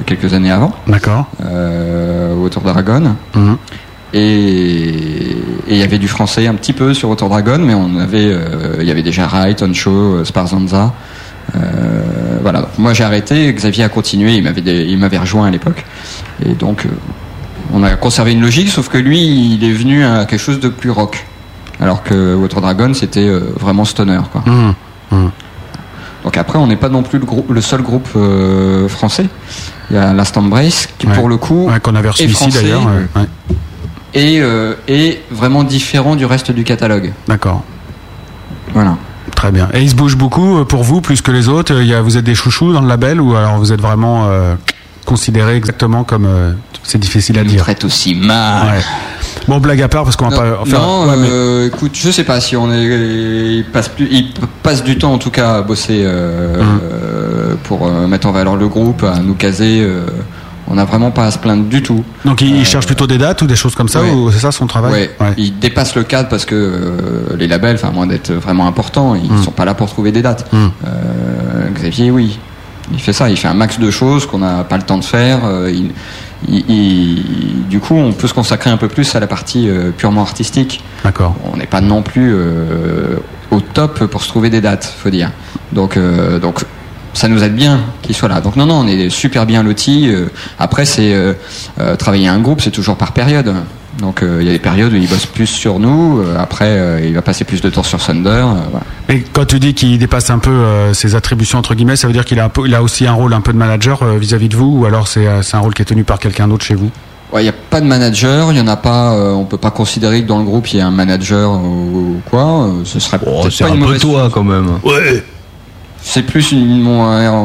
quelques 0.06 0.32
années 0.32 0.50
avant. 0.50 0.74
D'accord. 0.86 1.26
Euh, 1.44 2.34
Water 2.34 2.62
Dragon. 2.62 3.14
Mhm. 3.34 3.58
Et 4.14 5.36
il 5.68 5.76
y 5.76 5.82
avait 5.82 5.98
du 5.98 6.08
français 6.08 6.46
un 6.46 6.54
petit 6.54 6.72
peu 6.72 6.94
sur 6.94 7.10
Water 7.10 7.28
Dragon, 7.28 7.58
mais 7.58 7.74
on 7.74 7.98
avait, 7.98 8.24
euh, 8.24 8.78
il 8.80 8.86
y 8.86 8.90
avait 8.90 9.02
déjà 9.02 9.26
Wright, 9.26 9.62
On 9.62 9.74
Show, 9.74 9.90
euh, 9.90 10.24
Sparzanza. 10.24 10.94
Voilà. 12.40 12.60
Donc, 12.60 12.78
moi 12.78 12.94
j'ai 12.94 13.04
arrêté, 13.04 13.52
Xavier 13.52 13.84
a 13.84 13.90
continué, 13.90 14.36
il 14.36 14.44
m'avait, 14.44 14.62
il 14.62 14.96
m'avait 14.96 15.18
rejoint 15.18 15.46
à 15.46 15.50
l'époque. 15.50 15.84
Et 16.42 16.54
donc 16.54 16.86
on 17.74 17.82
a 17.82 17.96
conservé 17.96 18.32
une 18.32 18.40
logique, 18.40 18.70
sauf 18.70 18.88
que 18.88 18.96
lui 18.96 19.20
il 19.20 19.62
est 19.62 19.72
venu 19.72 20.06
à 20.06 20.24
quelque 20.24 20.40
chose 20.40 20.58
de 20.58 20.70
plus 20.70 20.90
rock. 20.90 21.26
Alors 21.80 22.02
que 22.02 22.34
Water 22.34 22.60
Dragon 22.60 22.92
c'était 22.94 23.28
euh, 23.28 23.52
vraiment 23.58 23.84
stoner. 23.84 24.20
Quoi. 24.32 24.42
Mhm. 24.46 24.74
Mhm. 25.12 25.30
Donc 26.24 26.36
après, 26.38 26.58
on 26.58 26.66
n'est 26.66 26.76
pas 26.76 26.88
non 26.88 27.02
plus 27.04 27.18
le, 27.20 27.24
groupe, 27.24 27.50
le 27.52 27.60
seul 27.60 27.82
groupe 27.82 28.08
euh, 28.16 28.88
français. 28.88 29.26
Il 29.90 29.96
y 29.96 29.98
a 29.98 30.12
Last 30.12 30.36
Embrace 30.36 30.88
qui, 30.98 31.06
Ouais. 31.06 31.14
pour 31.14 31.28
le 31.28 31.36
coup, 31.36 31.68
Ouais, 31.68 31.78
qu'on 31.78 31.94
avait 31.94 32.08
reçu 32.08 32.24
est 32.24 32.26
ici 32.26 32.34
français 32.34 32.62
d'ailleurs. 32.62 32.84
ouais, 32.86 33.20
ouais. 33.22 33.26
et 34.14 34.40
euh, 34.40 34.74
est 34.88 35.22
vraiment 35.30 35.62
différent 35.62 36.16
du 36.16 36.24
reste 36.26 36.50
du 36.50 36.64
catalogue. 36.64 37.12
D'accord. 37.28 37.62
Voilà. 38.72 38.96
Très 39.36 39.52
bien. 39.52 39.68
Et 39.74 39.82
il 39.82 39.90
se 39.90 39.94
bouge 39.94 40.16
beaucoup 40.16 40.64
pour 40.64 40.82
vous, 40.82 41.00
plus 41.00 41.20
que 41.20 41.30
les 41.30 41.48
autres? 41.48 41.72
Il 41.80 41.86
y 41.86 41.94
a, 41.94 42.00
Vous 42.00 42.16
êtes 42.16 42.24
des 42.24 42.34
chouchous 42.34 42.72
dans 42.72 42.80
le 42.80 42.88
label 42.88 43.20
ou 43.20 43.36
alors 43.36 43.58
vous 43.58 43.72
êtes 43.72 43.80
vraiment 43.80 44.24
euh, 44.26 44.54
considérés 45.04 45.56
exactement 45.56 46.02
comme. 46.04 46.26
euh, 46.26 46.52
c'est 46.82 46.98
difficile 46.98 47.38
à 47.38 47.42
Ils 47.42 47.46
nous 47.46 47.50
dire? 47.52 47.62
traitent 47.62 47.84
aussi 47.84 48.14
mal. 48.14 48.80
Bon, 49.48 49.58
blague 49.58 49.80
à 49.82 49.88
part, 49.88 50.04
parce 50.04 50.16
qu'on 50.16 50.28
va 50.28 50.36
pas 50.36 50.64
faire. 50.66 50.80
non, 50.80 51.06
ouais, 51.08 51.16
mais- 51.16 51.28
euh, 51.30 51.66
écoute, 51.68 51.92
je 51.94 52.10
sais 52.10 52.24
pas 52.24 52.40
si 52.40 52.56
on 52.56 52.72
est, 52.72 52.84
il 53.58 53.64
passe 53.72 53.88
plus, 53.88 54.08
il 54.10 54.30
passe 54.62 54.82
du 54.82 54.98
temps 54.98 55.12
en 55.12 55.18
tout 55.18 55.30
cas 55.30 55.56
à 55.56 55.62
bosser 55.62 56.02
euh, 56.04 56.60
Hum. 56.60 56.80
euh, 56.92 57.54
pour 57.64 57.86
euh, 57.86 58.06
mettre 58.08 58.26
en 58.26 58.32
valeur 58.32 58.56
le 58.56 58.66
groupe, 58.68 59.04
à 59.04 59.18
nous 59.20 59.34
caser. 59.34 59.86
on 60.68 60.74
n'a 60.74 60.84
vraiment 60.84 61.12
pas 61.12 61.26
à 61.26 61.30
se 61.30 61.38
plaindre 61.38 61.62
du 61.66 61.80
tout. 61.80 62.02
Donc 62.24 62.40
il, 62.40 62.64
cherche 62.66 62.86
plutôt 62.86 63.06
des 63.06 63.18
dates 63.18 63.40
ou 63.42 63.46
des 63.46 63.54
choses 63.54 63.76
comme 63.76 63.86
ça 63.86 64.02
ouais. 64.02 64.10
ou 64.10 64.32
c'est 64.32 64.40
ça 64.40 64.50
son 64.50 64.66
travail 64.66 65.08
Ouais. 65.20 65.32
Il 65.38 65.56
dépasse 65.60 65.94
le 65.94 66.02
cadre 66.02 66.28
parce 66.28 66.44
que 66.44 66.72
les 67.38 67.46
labels, 67.46 67.76
enfin, 67.76 67.88
à 67.88 67.92
moins 67.92 68.08
d'être 68.08 68.32
vraiment 68.32 68.66
importants, 68.66 69.14
ils 69.14 69.30
Mm. 69.32 69.44
sont 69.44 69.52
pas 69.52 69.64
là 69.64 69.74
pour 69.74 69.88
trouver 69.88 70.10
des 70.10 70.22
dates. 70.22 70.52
Mm. 70.52 70.56
Euh, 70.56 71.70
Xavier, 71.72 72.10
oui. 72.10 72.40
Il 72.92 72.98
fait 73.00 73.12
ça, 73.12 73.30
il 73.30 73.36
fait 73.36 73.46
un 73.46 73.54
max 73.54 73.78
de 73.78 73.90
choses 73.92 74.26
qu'on 74.26 74.38
n'a 74.38 74.64
pas 74.64 74.76
le 74.76 74.82
temps 74.82 74.98
de 74.98 75.04
faire. 75.04 75.38
il- 75.68 75.92
il- 76.48 76.64
il- 76.70 77.68
du 77.68 77.80
coup, 77.80 77.94
on 77.94 78.12
peut 78.12 78.28
se 78.28 78.34
consacrer 78.34 78.70
un 78.70 78.76
peu 78.76 78.88
plus 78.88 79.14
à 79.14 79.20
la 79.20 79.26
partie 79.26 79.68
euh, 79.68 79.90
purement 79.90 80.22
artistique. 80.22 80.82
D'accord. 81.04 81.34
On 81.52 81.56
n'est 81.56 81.66
pas 81.66 81.80
non 81.80 82.02
plus 82.02 82.32
euh, 82.34 83.16
au 83.50 83.60
top 83.60 84.06
pour 84.06 84.22
se 84.22 84.28
trouver 84.28 84.50
des 84.50 84.60
dates, 84.60 84.84
faut 84.98 85.10
dire. 85.10 85.30
Donc, 85.72 85.96
euh, 85.96 86.38
donc 86.38 86.60
ça 87.14 87.28
nous 87.28 87.42
aide 87.42 87.54
bien 87.54 87.80
qu'il 88.02 88.14
soit 88.14 88.28
là. 88.28 88.40
Donc 88.40 88.56
non, 88.56 88.66
non, 88.66 88.80
on 88.80 88.86
est 88.86 89.08
super 89.10 89.46
bien 89.46 89.62
lotis. 89.62 90.12
Après, 90.58 90.84
c'est 90.84 91.14
travailler 91.98 92.28
un 92.28 92.38
groupe, 92.40 92.60
c'est 92.60 92.70
toujours 92.70 92.96
par 92.96 93.12
période. 93.12 93.54
Donc 94.00 94.22
euh, 94.22 94.38
il 94.40 94.46
y 94.46 94.50
a 94.50 94.52
des 94.52 94.58
périodes 94.58 94.92
où 94.92 94.96
il 94.96 95.08
bosse 95.08 95.26
plus 95.26 95.46
sur 95.46 95.78
nous. 95.78 96.20
euh, 96.20 96.36
après, 96.38 96.66
euh, 96.78 97.00
il 97.04 97.14
va 97.14 97.22
passer 97.22 97.44
plus 97.44 97.60
de 97.62 97.70
temps 97.70 97.82
sur 97.82 97.98
Thunder. 97.98 98.28
euh, 98.28 98.44
voilà. 98.70 98.84
Et 99.08 99.24
quand 99.32 99.46
tu 99.46 99.58
dis 99.58 99.72
qu'il 99.74 99.98
dépasse 99.98 100.28
un 100.30 100.38
peu 100.38 100.50
euh, 100.50 100.92
ses 100.92 101.14
attributions 101.14 101.58
entre 101.58 101.74
guillemets, 101.74 101.96
ça 101.96 102.06
veut 102.06 102.12
dire 102.12 102.24
qu'il 102.24 102.38
a, 102.40 102.44
un 102.44 102.48
peu, 102.50 102.66
il 102.66 102.74
a 102.74 102.82
aussi 102.82 103.06
un 103.06 103.12
rôle 103.14 103.32
un 103.32 103.40
peu 103.40 103.52
de 103.52 103.58
manager 103.58 104.02
euh, 104.02 104.18
vis-à-vis 104.18 104.48
de 104.50 104.56
vous 104.56 104.80
ou 104.80 104.84
alors 104.86 105.08
c'est 105.08 105.26
euh, 105.26 105.42
c'est 105.42 105.56
un 105.56 105.60
rôle 105.60 105.72
qui 105.74 105.82
est 105.82 105.86
tenu 105.86 106.04
par 106.04 106.18
quelqu'un 106.18 106.46
d'autre 106.48 106.64
chez 106.64 106.74
vous? 106.74 106.90
Ouais, 107.32 107.40
il 107.40 107.44
n'y 107.44 107.50
a 107.50 107.54
pas 107.70 107.80
de 107.80 107.86
manager, 107.86 108.52
il 108.52 108.58
y 108.58 108.60
en 108.60 108.68
a 108.68 108.76
pas. 108.76 109.14
euh, 109.14 109.32
on 109.32 109.44
peut 109.46 109.56
pas 109.58 109.70
considérer 109.72 110.22
que 110.22 110.28
dans 110.28 110.38
le 110.38 110.44
groupe 110.44 110.68
il 110.72 110.78
y 110.78 110.80
a 110.80 110.86
un 110.86 110.90
manager 110.92 111.50
ou, 111.52 111.56
ou 112.16 112.20
quoi. 112.30 112.66
euh, 112.66 112.82
ce 112.84 113.00
serait 113.00 113.18
peut-être 113.18 113.50
c'est 113.50 113.64
pas 113.64 113.70
un 113.70 113.74
une 113.76 113.86
peu 113.86 113.98
toi 113.98 114.28
quand 114.32 114.44
même. 114.44 114.78
Ouais. 114.84 115.24
C'est 116.08 116.22
plus 116.22 116.52
une, 116.52 116.80
mon- 116.80 117.04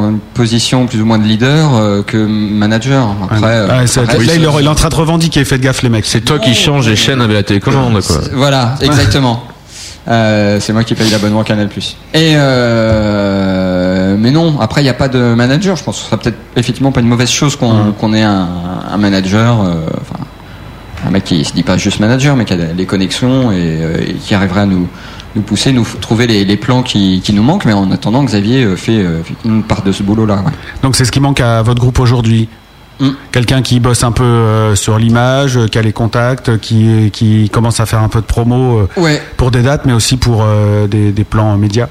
une 0.10 0.20
position 0.36 0.86
plus 0.86 1.02
ou 1.02 1.06
moins 1.06 1.18
de 1.18 1.24
leader 1.24 1.74
euh, 1.74 2.04
que 2.04 2.16
manager. 2.18 3.08
Après, 3.24 3.40
euh, 3.44 3.88
c'est- 3.88 4.02
après, 4.02 4.18
là, 4.20 4.24
il, 4.36 4.44
est- 4.44 4.60
il 4.60 4.66
est 4.66 4.70
en 4.70 4.76
train 4.76 4.90
de 4.90 4.96
revendiquer, 4.96 5.44
faites 5.46 5.62
gaffe 5.62 5.82
les 5.82 5.90
mecs. 5.90 6.06
C'est 6.06 6.22
toi 6.22 6.38
qui 6.38 6.54
changes 6.54 6.88
les 6.88 6.96
chaînes 6.96 7.22
avec 7.22 7.36
la 7.36 7.42
télécommande, 7.44 8.00
quoi. 8.04 8.18
Voilà, 8.34 8.76
exactement. 8.82 9.44
Euh, 10.08 10.60
c'est 10.60 10.74
moi 10.74 10.84
qui 10.84 10.94
paye 10.94 11.10
l'abonnement 11.10 11.44
Canal+. 11.44 11.70
Et 12.14 12.34
euh, 12.36 14.16
mais 14.18 14.32
non, 14.32 14.60
après 14.60 14.82
il 14.82 14.84
n'y 14.86 14.90
a 14.90 14.94
pas 14.96 15.08
de 15.08 15.34
manager. 15.34 15.76
Je 15.76 15.84
pense 15.84 15.98
que 15.98 16.02
ce 16.04 16.08
sera 16.08 16.18
peut-être 16.18 16.38
effectivement 16.56 16.92
pas 16.92 17.02
une 17.02 17.08
mauvaise 17.08 17.30
chose 17.32 17.56
qu'on 17.56 18.14
ait 18.14 18.22
un, 18.24 18.48
un 18.92 18.98
manager, 18.98 19.62
euh, 19.62 19.74
enfin 20.02 20.24
un 21.08 21.10
mec 21.12 21.24
qui 21.24 21.44
se 21.46 21.54
dit 21.54 21.64
pas 21.64 21.78
juste 21.78 22.00
manager, 22.00 22.36
mais 22.36 22.46
qui 22.46 22.54
a 22.54 22.58
les 22.58 22.86
connexions 22.86 23.52
et, 23.52 23.56
euh, 23.60 23.98
et 24.08 24.14
qui 24.14 24.34
arriverait 24.36 24.62
à 24.62 24.66
nous 24.66 24.88
nous 25.36 25.42
pousser, 25.42 25.72
nous 25.72 25.86
trouver 26.02 26.28
les, 26.28 26.44
les 26.46 26.58
plans 26.58 26.84
qui, 26.84 27.22
qui 27.24 27.34
nous 27.34 27.44
manquent. 27.44 27.66
Mais 27.66 27.74
en 27.74 27.90
attendant, 27.92 28.24
Xavier 28.24 28.64
euh, 28.64 28.76
fait 28.76 29.00
euh, 29.00 29.24
fait 29.24 29.36
une 29.46 29.64
part 29.64 29.82
de 29.84 29.92
ce 29.92 30.04
boulot-là. 30.04 30.36
ouais. 30.46 30.52
Donc 30.84 30.96
c'est 30.96 31.06
ce 31.06 31.12
qui 31.12 31.20
manque 31.20 31.40
à 31.40 31.62
votre 31.62 31.80
groupe 31.80 32.00
aujourd'hui. 32.00 32.50
Mm. 33.00 33.10
Quelqu'un 33.32 33.62
qui 33.62 33.80
bosse 33.80 34.04
un 34.04 34.12
peu 34.12 34.24
euh, 34.24 34.76
sur 34.76 35.00
l'image, 35.00 35.58
qui 35.72 35.78
a 35.78 35.82
les 35.82 35.94
contacts, 35.94 36.58
qui, 36.60 37.10
qui 37.12 37.50
commence 37.50 37.80
à 37.80 37.86
faire 37.86 38.00
un 38.04 38.10
peu 38.10 38.22
de 38.22 38.26
promo 38.26 38.80
euh, 38.80 38.88
Ouais. 39.02 39.22
pour 39.38 39.50
des 39.52 39.62
dates, 39.64 39.86
mais 39.86 39.94
aussi 39.94 40.18
pour 40.18 40.44
euh, 40.44 40.88
des, 40.88 41.12
des 41.12 41.24
plans 41.24 41.58
médias? 41.58 41.88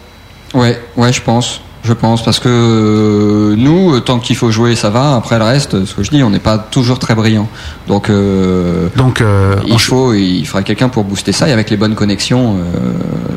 Ouais, 0.54 0.78
ouais, 0.96 1.12
je 1.12 1.20
pense. 1.22 1.60
Je 1.82 1.94
pense 1.94 2.22
parce 2.22 2.38
que 2.38 2.48
euh, 2.48 3.54
nous, 3.56 3.94
euh, 3.94 4.00
tant 4.00 4.18
qu'il 4.18 4.36
faut 4.36 4.50
jouer, 4.50 4.74
ça 4.76 4.90
va. 4.90 5.16
Après 5.16 5.38
le 5.38 5.44
reste, 5.44 5.86
ce 5.86 5.94
que 5.94 6.02
je 6.02 6.10
dis, 6.10 6.22
on 6.22 6.28
n'est 6.30 6.38
pas 6.38 6.58
toujours 6.58 6.98
très 6.98 7.14
brillant. 7.14 7.48
Donc, 7.88 8.10
euh, 8.10 8.88
Donc 8.96 9.20
euh, 9.22 9.56
il 9.66 9.80
faut, 9.80 10.12
il 10.12 10.44
faudrait 10.44 10.64
quelqu'un 10.64 10.90
pour 10.90 11.04
booster 11.04 11.32
ça 11.32 11.48
et 11.48 11.52
avec 11.52 11.70
les 11.70 11.76
bonnes 11.78 11.94
connexions, 11.94 12.56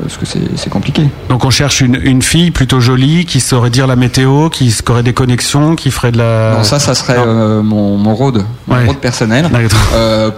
parce 0.01 0.17
que 0.17 0.25
c'est 0.55 0.69
compliqué. 0.69 1.07
Donc 1.29 1.45
on 1.45 1.49
cherche 1.49 1.79
une, 1.79 1.97
une 2.03 2.21
fille 2.21 2.51
plutôt 2.51 2.79
jolie 2.81 3.25
qui 3.25 3.39
saurait 3.39 3.69
dire 3.69 3.87
la 3.87 3.95
météo, 3.95 4.49
qui 4.49 4.75
aurait 4.89 5.03
des 5.03 5.13
connexions, 5.13 5.75
qui 5.75 5.89
ferait 5.89 6.11
de 6.11 6.17
la. 6.17 6.55
Non, 6.57 6.63
ça, 6.63 6.79
ça 6.79 6.95
serait 6.95 7.17
mon, 7.63 7.97
mon 7.97 8.13
road, 8.13 8.43
mon 8.67 8.75
Ouais. 8.75 8.85
road 8.87 8.97
personnel. 8.97 9.49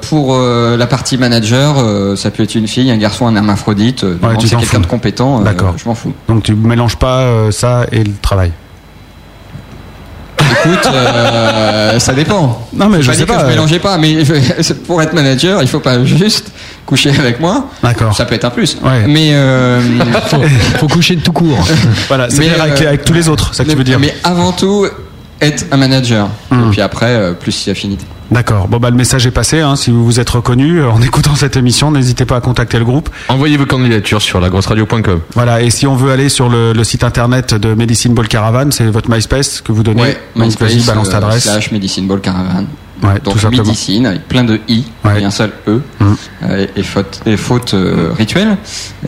Pour 0.10 0.38
la 0.38 0.88
partie 0.88 1.18
manager, 1.18 1.76
ça 2.18 2.30
peut 2.32 2.44
être 2.44 2.56
une 2.56 2.68
fille, 2.68 2.92
un 2.92 2.98
garçon, 2.98 3.26
un 3.28 3.36
hermaphrodite. 3.36 4.04
Ouais, 4.04 4.36
c'est 4.40 4.56
quelqu'un 4.58 4.80
de 4.80 4.86
compétent. 4.88 5.40
D'accord. 5.42 5.74
Je 5.78 5.86
m'en 5.88 5.96
fous. 5.96 6.14
Donc 6.28 6.44
tu 6.44 6.54
mélanges 6.54 6.98
pas 6.98 7.52
ça 7.52 7.86
et 7.92 7.95
le 8.04 8.14
travail. 8.22 8.52
Écoute, 10.66 10.88
euh, 10.92 12.00
ça 12.00 12.14
dépend. 12.14 12.68
Non, 12.74 12.88
mais 12.90 13.02
je 13.02 13.08
pas 13.08 13.14
sais 13.14 13.24
que 13.24 13.28
pas, 13.28 13.40
je 13.40 13.46
euh. 13.46 13.50
mélangeais 13.50 13.80
pas, 13.80 13.98
mais 13.98 14.18
pour 14.88 15.02
être 15.02 15.14
manager, 15.14 15.62
il 15.62 15.68
faut 15.68 15.80
pas 15.80 16.04
juste 16.04 16.52
coucher 16.86 17.12
avec 17.18 17.40
moi. 17.40 17.70
D'accord. 17.84 18.16
Ça 18.16 18.26
peut 18.26 18.36
être 18.36 18.46
un 18.46 18.50
plus. 18.50 18.78
Ouais. 18.84 19.08
Mais 19.08 19.30
euh, 19.34 19.82
faut, 20.28 20.42
faut 20.80 20.88
coucher 20.88 21.16
de 21.16 21.22
tout 21.22 21.34
court. 21.34 21.68
Voilà, 22.08 22.30
c'est 22.30 22.50
avec, 22.60 22.82
euh, 22.82 22.88
avec 22.88 23.06
tous 23.06 23.14
les 23.14 23.30
autres, 23.30 23.54
ça 23.54 23.64
que 23.64 23.70
tu 23.70 23.76
veux 23.76 23.84
dire. 23.84 24.00
Mais 24.00 24.14
avant 24.24 24.52
tout, 24.52 24.88
être 25.42 25.66
un 25.72 25.78
manager. 25.78 26.30
Et 26.52 26.56
puis 26.72 26.82
après, 26.82 27.16
euh, 27.16 27.34
plus 27.34 27.52
si 27.52 27.70
affinité. 27.70 28.06
D'accord. 28.32 28.68
Bon 28.68 28.78
bah 28.78 28.90
le 28.90 28.96
message 28.96 29.28
est 29.28 29.32
passé. 29.32 29.60
Hein. 29.60 29.76
Si 29.76 29.92
vous 29.92 30.04
vous 30.04 30.20
êtes 30.20 30.30
reconnu 30.30 30.80
euh, 30.80 30.90
en 30.90 31.02
écoutant 31.04 31.36
cette 31.36 31.58
émission, 31.58 31.92
n'hésitez 31.92 32.26
pas 32.26 32.38
à 32.38 32.42
contacter 32.42 32.80
le 32.80 32.86
groupe. 32.86 33.10
Envoyez 33.30 33.56
vos 33.58 33.66
candidatures 33.68 34.22
sur 34.22 34.40
lagrosseradio.com. 34.40 35.22
Voilà. 35.36 35.62
Et 35.62 35.70
si 35.70 35.86
on 35.86 35.96
veut 35.96 36.12
aller 36.12 36.30
sur 36.30 36.50
le, 36.50 36.74
le 36.74 36.84
site 36.84 37.04
internet 37.04 37.54
de 37.54 37.74
Medicine 37.76 38.14
Ball 38.14 38.28
Caravan, 38.28 38.72
c'est 38.72 38.86
votre 38.86 39.12
MySpace 39.12 39.62
que 39.62 39.72
vous 39.72 39.84
donnez. 39.84 40.02
Ouais, 40.02 40.18
Donc 40.36 40.46
MySpace, 40.46 40.74
vas-y, 40.74 40.86
balance 40.86 41.10
euh, 41.10 41.14
l'adresse. 41.14 41.44
slash 41.44 41.72
Medicine 41.72 42.08
Ball 42.08 42.20
Caravan. 42.22 42.66
Ouais, 43.04 43.20
Donc. 43.24 43.44
Medicine 43.52 44.06
avec 44.06 44.28
plein 44.28 44.44
de 44.44 44.60
i 44.68 44.86
et 45.18 45.24
un 45.24 45.30
seul 45.32 45.52
e 45.68 45.82
euh, 46.02 46.66
et, 46.76 46.84
faute 46.84 47.22
et 47.26 47.38
faute 47.38 47.74
euh, 47.74 48.14
rituelle. 48.18 48.58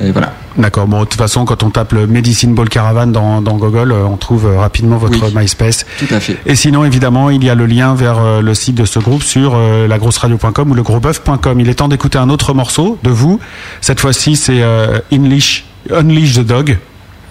Et 0.01 0.11
voilà. 0.11 0.33
D'accord. 0.57 0.87
Bon, 0.87 1.01
de 1.01 1.05
toute 1.05 1.19
façon, 1.19 1.45
quand 1.45 1.61
on 1.63 1.69
tape 1.69 1.93
le 1.93 2.07
Medicine 2.07 2.55
Ball 2.55 2.67
Caravan 2.67 3.07
dans, 3.07 3.41
dans 3.41 3.57
Google, 3.57 3.91
euh, 3.91 4.05
on 4.05 4.17
trouve 4.17 4.47
euh, 4.47 4.59
rapidement 4.59 4.97
votre 4.97 5.23
Oui. 5.23 5.33
MySpace. 5.35 5.85
Tout 5.99 6.13
à 6.13 6.19
fait. 6.19 6.37
Et 6.45 6.55
sinon, 6.55 6.83
évidemment, 6.83 7.29
il 7.29 7.43
y 7.43 7.49
a 7.49 7.55
le 7.55 7.67
lien 7.67 7.93
vers 7.93 8.41
le 8.41 8.53
site 8.55 8.75
de 8.75 8.85
ce 8.85 8.97
groupe 8.99 9.21
sur 9.21 9.53
euh, 9.55 9.87
lagrosseradio.com 9.87 10.71
ou 10.71 10.73
legrosboeuf.com. 10.73 11.59
Il 11.59 11.69
est 11.69 11.75
temps 11.75 11.87
d'écouter 11.87 12.17
un 12.17 12.29
autre 12.29 12.53
morceau 12.53 12.97
de 13.03 13.11
vous. 13.11 13.39
Cette 13.81 13.99
fois-ci, 13.99 14.35
c'est 14.35 14.63
Unleash, 15.11 15.65
Unleash 15.93 16.33
the 16.35 16.45
Dog. 16.45 16.77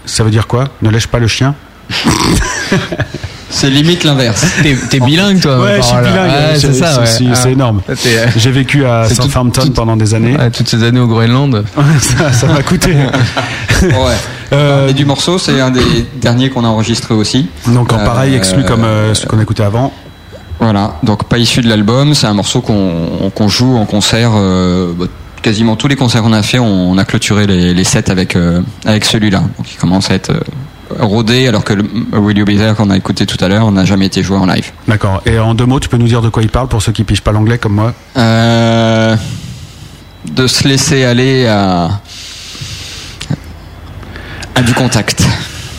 Ça 0.04 0.22
veut 0.22 0.30
dire 0.30 0.46
quoi? 0.46 0.64
Ne 0.82 0.90
lèche 0.90 1.08
pas 1.08 1.18
le 1.18 1.26
chien 1.26 1.54
C'est 3.48 3.70
limite 3.70 4.04
l'inverse. 4.04 4.44
T'es 4.62 4.76
t'es 4.90 5.00
bilingue, 5.00 5.40
toi. 5.40 5.60
Ouais, 5.60 5.76
je 5.78 5.82
suis 5.82 5.96
bilingue. 5.96 6.30
Ouais, 6.30 6.58
c'est 6.58 6.72
ça, 6.74 7.00
ouais. 7.00 7.06
c'est- 7.06 7.34
c'est 7.34 7.48
Ah. 7.48 7.50
énorme. 7.50 7.80
T'es, 7.86 7.94
euh, 8.18 8.26
J'ai 8.36 8.50
vécu 8.50 8.84
à 8.84 9.06
tout- 9.08 9.14
Southampton 9.22 9.70
pendant 9.74 9.96
des 9.96 10.14
années. 10.14 10.36
ouais, 10.36 10.50
toutes 10.50 10.68
ces 10.68 10.82
années 10.82 11.00
au 11.00 11.06
Groenland. 11.06 11.64
ça 12.00 12.32
ça 12.32 12.46
m'a 12.48 12.62
coûté. 12.62 12.94
ouais. 13.82 14.88
Et 14.88 14.92
du 14.92 15.04
morceau, 15.04 15.38
c'est 15.38 15.60
un 15.60 15.70
des 15.70 16.06
derniers 16.20 16.50
qu'on 16.50 16.64
a 16.64 16.68
enregistré 16.68 17.14
aussi. 17.14 17.48
Donc 17.68 17.92
en 17.92 17.98
pareil, 17.98 18.34
Euh, 18.34 18.38
exclu 18.38 18.64
comme 18.64 18.84
euh, 18.84 19.14
celui 19.14 19.28
qu'on 19.28 19.40
écoutait 19.40 19.62
avant. 19.64 19.92
Voilà, 20.58 20.94
donc 21.02 21.24
pas 21.24 21.36
issu 21.38 21.60
de 21.60 21.68
l'album, 21.68 22.14
c'est 22.14 22.26
un 22.26 22.32
morceau 22.34 22.60
qu'on 22.62 23.30
qu'on 23.34 23.48
joue 23.48 23.76
en 23.76 23.84
concert. 23.84 24.30
euh, 24.34 24.92
bah, 24.98 25.06
quasiment 25.42 25.76
tous 25.76 25.86
les 25.86 25.94
concerts 25.96 26.22
qu'on 26.22 26.32
a 26.32 26.42
fait, 26.42 26.58
on, 26.58 26.90
on 26.90 26.98
a 26.98 27.04
clôturé 27.04 27.46
les, 27.46 27.72
les 27.74 27.84
sets 27.84 28.10
avec 28.10 28.34
euh, 28.34 28.62
avec 28.84 29.04
celui-là. 29.04 29.40
Donc 29.58 29.70
il 29.72 29.76
commence 29.76 30.10
à 30.10 30.14
être 30.14 30.30
euh, 30.30 30.40
rodé, 30.98 31.48
alors 31.48 31.64
que 31.64 31.72
le 31.74 31.84
Will 32.12 32.38
You 32.38 32.44
Be 32.44 32.56
There 32.56 32.74
qu'on 32.74 32.90
a 32.90 32.96
écouté 32.96 33.26
tout 33.26 33.42
à 33.44 33.48
l'heure, 33.48 33.66
on 33.66 33.72
n'a 33.72 33.84
jamais 33.84 34.06
été 34.06 34.22
joué 34.22 34.36
en 34.36 34.46
live. 34.46 34.70
D'accord. 34.86 35.22
Et 35.26 35.38
en 35.38 35.54
deux 35.54 35.66
mots, 35.66 35.80
tu 35.80 35.88
peux 35.88 35.96
nous 35.96 36.08
dire 36.08 36.22
de 36.22 36.28
quoi 36.28 36.42
il 36.42 36.48
parle 36.48 36.68
pour 36.68 36.82
ceux 36.82 36.92
qui 36.92 37.04
pigent 37.04 37.22
pas 37.22 37.32
l'anglais 37.32 37.58
comme 37.58 37.74
moi? 37.74 37.92
Euh, 38.16 39.16
de 40.30 40.46
se 40.46 40.66
laisser 40.68 41.04
aller 41.04 41.46
à 41.46 42.00
à 44.54 44.62
du 44.62 44.72
contact. 44.72 45.22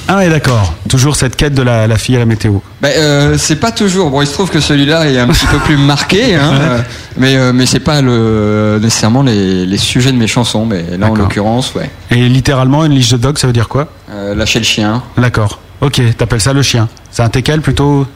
Ah 0.09 0.17
ouais, 0.17 0.29
d'accord. 0.29 0.73
Toujours 0.87 1.15
cette 1.17 1.35
quête 1.35 1.53
de 1.53 1.61
la, 1.61 1.85
la 1.85 1.97
fille 1.97 2.15
à 2.15 2.19
la 2.19 2.25
météo. 2.25 2.59
Ben, 2.81 2.91
euh, 2.95 3.35
c'est 3.37 3.57
pas 3.57 3.71
toujours. 3.71 4.09
Bon, 4.09 4.21
il 4.21 4.27
se 4.27 4.33
trouve 4.33 4.49
que 4.49 4.59
celui-là 4.61 5.09
est 5.09 5.17
un 5.19 5.27
petit 5.27 5.45
peu 5.47 5.57
plus 5.59 5.75
marqué, 5.77 6.35
hein, 6.35 6.53
euh, 6.61 6.79
mais 7.17 7.35
euh, 7.35 7.51
mais 7.53 7.65
c'est 7.65 7.81
pas 7.81 8.01
le 8.01 8.79
nécessairement 8.81 9.21
les, 9.21 9.65
les 9.65 9.77
sujets 9.77 10.11
de 10.13 10.17
mes 10.17 10.27
chansons. 10.27 10.65
Mais 10.65 10.85
là, 10.97 11.09
en 11.09 11.15
l'occurrence, 11.15 11.73
ouais. 11.75 11.89
Et 12.09 12.29
littéralement, 12.29 12.85
une 12.85 12.93
leash 12.93 13.09
de 13.11 13.17
dog, 13.17 13.37
ça 13.37 13.47
veut 13.47 13.53
dire 13.53 13.67
quoi? 13.67 13.87
Euh, 14.11 14.33
lâcher 14.33 14.59
le 14.59 14.65
chien. 14.65 15.03
D'accord. 15.17 15.59
Ok, 15.81 16.01
t'appelles 16.17 16.41
ça 16.41 16.53
le 16.53 16.63
chien. 16.63 16.87
C'est 17.11 17.23
un 17.23 17.29
teckel 17.29 17.61
plutôt? 17.61 18.05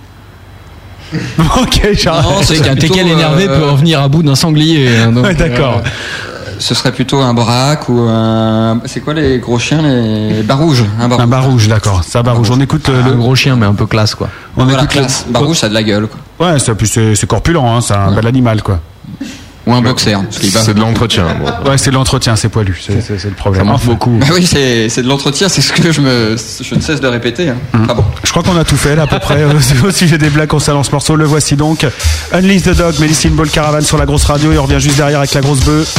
Ok, 1.61 1.89
j'arrête. 1.93 2.23
Non, 2.23 2.41
C'est 2.41 2.61
qu'un 2.61 2.75
teckel 2.75 3.05
énervé 3.05 3.45
euh, 3.49 3.59
peut 3.59 3.65
revenir 3.69 4.01
à 4.01 4.07
bout 4.07 4.23
d'un 4.23 4.35
sanglier. 4.35 4.87
hein, 4.97 5.11
d'accord. 5.37 5.81
Ce 6.61 6.75
serait 6.75 6.91
plutôt 6.91 7.19
un 7.21 7.33
braque 7.33 7.89
ou 7.89 7.99
un. 8.07 8.79
C'est 8.85 8.99
quoi 9.01 9.13
les 9.15 9.39
gros 9.39 9.57
chiens 9.57 9.81
Les 9.81 10.43
barouges. 10.43 10.83
Un 10.99 11.07
barouge. 11.07 11.23
Un 11.23 11.27
bar 11.27 11.45
rouge, 11.45 11.67
d'accord. 11.67 12.03
Ça, 12.07 12.21
bar 12.21 12.37
rouge. 12.37 12.49
On 12.51 12.59
écoute 12.61 12.87
euh, 12.89 13.03
Un 13.03 13.09
le. 13.09 13.15
gros 13.15 13.35
chien, 13.35 13.55
mais 13.55 13.65
un 13.65 13.73
peu 13.73 13.87
classe, 13.87 14.13
quoi. 14.15 14.29
On 14.55 14.63
Voilà, 14.65 14.79
écoute 14.83 14.93
le- 14.95 14.99
classe. 15.01 15.25
Barouge, 15.27 15.57
ça 15.57 15.65
a 15.65 15.69
de 15.69 15.73
la 15.73 15.81
gueule. 15.83 16.07
Quoi. 16.07 16.47
Ouais, 16.47 16.59
c'est 16.59 16.75
puis 16.75 16.87
c'est 16.87 17.15
c'est 17.15 17.25
corpulent, 17.27 17.57
hein, 17.57 17.79
c'est 17.81 17.95
un 17.95 18.11
bel 18.11 18.27
animal, 18.27 18.61
quoi. 18.61 18.79
Ou 19.67 19.73
un 19.73 19.81
boxer. 19.81 20.13
parce 20.23 20.39
qu'il 20.39 20.49
va- 20.51 20.61
C'est 20.61 20.73
de 20.73 20.79
l'entretien. 20.79 21.25
bon. 21.39 21.69
Ouais, 21.69 21.77
c'est 21.77 21.89
de 21.91 21.95
l'entretien, 21.95 22.35
c'est 22.35 22.49
poilu, 22.49 22.79
c'est 22.83 22.99
c'est- 23.01 23.17
c'est 23.19 23.29
le 23.29 23.35
problème. 23.35 23.65
Ça 23.67 23.85
beaucoup. 23.85 24.11
Bah 24.19 24.27
oui, 24.33 24.45
c'est 24.45 24.87
c'est 24.89 25.01
de 25.03 25.07
l'entretien, 25.07 25.49
c'est 25.49 25.61
ce 25.61 25.71
que 25.73 25.91
je 25.91 26.01
me 26.01 26.35
je 26.61 26.75
ne 26.75 26.79
cesse 26.79 26.99
de 27.01 27.07
répéter. 27.07 27.49
Hein. 27.49 27.57
Ah 27.89 27.93
bon. 27.95 28.03
Je 28.23 28.29
crois 28.31 28.41
qu'on 28.43 28.57
a 28.57 28.63
tout 28.63 28.75
fait 28.77 28.95
là 28.95 29.03
à 29.03 29.07
peu 29.07 29.19
près 29.19 29.41
euh, 29.41 29.53
au 29.87 29.91
sujet 29.91 30.17
des 30.19 30.29
blagues 30.29 30.49
concernant 30.49 30.83
ce 30.83 30.91
morceau. 30.91 31.15
Le 31.15 31.25
voici 31.25 31.55
donc. 31.55 31.85
Unleash 32.33 32.63
the 32.63 32.75
Dog, 32.77 32.99
Medicine 32.99 33.31
Ball 33.35 33.49
Caravan 33.49 33.81
sur 33.81 33.97
la 33.99 34.05
grosse 34.05 34.25
radio 34.25 34.51
et 34.51 34.57
on 34.59 34.63
revient 34.63 34.79
juste 34.79 34.97
derrière 34.97 35.19
avec 35.19 35.33
la 35.33 35.41
grosse 35.41 35.59
bœuf. 35.61 35.93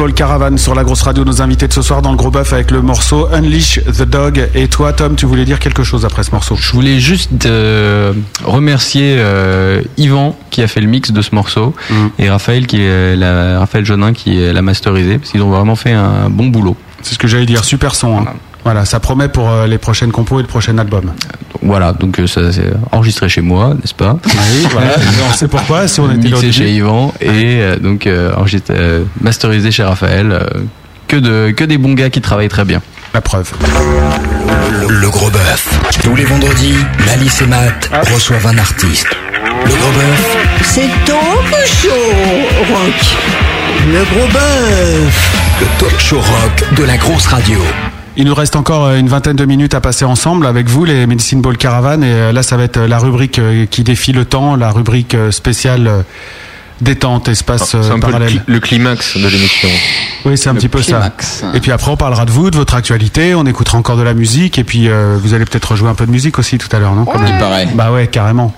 Médecine 0.00 0.14
Ball 0.14 0.14
Caravan 0.14 0.56
sur 0.56 0.74
la 0.74 0.82
grosse 0.82 1.02
radio, 1.02 1.24
nos 1.24 1.42
invités 1.42 1.68
de 1.68 1.72
ce 1.74 1.82
soir 1.82 2.00
dans 2.00 2.10
le 2.10 2.16
gros 2.16 2.30
bœuf 2.30 2.54
avec 2.54 2.70
le 2.70 2.80
morceau 2.80 3.28
Unleash 3.32 3.80
the 3.84 4.02
Dog. 4.04 4.48
Et 4.54 4.66
toi, 4.68 4.94
Tom, 4.94 5.14
tu 5.14 5.26
voulais 5.26 5.44
dire 5.44 5.58
quelque 5.58 5.82
chose 5.82 6.06
après 6.06 6.22
ce 6.22 6.30
morceau? 6.30 6.56
Je 6.56 6.72
voulais 6.72 7.00
juste 7.00 7.44
euh, 7.44 8.12
remercier 8.44 9.16
euh, 9.18 9.82
Yvan 9.98 10.36
qui 10.50 10.62
a 10.62 10.68
fait 10.68 10.80
le 10.80 10.86
mix 10.86 11.12
de 11.12 11.20
ce 11.20 11.34
morceau 11.34 11.74
et 12.18 12.30
Raphaël 12.30 12.66
qui 12.66 12.80
est 12.80 13.14
la, 13.14 13.58
Raphaël 13.58 13.84
Jonin 13.84 14.14
qui 14.14 14.36
l'a 14.36 14.62
masterisé 14.62 15.18
parce 15.18 15.32
qu'ils 15.32 15.42
ont 15.42 15.50
vraiment 15.50 15.76
fait 15.76 15.92
un 15.92 16.30
bon 16.30 16.46
boulot. 16.46 16.76
C'est 17.02 17.14
ce 17.14 17.18
que 17.18 17.28
j'allais 17.28 17.46
dire, 17.46 17.64
super 17.64 17.94
son. 17.94 18.18
hein. 18.20 18.24
Voilà, 18.64 18.84
ça 18.84 19.00
promet 19.00 19.28
pour 19.28 19.48
euh, 19.48 19.66
les 19.66 19.78
prochaines 19.78 20.12
compos 20.12 20.38
et 20.38 20.42
le 20.42 20.48
prochain 20.48 20.76
album. 20.78 21.12
Voilà, 21.62 21.92
donc 21.92 22.18
euh, 22.18 22.26
ça 22.26 22.52
c'est 22.52 22.72
enregistré 22.90 23.28
chez 23.28 23.42
moi, 23.42 23.74
n'est-ce 23.74 23.94
pas 23.94 24.16
Oui, 24.24 24.66
voilà. 24.70 24.94
on 25.30 25.34
sait 25.34 25.46
pourquoi, 25.48 25.86
si 25.88 26.00
on 26.00 26.10
était 26.10 26.28
mixé 26.30 26.52
chez 26.52 26.70
Yvan 26.72 27.12
et 27.20 27.60
euh, 27.60 27.76
donc 27.78 28.06
euh, 28.06 28.32
enregistré, 28.34 28.74
euh, 28.78 29.04
masterisé 29.20 29.70
chez 29.70 29.82
Raphaël. 29.82 30.32
euh, 30.32 30.40
que 31.06 31.16
de 31.16 31.50
que 31.50 31.64
des 31.64 31.76
bons 31.76 31.94
gars 31.94 32.08
qui 32.08 32.20
travaillent 32.20 32.48
très 32.48 32.64
bien. 32.64 32.80
La 33.12 33.20
preuve. 33.20 33.50
Le 34.88 35.10
gros 35.10 35.28
bœuf. 35.30 35.68
Tous 36.04 36.14
les 36.14 36.24
vendredis, 36.24 36.76
Malice 37.04 37.42
et 37.42 37.46
Matt 37.46 37.90
reçoivent 38.14 38.46
un 38.46 38.56
artiste. 38.58 39.08
Le 39.64 39.70
gros 39.70 39.90
bœuf, 39.92 40.36
C'est 40.62 40.88
talk 41.04 41.66
show, 41.66 41.88
rock. 42.72 43.16
Le 43.92 44.04
gros 44.14 44.28
bœuf. 44.32 45.30
le 45.60 45.66
talk 45.80 45.98
show 45.98 46.20
rock 46.20 46.74
de 46.76 46.84
la 46.84 46.96
grosse 46.96 47.26
radio. 47.26 47.58
Il 48.16 48.24
nous 48.26 48.34
reste 48.34 48.56
encore 48.56 48.86
euh, 48.86 48.98
une 48.98 49.08
vingtaine 49.08 49.36
de 49.36 49.44
minutes 49.44 49.74
à 49.74 49.80
passer 49.80 50.04
ensemble 50.04 50.46
avec 50.46 50.68
vous, 50.68 50.84
les 50.84 51.06
Medicine 51.06 51.40
Ball 51.40 51.56
Caravan. 51.56 52.02
Et 52.02 52.06
euh, 52.06 52.32
là, 52.32 52.42
ça 52.42 52.56
va 52.56 52.64
être 52.64 52.76
euh, 52.78 52.88
la 52.88 52.98
rubrique 52.98 53.40
qui 53.70 53.84
défie 53.84 54.12
le 54.12 54.24
temps, 54.24 54.56
la 54.56 54.70
rubrique 54.70 55.16
spéciale 55.30 56.04
détente, 56.80 57.28
espace 57.28 57.70
C'est 57.70 57.76
un 57.76 57.82
peu 58.00 58.06
le, 58.06 58.12
parallèle. 58.12 58.28
cli- 58.32 58.40
le 58.46 58.58
climax 58.60 59.16
de 59.16 59.28
l'émission. 59.28 59.68
Oui, 60.24 60.36
c'est 60.38 60.48
un 60.48 60.54
Le 60.54 60.58
petit 60.58 60.68
peu 60.68 60.80
climax. 60.80 61.26
ça. 61.40 61.50
Et 61.54 61.60
puis 61.60 61.72
après, 61.72 61.90
on 61.90 61.96
parlera 61.96 62.24
de 62.24 62.30
vous, 62.30 62.50
de 62.50 62.56
votre 62.56 62.74
actualité, 62.74 63.34
on 63.34 63.44
écoutera 63.44 63.76
encore 63.78 63.96
de 63.98 64.02
la 64.02 64.14
musique, 64.14 64.58
et 64.58 64.64
puis 64.64 64.88
euh, 64.88 65.16
vous 65.20 65.34
allez 65.34 65.44
peut-être 65.44 65.70
rejouer 65.72 65.90
un 65.90 65.94
peu 65.94 66.06
de 66.06 66.10
musique 66.10 66.38
aussi 66.38 66.56
tout 66.58 66.74
à 66.74 66.78
l'heure, 66.78 66.94
non 66.94 67.04
Il 67.26 67.38
paraît. 67.38 67.68
Bah 67.74 67.92
ouais, 67.92 68.06
carrément. 68.06 68.54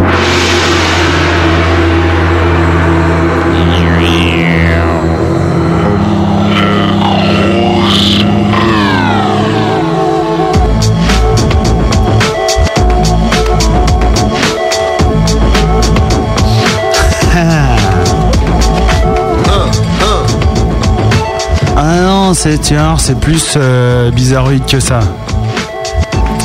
C'est 22.43 22.59
tiens, 22.59 22.97
c'est 22.99 23.21
plus 23.21 23.55
euh, 23.57 24.11
bizarroïde 24.11 24.67
que 24.67 24.81
ça. 24.81 24.99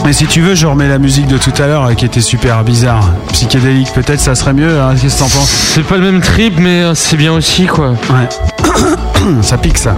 Mais 0.05 0.13
si 0.13 0.27
tu 0.27 0.41
veux, 0.41 0.53
je 0.53 0.67
remets 0.67 0.87
la 0.87 0.99
musique 0.99 1.25
de 1.25 1.39
tout 1.39 1.51
à 1.57 1.65
l'heure 1.65 1.85
euh, 1.85 1.93
qui 1.95 2.05
était 2.05 2.21
super 2.21 2.63
bizarre. 2.63 3.03
Psychédélique, 3.31 3.91
peut-être 3.93 4.19
ça 4.19 4.35
serait 4.35 4.53
mieux, 4.53 4.79
hein, 4.79 4.93
qu'est-ce 4.93 5.15
que 5.15 5.19
t'en 5.21 5.29
penses? 5.29 5.49
C'est 5.49 5.81
pas 5.81 5.97
le 5.97 6.03
même 6.03 6.21
trip, 6.21 6.53
mais 6.59 6.83
euh, 6.83 6.93
c'est 6.93 7.17
bien 7.17 7.33
aussi, 7.33 7.65
quoi. 7.65 7.95
Ouais. 8.11 8.29
ça 9.41 9.57
pique 9.57 9.79
ça. 9.79 9.95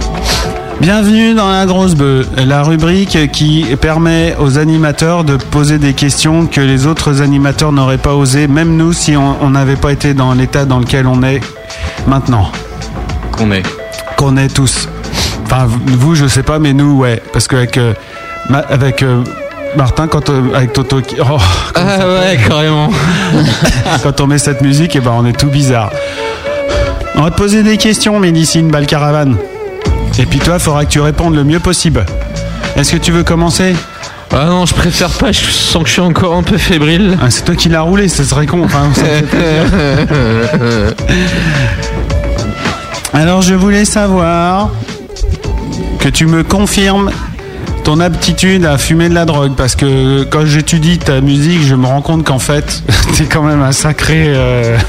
Bienvenue 0.80 1.34
dans 1.34 1.50
la 1.50 1.66
grosse 1.66 1.94
bœuf, 1.94 2.28
la 2.46 2.62
rubrique 2.62 3.30
qui 3.30 3.66
permet 3.78 4.34
aux 4.38 4.56
animateurs 4.56 5.24
de 5.24 5.36
poser 5.36 5.76
des 5.76 5.92
questions 5.92 6.46
que 6.46 6.62
les 6.62 6.86
autres 6.86 7.20
animateurs 7.20 7.72
n'auraient 7.72 7.98
pas 7.98 8.14
osé, 8.14 8.48
même 8.48 8.74
nous 8.74 8.94
si 8.94 9.18
on 9.18 9.36
on 9.42 9.50
n'avait 9.50 9.76
pas 9.76 9.92
été 9.92 10.14
dans 10.14 10.32
l'état 10.32 10.64
dans 10.64 10.78
lequel 10.78 11.06
on 11.06 11.22
est 11.22 11.42
maintenant. 12.06 12.50
Qu'on 13.32 13.50
est. 13.52 13.64
Qu'on 14.16 14.38
est 14.38 14.48
tous. 14.48 14.88
Enfin, 15.52 15.66
vous, 15.66 16.14
je 16.14 16.28
sais 16.28 16.44
pas, 16.44 16.60
mais 16.60 16.72
nous, 16.72 16.98
ouais. 16.98 17.20
Parce 17.32 17.48
qu'avec 17.48 17.76
euh, 17.76 17.92
avec 18.68 19.02
euh, 19.02 19.24
Martin, 19.76 20.06
quand 20.06 20.30
euh, 20.30 20.42
avec 20.54 20.72
Toto, 20.72 21.00
qui- 21.00 21.16
oh, 21.20 21.38
Ah 21.74 21.98
ouais, 22.06 22.38
carrément. 22.46 22.88
quand 24.04 24.20
on 24.20 24.28
met 24.28 24.38
cette 24.38 24.60
musique, 24.60 24.94
et 24.94 25.00
ben 25.00 25.10
on 25.12 25.26
est 25.26 25.36
tout 25.36 25.48
bizarre. 25.48 25.90
On 27.16 27.22
va 27.22 27.30
te 27.32 27.36
poser 27.36 27.64
des 27.64 27.76
questions, 27.78 28.20
Médicine 28.20 28.68
Balcaravan. 28.70 29.32
Et 30.20 30.26
puis 30.26 30.38
toi, 30.38 30.54
il 30.54 30.60
faudra 30.60 30.84
que 30.84 30.90
tu 30.90 31.00
répondes 31.00 31.34
le 31.34 31.42
mieux 31.44 31.58
possible. 31.60 32.06
Est-ce 32.76 32.92
que 32.92 32.98
tu 32.98 33.10
veux 33.10 33.24
commencer? 33.24 33.74
Ah 34.32 34.44
non, 34.44 34.64
je 34.66 34.74
préfère 34.74 35.10
pas, 35.10 35.32
je 35.32 35.50
sens 35.50 35.82
que 35.82 35.88
je 35.88 35.94
suis 35.94 36.02
encore 36.02 36.36
un 36.36 36.44
peu 36.44 36.58
fébrile. 36.58 37.18
Ah, 37.20 37.28
c'est 37.30 37.44
toi 37.44 37.56
qui 37.56 37.68
l'as 37.68 37.80
roulé, 37.80 38.06
ce 38.08 38.22
serait 38.22 38.46
con. 38.46 38.62
Enfin, 38.64 38.88
ça. 38.94 39.02
Alors, 43.12 43.42
je 43.42 43.54
voulais 43.54 43.84
savoir 43.84 44.70
tu 46.10 46.26
me 46.26 46.42
confirmes 46.42 47.10
ton 47.84 48.00
aptitude 48.00 48.64
à 48.66 48.78
fumer 48.78 49.08
de 49.08 49.14
la 49.14 49.24
drogue 49.24 49.52
parce 49.56 49.74
que 49.74 50.24
quand 50.24 50.44
j'étudie 50.44 50.98
ta 50.98 51.20
musique, 51.20 51.62
je 51.62 51.74
me 51.74 51.86
rends 51.86 52.02
compte 52.02 52.24
qu'en 52.24 52.38
fait, 52.38 52.82
t'es 53.16 53.24
quand 53.24 53.42
même 53.42 53.62
un 53.62 53.72
sacré. 53.72 54.24
euh, 54.28 54.76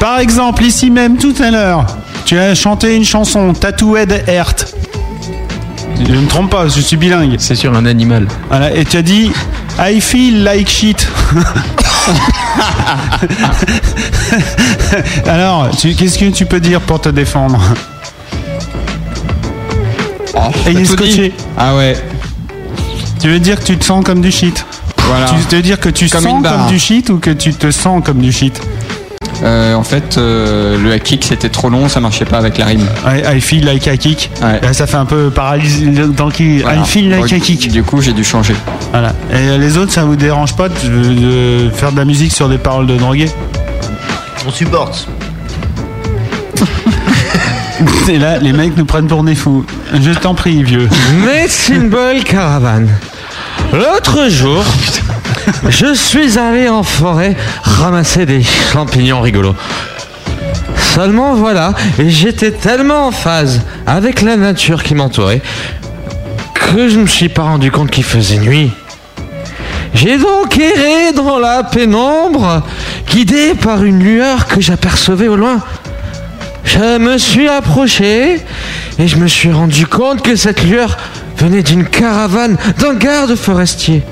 Par 0.00 0.20
exemple, 0.20 0.62
ici 0.64 0.90
même 0.90 1.16
tout 1.16 1.34
à 1.40 1.50
l'heure, 1.50 1.86
tu 2.24 2.38
as 2.38 2.54
chanté 2.54 2.94
une 2.94 3.04
chanson 3.04 3.52
Tattooed 3.52 4.22
Earth. 4.28 4.74
Je 6.06 6.12
ne 6.12 6.20
me 6.20 6.28
trompe 6.28 6.50
pas, 6.50 6.68
je 6.68 6.80
suis 6.80 6.96
bilingue. 6.96 7.34
C'est 7.38 7.56
sur 7.56 7.74
un 7.74 7.84
animal. 7.84 8.28
Voilà, 8.48 8.72
et 8.74 8.84
tu 8.84 8.96
as 8.96 9.02
dit 9.02 9.32
I 9.78 10.00
feel 10.00 10.42
like 10.42 10.68
shit. 10.68 11.06
Alors, 15.26 15.70
qu'est-ce 15.70 16.18
que 16.18 16.30
tu 16.30 16.46
peux 16.46 16.58
dire 16.58 16.80
pour 16.80 17.00
te 17.00 17.10
défendre 17.10 17.60
Et 20.66 20.72
il 20.72 20.80
est 20.80 20.84
scotché. 20.84 21.32
Ah 21.56 21.76
ouais. 21.76 21.96
Tu 23.20 23.28
veux 23.28 23.38
dire 23.38 23.58
que 23.58 23.64
tu 23.64 23.78
te 23.78 23.84
sens 23.84 24.04
comme 24.04 24.20
du 24.20 24.32
shit 24.32 24.64
Voilà. 25.06 25.26
Tu 25.26 25.56
veux 25.56 25.62
dire 25.62 25.78
que 25.78 25.90
tu 25.90 26.08
Comme 26.08 26.24
sens 26.24 26.42
comme 26.42 26.66
du 26.68 26.78
shit 26.78 27.10
ou 27.10 27.18
que 27.18 27.30
tu 27.30 27.54
te 27.54 27.70
sens 27.70 28.02
comme 28.04 28.18
du 28.18 28.32
shit 28.32 28.60
Euh, 29.42 29.74
en 29.74 29.84
fait, 29.84 30.18
euh, 30.18 30.76
le 30.82 30.92
hack 30.92 31.02
kick 31.04 31.24
c'était 31.24 31.48
trop 31.48 31.70
long, 31.70 31.88
ça 31.88 32.00
marchait 32.00 32.24
pas 32.24 32.38
avec 32.38 32.58
la 32.58 32.66
rime. 32.66 32.84
I, 33.06 33.36
I 33.36 33.40
feel 33.40 33.64
like 33.64 33.86
a 33.86 33.96
kick. 33.96 34.30
Là, 34.40 34.72
ça 34.72 34.86
fait 34.86 34.96
un 34.96 35.04
peu 35.04 35.30
paralysie 35.30 35.86
dans 35.86 36.26
le 36.26 36.32
qui. 36.32 36.58
Voilà. 36.58 36.80
I 36.82 36.84
feel 36.84 37.08
like 37.10 37.20
Donc, 37.22 37.32
a 37.32 37.38
kick. 37.38 37.70
Du 37.70 37.82
coup, 37.82 38.00
j'ai 38.00 38.12
dû 38.12 38.24
changer. 38.24 38.54
Voilà. 38.90 39.12
Et 39.32 39.58
les 39.58 39.78
autres, 39.78 39.92
ça 39.92 40.04
vous 40.04 40.16
dérange 40.16 40.56
pas 40.56 40.68
de, 40.68 40.74
de 41.66 41.70
faire 41.70 41.92
de 41.92 41.98
la 41.98 42.04
musique 42.04 42.32
sur 42.32 42.48
des 42.48 42.58
paroles 42.58 42.86
de 42.86 42.96
drogués? 42.96 43.30
On 44.46 44.50
supporte. 44.50 45.08
Et 48.08 48.18
là, 48.18 48.38
les 48.38 48.52
mecs 48.52 48.76
nous 48.76 48.84
prennent 48.84 49.06
pour 49.06 49.22
des 49.22 49.34
fous. 49.34 49.64
Je 49.92 50.10
t'en 50.12 50.34
prie, 50.34 50.62
vieux. 50.64 50.88
Medicine 51.24 51.88
Ball 51.88 52.24
Caravan. 52.24 52.86
L'autre 53.72 54.28
jour, 54.30 54.64
je 55.68 55.94
suis 55.94 56.38
allé 56.38 56.68
en 56.68 56.82
forêt 56.82 57.36
ramasser 57.62 58.26
des 58.26 58.42
champignons 58.42 59.20
rigolos. 59.20 59.54
Seulement 60.94 61.34
voilà, 61.34 61.74
et 61.98 62.10
j'étais 62.10 62.50
tellement 62.50 63.06
en 63.06 63.10
phase 63.12 63.62
avec 63.86 64.22
la 64.22 64.36
nature 64.36 64.82
qui 64.82 64.94
m'entourait 64.94 65.42
que 66.54 66.88
je 66.88 66.96
ne 66.96 67.02
me 67.02 67.06
suis 67.06 67.28
pas 67.28 67.42
rendu 67.42 67.70
compte 67.70 67.90
qu'il 67.90 68.04
faisait 68.04 68.38
nuit. 68.38 68.70
J'ai 69.94 70.18
donc 70.18 70.58
erré 70.58 71.12
dans 71.14 71.38
la 71.38 71.64
pénombre, 71.64 72.62
guidé 73.10 73.54
par 73.54 73.84
une 73.84 74.02
lueur 74.02 74.46
que 74.46 74.60
j'apercevais 74.60 75.28
au 75.28 75.36
loin. 75.36 75.60
Je 76.64 76.98
me 76.98 77.16
suis 77.16 77.48
approché 77.48 78.40
et 78.98 79.08
je 79.08 79.16
me 79.16 79.26
suis 79.26 79.50
rendu 79.50 79.86
compte 79.86 80.22
que 80.22 80.36
cette 80.36 80.62
lueur 80.64 80.96
venait 81.36 81.62
d'une 81.62 81.84
caravane 81.84 82.56
d'un 82.78 82.94
garde 82.94 83.34
forestier. 83.34 84.02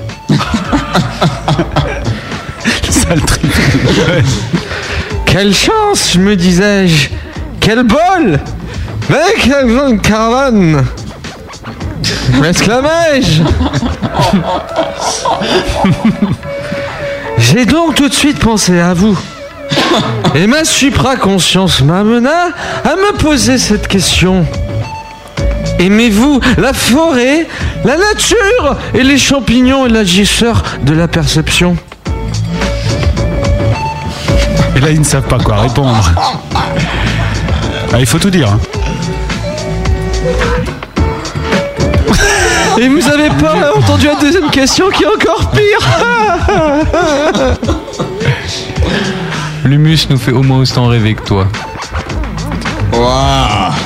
Quelle 5.25 5.53
chance, 5.53 6.15
me 6.15 6.35
disais-je. 6.35 7.09
Quel 7.59 7.83
bol 7.83 8.39
Mais 9.09 9.33
quelle 9.41 9.99
caravane 10.01 10.83
M'exclamai-je 12.41 13.43
J'ai 17.37 17.65
donc 17.65 17.95
tout 17.95 18.09
de 18.09 18.13
suite 18.13 18.39
pensé 18.39 18.79
à 18.79 18.93
vous. 18.93 19.17
Et 20.35 20.47
ma 20.47 20.65
supraconscience 20.65 21.81
m'amena 21.81 22.47
à 22.83 22.95
me 22.95 23.17
poser 23.17 23.57
cette 23.57 23.87
question. 23.87 24.45
Aimez-vous 25.79 26.39
la 26.57 26.73
forêt, 26.73 27.47
la 27.85 27.97
nature 27.97 28.77
et 28.93 29.03
les 29.03 29.17
champignons 29.17 29.85
et 29.85 29.89
l'agisseur 29.89 30.63
de 30.83 30.93
la 30.93 31.07
perception 31.07 31.75
Et 34.75 34.79
là, 34.79 34.89
ils 34.91 34.99
ne 34.99 35.05
savent 35.05 35.27
pas 35.27 35.39
quoi 35.39 35.57
répondre. 35.57 36.11
Ah, 37.93 37.99
il 37.99 38.05
faut 38.05 38.19
tout 38.19 38.29
dire. 38.29 38.49
hein. 38.51 38.59
Et 42.79 42.87
vous 42.89 43.07
avez 43.09 43.29
pas 43.29 43.55
entendu 43.75 44.05
la 44.05 44.13
deuxième 44.15 44.51
question 44.51 44.89
qui 44.91 45.03
est 45.03 45.07
encore 45.07 45.49
pire 45.49 45.79
L'humus 49.65 49.97
nous 50.11 50.17
fait 50.17 50.31
au 50.31 50.43
moins 50.43 50.59
autant 50.59 50.85
rêver 50.87 51.15
que 51.15 51.23
toi. 51.23 51.47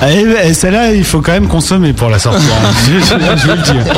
Eh, 0.07 0.25
eh, 0.45 0.53
Celle-là, 0.53 0.93
il 0.93 1.03
faut 1.03 1.21
quand 1.21 1.31
même 1.33 1.47
consommer 1.47 1.93
pour 1.93 2.09
la 2.09 2.19
sortir. 2.19 2.41
je, 2.87 2.99
je- 2.99 3.37
je 3.41 3.47
veux 3.47 3.55
le 3.55 3.61
dire. 3.61 3.93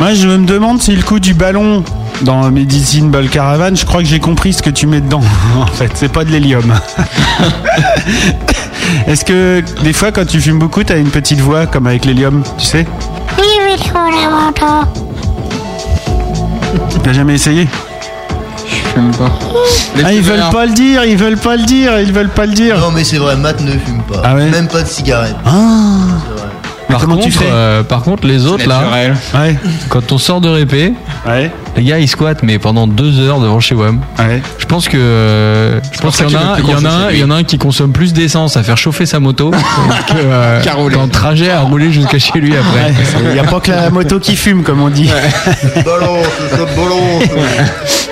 Moi, 0.00 0.14
je 0.14 0.26
me 0.28 0.44
demande 0.46 0.80
si 0.82 0.94
le 0.94 1.02
coup 1.02 1.18
du 1.20 1.34
ballon 1.34 1.82
dans 2.22 2.50
Medicine 2.50 3.10
Ball 3.10 3.28
Caravan, 3.28 3.74
je 3.76 3.84
crois 3.84 4.02
que 4.02 4.08
j'ai 4.08 4.20
compris 4.20 4.52
ce 4.52 4.62
que 4.62 4.70
tu 4.70 4.86
mets 4.86 5.00
dedans. 5.00 5.22
En 5.60 5.66
fait, 5.66 5.90
c'est 5.94 6.12
pas 6.12 6.24
de 6.24 6.30
l'hélium. 6.30 6.72
Est-ce 9.06 9.24
que 9.24 9.62
des 9.82 9.92
fois, 9.92 10.12
quand 10.12 10.26
tu 10.26 10.40
fumes 10.40 10.58
beaucoup, 10.58 10.82
t'as 10.84 10.98
une 10.98 11.10
petite 11.10 11.40
voix 11.40 11.66
comme 11.66 11.86
avec 11.86 12.04
l'hélium, 12.04 12.42
tu 12.58 12.64
sais? 12.66 12.86
Oui, 13.38 13.44
oui, 13.66 13.76
je. 13.82 13.88
T'as 17.02 17.12
jamais 17.12 17.34
essayé? 17.34 17.68
Fume 18.94 19.10
pas. 19.16 19.30
Ah, 20.04 20.12
ils 20.12 20.22
veulent 20.22 20.50
pas 20.50 20.66
le 20.66 20.72
dire, 20.72 21.04
ils 21.04 21.16
veulent 21.16 21.36
pas 21.36 21.56
le 21.56 21.64
dire, 21.64 21.98
ils 22.00 22.12
veulent 22.12 22.28
pas 22.28 22.46
le 22.46 22.52
dire. 22.52 22.78
Non, 22.78 22.90
mais 22.90 23.04
c'est 23.04 23.18
vrai, 23.18 23.36
Matt 23.36 23.60
ne 23.60 23.72
fume 23.72 24.02
pas. 24.02 24.22
Ah 24.24 24.34
ouais 24.34 24.48
Même 24.50 24.68
pas 24.68 24.82
de 24.82 24.88
cigarette. 24.88 25.36
Ah. 25.44 25.50
Par 26.88 27.00
comment 27.00 27.16
contre, 27.16 27.26
tu 27.26 27.32
fais 27.32 27.48
euh, 27.50 27.82
par 27.82 28.02
contre, 28.02 28.26
les 28.26 28.46
autres 28.46 28.68
là. 28.68 28.82
Ouais. 29.34 29.56
quand 29.88 30.12
on 30.12 30.18
sort 30.18 30.40
de 30.40 30.48
répé, 30.48 30.92
Ouais. 31.26 31.50
Les 31.76 31.82
gars 31.84 31.98
ils 31.98 32.08
squattent 32.08 32.42
mais 32.42 32.58
pendant 32.58 32.86
deux 32.86 33.18
heures 33.20 33.40
devant 33.40 33.60
chez 33.60 33.74
WAM. 33.74 34.00
Ouais. 34.18 34.42
Je 34.58 34.66
pense 34.66 34.88
que 34.88 34.96
euh, 34.96 35.80
je 35.92 36.00
pense 36.00 36.16
qu'il 36.16 36.30
y 36.30 36.36
en 36.36 36.38
a, 36.38 36.58
y 36.60 36.72
un, 36.72 36.76
fasse 36.80 37.12
il 37.12 37.18
y 37.18 37.24
en 37.24 37.30
a 37.30 37.34
un 37.36 37.44
qui 37.44 37.58
consomme 37.58 37.92
plus 37.92 38.12
d'essence 38.12 38.56
à 38.56 38.62
faire 38.62 38.76
chauffer 38.76 39.06
sa 39.06 39.20
moto 39.20 39.50
que 40.08 40.14
euh, 40.16 40.62
Qu'à 40.62 40.74
rouler. 40.74 40.94
qu'en 40.96 41.08
trajet 41.08 41.50
à 41.50 41.60
rouler 41.60 41.90
jusqu'à 41.92 42.18
chez 42.18 42.38
lui 42.40 42.54
après. 42.56 42.92
Il 43.26 43.32
n'y 43.32 43.38
a 43.38 43.44
pas 43.44 43.60
que 43.60 43.70
la 43.70 43.90
moto 43.90 44.18
qui 44.20 44.36
fume, 44.36 44.62
comme 44.62 44.80
on 44.82 44.88
dit. 44.88 45.08
Balance, 45.84 46.26
ça 46.50 46.56
balance. 46.76 47.24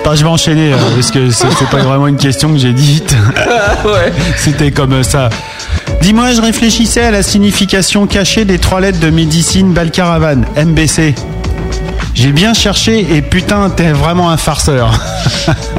Attends, 0.01 0.15
je 0.15 0.23
vais 0.23 0.29
enchaîner, 0.29 0.73
euh, 0.73 0.77
parce 0.95 1.11
que 1.11 1.29
c'est 1.29 1.47
pas 1.71 1.77
vraiment 1.77 2.07
une 2.07 2.17
question 2.17 2.51
que 2.51 2.57
j'ai 2.57 2.73
dite. 2.73 3.15
C'était 4.37 4.71
comme 4.71 5.03
ça. 5.03 5.29
Dis-moi, 6.01 6.33
je 6.33 6.41
réfléchissais 6.41 7.03
à 7.03 7.11
la 7.11 7.23
signification 7.23 8.05
cachée 8.07 8.43
des 8.45 8.59
trois 8.59 8.81
lettres 8.81 8.99
de 8.99 9.09
médecine 9.09 9.71
Balcaravan, 9.73 10.41
MBC. 10.57 11.15
J'ai 12.13 12.31
bien 12.31 12.53
cherché 12.53 13.15
et 13.15 13.21
putain, 13.21 13.69
t'es 13.69 13.91
vraiment 13.91 14.29
un 14.29 14.37
farceur. 14.37 14.99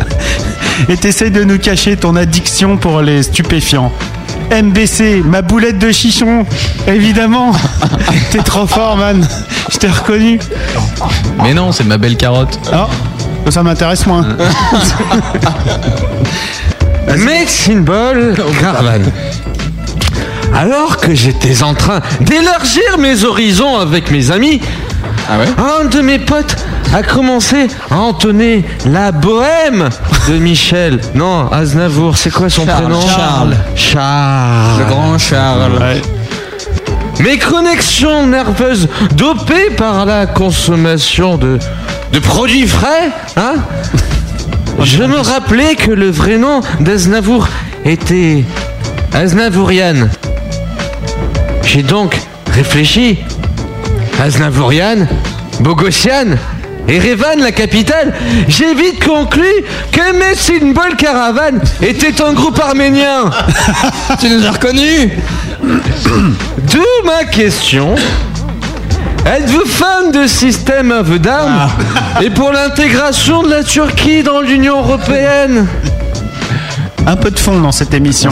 et 0.89 0.97
t'essayes 0.97 1.31
de 1.31 1.44
nous 1.44 1.59
cacher 1.59 1.97
ton 1.97 2.16
addiction 2.16 2.77
pour 2.77 3.01
les 3.01 3.23
stupéfiants. 3.23 3.93
MBC, 4.51 5.23
ma 5.24 5.43
boulette 5.43 5.78
de 5.78 5.90
chichon, 5.90 6.44
évidemment. 6.86 7.52
T'es 8.31 8.43
trop 8.43 8.66
fort, 8.66 8.97
man. 8.97 9.27
Je 9.73 9.78
t'ai 9.78 9.89
reconnu. 9.89 10.39
Mais 11.43 11.55
non, 11.55 11.73
c'est 11.73 11.85
ma 11.85 11.98
belle 11.98 12.16
carotte. 12.16 12.59
Ah, 12.73 12.89
ça 13.51 13.62
m'intéresse 13.62 14.06
moins. 14.06 14.27
Medicine 17.16 17.85
Ball 17.85 18.35
Caravan. 18.61 19.02
Alors 20.55 20.98
que 20.98 21.15
j'étais 21.15 21.62
en 21.62 21.74
train 21.74 22.01
d'élargir 22.20 22.98
mes 22.98 23.24
horizons 23.24 23.78
avec 23.78 24.11
mes 24.11 24.31
amis, 24.31 24.61
Ah 25.28 25.38
ouais 25.38 25.46
un 25.59 25.84
de 25.86 26.01
mes 26.01 26.18
potes 26.18 26.56
a 26.94 27.02
commencé 27.02 27.66
à 27.90 27.96
entonner 27.98 28.64
la 28.86 29.10
bohème 29.10 29.88
de 30.28 30.34
Michel. 30.38 31.01
Non, 31.14 31.48
Aznavour, 31.51 32.16
c'est 32.16 32.30
quoi 32.30 32.48
son 32.51 32.64
Charles, 32.66 32.84
prénom 32.84 33.01
Charles. 33.01 33.56
Charles. 33.74 34.78
Le 34.80 34.84
grand 34.84 35.18
Charles. 35.18 35.80
Mes 37.20 37.38
connexions 37.38 38.26
nerveuses 38.26 38.88
dopées 39.14 39.70
par 39.76 40.05
la 40.06 40.26
consommation 40.26 41.36
de, 41.36 41.59
de 42.12 42.18
produits 42.18 42.66
frais, 42.66 43.10
hein 43.36 43.55
Je 44.82 45.02
me 45.05 45.18
rappelais 45.18 45.76
que 45.76 45.90
le 45.92 46.10
vrai 46.10 46.36
nom 46.36 46.60
d'Aznavour 46.80 47.48
était 47.84 48.44
Aznavourian. 49.12 50.09
J'ai 51.62 51.82
donc 51.82 52.20
réfléchi. 52.52 53.18
Aznavourian, 54.24 55.06
Bogossian 55.60 56.38
et 56.88 56.98
Revan, 56.98 57.42
la 57.42 57.52
capitale, 57.52 58.14
j'ai 58.48 58.74
vite 58.74 59.05
conclu 59.05 59.44
que 59.92 60.18
Messin 60.18 60.72
Bol 60.72 60.96
Caravan 60.96 61.59
était 61.82 62.22
un 62.22 62.32
groupe 62.32 62.59
arménien. 62.59 63.28
Tu 64.20 64.30
nous 64.30 64.46
as 64.46 64.52
reconnus 64.52 65.10
D'où 65.62 66.80
ma 67.05 67.24
question. 67.24 67.96
Êtes-vous 69.26 69.66
fan 69.66 70.10
de 70.10 70.26
System 70.26 70.90
of 70.90 71.20
Down 71.20 71.68
et 72.22 72.30
pour 72.30 72.51
l'intégration 72.51 73.42
de 73.42 73.51
la 73.51 73.62
Turquie 73.62 74.22
dans 74.22 74.40
l'Union 74.40 74.78
Européenne? 74.78 75.66
Un 77.06 77.16
peu 77.16 77.30
de 77.30 77.38
fond 77.38 77.60
dans 77.60 77.72
cette 77.72 77.92
émission. 77.92 78.30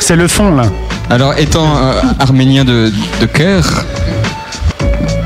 C'est 0.00 0.16
le 0.16 0.26
fond, 0.26 0.52
là. 0.52 0.64
Alors, 1.10 1.38
étant 1.38 1.76
euh, 1.76 2.02
arménien 2.18 2.64
de, 2.64 2.92
de 3.20 3.26
cœur, 3.26 3.84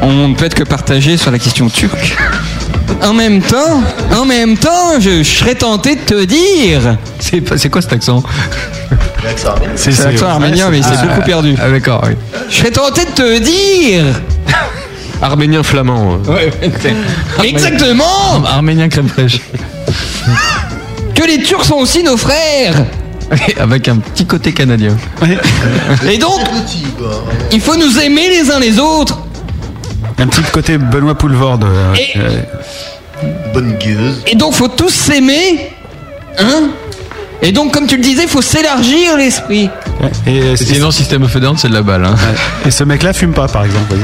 on 0.03 0.29
ne 0.29 0.35
peut 0.35 0.45
être 0.47 0.55
que 0.55 0.65
partagé 0.65 1.17
sur 1.17 1.31
la 1.31 1.39
question 1.39 1.69
turque. 1.69 2.17
En 3.03 3.13
même 3.13 3.41
temps, 3.41 3.83
en 4.17 4.25
même 4.25 4.57
temps, 4.57 5.01
je, 5.01 5.23
je 5.23 5.39
serais 5.39 5.55
tenté 5.55 5.95
de 5.97 6.01
te 6.01 6.25
dire. 6.25 6.97
C'est 7.19 7.41
pas- 7.41 7.57
c'est 7.59 7.69
quoi 7.69 7.83
cet 7.83 7.93
accent? 7.95 8.23
L'accent 9.25 9.49
arménien. 9.51 9.73
C'est 9.77 10.05
l'accent 10.05 10.27
arménien, 10.27 10.69
mais 10.71 10.83
c'est 10.83 11.07
beaucoup 11.07 11.23
perdu. 11.25 11.55
Ah 11.61 11.71
d'accord, 11.71 12.05
oui. 12.07 12.13
Je 12.51 12.55
serais 12.57 12.71
tenté 12.71 13.05
de 13.05 13.11
te 13.11 13.39
dire. 13.39 14.05
Arménien 15.21 15.63
flamand. 15.63 16.19
euh. 16.29 16.51
Exactement 17.45 18.45
Arménien 18.45 18.89
crème 18.89 19.09
fraîche. 19.09 19.41
Que 21.15 21.25
les 21.27 21.43
Turcs 21.45 21.65
sont 21.65 21.77
aussi 21.77 22.03
nos 22.03 22.17
frères 22.17 22.75
Avec 23.61 23.87
un 23.89 23.97
petit 23.99 24.27
côté 24.27 24.53
canadien. 24.53 24.97
Et 26.11 26.19
donc, 26.19 26.41
il 27.53 27.61
faut 27.61 27.77
nous 27.77 27.99
aimer 28.01 28.29
les 28.31 28.51
uns 28.51 28.59
les 28.59 28.79
autres 28.81 29.19
Un 30.23 30.27
petit 30.29 30.43
côté 30.53 30.79
Benoît 30.79 31.15
Poulvorde. 31.17 31.65
euh, 31.65 31.95
Et- 31.95 32.19
euh, 32.19 32.41
Bonne 33.55 33.75
gueuse. 33.79 34.23
Et 34.27 34.35
donc, 34.37 34.55
faut 34.55 34.69
tous 34.69 34.91
s'aimer 34.91 35.71
Hein? 36.39 36.71
Et 37.43 37.53
donc, 37.53 37.73
comme 37.73 37.87
tu 37.87 37.97
le 37.97 38.03
disais, 38.03 38.27
faut 38.27 38.41
s'élargir 38.43 39.17
l'esprit 39.17 39.69
et, 40.27 40.37
et- 40.53 40.57
Sinon, 40.57 40.91
System 40.91 41.23
of 41.25 41.37
Down, 41.37 41.57
c'est 41.59 41.69
de 41.69 41.75
la 41.75 41.83
balle. 41.83 42.05
Hein. 42.05 42.15
et 42.65 42.71
ce 42.71 42.85
mec-là 42.85 43.13
fume 43.13 43.33
pas, 43.33 43.49
par 43.49 43.65
exemple. 43.65 43.95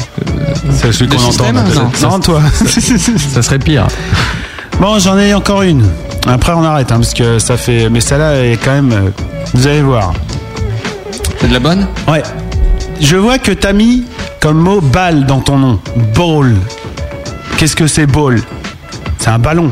C'est 0.72 0.92
celui 0.92 1.08
qu'on 1.08 1.16
entend. 1.16 1.30
système, 1.30 1.64
non. 1.74 1.90
Non, 2.10 2.20
toi. 2.20 2.40
Ça 3.32 3.42
serait 3.42 3.58
pire. 3.58 3.86
Bon, 4.80 4.98
j'en 4.98 5.18
ai 5.18 5.34
encore 5.34 5.62
une. 5.62 5.84
Après, 6.26 6.52
on 6.52 6.62
arrête, 6.64 6.92
hein, 6.92 6.98
parce 6.98 7.14
que 7.14 7.38
ça 7.38 7.56
fait. 7.56 7.88
Mais 7.90 8.00
celle-là 8.00 8.44
est 8.44 8.58
quand 8.62 8.72
même. 8.72 8.92
euh, 8.92 9.10
Vous 9.54 9.66
allez 9.66 9.82
voir. 9.82 10.12
C'est 11.40 11.48
de 11.48 11.54
la 11.54 11.60
bonne? 11.60 11.86
Ouais. 12.06 12.22
Je 13.00 13.16
vois 13.16 13.38
que 13.38 13.52
t'as 14.40 14.48
comme 14.48 14.58
mot 14.58 14.80
balle 14.80 15.26
dans 15.26 15.40
ton 15.40 15.58
nom. 15.58 15.80
Ball. 16.14 16.54
Qu'est-ce 17.56 17.76
que 17.76 17.86
c'est 17.86 18.06
ball? 18.06 18.40
C'est 19.18 19.30
un 19.30 19.38
ballon. 19.38 19.70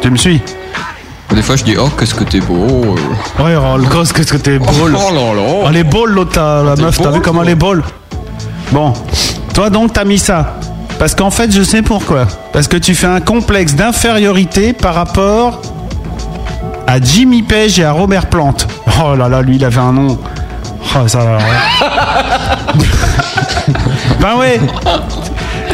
Tu 0.00 0.10
me 0.10 0.16
suis? 0.16 0.40
Des 1.34 1.42
fois, 1.42 1.56
je 1.56 1.64
dis, 1.64 1.74
oh, 1.78 1.88
qu'est-ce 1.98 2.14
que 2.14 2.24
t'es 2.24 2.40
beau. 2.40 2.96
Ouais, 3.38 3.56
oh, 3.56 3.76
le 3.76 3.84
gosse, 3.84 4.12
qu'est-ce 4.12 4.32
que 4.32 4.38
t'es 4.38 4.58
ball 4.58 4.94
Oh 4.94 5.14
là 5.14 5.34
là. 5.34 5.42
Oh, 5.64 5.70
les 5.70 5.84
balls, 5.84 6.10
l'autre, 6.10 6.38
la 6.38 6.76
meuf, 6.76 6.98
t'as 6.98 7.10
vu 7.10 7.20
comment 7.20 7.42
les 7.42 7.54
balls? 7.54 7.82
Bon, 8.72 8.92
toi 9.52 9.70
donc 9.70 9.92
t'as 9.92 10.04
mis 10.04 10.18
ça. 10.18 10.56
Parce 10.98 11.14
qu'en 11.14 11.30
fait, 11.30 11.52
je 11.52 11.62
sais 11.62 11.82
pourquoi. 11.82 12.26
Parce 12.52 12.68
que 12.68 12.76
tu 12.76 12.94
fais 12.94 13.06
un 13.06 13.20
complexe 13.20 13.74
d'infériorité 13.74 14.72
par 14.72 14.94
rapport 14.94 15.60
à 16.86 17.00
Jimmy 17.00 17.42
Page 17.42 17.78
et 17.78 17.84
à 17.84 17.92
Robert 17.92 18.26
Plant. 18.26 18.54
Oh 19.04 19.14
là 19.14 19.28
là, 19.28 19.42
lui, 19.42 19.56
il 19.56 19.64
avait 19.64 19.80
un 19.80 19.92
nom. 19.92 20.18
Oh, 20.96 21.08
ça 21.08 21.18
va. 21.18 21.38
ben 24.20 24.36
ouais. 24.38 24.60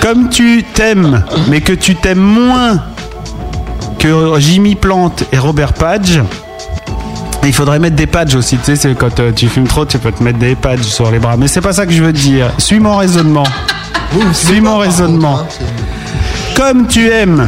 Comme 0.00 0.28
tu 0.30 0.64
t'aimes, 0.74 1.22
mais 1.48 1.60
que 1.60 1.72
tu 1.72 1.94
t'aimes 1.94 2.18
moins 2.18 2.82
que 3.98 4.38
Jimmy 4.38 4.74
Plant 4.74 5.12
et 5.32 5.38
Robert 5.38 5.74
Page, 5.74 6.22
il 7.44 7.52
faudrait 7.52 7.78
mettre 7.78 7.96
des 7.96 8.06
pads 8.06 8.36
aussi, 8.36 8.56
tu 8.58 8.64
sais, 8.64 8.76
c'est 8.76 8.94
quand 8.94 9.18
euh, 9.20 9.32
tu 9.32 9.48
fumes 9.48 9.66
trop, 9.66 9.84
tu 9.84 9.98
peux 9.98 10.12
te 10.12 10.22
mettre 10.22 10.38
des 10.38 10.54
pads 10.54 10.82
sur 10.82 11.10
les 11.10 11.18
bras. 11.18 11.36
Mais 11.36 11.48
c'est 11.48 11.60
pas 11.60 11.72
ça 11.72 11.86
que 11.86 11.92
je 11.92 12.02
veux 12.02 12.12
dire. 12.12 12.50
Suis 12.58 12.80
mon 12.80 12.96
raisonnement. 12.96 13.46
Suis 14.32 14.60
mon 14.60 14.78
raisonnement. 14.78 15.40
Hein, 15.40 15.46
Comme 16.56 16.86
tu 16.86 17.08
aimes 17.10 17.46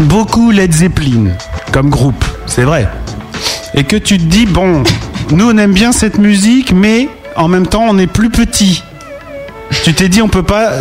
beaucoup 0.00 0.50
Led 0.50 0.72
Zeppelin 0.72 1.30
comme 1.72 1.90
groupe, 1.90 2.24
c'est 2.46 2.62
vrai. 2.62 2.88
Et 3.74 3.84
que 3.84 3.96
tu 3.96 4.18
te 4.18 4.24
dis, 4.24 4.46
bon, 4.46 4.84
nous 5.30 5.50
on 5.50 5.58
aime 5.58 5.72
bien 5.72 5.92
cette 5.92 6.18
musique, 6.18 6.72
mais 6.72 7.08
en 7.36 7.48
même 7.48 7.66
temps 7.66 7.84
on 7.88 7.98
est 7.98 8.06
plus 8.06 8.30
petit. 8.30 8.82
Tu 9.82 9.94
t'es 9.94 10.08
dit, 10.08 10.22
on 10.22 10.28
peut 10.28 10.42
pas, 10.42 10.74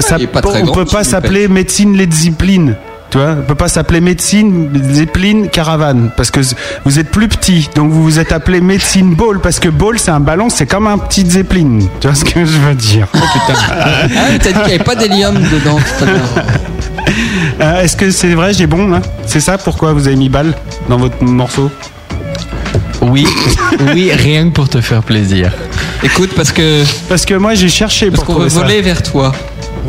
on 0.46 0.64
grand, 0.64 0.74
peut 0.74 0.86
pas 0.86 1.04
s'appeler 1.04 1.48
médecine 1.48 1.98
Led 1.98 2.14
Zeppelin. 2.14 2.74
Tu 3.10 3.20
vois, 3.20 3.36
on 3.38 3.44
peut 3.44 3.54
pas 3.54 3.68
s'appeler 3.68 4.02
médecine 4.02 4.72
Zeppelin 4.92 5.46
Caravane 5.52 6.10
parce 6.18 6.32
que 6.32 6.40
vous 6.84 6.98
êtes 6.98 7.12
plus 7.12 7.28
petit, 7.28 7.70
donc 7.76 7.92
vous 7.92 8.02
vous 8.02 8.18
êtes 8.18 8.32
appelé 8.32 8.60
médecine 8.60 9.14
Ball 9.14 9.40
parce 9.40 9.60
que 9.60 9.70
Ball 9.70 10.00
c'est 10.00 10.10
un 10.10 10.20
ballon, 10.20 10.50
c'est 10.50 10.66
comme 10.66 10.88
un 10.88 10.98
petit 10.98 11.24
Zeppelin. 11.30 11.78
Tu 12.00 12.08
vois 12.08 12.16
ce 12.16 12.26
que 12.26 12.44
je 12.44 12.58
veux 12.58 12.74
dire 12.74 13.08
Ah, 13.14 14.08
mais 14.32 14.40
t'as 14.40 14.52
dit 14.52 14.54
qu'il 14.54 14.66
n'y 14.66 14.74
avait 14.74 14.84
pas 14.84 14.96
d'hélium 14.96 15.36
dedans 15.36 15.78
tout 15.78 16.04
à 16.04 16.08
l'heure. 16.08 16.46
Euh, 17.62 17.82
Est-ce 17.84 17.96
que 17.96 18.10
c'est 18.10 18.34
vrai, 18.34 18.52
j'ai 18.54 18.66
bon 18.66 18.88
là 18.88 19.00
C'est 19.28 19.40
ça 19.42 19.60
pourquoi 19.60 19.94
vous 19.94 20.08
avez 20.08 20.16
mis 20.16 20.30
balle 20.30 20.56
dans 20.90 20.98
votre 20.98 21.22
morceau? 21.24 21.70
Oui, 23.04 23.28
oui, 23.94 24.12
rien 24.14 24.46
que 24.46 24.54
pour 24.54 24.70
te 24.70 24.82
faire 24.82 25.04
plaisir. 25.04 25.52
Écoute, 26.04 26.32
parce 26.36 26.52
que. 26.52 26.84
Parce 27.10 27.26
que 27.26 27.34
moi 27.36 27.54
j'ai 27.54 27.70
cherché 27.70 28.10
Parce 28.10 28.24
pour 28.24 28.36
qu'on 28.36 28.42
veut 28.42 28.50
ça. 28.50 28.62
voler 28.62 28.82
vers 28.82 29.04
toi. 29.04 29.32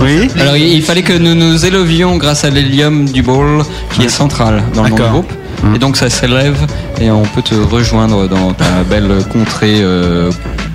Oui. 0.00 0.28
Alors 0.40 0.56
il 0.56 0.82
fallait 0.82 1.02
que 1.02 1.12
nous 1.12 1.34
nous 1.34 1.64
élevions 1.64 2.16
grâce 2.16 2.44
à 2.44 2.50
l'hélium 2.50 3.04
du 3.08 3.22
bol 3.22 3.62
qui 3.92 4.02
est 4.04 4.08
central 4.08 4.62
dans 4.74 4.82
le 4.82 4.88
nom 4.90 4.94
du 4.96 5.00
D'accord. 5.02 5.12
groupe. 5.12 5.32
Et 5.74 5.78
donc 5.78 5.96
ça 5.96 6.10
s'élève 6.10 6.56
et 7.00 7.10
on 7.10 7.22
peut 7.22 7.40
te 7.42 7.54
rejoindre 7.54 8.28
dans 8.28 8.52
ta 8.52 8.82
belle 8.90 9.10
contrée 9.32 9.76
euh, 9.80 10.30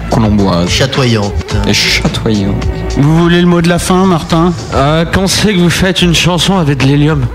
colomboise. 0.09 0.69
Chatoyante. 0.69 1.55
Et 1.67 1.73
chatoyante. 1.73 2.63
Vous 2.97 3.17
voulez 3.19 3.41
le 3.41 3.47
mot 3.47 3.61
de 3.61 3.67
la 3.69 3.77
fin, 3.77 4.05
Martin? 4.05 4.53
Euh, 4.73 5.05
quand 5.13 5.27
c'est 5.27 5.53
que 5.53 5.59
vous 5.59 5.69
faites 5.69 6.01
une 6.01 6.15
chanson 6.15 6.57
avec 6.57 6.77
de 6.79 6.85
l'hélium? 6.85 7.25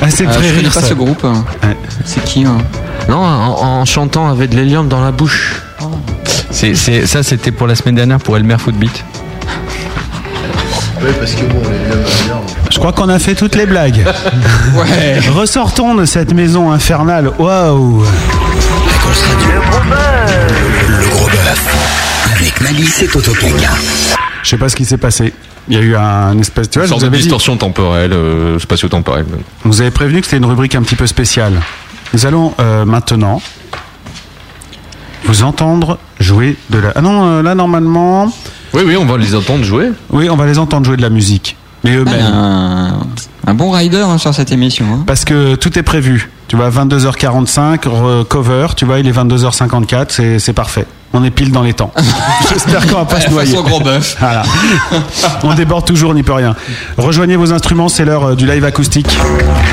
Ah, 0.00 0.06
c'est 0.08 0.26
Euh, 0.26 0.32
très 0.32 0.48
je 0.48 0.54
connais 0.54 0.68
pas 0.70 0.80
ce 0.82 0.94
groupe. 0.94 1.24
hein. 1.24 1.44
C'est 2.04 2.24
qui 2.24 2.44
hein? 2.44 2.58
Non, 3.08 3.16
en, 3.24 3.80
en 3.80 3.84
chantant 3.84 4.28
avec 4.28 4.50
de 4.50 4.56
l'hélium 4.56 4.88
dans 4.88 5.00
la 5.00 5.12
bouche. 5.12 5.62
C'est, 6.50 6.74
c'est, 6.74 7.06
ça, 7.06 7.22
c'était 7.22 7.52
pour 7.52 7.66
la 7.66 7.74
semaine 7.74 7.94
dernière 7.94 8.18
pour 8.18 8.36
Elmer 8.36 8.56
Footbeat. 8.58 9.04
Oui, 11.00 11.08
parce 11.18 11.32
que 11.32 11.44
bon, 11.44 11.62
les. 11.70 12.72
Je 12.72 12.78
crois 12.78 12.92
qu'on 12.92 13.08
a 13.08 13.18
fait 13.18 13.34
toutes 13.34 13.54
les 13.54 13.66
blagues. 13.66 14.04
Ouais. 14.76 15.18
Ressortons 15.30 15.94
de 15.94 16.04
cette 16.04 16.34
maison 16.34 16.70
infernale. 16.70 17.30
Waouh. 17.38 18.02
La 18.02 18.98
grosse 19.02 19.22
radio. 19.22 19.50
Le 20.88 21.08
gros 21.10 21.26
bœuf. 21.26 22.34
Avec 22.36 22.60
Malice 22.60 23.02
et 23.02 23.06
Toto 23.06 23.32
Kaka. 23.32 23.70
Je 24.42 24.48
sais 24.50 24.56
pas 24.58 24.68
ce 24.68 24.76
qui 24.76 24.84
s'est 24.84 24.98
passé. 24.98 25.32
Il 25.68 25.74
y 25.76 25.78
a 25.78 25.82
eu 25.82 25.96
un 25.96 26.38
espèce. 26.38 26.68
Tu 26.70 26.78
vois, 26.78 26.86
Une 26.86 26.90
sorte 26.90 27.04
de 27.04 27.08
dit- 27.08 27.18
distorsion 27.22 27.56
temporelle, 27.56 28.12
euh, 28.12 28.58
spatio-temporelle. 28.58 29.26
Vous 29.64 29.80
avez 29.80 29.90
prévenu 29.90 30.20
que 30.20 30.26
c'était 30.26 30.36
une 30.38 30.44
rubrique 30.46 30.74
un 30.74 30.82
petit 30.82 30.96
peu 30.96 31.06
spéciale. 31.06 31.54
Nous 32.14 32.26
allons 32.26 32.54
euh, 32.60 32.84
maintenant 32.84 33.40
vous 35.24 35.42
entendre 35.42 35.98
jouer 36.20 36.56
de 36.70 36.78
la. 36.78 36.92
Ah 36.94 37.00
non, 37.02 37.24
euh, 37.26 37.42
là 37.42 37.54
normalement. 37.54 38.32
Oui, 38.74 38.82
oui, 38.86 38.96
on 38.96 39.04
va 39.06 39.16
les 39.18 39.34
entendre 39.34 39.64
jouer. 39.64 39.90
Oui, 40.10 40.28
on 40.30 40.36
va 40.36 40.46
les 40.46 40.58
entendre 40.58 40.86
jouer 40.86 40.96
de 40.96 41.02
la 41.02 41.10
musique. 41.10 41.56
Mais 41.84 41.94
eux-mêmes. 41.96 42.20
Un, 42.20 43.00
un 43.46 43.54
bon 43.54 43.70
rider 43.70 43.98
hein, 44.00 44.18
sur 44.18 44.34
cette 44.34 44.52
émission. 44.52 44.86
hein. 44.92 45.04
Parce 45.06 45.24
que 45.24 45.54
tout 45.54 45.78
est 45.78 45.82
prévu. 45.82 46.30
Tu 46.48 46.56
vois, 46.56 46.70
22h45, 46.70 47.80
re- 47.84 48.24
cover, 48.24 48.68
tu 48.76 48.84
vois, 48.84 48.98
il 48.98 49.06
est 49.06 49.12
22h54, 49.12 50.06
c'est, 50.08 50.38
c'est 50.38 50.52
parfait. 50.54 50.86
On 51.14 51.24
est 51.24 51.30
pile 51.30 51.50
dans 51.50 51.62
les 51.62 51.72
temps. 51.72 51.92
J'espère 52.52 52.86
qu'on 52.86 52.98
va 52.98 53.04
pas 53.04 53.20
se 53.20 53.30
noyer. 53.30 53.54
Gros 53.54 53.80
bœuf. 53.80 54.16
Voilà. 54.20 54.42
On 55.42 55.54
déborde 55.54 55.86
toujours, 55.86 56.10
on 56.10 56.14
n'y 56.14 56.22
peut 56.22 56.32
rien. 56.32 56.54
Rejoignez 56.96 57.36
vos 57.36 57.52
instruments, 57.52 57.88
c'est 57.88 58.04
l'heure 58.04 58.24
euh, 58.24 58.34
du 58.34 58.46
live 58.46 58.64
acoustique. 58.64 59.18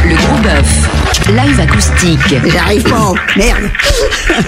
Le 0.08 0.16
gros 0.16 0.38
bœuf. 0.42 0.90
Live 1.30 1.60
acoustique. 1.60 2.36
J'arrive 2.52 2.84
pas. 2.84 3.14
Merde. 3.36 3.70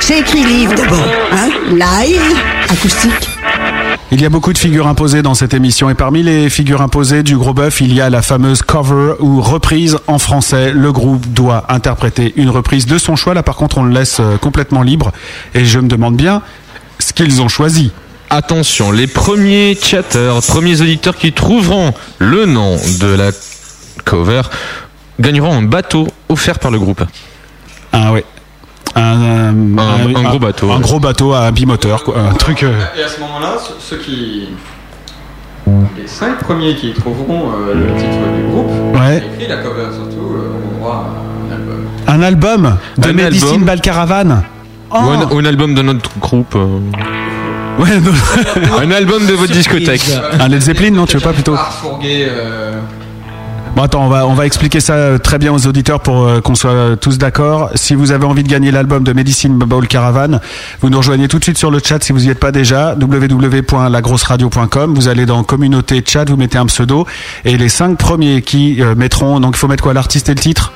C'est 0.00 0.18
écrit 0.18 0.44
livre 0.44 0.74
d'abord. 0.74 1.08
Hein 1.32 1.48
Live, 1.70 2.20
acoustique. 2.70 3.33
Il 4.14 4.22
y 4.22 4.24
a 4.24 4.28
beaucoup 4.28 4.52
de 4.52 4.58
figures 4.58 4.86
imposées 4.86 5.22
dans 5.22 5.34
cette 5.34 5.54
émission 5.54 5.90
et 5.90 5.94
parmi 5.94 6.22
les 6.22 6.48
figures 6.48 6.82
imposées 6.82 7.24
du 7.24 7.36
gros 7.36 7.52
bœuf, 7.52 7.80
il 7.80 7.92
y 7.92 8.00
a 8.00 8.10
la 8.10 8.22
fameuse 8.22 8.62
cover 8.62 9.14
ou 9.18 9.40
reprise 9.40 9.98
en 10.06 10.20
français. 10.20 10.70
Le 10.70 10.92
groupe 10.92 11.26
doit 11.26 11.64
interpréter 11.68 12.32
une 12.36 12.48
reprise 12.48 12.86
de 12.86 12.96
son 12.96 13.16
choix. 13.16 13.34
Là 13.34 13.42
par 13.42 13.56
contre 13.56 13.78
on 13.78 13.82
le 13.82 13.92
laisse 13.92 14.20
euh, 14.20 14.36
complètement 14.36 14.82
libre 14.82 15.10
et 15.52 15.64
je 15.64 15.80
me 15.80 15.88
demande 15.88 16.14
bien 16.14 16.42
ce 17.00 17.12
qu'ils 17.12 17.42
ont 17.42 17.48
choisi. 17.48 17.90
Attention, 18.30 18.92
les 18.92 19.08
premiers 19.08 19.76
chatters, 19.82 20.40
premiers 20.46 20.80
auditeurs 20.80 21.16
qui 21.16 21.32
trouveront 21.32 21.92
le 22.20 22.46
nom 22.46 22.76
de 23.00 23.08
la 23.08 23.32
cover 24.04 24.42
gagneront 25.18 25.54
un 25.56 25.62
bateau 25.62 26.06
offert 26.28 26.60
par 26.60 26.70
le 26.70 26.78
groupe. 26.78 27.02
Ah 27.90 28.12
ouais. 28.12 28.24
Un, 28.96 29.00
Un- 29.00 30.14
un 30.16 30.22
gros 30.22 30.38
bateau, 30.38 30.70
Un 30.70 30.80
gros 30.80 31.00
bateau 31.00 31.32
à 31.34 31.50
bimoteur, 31.50 32.04
quoi. 32.04 32.14
Un 32.18 32.32
truc. 32.34 32.62
euh, 32.62 32.72
Et 32.98 33.02
à 33.02 33.08
ce 33.08 33.20
moment-là, 33.20 33.56
ceux- 33.58 33.74
ceux 33.96 33.96
qui. 34.02 34.48
Les 35.96 36.06
cinq 36.06 36.38
premiers 36.40 36.74
qui 36.76 36.92
trouveront 36.92 37.50
euh, 37.52 37.74
le 37.74 37.86
titre 37.98 38.18
du 38.36 38.42
groupe, 38.52 38.70
Ouais. 39.00 39.22
écrit 39.34 39.48
la 39.48 39.56
cover 39.56 39.86
surtout, 39.92 40.34
euh, 40.34 40.78
droit 40.78 41.06
à 41.50 41.50
un 41.50 41.54
album. 41.54 41.86
Un 42.06 42.22
album 42.22 42.76
de 42.98 43.08
Un 43.08 43.12
Medicine 43.14 43.48
album. 43.48 43.64
Ball 43.64 43.80
Caravan. 43.80 44.42
Ou, 44.92 44.96
un, 44.96 45.26
ou 45.32 45.38
un 45.38 45.44
album 45.46 45.74
de 45.74 45.82
notre 45.82 46.10
groupe. 46.20 46.54
euh. 46.54 46.78
Ouais, 47.78 47.98
non. 47.98 48.12
un 48.80 48.90
album 48.92 49.26
de 49.26 49.32
votre 49.32 49.52
discothèque. 49.52 50.04
Un 50.38 50.46
Led 50.48 50.60
Zeppelin, 50.62 50.90
non, 50.90 51.06
tu 51.06 51.16
veux 51.16 51.22
pas 51.22 51.32
plutôt 51.32 51.54
euh, 51.56 52.72
Bon, 53.74 53.82
attends, 53.82 54.04
on 54.04 54.08
va, 54.08 54.24
on 54.24 54.34
va 54.34 54.46
expliquer 54.46 54.78
ça 54.78 54.92
euh, 54.92 55.18
très 55.18 55.38
bien 55.38 55.52
aux 55.52 55.66
auditeurs 55.66 55.98
pour 55.98 56.22
euh, 56.22 56.40
qu'on 56.40 56.54
soit 56.54 56.96
tous 56.96 57.18
d'accord. 57.18 57.70
Si 57.74 57.96
vous 57.96 58.12
avez 58.12 58.24
envie 58.24 58.44
de 58.44 58.48
gagner 58.48 58.70
l'album 58.70 59.02
de 59.02 59.12
Medicine 59.12 59.58
Ball 59.58 59.88
Caravan, 59.88 60.38
vous 60.80 60.90
nous 60.90 60.98
rejoignez 60.98 61.26
tout 61.26 61.40
de 61.40 61.42
suite 61.42 61.58
sur 61.58 61.72
le 61.72 61.80
chat 61.84 62.00
si 62.00 62.12
vous 62.12 62.20
n'y 62.20 62.28
êtes 62.28 62.38
pas 62.38 62.52
déjà, 62.52 62.94
www.lagrosseradio.com. 62.94 64.94
Vous 64.94 65.08
allez 65.08 65.26
dans 65.26 65.42
communauté 65.42 66.04
chat, 66.06 66.30
vous 66.30 66.36
mettez 66.36 66.56
un 66.56 66.66
pseudo, 66.66 67.04
et 67.44 67.56
les 67.56 67.68
cinq 67.68 67.98
premiers 67.98 68.42
qui 68.42 68.80
euh, 68.80 68.94
mettront, 68.94 69.40
donc 69.40 69.56
il 69.56 69.58
faut 69.58 69.66
mettre 69.66 69.82
quoi, 69.82 69.92
l'artiste 69.92 70.28
et 70.28 70.34
le 70.34 70.40
titre? 70.40 70.72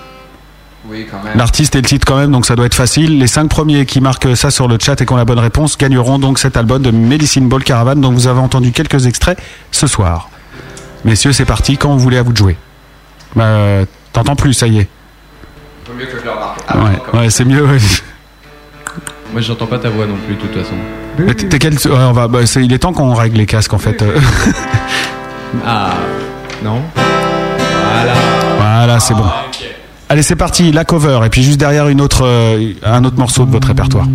Oui, 0.90 1.06
quand 1.08 1.22
même. 1.22 1.36
L'artiste 1.36 1.76
et 1.76 1.80
le 1.80 1.86
titre 1.86 2.04
quand 2.04 2.16
même, 2.16 2.32
donc 2.32 2.46
ça 2.46 2.56
doit 2.56 2.66
être 2.66 2.74
facile. 2.74 3.20
Les 3.20 3.28
cinq 3.28 3.48
premiers 3.48 3.86
qui 3.86 4.00
marquent 4.00 4.36
ça 4.36 4.50
sur 4.50 4.66
le 4.66 4.76
chat 4.76 5.00
et 5.00 5.06
qui 5.06 5.12
ont 5.12 5.16
la 5.16 5.24
bonne 5.24 5.38
réponse 5.38 5.78
gagneront 5.78 6.18
donc 6.18 6.40
cet 6.40 6.56
album 6.56 6.82
de 6.82 6.90
Medicine 6.90 7.48
Ball 7.48 7.62
Caravan 7.62 7.94
dont 7.94 8.10
vous 8.10 8.26
avez 8.26 8.40
entendu 8.40 8.72
quelques 8.72 9.06
extraits 9.06 9.38
ce 9.70 9.86
soir. 9.86 10.30
Messieurs, 11.04 11.32
c'est 11.32 11.44
parti, 11.44 11.76
quand 11.76 11.92
vous 11.92 12.00
voulez 12.00 12.18
à 12.18 12.24
vous 12.24 12.32
de 12.32 12.36
jouer. 12.36 12.56
Bah, 13.36 13.84
t'entends 14.12 14.36
plus, 14.36 14.52
ça 14.54 14.66
y 14.66 14.78
est. 14.80 14.88
Vaut 15.86 15.94
mieux 15.94 16.06
que 16.06 16.18
je 16.18 16.24
le 16.24 16.30
remarque. 16.30 17.12
Ouais, 17.14 17.20
ouais 17.20 17.30
c'est 17.30 17.44
mieux. 17.44 17.64
ouais. 17.64 17.78
Moi, 19.32 19.40
j'entends 19.42 19.66
pas 19.66 19.78
ta 19.78 19.90
voix 19.90 20.06
non 20.06 20.16
plus, 20.26 20.34
de 20.36 20.40
toute 20.40 20.54
façon. 20.54 20.74
Mais 21.18 21.34
t'es- 21.34 21.58
quel- 21.58 21.74
ouais, 21.74 21.80
on 22.08 22.12
va, 22.12 22.28
bah, 22.28 22.40
il 22.56 22.72
est 22.72 22.78
temps 22.78 22.92
qu'on 22.92 23.14
règle 23.14 23.36
les 23.36 23.46
casques 23.46 23.72
en 23.74 23.78
fait. 23.78 24.02
Ah, 25.66 25.94
non 26.62 26.82
Voilà. 26.94 28.12
voilà, 28.58 29.00
c'est 29.00 29.14
bon. 29.14 29.24
Allez, 30.10 30.22
c'est 30.22 30.36
parti, 30.36 30.72
la 30.72 30.84
cover, 30.84 31.20
et 31.24 31.30
puis 31.30 31.42
juste 31.42 31.58
derrière 31.58 31.88
une 31.88 32.00
autre, 32.02 32.24
euh, 32.24 32.72
un 32.84 33.02
autre 33.04 33.16
morceau 33.18 33.44
de 33.46 33.50
votre 33.50 33.68
répertoire. 33.68 34.06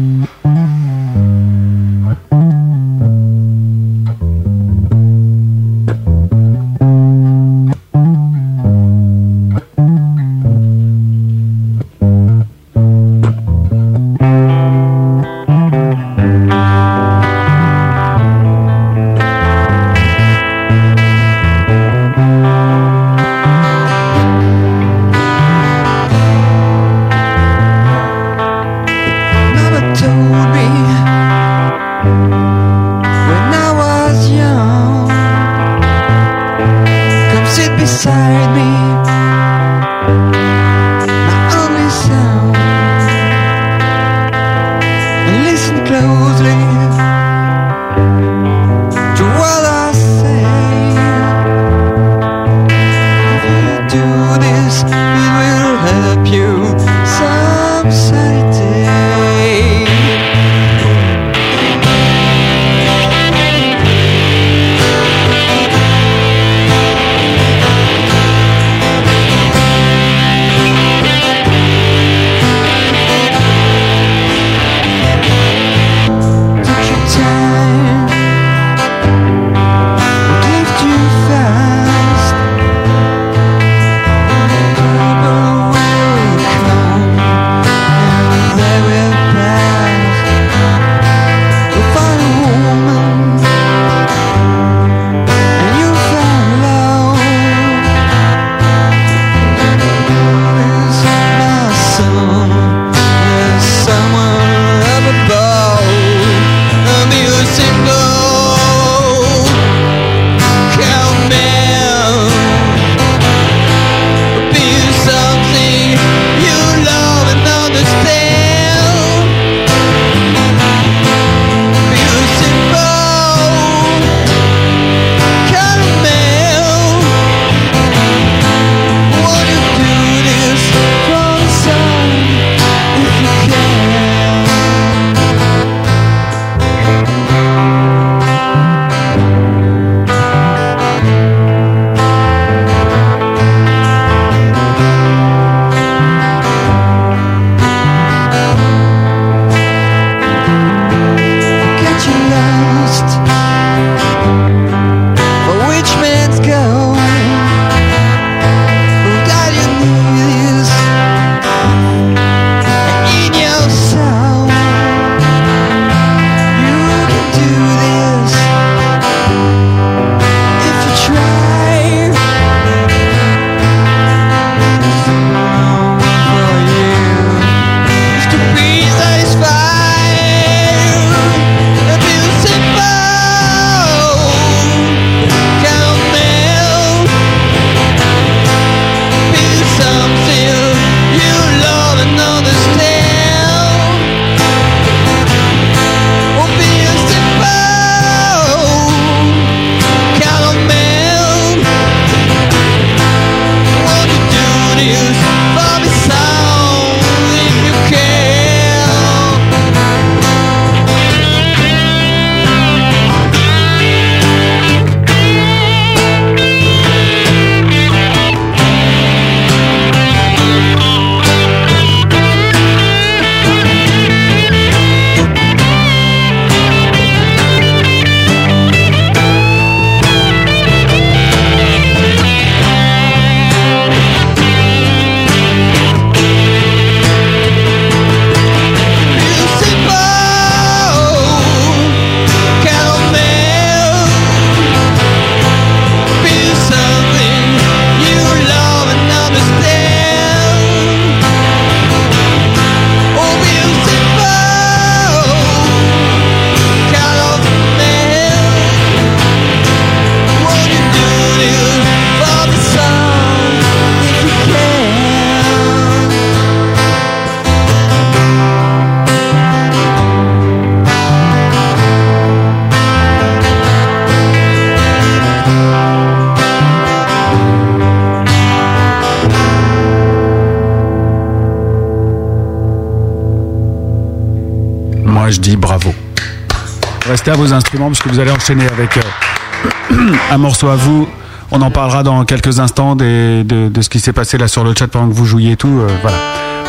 Restez 287.26 287.40
à 287.40 287.42
vos 287.42 287.54
instruments 287.54 287.88
parce 287.88 288.02
que 288.02 288.10
vous 288.10 288.20
allez 288.20 288.32
enchaîner 288.32 288.66
avec 288.68 288.98
euh, 288.98 289.96
un 290.32 290.38
morceau 290.38 290.68
à 290.68 290.76
vous. 290.76 291.08
On 291.52 291.62
en 291.62 291.72
parlera 291.72 292.04
dans 292.04 292.26
quelques 292.26 292.60
instants 292.60 292.98
des- 292.98 293.46
de, 293.46 293.70
de 293.70 293.82
ce 293.82 293.88
qui 293.88 294.02
s'est 294.02 294.12
passé 294.12 294.38
là 294.38 294.50
sur 294.50 294.66
le 294.66 294.74
chat 294.78 294.90
pendant 294.90 295.08
que 295.08 295.14
vous 295.14 295.26
jouiez 295.26 295.52
et 295.54 295.56
tout. 295.56 295.70
euh, 295.70 295.88
voilà. 296.02 296.18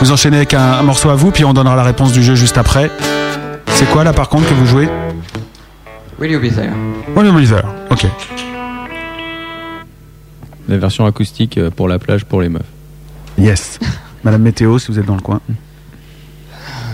Vous 0.01 0.13
enchaînez 0.13 0.37
avec 0.37 0.55
un, 0.55 0.61
un 0.75 0.83
morceau 0.85 1.11
à 1.11 1.17
vous, 1.17 1.33
puis 1.33 1.45
on 1.45 1.55
donnera 1.55 1.75
la 1.75 1.83
réponse 1.83 2.13
du 2.13 2.23
jeu 2.23 2.37
juste 2.37 2.57
après. 2.57 2.89
C'est 3.67 3.91
quoi 3.91 4.05
là 4.05 4.13
par 4.13 4.29
contre 4.29 4.49
que 4.49 4.55
vous 4.55 4.67
jouez? 4.67 4.89
Will 6.21 6.31
you 6.31 6.39
be 6.39 6.55
there 6.55 6.71
Will 7.17 7.27
you 7.27 7.33
be 7.33 7.49
there 7.49 7.65
Ok. 7.91 8.07
La 10.69 10.77
version 10.79 11.05
acoustique 11.05 11.59
euh, 11.59 11.71
pour 11.71 11.89
la 11.89 11.99
plage 11.99 12.25
pour 12.27 12.41
les 12.43 12.49
meufs. 12.49 12.63
Yes. 13.37 13.81
Madame 14.23 14.43
Météo, 14.43 14.79
si 14.79 14.93
vous 14.93 15.01
êtes 15.01 15.07
dans 15.07 15.17
le 15.17 15.21
coin. 15.21 15.41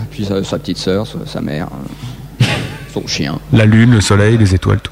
Puis 0.09 0.25
sa, 0.25 0.43
sa 0.43 0.57
petite 0.57 0.77
sœur, 0.79 1.05
sa, 1.27 1.39
mère, 1.41 1.67
La 3.53 3.65
lune, 3.65 3.91
le 3.91 4.01
soleil, 4.01 4.37
les 4.37 4.53
étoiles, 4.55 4.81
tout. 4.81 4.90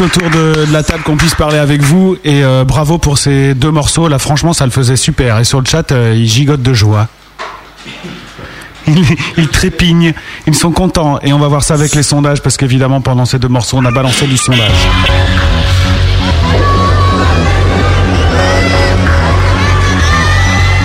Vite 0.00 0.16
autour 0.16 0.30
de, 0.30 0.66
de 0.66 0.72
la 0.72 0.82
table 0.82 1.02
qu'on 1.02 1.16
puisse 1.16 1.34
parler 1.34 1.58
avec 1.58 1.82
vous 1.82 2.16
et 2.24 2.42
euh, 2.42 2.64
bravo 2.64 2.98
pour 2.98 3.18
ces 3.18 3.54
deux 3.54 3.70
morceaux. 3.70 4.08
Là, 4.08 4.18
franchement, 4.18 4.52
ça 4.52 4.64
le 4.64 4.70
faisait 4.70 4.96
super. 4.96 5.38
Et 5.38 5.44
sur 5.44 5.60
le 5.60 5.66
chat, 5.66 5.92
euh, 5.92 6.14
ils 6.16 6.26
gigotent 6.28 6.62
de 6.62 6.74
joie. 6.74 7.08
Ils, 8.86 9.04
ils 9.36 9.46
trépignent, 9.46 10.14
ils 10.48 10.54
sont 10.54 10.72
contents. 10.72 11.20
Et 11.22 11.32
on 11.32 11.38
va 11.38 11.46
voir 11.46 11.62
ça 11.62 11.74
avec 11.74 11.94
les 11.94 12.02
sondages 12.02 12.42
parce 12.42 12.56
qu'évidemment, 12.56 13.00
pendant 13.00 13.24
ces 13.24 13.38
deux 13.38 13.46
morceaux, 13.46 13.76
on 13.76 13.84
a 13.84 13.92
balancé 13.92 14.26
du 14.26 14.36
sondage. 14.36 14.68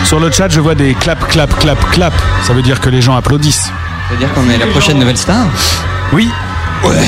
Sur 0.04 0.20
le 0.20 0.30
chat, 0.30 0.50
je 0.50 0.60
vois 0.60 0.76
des 0.76 0.94
clap, 0.94 1.28
clap, 1.30 1.58
clap, 1.58 1.80
clap. 1.92 2.14
Ça 2.44 2.54
veut 2.54 2.62
dire 2.62 2.80
que 2.80 2.90
les 2.90 3.02
gens 3.02 3.16
applaudissent. 3.16 3.72
C'est-à-dire 4.10 4.32
qu'on 4.36 4.48
est 4.52 4.58
la 4.58 4.68
prochaine 4.68 5.00
nouvelle 5.00 5.18
star? 5.18 5.48
Oui. 6.14 6.30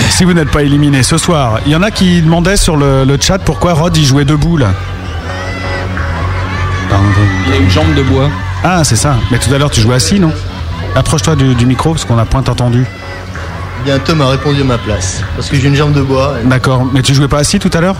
Si 0.09 0.23
vous 0.23 0.33
n'êtes 0.33 0.49
pas 0.49 0.63
éliminé 0.63 1.03
ce 1.03 1.17
soir, 1.17 1.59
il 1.65 1.71
y 1.71 1.75
en 1.75 1.83
a 1.83 1.91
qui 1.91 2.21
demandaient 2.21 2.57
sur 2.57 2.75
le, 2.77 3.03
le 3.05 3.17
chat 3.19 3.37
pourquoi 3.39 3.73
Rod 3.73 3.95
il 3.95 4.05
jouait 4.05 4.25
debout 4.25 4.57
là. 4.57 4.69
Il 7.47 7.53
a 7.53 7.57
une 7.57 7.69
jambe 7.69 7.93
de 7.95 8.01
bois. 8.03 8.29
Ah, 8.63 8.83
c'est 8.83 8.95
ça. 8.95 9.15
Mais 9.31 9.37
tout 9.37 9.53
à 9.53 9.57
l'heure 9.57 9.69
tu 9.69 9.81
jouais 9.81 9.95
assis, 9.95 10.19
non? 10.19 10.31
Approche-toi 10.95 11.35
du, 11.35 11.53
du 11.55 11.65
micro 11.65 11.91
parce 11.91 12.05
qu'on 12.05 12.15
n'a 12.15 12.25
point 12.25 12.41
entendu. 12.41 12.85
Bien, 13.85 13.99
Tom 13.99 14.21
a 14.21 14.29
répondu 14.29 14.61
à 14.61 14.63
ma 14.63 14.77
place. 14.77 15.21
Parce 15.35 15.49
que 15.49 15.57
j'ai 15.57 15.67
une 15.67 15.75
jambe 15.75 15.93
de 15.93 16.01
bois. 16.01 16.35
et- 16.43 16.47
D'accord. 16.47 16.85
Mais 16.91 17.01
tu 17.01 17.13
jouais 17.13 17.27
pas 17.27 17.39
assis 17.39 17.59
tout 17.59 17.69
à 17.73 17.81
l'heure? 17.81 17.95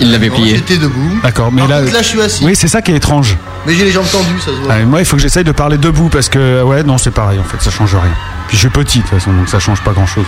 Il 0.00 0.10
l'avait 0.12 0.28
Non, 0.28 0.36
J'étais 0.44 0.76
debout. 0.78 1.18
D'accord. 1.22 1.50
Mais 1.52 1.60
Par 1.62 1.68
là, 1.68 1.80
contre, 1.80 1.92
là, 1.92 2.02
je 2.02 2.06
suis 2.08 2.20
assis. 2.20 2.44
oui, 2.44 2.54
c'est 2.56 2.68
ça 2.68 2.80
qui 2.82 2.92
est 2.92 2.96
étrange. 2.96 3.36
Mais 3.66 3.74
j'ai 3.74 3.84
les 3.84 3.90
jambes 3.92 4.06
tendues, 4.10 4.38
ça 4.40 4.46
se 4.46 4.50
voit. 4.52 4.72
Ah, 4.72 4.80
et 4.80 4.84
moi, 4.84 5.00
il 5.00 5.04
faut 5.04 5.16
que 5.16 5.22
j'essaye 5.22 5.44
de 5.44 5.52
parler 5.52 5.78
debout 5.78 6.08
parce 6.08 6.28
que 6.28 6.62
ouais, 6.62 6.82
non, 6.82 6.96
c'est 6.98 7.10
pareil 7.10 7.38
en 7.38 7.44
fait, 7.44 7.60
ça 7.62 7.70
change 7.70 7.94
rien. 7.94 8.02
Puis 8.48 8.56
je 8.56 8.60
suis 8.60 8.68
petit 8.68 8.98
de 8.98 9.02
toute 9.04 9.12
façon, 9.12 9.32
donc 9.32 9.48
ça 9.48 9.58
change 9.58 9.80
pas 9.82 9.92
grand-chose. 9.92 10.24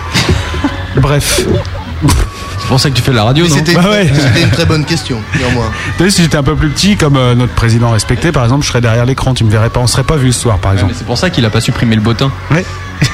Bref. 0.97 1.41
C'est 2.61 2.67
pour 2.69 2.81
ça 2.81 2.91
que 2.91 2.95
tu 2.95 3.03
fais 3.03 3.13
de 3.13 3.17
la 3.17 3.25
radio, 3.25 3.45
Mais 3.45 3.51
non 3.51 3.57
C'était 3.57 3.75
Bah 3.75 3.89
ouais. 3.91 4.11
c'était 4.15 4.43
une 4.43 4.51
très 4.51 4.65
bonne 4.67 4.85
question, 4.85 5.21
néanmoins. 5.39 5.71
Tu 5.99 6.05
sais, 6.05 6.11
si 6.11 6.23
j'étais 6.23 6.37
un 6.37 6.43
peu 6.43 6.55
plus 6.55 6.69
petit, 6.69 6.97
comme 6.97 7.17
euh, 7.17 7.35
notre 7.35 7.55
président 7.55 7.91
respecté, 7.91 8.31
par 8.33 8.45
exemple, 8.45 8.63
je 8.65 8.69
serais 8.69 8.81
derrière 8.81 9.07
l'écran, 9.07 9.33
tu 9.35 9.45
me 9.45 9.51
verrais 9.51 9.71
pas, 9.71 9.81
on 9.81 9.87
serait 9.87 10.03
pas 10.05 10.17
vu 10.17 10.33
ce 10.33 10.41
soir, 10.41 10.59
par 10.59 10.71
Ouais, 10.73 10.77
exemple. 10.77 10.93
mais 10.93 10.99
c'est 10.99 11.07
pour 11.07 11.17
ça 11.19 11.31
qu'il 11.31 11.45
a 11.47 11.51
pas 11.51 11.61
supprimé 11.61 11.95
le 11.97 12.03
bottin. 12.03 12.31
Ouais. 12.51 12.65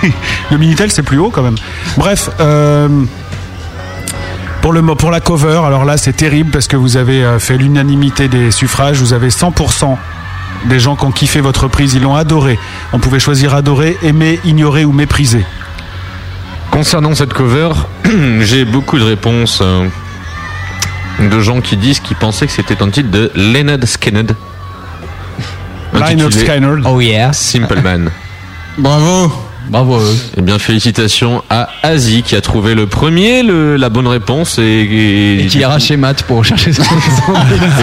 le 0.51 0.59
Minitel, 0.59 0.91
c'est 0.91 1.03
plus 1.03 1.19
haut 1.19 1.31
quand 1.31 1.43
même. 1.43 1.57
Bref, 1.99 2.31
euh, 2.41 2.89
pour, 4.61 4.73
le, 4.73 4.83
pour 4.83 5.11
la 5.11 5.21
cover, 5.21 5.61
alors 5.67 5.85
là, 5.85 5.97
c'est 5.99 6.15
terrible 6.15 6.51
parce 6.51 6.67
que 6.67 6.77
vous 6.77 6.97
avez 6.97 7.23
euh, 7.23 7.39
fait 7.39 7.57
l'unanimité 7.59 8.29
des 8.29 8.51
suffrages. 8.51 8.99
Vous 8.99 9.13
avez 9.13 9.29
100% 9.29 9.97
des 10.65 10.81
gens 10.81 10.97
qui 10.97 11.05
ont 11.05 11.13
kiffé 11.13 11.41
votre 11.41 11.65
reprise. 11.65 11.95
Ils 11.95 12.03
l'ont 12.03 12.15
adoré. 12.15 12.59
On 12.93 12.99
pouvait 12.99 13.21
choisir 13.21 13.55
adorer, 13.55 13.97
aimer, 14.03 14.41
ignorer 14.45 14.85
ou 14.85 14.93
mépriser. 14.93 15.45
Concernant 16.71 17.15
cette 17.15 17.33
cover, 17.33 17.71
j'ai 18.41 18.65
beaucoup 18.65 18.99
de 18.99 19.05
réponses 19.05 19.61
euh, 19.63 19.87
de 21.21 21.41
gens 21.41 21.61
qui 21.61 21.77
disent 21.77 22.01
qu'ils 22.01 22.17
pensaient 22.17 22.47
que 22.47 22.53
c'était 22.53 22.83
un 22.83 22.91
titre 22.91 23.11
de 23.11 23.31
Leonard 23.35 23.87
Skinner. 23.87 24.25
Lynyrd 25.93 26.33
Skynyrd. 26.33 26.83
Oh 26.87 27.01
yeah. 27.01 27.33
Simple 27.33 27.81
Man. 27.81 28.11
Bravo. 28.77 29.44
Bravo. 29.69 29.99
Eh 30.37 30.43
bien, 30.43 30.59
félicitations 30.59 31.43
à 31.51 31.69
Asie 31.83 32.23
qui 32.23 32.37
a 32.37 32.41
trouvé 32.41 32.75
le 32.75 32.87
premier, 32.87 33.43
le- 33.43 33.77
la 33.77 33.89
bonne 33.89 34.07
réponse 34.07 34.59
et, 34.59 34.63
et, 34.63 35.45
Et 35.45 35.47
qui 35.47 35.59
ira 35.59 35.79
chez 35.79 35.97
Matt 35.97 36.23
pour 36.25 36.45
chercher 36.45 36.73
son 36.73 36.83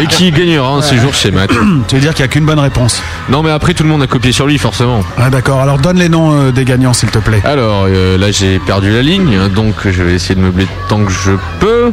et 0.02 0.06
qui 0.08 0.32
gagnera 0.32 0.70
un 0.76 0.82
séjour 0.82 1.14
chez 1.14 1.32
Matt. 1.32 1.50
Tu 1.88 1.96
veux 1.96 2.02
dire 2.02 2.14
qu'il 2.14 2.24
n'y 2.24 2.30
a 2.30 2.32
qu'une 2.32 2.46
bonne 2.46 2.60
réponse? 2.60 3.02
Non, 3.30 3.42
mais 3.44 3.50
après 3.52 3.74
tout 3.74 3.84
le 3.84 3.90
monde 3.90 4.02
a 4.04 4.08
copié 4.08 4.32
sur 4.32 4.46
lui, 4.48 4.58
forcément. 4.58 5.02
Ah, 5.18 5.30
D'accord, 5.30 5.62
alors 5.62 5.78
donne 5.80 5.98
les 5.98 6.10
noms 6.10 6.32
euh, 6.34 6.52
des 6.52 6.66
gagnants, 6.66 6.94
s'il 6.94 7.10
te 7.10 7.20
plaît. 7.20 7.42
Alors 7.44 7.86
euh, 7.88 8.18
là 8.18 8.32
j'ai 8.32 8.60
perdu 8.60 8.92
la 8.94 9.02
ligne, 9.02 9.48
donc 9.56 9.76
je 9.90 10.04
vais 10.04 10.14
essayer 10.14 10.36
de 10.36 10.42
meubler 10.42 10.68
tant 10.88 11.04
que 11.04 11.12
je 11.12 11.32
peux. 11.60 11.92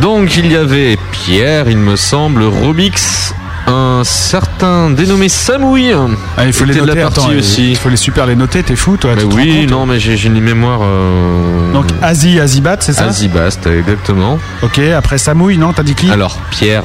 Donc 0.00 0.36
il 0.36 0.50
y 0.50 0.56
avait 0.56 0.96
Pierre, 1.12 1.68
il 1.68 1.76
me 1.78 1.96
semble, 1.96 2.42
Robix, 2.44 3.34
un 3.68 4.02
certain 4.04 4.90
dénommé 4.90 5.28
Samouille. 5.28 5.94
Ah, 6.36 6.46
il 6.46 6.52
faut 6.52 6.64
les 6.64 6.74
de 6.74 6.80
noter, 6.80 6.94
la 6.94 7.02
partie 7.02 7.20
attends, 7.20 7.32
aussi. 7.38 7.70
il 7.70 7.76
faut 7.76 7.88
les 7.88 7.96
super 7.96 8.26
les 8.26 8.34
noter, 8.36 8.62
t'es 8.62 8.76
fou 8.76 8.96
toi 8.96 9.12
oui, 9.32 9.66
non, 9.66 9.86
mais 9.86 10.00
j'ai 10.00 10.20
une 10.26 10.40
mémoire. 10.40 10.80
Euh... 10.82 11.72
Donc 11.72 11.86
Asie, 12.02 12.40
Azibat, 12.40 12.78
c'est 12.80 12.92
ça 12.94 13.04
Azibast, 13.04 13.66
exactement. 13.66 14.38
Ok, 14.62 14.78
après 14.78 15.18
Samouille, 15.18 15.58
non, 15.58 15.72
t'as 15.72 15.82
dit 15.82 15.94
qui 15.94 16.10
Alors 16.10 16.38
Pierre. 16.50 16.82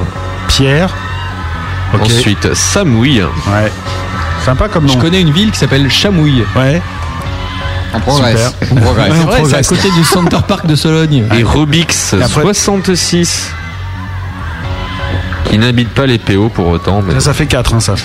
Pierre. 0.47 0.93
Ensuite 2.01 2.53
Samouille. 2.53 3.21
Ouais. 3.21 3.71
Sympa 4.45 4.67
comme 4.67 4.85
nom. 4.85 4.93
Je 4.93 4.97
connais 4.99 5.21
une 5.21 5.31
ville 5.31 5.51
qui 5.51 5.59
s'appelle 5.59 5.89
Chamouille. 5.89 6.43
Ouais. 6.55 6.81
On 7.93 7.99
progresse. 7.99 8.51
Super. 8.59 8.67
On 8.71 8.75
progresse. 8.81 9.09
Ouais, 9.11 9.15
C'est 9.17 9.23
on 9.23 9.27
vrai, 9.27 9.41
c'est 9.49 9.55
à 9.55 9.63
côté 9.63 9.91
du 9.91 10.03
Center 10.03 10.37
Park 10.47 10.65
de 10.65 10.75
Sologne. 10.75 11.25
Et 11.37 11.43
Robix 11.43 12.13
Et 12.13 12.23
après- 12.23 12.41
66. 12.41 13.51
Qui 15.45 15.57
n'habite 15.59 15.89
pas 15.89 16.05
les 16.05 16.17
PO 16.17 16.49
pour 16.49 16.67
autant. 16.67 17.01
Mais 17.05 17.13
Ça, 17.15 17.19
ça 17.19 17.33
fait 17.33 17.45
4, 17.45 17.75
hein, 17.75 17.79
ça. 17.79 17.95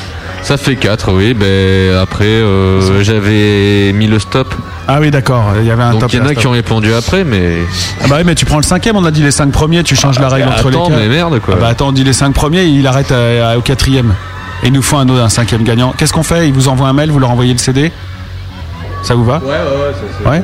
Ça 0.43 0.57
fait 0.57 0.77
4, 0.77 1.13
oui. 1.13 1.35
Ben, 1.35 1.97
après, 1.97 2.25
euh, 2.27 3.03
j'avais 3.03 3.93
mis 3.93 4.07
le 4.07 4.19
stop. 4.19 4.55
Ah 4.87 4.99
oui, 5.01 5.11
d'accord, 5.11 5.53
il 5.61 5.67
y 5.67 5.71
avait 5.71 5.83
un 5.83 5.93
Donc 5.93 6.01
top. 6.03 6.13
il 6.13 6.19
y 6.19 6.23
en 6.23 6.27
a 6.27 6.35
qui 6.35 6.47
ont 6.47 6.51
répondu 6.53 6.93
après, 6.95 7.25
mais. 7.25 7.59
Ah 8.03 8.07
bah 8.09 8.17
oui, 8.19 8.23
mais 8.25 8.35
tu 8.35 8.47
prends 8.47 8.57
le 8.57 8.63
cinquième, 8.63 8.97
on 8.97 9.05
a 9.05 9.11
dit 9.11 9.23
les 9.23 9.31
cinq 9.31 9.51
premiers, 9.53 9.83
tu 9.83 9.97
changes 9.97 10.19
la 10.19 10.29
règle 10.29 10.49
entre 10.49 10.69
attends, 10.69 10.89
les 10.89 10.95
mais 10.95 11.01
quatre. 11.03 11.09
merde, 11.11 11.39
quoi. 11.41 11.55
Ah 11.59 11.61
bah 11.61 11.69
attends, 11.69 11.89
on 11.89 11.93
dit 11.93 12.05
les 12.05 12.13
cinq 12.15 12.33
premiers, 12.33 12.65
il 12.65 12.87
arrête 12.87 13.13
à- 13.13 13.51
à- 13.51 13.59
au 13.59 13.61
quatrième. 13.61 14.15
Et 14.63 14.69
il 14.69 14.73
nous 14.73 14.83
faut 14.83 14.97
un, 14.97 15.09
autre- 15.09 15.23
un 15.23 15.29
cinquième 15.29 15.63
gagnant. 15.65 15.93
Qu'est-ce 15.97 16.13
qu'on 16.13 16.23
fait? 16.23 16.49
Il 16.49 16.55
vous 16.55 16.69
envoie 16.69 16.89
un 16.89 16.93
mail, 16.93 17.11
vous 17.11 17.19
leur 17.19 17.31
envoyez 17.31 17.53
le 17.53 17.59
CD 17.59 17.93
Ça 19.03 19.15
vous 19.15 19.25
va? 19.25 19.39
Ouais, 19.39 19.51
ouais, 19.51 20.27
ouais. 20.27 20.31
Ouais 20.31 20.43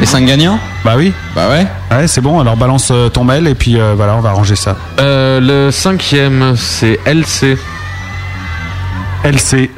Les 0.00 0.06
5 0.06 0.26
gagnants? 0.26 0.58
Bah 0.84 0.94
oui. 0.96 1.12
Bah 1.34 1.48
ouais. 1.48 1.66
Ouais, 1.90 2.06
c'est 2.06 2.20
bon, 2.20 2.40
alors 2.40 2.56
balance 2.56 2.88
euh, 2.90 3.08
ton 3.08 3.24
mail 3.24 3.46
et 3.46 3.54
puis 3.54 3.80
euh, 3.80 3.94
voilà, 3.96 4.16
on 4.16 4.20
va 4.20 4.30
arranger 4.30 4.54
ça. 4.56 4.76
Euh, 5.00 5.40
le 5.40 5.70
cinquième, 5.70 6.54
c'est 6.56 7.00
LC. 7.06 7.56
LC, 9.24 9.70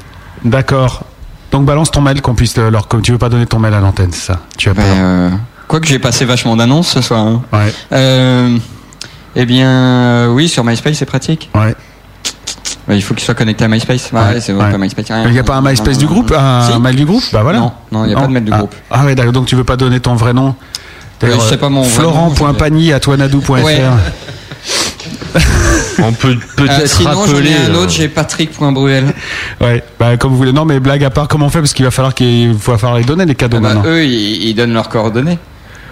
d'accord. 0.45 1.05
Donc 1.53 1.65
balance 1.65 1.91
ton 1.93 2.01
mail 2.01 2.21
qu'on 2.21 2.35
puisse 2.35 2.59
euh, 2.59 2.71
leur... 2.71 2.89
Tu 3.03 3.13
veux 3.13 3.19
pas 3.19 3.29
donner 3.29 3.47
ton 3.47 3.59
mail 3.61 3.75
à 3.75 3.81
l'antenne, 3.81 4.11
c'est 4.13 4.33
ça? 4.33 4.41
Tu 4.59 4.69
as 4.69 4.75
Ben, 4.75 4.83
peur 4.83 4.95
euh, 4.99 5.31
Quoique 5.69 5.87
j'ai 5.87 5.99
passé 6.01 6.25
vachement 6.25 6.57
d'annonces 6.57 6.89
ce 6.89 7.01
soir. 7.01 7.21
hein. 7.21 7.43
Ouais. 7.53 7.73
Euh, 7.93 8.57
eh 9.37 9.47
bien, 9.47 9.69
euh, 9.69 10.27
oui, 10.29 10.49
sur 10.49 10.65
MySpace 10.65 10.97
c'est 10.97 11.07
pratique. 11.07 11.51
Ouais. 11.55 11.75
Ouais, 12.89 12.97
il 12.97 13.03
faut 13.03 13.15
qu'il 13.15 13.25
soit 13.25 13.35
connecté 13.35 13.65
à 13.65 13.69
MySpace. 13.69 14.11
Ouais, 14.13 14.21
Ouais, 14.21 14.41
c'est 14.41 14.53
ouais. 14.53 14.71
pas 14.71 14.79
MySpace. 14.79 15.07
Il 15.27 15.31
n'y 15.33 15.39
a 15.39 15.45
pas 15.45 15.57
un 15.57 15.63
MySpace 15.63 15.99
du 15.99 16.07
groupe? 16.07 16.33
Un 16.37 16.63
Si. 16.73 16.79
mail 16.81 16.97
du 16.97 17.05
groupe? 17.05 17.23
Bah 17.33 17.43
voilà. 17.43 17.59
Non, 17.61 17.73
non, 17.93 18.05
il 18.05 18.09
n'y 18.09 18.15
a 18.15 18.19
pas 18.21 18.27
de 18.27 18.33
mail 18.33 18.45
du 18.45 18.53
Ah. 18.53 18.59
groupe. 18.59 18.75
Ah 18.91 19.05
ouais, 19.05 19.15
d'accord. 19.15 19.33
Donc 19.33 19.47
tu 19.47 19.55
veux 19.57 19.65
pas 19.65 19.77
donner 19.77 20.01
ton 20.01 20.15
vrai 20.15 20.33
nom? 20.33 20.55
D'ailleurs, 21.21 21.41
je 21.41 21.49
sais 21.49 21.57
pas 21.57 21.69
mon 21.69 21.83
vrai 21.83 22.03
nom, 22.03 22.31
Florent.pagny 22.35 22.93
à 22.93 23.01
toinadou.fr. 23.01 23.53
Ouais. 23.53 23.81
On 26.03 26.13
peut 26.13 26.37
peut-être 26.57 26.83
Euh, 26.83 26.87
sinon, 26.87 27.11
j'en 27.13 27.21
rappeler. 27.35 27.51
ai 27.51 27.57
un 27.71 27.75
euh, 27.75 27.83
autre, 27.83 27.91
j'ai 27.91 28.09
Patrick.bruel. 28.09 29.13
Ouais, 29.61 29.83
bah 29.99 30.17
comme 30.17 30.33
vous 30.33 30.37
voulez. 30.37 30.53
Non, 30.53 30.65
mais 30.65 30.79
blague 30.81 31.05
à 31.05 31.11
part, 31.11 31.29
comment 31.29 31.47
on 31.47 31.51
fait? 31.51 31.61
Parce 31.61 31.73
qu'il 31.73 31.85
va 31.85 31.91
falloir 31.91 32.15
qu'il 32.15 32.53
va 32.53 32.77
falloir 32.79 32.99
les 32.99 33.05
donner 33.05 33.25
les 33.27 33.35
cadeaux 33.35 33.61
Bah, 33.61 33.75
maintenant. 33.75 33.91
eux, 33.91 34.05
ils, 34.05 34.49
ils 34.49 34.55
donnent 34.55 34.73
leurs 34.75 34.89
coordonnées. 34.89 35.39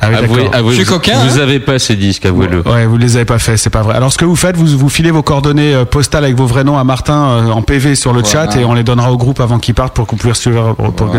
Ah 0.00 0.08
oui, 0.10 0.16
avouez, 0.16 0.48
avouez, 0.52 0.70
Je 0.72 0.76
suis 0.76 0.84
vous- 0.84 0.92
coquin, 0.94 1.18
Vous 1.26 1.38
hein 1.38 1.42
avez 1.42 1.60
pas 1.60 1.78
ces 1.78 1.96
disques, 1.96 2.26
avouez-le. 2.26 2.60
Ouais, 2.68 2.84
vous 2.84 2.98
les 2.98 3.16
avez 3.16 3.24
pas 3.24 3.38
fait, 3.38 3.56
c'est 3.56 3.70
pas 3.70 3.80
vrai. 3.82 3.94
Alors 3.94 4.12
ce 4.12 4.18
que 4.18 4.24
vous 4.26 4.36
faites, 4.36 4.56
vous 4.56 4.66
vous 4.78 4.88
filez 4.90 5.10
vos 5.10 5.22
coordonnées 5.22 5.74
euh, 5.74 5.84
postales 5.86 6.24
avec 6.24 6.36
vos 6.36 6.44
vrais 6.46 6.64
noms 6.64 6.76
à 6.78 6.84
Martin 6.84 7.14
euh, 7.28 7.50
en 7.50 7.62
PV 7.62 7.94
sur 7.94 8.12
le 8.12 8.20
Voilà. 8.20 8.50
chat 8.50 8.60
et 8.60 8.64
on 8.66 8.74
les 8.74 8.82
donnera 8.82 9.10
au 9.12 9.16
groupe 9.16 9.40
avant 9.40 9.58
qu'il 9.58 9.74
parte 9.74 9.94
pour 9.94 10.06
qu'on 10.06 10.16
puisse 10.16 10.34
suivre. 10.36 10.74
Pour. 10.74 11.10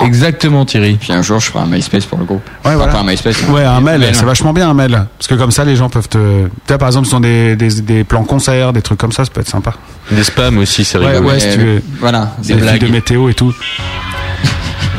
Exactement, 0.00 0.64
Thierry. 0.64 0.94
Puis 1.00 1.12
un 1.12 1.22
jour, 1.22 1.40
je 1.40 1.46
ferai 1.50 1.64
un 1.64 1.66
MySpace 1.66 2.04
pour 2.04 2.18
le 2.18 2.24
groupe. 2.24 2.42
Ouais, 2.64 2.70
Enfin, 2.70 2.76
voilà. 2.76 2.92
pas 2.92 3.00
un 3.00 3.04
MySpace. 3.04 3.42
Ouais, 3.48 3.64
un 3.64 3.80
mail, 3.80 4.00
mail. 4.00 4.14
c'est 4.14 4.24
vachement 4.24 4.52
bien 4.52 4.70
un 4.70 4.74
mail. 4.74 5.06
Parce 5.18 5.26
que 5.26 5.34
comme 5.34 5.50
ça, 5.50 5.64
les 5.64 5.74
gens 5.74 5.88
peuvent 5.88 6.08
te. 6.08 6.18
Tu 6.18 6.50
vois, 6.68 6.78
par 6.78 6.88
exemple, 6.88 7.06
ce 7.06 7.10
sont 7.12 7.20
des, 7.20 7.56
des, 7.56 7.80
des 7.80 8.04
plans 8.04 8.22
concerts, 8.24 8.72
des 8.72 8.82
trucs 8.82 8.98
comme 9.00 9.10
ça, 9.12 9.24
ça 9.24 9.30
peut 9.32 9.40
être 9.40 9.48
sympa. 9.48 9.72
Des 10.12 10.22
spams 10.22 10.58
aussi, 10.58 10.84
c'est 10.84 10.98
Ouais, 10.98 11.06
rigolo. 11.12 11.28
ouais, 11.30 11.40
si 11.40 11.50
tu 11.50 11.58
veux. 11.58 11.82
Voilà, 11.98 12.34
Des 12.38 12.54
des 12.54 12.60
blagues. 12.60 12.80
de 12.82 12.86
météo 12.88 13.28
et 13.28 13.34
tout. 13.34 13.52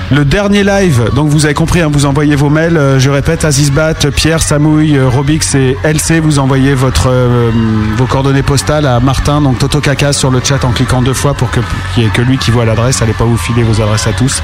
Le 0.09 0.23
dernier 0.23 0.63
live, 0.63 1.09
donc 1.13 1.27
vous 1.27 1.43
avez 1.45 1.53
compris, 1.53 1.81
hein, 1.81 1.89
vous 1.91 2.05
envoyez 2.05 2.35
vos 2.37 2.49
mails. 2.49 2.77
euh, 2.77 2.97
je 2.97 3.09
répète, 3.09 3.43
Azizbat, 3.43 4.09
Pierre, 4.15 4.41
Samouille, 4.41 4.95
euh, 4.97 5.09
Robix 5.09 5.53
et 5.55 5.75
LC, 5.83 6.21
vous 6.21 6.39
envoyez 6.39 6.73
votre 6.75 7.09
euh, 7.09 7.51
vos 7.97 8.05
coordonnées 8.05 8.41
postales 8.41 8.85
à 8.85 9.01
Martin, 9.01 9.41
donc 9.41 9.59
Toto 9.59 9.81
Caca 9.81 10.13
sur 10.13 10.31
le 10.31 10.39
chat 10.41 10.63
en 10.63 10.71
cliquant 10.71 11.01
deux 11.01 11.13
fois 11.13 11.33
pour 11.33 11.51
que 11.51 11.59
qu'il 11.93 12.03
y 12.03 12.05
ait 12.05 12.09
que 12.09 12.21
lui 12.21 12.37
qui 12.37 12.51
voit 12.51 12.63
l'adresse. 12.63 13.01
Allez 13.01 13.11
pas 13.11 13.25
vous 13.25 13.35
filer 13.37 13.63
vos 13.63 13.81
adresses 13.81 14.07
à 14.07 14.13
tous. 14.13 14.41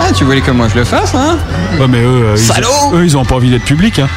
Ah, 0.00 0.12
tu 0.14 0.24
voulais 0.24 0.42
que 0.42 0.50
moi 0.50 0.68
je 0.68 0.78
le 0.78 0.84
fasse, 0.84 1.14
hein 1.14 1.38
Ouais, 1.80 1.88
mais 1.88 2.02
eux, 2.02 2.24
euh, 2.26 2.36
ils, 2.36 2.96
eux, 2.98 3.04
ils 3.06 3.16
ont 3.16 3.24
pas 3.24 3.36
envie 3.36 3.50
d'être 3.50 3.64
publics. 3.64 3.98
hein. 3.98 4.08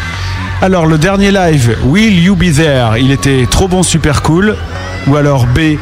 Alors, 0.62 0.86
le 0.86 0.98
dernier 0.98 1.32
live, 1.32 1.78
Will 1.86 2.20
You 2.22 2.36
Be 2.36 2.54
There 2.54 3.00
Il 3.02 3.12
était 3.12 3.48
trop 3.50 3.68
bon, 3.70 3.82
super 3.82 4.22
cool. 4.22 4.56
Ou 5.08 5.16
alors 5.16 5.48
B, 5.48 5.78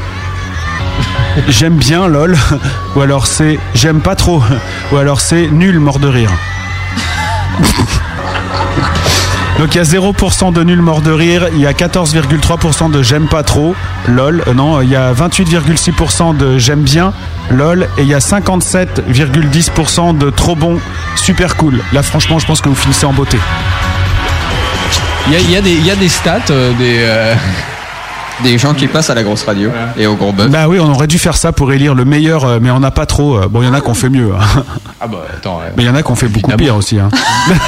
J'aime 1.47 1.75
bien, 1.75 2.07
lol. 2.07 2.37
Ou 2.95 3.01
alors 3.01 3.27
C, 3.27 3.59
J'aime 3.75 4.01
pas 4.01 4.15
trop. 4.15 4.41
Ou 4.91 4.97
alors 4.97 5.21
C, 5.21 5.49
Nul, 5.51 5.79
mort 5.79 5.99
de 5.99 6.07
rire. 6.07 6.31
Donc 9.57 9.75
il 9.75 9.77
y 9.77 9.81
a 9.81 9.83
0% 9.83 10.53
de 10.53 10.63
nul 10.63 10.81
mort 10.81 11.01
de 11.01 11.11
rire, 11.11 11.49
il 11.51 11.59
y 11.59 11.67
a 11.67 11.73
14,3% 11.73 12.91
de 12.91 13.03
j'aime 13.03 13.27
pas 13.27 13.43
trop, 13.43 13.75
lol, 14.07 14.41
Euh, 14.47 14.53
non, 14.53 14.79
il 14.79 14.89
y 14.89 14.95
a 14.95 15.11
28,6% 15.11 16.37
de 16.37 16.57
j'aime 16.57 16.79
bien, 16.83 17.11
lol, 17.51 17.89
et 17.97 18.03
il 18.03 18.07
y 18.07 18.13
a 18.13 18.19
57,10% 18.19 20.17
de 20.17 20.29
trop 20.29 20.55
bon, 20.55 20.79
super 21.17 21.57
cool. 21.57 21.81
Là 21.91 22.03
franchement 22.03 22.39
je 22.39 22.45
pense 22.45 22.61
que 22.61 22.69
vous 22.69 22.75
finissez 22.75 23.05
en 23.05 23.11
beauté. 23.11 23.37
Il 25.27 25.51
y 25.51 25.57
a, 25.57 25.61
des, 25.61 25.73
y 25.75 25.91
a 25.91 25.95
des 25.97 26.07
stats, 26.09 26.39
euh, 26.51 26.71
des. 26.77 26.99
euh, 27.01 27.35
Des 28.43 28.57
gens 28.57 28.73
qui 28.73 28.87
passent 28.87 29.09
à 29.09 29.15
la 29.15 29.23
grosse 29.23 29.43
radio 29.43 29.69
et 29.97 30.07
au 30.07 30.15
gros 30.15 30.31
bœuf. 30.31 30.49
Bah 30.49 30.67
oui, 30.69 30.79
on 30.79 30.89
aurait 30.91 31.07
dû 31.07 31.19
faire 31.19 31.35
ça 31.35 31.51
pour 31.51 31.71
élire 31.73 31.93
le 31.93 32.05
meilleur, 32.05 32.45
euh, 32.45 32.59
mais 32.61 32.71
on 32.71 32.79
n'a 32.79 32.91
pas 32.91 33.05
trop. 33.05 33.37
euh, 33.37 33.47
Bon, 33.49 33.61
il 33.61 33.65
y 33.65 33.67
en 33.67 33.73
a 33.73 33.81
qui 33.81 33.89
ont 33.89 33.93
fait 33.93 34.09
mieux. 34.09 34.31
hein. 34.33 34.63
Ah 35.01 35.07
bah 35.07 35.17
attends. 35.35 35.57
ouais. 35.59 35.73
Mais 35.75 35.83
il 35.83 35.85
y 35.85 35.89
en 35.89 35.95
a 35.95 36.01
qui 36.03 36.11
ont 36.11 36.15
fait 36.15 36.27
beaucoup 36.29 36.51
pire 36.53 36.75
aussi. 36.77 36.99
hein. 36.99 37.09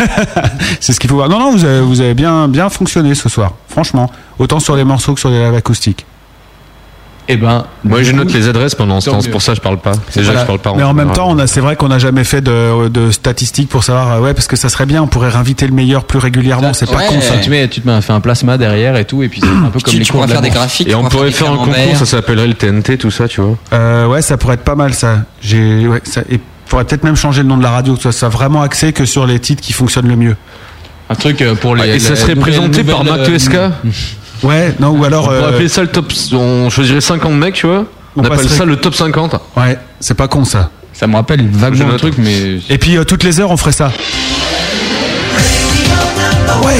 C'est 0.79 0.93
ce 0.93 0.99
qu'il 0.99 1.09
faut 1.09 1.17
voir. 1.17 1.27
Non, 1.29 1.39
non, 1.39 1.51
vous 1.51 1.65
avez, 1.65 1.81
vous 1.81 1.99
avez 1.99 2.13
bien, 2.13 2.47
bien 2.47 2.69
fonctionné 2.69 3.15
ce 3.15 3.27
soir. 3.27 3.51
Franchement. 3.67 4.09
Autant 4.39 4.59
sur 4.59 4.75
les 4.77 4.83
morceaux 4.85 5.13
que 5.13 5.19
sur 5.19 5.29
les 5.29 5.43
lives 5.43 5.55
acoustiques. 5.55 6.05
Eh 7.33 7.37
ben. 7.37 7.63
Moi, 7.83 8.03
je 8.03 8.11
note 8.11 8.33
les 8.33 8.47
adresses 8.49 8.75
pendant 8.75 8.99
ce 8.99 9.09
temps. 9.09 9.21
C'est 9.21 9.29
pour 9.29 9.41
ça 9.41 9.53
que 9.53 9.57
je 9.57 9.61
parle 9.61 9.77
pas. 9.79 9.93
C'est 10.09 10.19
déjà 10.19 10.33
que 10.33 10.39
je 10.39 10.45
parle 10.45 10.59
pas. 10.59 10.73
Mais 10.75 10.83
en 10.83 10.93
même 10.93 11.11
temps, 11.13 11.29
on 11.29 11.39
a, 11.39 11.47
c'est 11.47 11.61
vrai 11.61 11.75
qu'on 11.77 11.87
n'a 11.87 11.97
jamais 11.99 12.23
fait 12.25 12.41
de, 12.41 12.89
de 12.89 13.09
statistiques 13.11 13.69
pour 13.69 13.83
savoir. 13.83 14.11
euh, 14.13 14.19
Ouais, 14.19 14.33
parce 14.33 14.47
que 14.47 14.55
ça 14.55 14.67
serait 14.69 14.85
bien. 14.85 15.01
On 15.01 15.07
pourrait 15.07 15.29
réinviter 15.29 15.65
le 15.65 15.73
meilleur 15.73 16.03
plus 16.03 16.19
régulièrement. 16.19 16.73
C'est 16.73 16.89
pas 16.89 16.97
Ouais. 16.97 17.07
con 17.07 17.21
ça. 17.21 17.37
Tu 17.41 17.49
mets, 17.49 17.67
tu 17.69 17.81
te 17.81 17.87
mets 17.89 18.01
fait 18.01 18.13
un 18.13 18.19
plasma 18.19 18.57
derrière 18.57 18.97
et 18.97 19.05
tout, 19.05 19.23
et 19.23 19.29
puis 19.29 19.39
c'est 19.41 19.47
un 19.47 19.69
peu 19.69 19.79
comme 19.79 19.91
Tu, 19.93 19.99
les 19.99 20.05
tu 20.05 20.11
cours 20.11 20.25
de 20.25 20.31
faire 20.31 20.41
des 20.41 20.49
graphiques. 20.49 20.87
Et 20.89 20.95
on 20.95 21.03
pourrait 21.05 21.31
faire 21.31 21.51
un 21.51 21.57
concours, 21.57 21.95
ça 21.95 22.05
s'appellerait 22.05 22.47
le 22.47 22.53
TNT, 22.53 22.97
tout 22.97 23.11
ça, 23.11 23.27
tu 23.27 23.41
vois. 23.41 23.57
Euh, 23.73 24.07
ouais, 24.07 24.21
ça 24.21 24.37
pourrait 24.37 24.55
être 24.55 24.63
pas 24.63 24.75
mal 24.75 24.93
ça. 24.93 25.19
J'ai, 25.41 25.87
ouais, 25.87 26.01
ça, 26.03 26.21
et 26.29 26.39
faudrait 26.65 26.85
peut-être 26.85 27.03
même 27.03 27.15
changer 27.15 27.41
le 27.43 27.47
nom 27.47 27.57
de 27.57 27.63
la 27.63 27.71
radio, 27.71 27.95
que 27.95 28.01
ça 28.03 28.11
soit 28.11 28.29
vraiment 28.29 28.61
axé 28.61 28.93
que 28.93 29.05
sur 29.05 29.25
les 29.25 29.39
titres 29.39 29.61
qui 29.61 29.73
fonctionnent 29.73 30.07
le 30.07 30.15
mieux. 30.15 30.35
Un 31.09 31.15
truc 31.15 31.41
euh, 31.41 31.55
pour 31.55 31.75
les. 31.75 31.95
Et 31.95 31.99
ça 31.99 32.15
serait 32.15 32.35
présenté 32.35 32.83
par 32.83 33.03
Mac 33.03 33.19
euh. 33.27 33.69
Ouais, 34.43 34.73
non, 34.79 34.89
ou 34.89 35.03
alors. 35.05 35.23
On 35.23 35.27
pourrait 35.27 35.37
euh, 35.43 35.49
appeler 35.49 35.67
ça 35.69 35.81
le 35.81 35.87
top. 35.87 36.11
On 36.33 36.69
choisirait 36.69 37.01
50 37.01 37.33
mecs, 37.33 37.55
tu 37.55 37.67
vois. 37.67 37.85
On, 38.15 38.21
On 38.21 38.23
appelle 38.25 38.37
passerait- 38.39 38.55
ça 38.57 38.65
le 38.65 38.75
top 38.77 38.95
50. 38.95 39.35
Ouais, 39.57 39.77
c'est 39.99 40.15
pas 40.15 40.27
con 40.27 40.43
ça. 40.45 40.69
Ça 40.93 41.07
me 41.07 41.15
rappelle 41.15 41.47
vaguement 41.47 41.87
le 41.87 41.97
truc, 41.97 42.15
mais. 42.17 42.59
Et 42.69 42.77
puis 42.77 42.97
euh, 42.97 43.03
toutes 43.03 43.23
les 43.23 43.39
heures, 43.39 43.51
on 43.51 43.57
ferait 43.57 43.71
ça. 43.71 43.91
Ouais. 46.63 46.73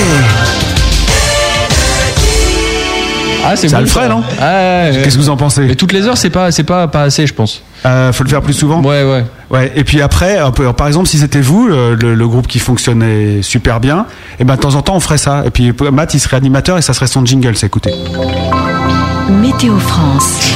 Ah, 3.44 3.56
c'est 3.56 3.70
Ça 3.70 3.78
bon, 3.78 3.84
le 3.84 3.90
ferait, 3.90 4.08
non? 4.10 4.24
Ah, 4.40 4.44
ouais, 4.44 4.92
ouais. 4.98 5.02
Qu'est-ce 5.04 5.16
que 5.18 5.22
vous 5.22 5.30
en 5.30 5.38
pensez? 5.38 5.62
Mais 5.62 5.76
toutes 5.76 5.94
les 5.94 6.06
heures, 6.08 6.18
c'est 6.18 6.30
pas, 6.30 6.52
c'est 6.52 6.64
pas, 6.64 6.88
pas 6.88 7.04
assez, 7.04 7.26
je 7.26 7.34
pense. 7.34 7.64
Euh, 7.86 8.14
faut 8.14 8.24
le 8.24 8.30
faire 8.30 8.42
plus 8.42 8.54
souvent. 8.54 8.82
Ouais, 8.84 9.04
ouais. 9.04 9.26
Ouais. 9.50 9.72
Et 9.76 9.84
puis 9.84 10.02
après, 10.02 10.38
un 10.38 10.52
peu, 10.52 10.72
par 10.74 10.86
exemple, 10.88 11.08
si 11.08 11.18
c'était 11.18 11.42
vous, 11.42 11.68
euh, 11.68 11.96
le, 12.00 12.14
le 12.14 12.28
groupe 12.28 12.46
qui 12.48 12.60
fonctionnait 12.60 13.42
super 13.42 13.80
bien, 13.80 14.06
et 14.40 14.44
ben 14.44 14.56
de 14.56 14.60
temps 14.62 14.76
en 14.76 14.82
temps, 14.84 14.96
on 14.96 15.00
ferait 15.00 15.18
ça. 15.18 15.44
Et 15.46 15.50
puis 15.50 15.74
Matt, 15.92 16.14
il 16.14 16.20
serait 16.20 16.38
animateur 16.38 16.78
et 16.78 16.82
ça 16.84 16.94
serait 16.94 17.08
son 17.08 17.26
jingle, 17.26 17.56
c'est 17.56 17.66
écoutez. 17.66 17.92
Météo 19.30 19.78
France. 19.80 20.52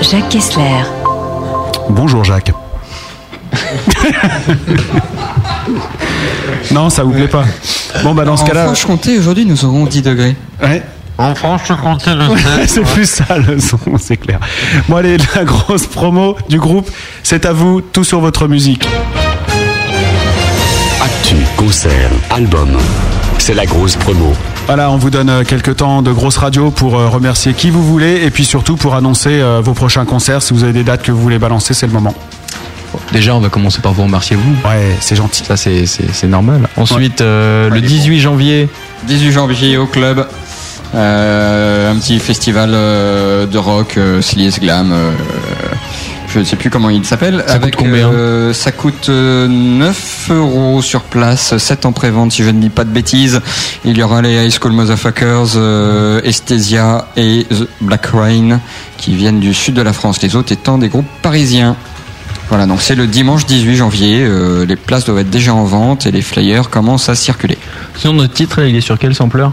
Jacques 0.00 0.28
Kessler. 0.30 0.84
Bonjour 1.90 2.24
Jacques. 2.24 2.52
non, 6.72 6.90
ça 6.90 7.02
vous 7.02 7.12
plaît 7.12 7.28
pas. 7.28 7.44
Bon 8.02 8.14
bah 8.14 8.24
dans 8.24 8.36
ce 8.36 8.42
En 8.42 8.46
cas-là, 8.46 8.64
Franche-Comté, 8.66 9.18
aujourd'hui, 9.18 9.44
nous 9.46 9.64
aurons 9.64 9.86
10 9.86 10.02
degrés. 10.02 10.36
ouais. 10.62 10.82
En 11.18 11.34
Franche-Comté, 11.34 12.10
le 12.14 12.24
c'est 12.66 12.82
plus 12.82 13.08
ça 13.08 13.38
le 13.38 13.58
son, 13.58 13.78
c'est 13.98 14.18
clair. 14.18 14.38
Bon 14.88 14.96
allez, 14.96 15.16
la 15.34 15.44
grosse 15.44 15.86
promo 15.86 16.36
du 16.48 16.58
groupe, 16.58 16.90
c'est 17.22 17.46
à 17.46 17.52
vous, 17.52 17.80
tout 17.80 18.04
sur 18.04 18.20
votre 18.20 18.48
musique. 18.48 18.86
Actu, 21.02 21.36
concert, 21.56 22.10
album. 22.30 22.76
C'est 23.38 23.54
la 23.54 23.64
grosse 23.64 23.96
promo. 23.96 24.32
Voilà, 24.66 24.90
on 24.90 24.96
vous 24.96 25.10
donne 25.10 25.30
euh, 25.30 25.44
quelques 25.44 25.76
temps 25.76 26.02
de 26.02 26.12
grosse 26.12 26.36
radio 26.36 26.70
pour 26.70 26.98
euh, 26.98 27.08
remercier 27.08 27.54
qui 27.54 27.70
vous 27.70 27.82
voulez 27.82 28.24
et 28.24 28.30
puis 28.30 28.44
surtout 28.44 28.76
pour 28.76 28.94
annoncer 28.94 29.40
euh, 29.40 29.60
vos 29.62 29.72
prochains 29.72 30.04
concerts. 30.04 30.42
Si 30.42 30.52
vous 30.52 30.64
avez 30.64 30.72
des 30.72 30.82
dates 30.82 31.02
que 31.02 31.12
vous 31.12 31.20
voulez 31.20 31.38
balancer, 31.38 31.72
c'est 31.72 31.86
le 31.86 31.92
moment. 31.92 32.14
Déjà, 33.12 33.34
on 33.34 33.40
va 33.40 33.48
commencer 33.48 33.80
par 33.80 33.92
vous 33.92 34.02
remercier, 34.02 34.36
vous. 34.36 34.68
Ouais, 34.68 34.96
c'est 35.00 35.16
gentil. 35.16 35.44
Ça, 35.44 35.56
c'est, 35.56 36.26
normal. 36.26 36.68
Ensuite, 36.76 37.20
euh, 37.20 37.70
le 37.70 37.80
18 37.80 38.20
janvier. 38.20 38.68
18 39.06 39.32
janvier 39.32 39.76
au 39.76 39.86
club. 39.86 40.26
Euh, 40.94 41.90
un 41.92 41.96
petit 41.96 42.18
festival 42.18 42.70
euh, 42.72 43.46
de 43.46 43.58
rock, 43.58 43.94
euh, 43.98 44.22
Sleaze 44.22 44.60
Glam. 44.60 44.94
je 46.32 46.38
ne 46.38 46.44
sais 46.44 46.56
plus 46.56 46.70
comment 46.70 46.90
il 46.90 47.04
s'appelle. 47.04 47.44
Ça 47.46 47.58
coûte 47.58 47.76
combien? 47.76 48.08
euh, 48.08 48.52
Ça 48.52 48.72
coûte 48.72 49.08
euh, 49.08 49.46
9 49.48 50.30
euros 50.30 50.80
sur 50.82 51.02
place, 51.02 51.56
7 51.56 51.86
en 51.86 51.92
pré-vente 51.92 52.32
si 52.32 52.44
je 52.44 52.50
ne 52.50 52.60
dis 52.60 52.70
pas 52.70 52.84
de 52.84 52.90
bêtises. 52.90 53.40
Il 53.84 53.96
y 53.98 54.02
aura 54.02 54.22
les 54.22 54.46
High 54.46 54.52
School 54.58 54.72
Motherfuckers, 54.72 55.56
euh, 55.56 56.20
Esthesia 56.24 57.06
et 57.16 57.44
The 57.50 57.68
Black 57.80 58.06
Rain 58.06 58.60
qui 58.96 59.14
viennent 59.14 59.40
du 59.40 59.52
sud 59.54 59.74
de 59.74 59.82
la 59.82 59.92
France, 59.92 60.22
les 60.22 60.34
autres 60.36 60.52
étant 60.52 60.78
des 60.78 60.88
groupes 60.88 61.06
parisiens. 61.22 61.76
Voilà, 62.48 62.66
donc 62.66 62.80
c'est 62.80 62.94
le 62.94 63.08
dimanche 63.08 63.44
18 63.44 63.74
janvier. 63.76 64.20
euh, 64.24 64.64
les 64.64 64.76
places 64.76 65.04
doivent 65.04 65.18
être 65.18 65.30
déjà 65.30 65.52
en 65.52 65.64
vente 65.64 66.06
et 66.06 66.12
les 66.12 66.22
flyers 66.22 66.70
commencent 66.70 67.08
à 67.08 67.16
circuler. 67.16 67.58
Sinon, 67.96 68.12
notre 68.14 68.34
titre, 68.34 68.62
il 68.62 68.76
est 68.76 68.80
sur 68.80 68.98
quel 69.00 69.14
sampler 69.16 69.46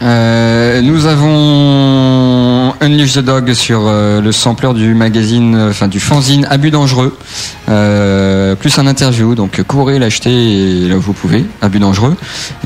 Euh, 0.00 0.80
nous 0.80 1.06
avons 1.06 2.72
Unleash 2.80 3.14
the 3.14 3.18
Dog 3.18 3.52
sur 3.54 3.82
euh, 3.86 4.20
le 4.20 4.30
sampler 4.32 4.72
du 4.74 4.94
magazine, 4.94 5.56
euh, 5.56 5.70
enfin 5.70 5.88
du 5.88 5.98
fanzine 5.98 6.46
Abus 6.50 6.70
dangereux, 6.70 7.16
euh, 7.68 8.54
plus 8.54 8.78
un 8.78 8.86
interview. 8.86 9.34
Donc 9.34 9.60
courez 9.66 9.98
l'acheter 9.98 10.86
là 10.88 10.96
où 10.96 11.00
vous 11.00 11.12
pouvez, 11.12 11.44
Abus 11.62 11.80
dangereux. 11.80 12.14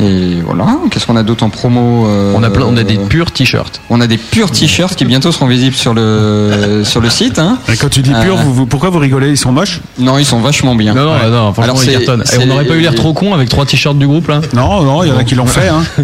Et 0.01 0.41
voilà. 0.45 0.77
Qu'est-ce 0.91 1.07
qu'on 1.07 1.17
a 1.17 1.23
d'autre 1.23 1.45
en 1.45 1.49
promo 1.51 2.07
euh, 2.07 2.35
On 2.37 2.43
a 2.43 2.51
plein, 2.51 2.67
on 2.67 2.77
a 2.77 2.83
des 2.83 2.99
purs 2.99 3.31
t-shirts. 3.33 3.81
On 3.89 4.01
a 4.03 4.07
des 4.07 4.19
purs 4.19 4.51
t-shirts 4.51 4.95
qui 4.95 5.05
bientôt 5.07 5.33
seront 5.33 5.47
visibles 5.47 5.75
sur 5.77 5.95
le 5.95 6.83
sur 6.85 7.01
le 7.01 7.09
site. 7.09 7.39
Hein. 7.39 7.59
Et 7.73 7.77
quand 7.77 7.89
tu 7.89 8.03
dis 8.03 8.11
pur, 8.23 8.35
Euh, 8.37 8.43
vous, 8.43 8.53
vous- 8.53 8.67
pourquoi 8.67 8.91
vous 8.91 8.99
rigolez? 8.99 9.31
Ils 9.31 9.37
sont 9.39 9.53
moches? 9.53 9.81
Non, 9.99 10.19
ils 10.19 10.25
sont 10.27 10.41
vachement 10.41 10.75
bien. 10.75 10.93
Non, 10.95 11.05
non, 11.05 11.13
Ouais. 11.13 11.31
non, 11.31 11.53
franchement, 11.55 11.63
Alors, 11.63 11.85
ils 11.85 11.87
c'est- 11.87 11.93
cartonnent. 12.05 12.25
Et 12.33 12.39
on 12.43 12.47
n'aurait 12.47 12.65
pas 12.67 12.75
eu 12.75 12.81
l'air 12.81 12.95
trop 12.95 13.15
con 13.15 13.33
avec 13.33 13.49
trois 13.49 13.65
t-shirts 13.65 13.97
du 13.99 14.07
groupe, 14.07 14.29
là? 14.29 14.41
Non, 14.53 14.83
non, 14.83 15.03
il 15.03 15.09
y 15.09 15.13
en 15.13 15.17
a 15.17 15.25
qui 15.25 15.35
l'ont 15.35 15.47
fait. 15.47 15.69
Hein. 15.69 15.83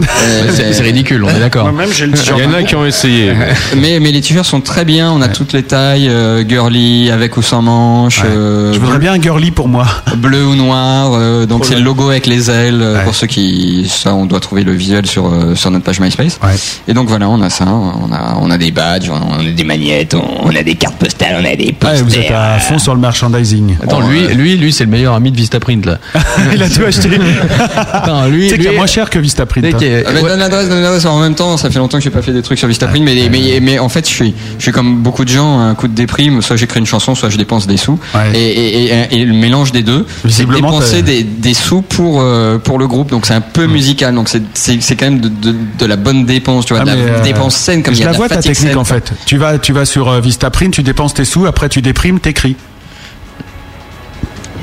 C'est 0.50 0.80
ridicule. 0.82 1.17
Nul, 1.18 1.24
on 1.24 1.36
est 1.36 1.40
d'accord. 1.40 1.64
Moi-même, 1.64 1.92
j'ai 1.92 2.06
le 2.06 2.12
t-shirt 2.12 2.38
Il 2.38 2.44
y 2.44 2.46
en 2.46 2.54
a 2.54 2.62
qui 2.62 2.74
ont 2.76 2.84
essayé. 2.86 3.32
mais, 3.76 4.00
mais 4.00 4.10
les 4.12 4.20
t-shirts 4.20 4.46
sont 4.46 4.60
très 4.60 4.84
bien, 4.84 5.10
on 5.12 5.20
a 5.22 5.28
toutes 5.28 5.52
les 5.52 5.62
tailles, 5.62 6.08
euh, 6.08 6.44
girly, 6.48 7.10
avec 7.10 7.36
ou 7.36 7.42
sans 7.42 7.62
manches. 7.62 8.22
euh, 8.24 8.72
Je 8.72 8.78
voudrais 8.78 8.98
bien 8.98 9.12
un 9.14 9.20
girly 9.20 9.50
pour 9.50 9.68
moi. 9.68 9.86
bleu 10.16 10.44
ou 10.46 10.54
noir. 10.54 11.12
euh, 11.14 11.46
donc 11.46 11.60
Oh 11.62 11.66
c'est 11.68 11.74
le 11.76 11.82
logo 11.82 12.08
avec 12.10 12.26
les 12.26 12.50
ailes. 12.50 12.80
euh, 12.82 13.04
Pour 13.04 13.14
ceux 13.14 13.26
qui, 13.26 13.86
ça, 13.88 14.14
on 14.14 14.26
doit 14.26 14.40
trouver 14.40 14.62
le 14.64 14.72
visuel 14.72 15.06
sur 15.06 15.26
euh, 15.26 15.54
sur 15.54 15.70
notre 15.70 15.84
page 15.84 16.00
MySpace. 16.00 16.38
Et 16.86 16.94
donc 16.94 17.08
voilà, 17.08 17.28
on 17.28 17.40
a 17.42 17.50
ça. 17.50 17.66
On 17.66 18.12
a 18.12 18.36
on 18.40 18.50
a 18.50 18.58
des 18.58 18.70
badges, 18.70 19.10
on 19.10 19.40
a 19.40 19.42
des 19.44 19.64
magnettes, 19.64 20.14
on, 20.14 20.48
a 20.54 20.62
des 20.62 20.74
cartes 20.74 20.96
postales, 20.96 21.36
on 21.40 21.44
a 21.44 21.56
des 21.56 21.64
Ouais, 21.66 21.72
posters. 21.72 22.04
vous 22.04 22.16
êtes 22.16 22.30
à 22.30 22.58
fond 22.58 22.78
sur 22.78 22.94
le 22.94 23.00
merchandising. 23.00 23.76
Attends, 23.82 24.00
lui, 24.00 24.26
lui, 24.28 24.56
lui, 24.56 24.72
c'est 24.72 24.84
le 24.84 24.90
meilleur 24.90 25.14
ami 25.14 25.30
de 25.30 25.36
Vistaprint 25.36 25.84
là. 25.86 25.98
Il 26.54 26.62
a 26.62 26.68
tout 26.68 26.82
acheté. 26.86 27.08
Attends, 27.92 28.26
lui, 28.26 28.52
a 28.52 28.56
lui- 28.56 28.76
moins 28.76 28.86
cher 28.86 29.10
que 29.10 29.18
Vistaprint. 29.18 29.64
Hein. 29.66 29.70
a- 29.80 30.08
Ah, 30.08 30.10
mais 30.14 30.22
donne 30.22 30.38
l'adresse, 30.38 30.68
donne 30.68 30.82
l'adresse. 30.82 31.06
En 31.08 31.20
même 31.20 31.34
temps, 31.34 31.56
ça 31.56 31.70
fait 31.70 31.78
longtemps 31.78 31.98
que 31.98 32.04
j'ai 32.04 32.10
pas 32.10 32.22
fait 32.22 32.32
des 32.32 32.42
trucs 32.42 32.58
sur 32.58 32.68
Vistaprint, 32.68 33.04
mais, 33.04 33.28
mais, 33.30 33.58
mais 33.60 33.78
en 33.78 33.88
fait, 33.88 34.08
je 34.08 34.12
suis, 34.14 34.34
je 34.58 34.62
suis 34.62 34.72
comme 34.72 35.02
beaucoup 35.02 35.24
de 35.24 35.30
gens, 35.30 35.60
un 35.60 35.74
coup 35.74 35.88
de 35.88 35.94
déprime. 35.94 36.42
Soit 36.42 36.56
j'écris 36.56 36.80
une 36.80 36.86
chanson, 36.86 37.14
soit 37.14 37.28
je 37.30 37.36
dépense 37.36 37.66
des 37.66 37.76
sous. 37.76 37.98
Et, 38.34 38.38
et, 38.38 38.84
et, 38.84 39.20
et 39.20 39.24
le 39.24 39.32
mélange 39.34 39.72
des 39.72 39.82
deux, 39.82 40.06
c'est 40.28 40.48
dépenser 40.48 41.02
des, 41.02 41.22
des 41.22 41.54
sous 41.54 41.82
pour 41.82 42.20
euh, 42.20 42.58
pour 42.58 42.78
le 42.78 42.86
groupe. 42.86 43.10
Donc 43.10 43.26
c'est 43.26 43.34
un 43.34 43.40
peu 43.40 43.66
musical. 43.66 44.14
Donc 44.14 44.28
c'est 44.28 44.96
quand 44.96 45.06
même 45.06 45.20
de, 45.20 45.28
de, 45.28 45.54
de 45.78 45.86
la 45.86 45.96
bonne 45.96 46.24
dépense, 46.26 46.66
tu 46.66 46.74
vois, 46.74 46.82
Ah, 46.82 46.84
de 46.84 46.90
la 46.90 46.96
euh, 46.96 47.22
dépense 47.22 47.56
saine 47.56 47.82
comme 47.82 47.94
il 47.94 47.96
je 47.96 48.02
y 48.02 48.04
a 48.04 48.06
la 48.08 48.12
de 48.12 48.16
vois 48.18 48.28
ta 48.28 48.36
technique 48.36 48.56
saine, 48.56 48.78
en 48.78 48.84
fait. 48.84 49.12
Tu 49.26 49.36
vas, 49.38 49.58
tu 49.58 49.72
vas 49.72 49.84
sur 49.84 50.08
euh, 50.08 50.20
Vistaprint, 50.20 50.72
tu 50.72 50.82
dépenses 50.82 51.14
tes 51.14 51.24
sous, 51.24 51.46
après 51.46 51.68
tu 51.68 51.82
déprimes, 51.82 52.20
t'écris. 52.20 52.56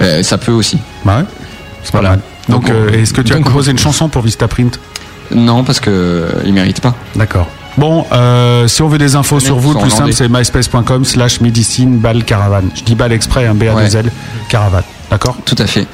Euh, 0.01 0.23
ça 0.23 0.37
peut 0.37 0.51
aussi. 0.51 0.77
Bah 1.05 1.19
ouais. 1.19 1.25
C'est 1.83 1.91
pas 1.91 2.01
mal. 2.01 2.19
Donc, 2.49 2.69
euh, 2.69 2.91
est-ce 2.91 3.13
que 3.13 3.21
tu 3.21 3.33
as 3.33 3.39
composé 3.39 3.71
une 3.71 3.77
chanson 3.79 4.09
pour 4.09 4.21
Vistaprint 4.21 4.79
Non, 5.31 5.63
parce 5.63 5.79
que 5.79 6.27
il 6.45 6.53
mérite 6.53 6.81
pas. 6.81 6.93
D'accord. 7.15 7.47
Bon, 7.77 8.05
euh, 8.11 8.67
si 8.67 8.81
on 8.81 8.87
veut 8.87 8.97
des 8.97 9.15
infos 9.15 9.39
sur 9.39 9.57
vous, 9.57 9.73
le 9.73 9.79
plus 9.79 9.89
simple 9.91 10.13
c'est 10.13 10.29
myspace.com 10.29 11.03
slash 11.03 11.41
médecine 11.41 11.97
balle 11.97 12.23
caravane. 12.23 12.69
Je 12.73 12.83
dis 12.83 12.95
balle 12.95 13.11
exprès, 13.11 13.45
un 13.47 13.53
b 13.53 13.63
a 13.63 13.87
2 13.87 13.97
l 13.97 14.11
caravane. 14.49 14.83
D'accord? 15.11 15.35
Tout 15.45 15.55
à 15.59 15.67
fait. 15.67 15.85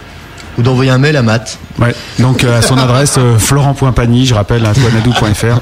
Ou 0.57 0.61
d'envoyer 0.61 0.91
un 0.91 0.97
mail 0.97 1.15
à 1.17 1.23
Matt. 1.23 1.57
Ouais. 1.79 1.95
Donc 2.19 2.43
euh, 2.43 2.59
à 2.59 2.61
son 2.61 2.77
adresse 2.77 3.15
euh, 3.17 3.37
florent.pagny, 3.39 4.25
je 4.25 4.33
rappelle, 4.35 4.65
à 4.65 4.73
toinadou.fr. 4.73 5.59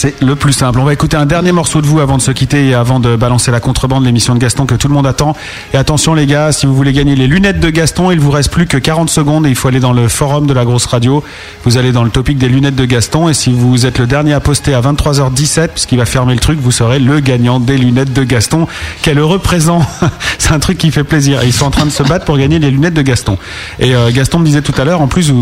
C'est 0.00 0.22
le 0.22 0.36
plus 0.36 0.52
simple. 0.52 0.78
On 0.78 0.84
va 0.84 0.92
écouter 0.92 1.16
un 1.16 1.26
dernier 1.26 1.50
morceau 1.50 1.80
de 1.82 1.86
vous 1.88 1.98
avant 1.98 2.18
de 2.18 2.22
se 2.22 2.30
quitter 2.30 2.68
et 2.68 2.74
avant 2.74 3.00
de 3.00 3.16
balancer 3.16 3.50
la 3.50 3.58
contrebande, 3.58 4.04
l'émission 4.04 4.32
de 4.32 4.38
Gaston 4.38 4.64
que 4.64 4.76
tout 4.76 4.86
le 4.86 4.94
monde 4.94 5.08
attend. 5.08 5.34
Et 5.74 5.76
attention 5.76 6.14
les 6.14 6.26
gars, 6.26 6.52
si 6.52 6.66
vous 6.66 6.74
voulez 6.76 6.92
gagner 6.92 7.16
les 7.16 7.26
lunettes 7.26 7.58
de 7.58 7.68
Gaston, 7.68 8.12
il 8.12 8.20
vous 8.20 8.30
reste 8.30 8.52
plus 8.52 8.68
que 8.68 8.76
40 8.76 9.10
secondes 9.10 9.44
et 9.44 9.48
il 9.48 9.56
faut 9.56 9.66
aller 9.66 9.80
dans 9.80 9.92
le 9.92 10.06
forum 10.06 10.46
de 10.46 10.54
la 10.54 10.64
grosse 10.64 10.86
radio. 10.86 11.24
Vous 11.64 11.78
allez 11.78 11.90
dans 11.90 12.04
le 12.04 12.10
topic 12.10 12.38
des 12.38 12.48
lunettes 12.48 12.76
de 12.76 12.84
Gaston 12.84 13.28
et 13.28 13.34
si 13.34 13.50
vous 13.52 13.86
êtes 13.86 13.98
le 13.98 14.06
dernier 14.06 14.34
à 14.34 14.38
poster 14.38 14.72
à 14.72 14.80
23h17, 14.82 15.70
puisqu'il 15.70 15.98
va 15.98 16.04
fermer 16.04 16.34
le 16.34 16.38
truc, 16.38 16.60
vous 16.60 16.70
serez 16.70 17.00
le 17.00 17.18
gagnant 17.18 17.58
des 17.58 17.76
lunettes 17.76 18.12
de 18.12 18.22
Gaston. 18.22 18.68
Quel 19.02 19.18
heureux 19.18 19.40
présent 19.40 19.84
C'est 20.38 20.52
un 20.52 20.60
truc 20.60 20.78
qui 20.78 20.92
fait 20.92 21.02
plaisir. 21.02 21.42
Ils 21.42 21.52
sont 21.52 21.66
en 21.66 21.72
train 21.72 21.86
de 21.86 21.90
se 21.90 22.04
battre 22.04 22.24
pour 22.24 22.38
gagner 22.38 22.60
les 22.60 22.70
lunettes 22.70 22.94
de 22.94 23.02
Gaston. 23.02 23.36
Et 23.80 23.96
euh, 23.96 24.12
Gaston 24.12 24.38
me 24.38 24.44
disait 24.44 24.62
tout 24.62 24.80
à 24.80 24.84
l'heure, 24.84 25.00
en 25.00 25.08
plus, 25.08 25.32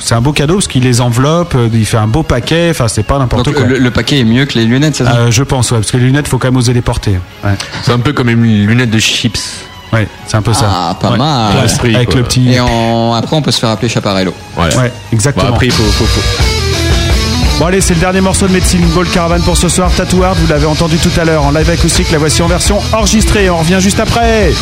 c'est 0.00 0.14
un 0.14 0.20
beau 0.20 0.32
cadeau 0.32 0.56
parce 0.56 0.68
qu'il 0.68 0.82
les 0.82 1.00
enveloppe, 1.00 1.54
euh, 1.54 1.70
il 1.72 1.86
fait 1.86 1.96
un 1.96 2.08
beau 2.08 2.22
paquet. 2.22 2.68
Enfin, 2.68 2.88
c'est 2.88 3.04
pas 3.04 3.18
n'importe 3.18 3.50
quoi. 3.54 3.64
le, 3.64 3.78
le 3.78 3.90
paquet 3.90 4.01
est 4.10 4.24
mieux 4.24 4.44
que 4.46 4.58
les 4.58 4.64
lunettes, 4.64 4.96
c'est 4.96 5.04
ça 5.04 5.14
Euh, 5.16 5.30
je 5.30 5.42
pense, 5.42 5.70
ouais, 5.70 5.78
parce 5.78 5.90
que 5.90 5.96
les 5.96 6.04
lunettes, 6.04 6.28
faut 6.28 6.38
quand 6.38 6.48
même 6.48 6.56
oser 6.56 6.72
les 6.72 6.82
porter. 6.82 7.18
Ouais. 7.44 7.52
C'est 7.82 7.92
un 7.92 7.98
peu 7.98 8.12
comme 8.12 8.28
une 8.28 8.66
lunette 8.66 8.90
de 8.90 8.98
chips. 8.98 9.38
Ouais, 9.92 10.08
c'est 10.26 10.36
un 10.36 10.42
peu 10.42 10.54
ça. 10.54 10.70
Ah, 10.70 10.96
pas 10.98 11.10
Ouais. 11.10 11.18
mal. 11.18 11.52
Avec 11.94 12.06
quoi. 12.08 12.16
le 12.20 12.22
petit. 12.24 12.50
Et 12.52 12.60
en- 12.60 13.12
après, 13.14 13.36
on 13.36 13.42
peut 13.42 13.50
se 13.50 13.60
faire 13.60 13.68
appeler 13.68 13.88
Chaparello. 13.90 14.32
Voilà. 14.56 14.74
Ouais, 14.76 14.92
exactement. 15.12 15.46
Bon, 15.48 15.52
après, 15.54 15.66
il 15.66 15.72
faut, 15.72 15.82
faut, 15.82 16.04
faut- 16.06 16.42
Bon 17.58 17.66
allez, 17.66 17.82
c'est 17.82 17.94
le 17.94 18.00
dernier 18.00 18.22
morceau 18.22 18.48
de 18.48 18.52
Medicine 18.52 18.80
Ball 18.94 19.06
Caravan 19.08 19.40
pour 19.42 19.56
ce 19.56 19.68
soir. 19.68 19.90
Tatouard, 19.94 20.34
vous 20.34 20.46
l'avez 20.48 20.64
entendu 20.66 20.96
tout 20.96 21.10
à 21.20 21.24
l'heure 21.24 21.44
en 21.44 21.50
live 21.50 21.68
acoustique. 21.68 22.10
La 22.10 22.18
voici 22.18 22.40
en 22.42 22.48
version 22.48 22.80
enregistrée. 22.92 23.50
On 23.50 23.58
revient 23.58 23.78
juste 23.80 24.00
après. 24.00 24.52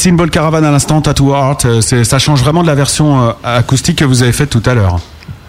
Medicine 0.00 0.16
Ball 0.16 0.30
Caravan 0.30 0.64
à 0.64 0.70
l'instant, 0.70 1.02
Tattoo 1.02 1.34
Art, 1.34 1.58
euh, 1.66 1.82
ça 1.82 2.18
change 2.18 2.40
vraiment 2.40 2.62
de 2.62 2.66
la 2.66 2.74
version 2.74 3.20
euh, 3.22 3.32
acoustique 3.44 3.96
que 3.98 4.06
vous 4.06 4.22
avez 4.22 4.32
faite 4.32 4.48
tout 4.48 4.62
à 4.64 4.72
l'heure. 4.72 4.98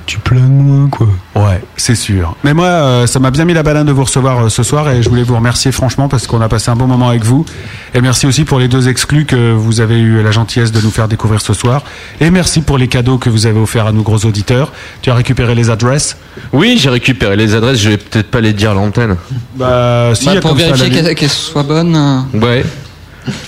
Tu 0.08 0.20
planes 0.20 0.52
moins, 0.52 0.90
quoi. 0.90 1.08
Ouais, 1.38 1.64
c'est 1.78 1.96
sûr. 1.96 2.36
Mais 2.44 2.54
moi, 2.54 2.66
euh, 2.66 3.08
ça 3.08 3.20
m'a 3.20 3.32
bien 3.32 3.46
mis 3.46 3.54
la 3.54 3.64
banane 3.64 3.86
de 3.88 3.94
vous 3.94 4.04
recevoir 4.04 4.40
euh, 4.44 4.50
ce 4.50 4.62
soir 4.64 4.90
et 4.90 5.02
je 5.02 5.08
voulais 5.08 5.24
vous 5.24 5.36
remercier 5.38 5.72
franchement 5.72 6.10
parce 6.10 6.28
qu'on 6.28 6.42
a 6.42 6.50
passé 6.50 6.70
un 6.70 6.76
bon 6.76 6.86
moment 6.86 7.08
avec 7.08 7.24
vous. 7.24 7.46
Et 7.96 8.02
merci 8.02 8.28
aussi 8.28 8.44
pour 8.44 8.60
les 8.60 8.68
deux 8.68 8.90
exclus 8.90 9.24
que 9.24 9.54
vous 9.54 9.80
avez 9.80 9.98
eu 10.02 10.22
la 10.22 10.32
gentillesse 10.32 10.74
de 10.74 10.82
nous 10.82 10.92
faire 10.92 11.08
découvrir 11.08 11.40
ce 11.40 11.54
soir. 11.54 11.84
Et 12.20 12.30
merci 12.30 12.60
pour 12.60 12.78
les 12.78 12.90
cadeaux 12.90 13.18
que 13.20 13.30
vous 13.30 13.46
avez 13.46 13.58
offerts 13.58 13.88
à 13.88 13.94
nos 13.94 14.02
gros 14.02 14.26
auditeurs. 14.26 14.74
Tu 15.02 15.10
as 15.12 15.16
récupéré 15.16 15.56
les 15.56 15.70
adresses? 15.70 16.18
Oui, 16.52 16.78
j'ai 16.78 16.90
récupéré 16.90 17.38
les 17.38 17.56
adresses, 17.56 17.80
je 17.80 17.92
vais 17.92 17.98
peut-être 17.98 18.30
pas 18.30 18.42
les 18.42 18.52
dire 18.52 18.72
à 18.72 18.74
l'antenne. 18.74 19.16
Bah, 19.56 20.10
si, 20.14 20.26
Bah, 20.26 20.34
y 20.34 20.38
a 20.38 20.42
pour 20.42 20.50
comme 20.50 20.60
vérifier 20.60 20.90
la- 20.90 21.04
qu'elle 21.04 21.16
qu'elle 21.16 21.30
soit 21.30 21.64
bonne, 21.64 21.96
euh, 21.96 22.38
Ouais. 22.38 22.66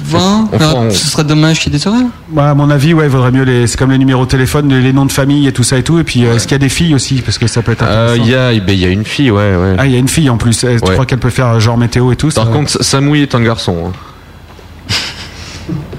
20, 0.04 0.50
On 0.52 0.60
fera- 0.60 0.76
on- 0.76 0.90
ce 0.92 1.08
serait 1.08 1.24
dommage 1.24 1.60
qu'il 1.60 1.72
y 1.72 1.76
ait 1.76 1.80
des 1.80 1.88
horaires. 1.88 2.06
Bah, 2.30 2.52
à 2.52 2.54
mon 2.54 2.70
avis, 2.70 2.94
ouais, 2.94 3.06
il 3.06 3.10
vaudrait 3.10 3.32
mieux 3.32 3.44
les. 3.44 3.68
C'est 3.68 3.78
comme 3.78 3.92
les 3.92 3.98
numéros 3.98 4.26
de 4.26 4.30
téléphone, 4.30 4.70
les, 4.70 4.82
les 4.82 4.94
noms 4.94 5.06
de 5.06 5.12
famille 5.12 5.48
et 5.48 5.52
tout 5.54 5.64
ça 5.64 5.78
et 5.78 5.84
tout. 5.84 6.00
Et 6.00 6.04
puis, 6.04 6.26
euh, 6.26 6.36
est-ce 6.36 6.44
qu'il 6.44 6.54
y 6.54 6.56
a 6.56 6.60
des 6.60 6.70
filles 6.70 6.94
aussi? 6.96 7.22
Parce 7.22 7.38
que 7.38 7.48
ça 7.48 7.62
peut 7.62 7.72
être 7.72 7.84
Euh, 7.84 8.14
intéressant. 8.14 8.24
Il 8.26 8.30
y, 8.32 8.36
a, 8.36 8.52
ben, 8.66 8.74
il 8.74 8.80
y 8.80 8.86
a 8.86 8.90
une 8.90 9.06
fille, 9.06 9.32
ouais. 9.32 9.56
ouais. 9.56 9.76
Ah, 9.78 9.86
il 9.86 9.92
y 9.92 9.96
a 9.96 10.00
une 10.00 10.08
fille 10.08 10.30
en 10.30 10.38
plus. 10.38 10.64
Euh, 10.64 10.78
Tu 10.84 10.92
crois 10.92 11.06
qu'elle 11.06 11.20
peut 11.20 11.30
faire 11.30 11.48
euh, 11.48 11.60
genre 11.60 11.78
météo 11.78 12.12
et 12.12 12.16
tout 12.16 12.30
Par 12.30 12.46
ça? 12.46 12.52
contre, 12.52 12.84
Samouille 12.84 13.22
est 13.22 13.36
un 13.36 13.42
garçon. 13.42 13.76
hein. 13.88 13.92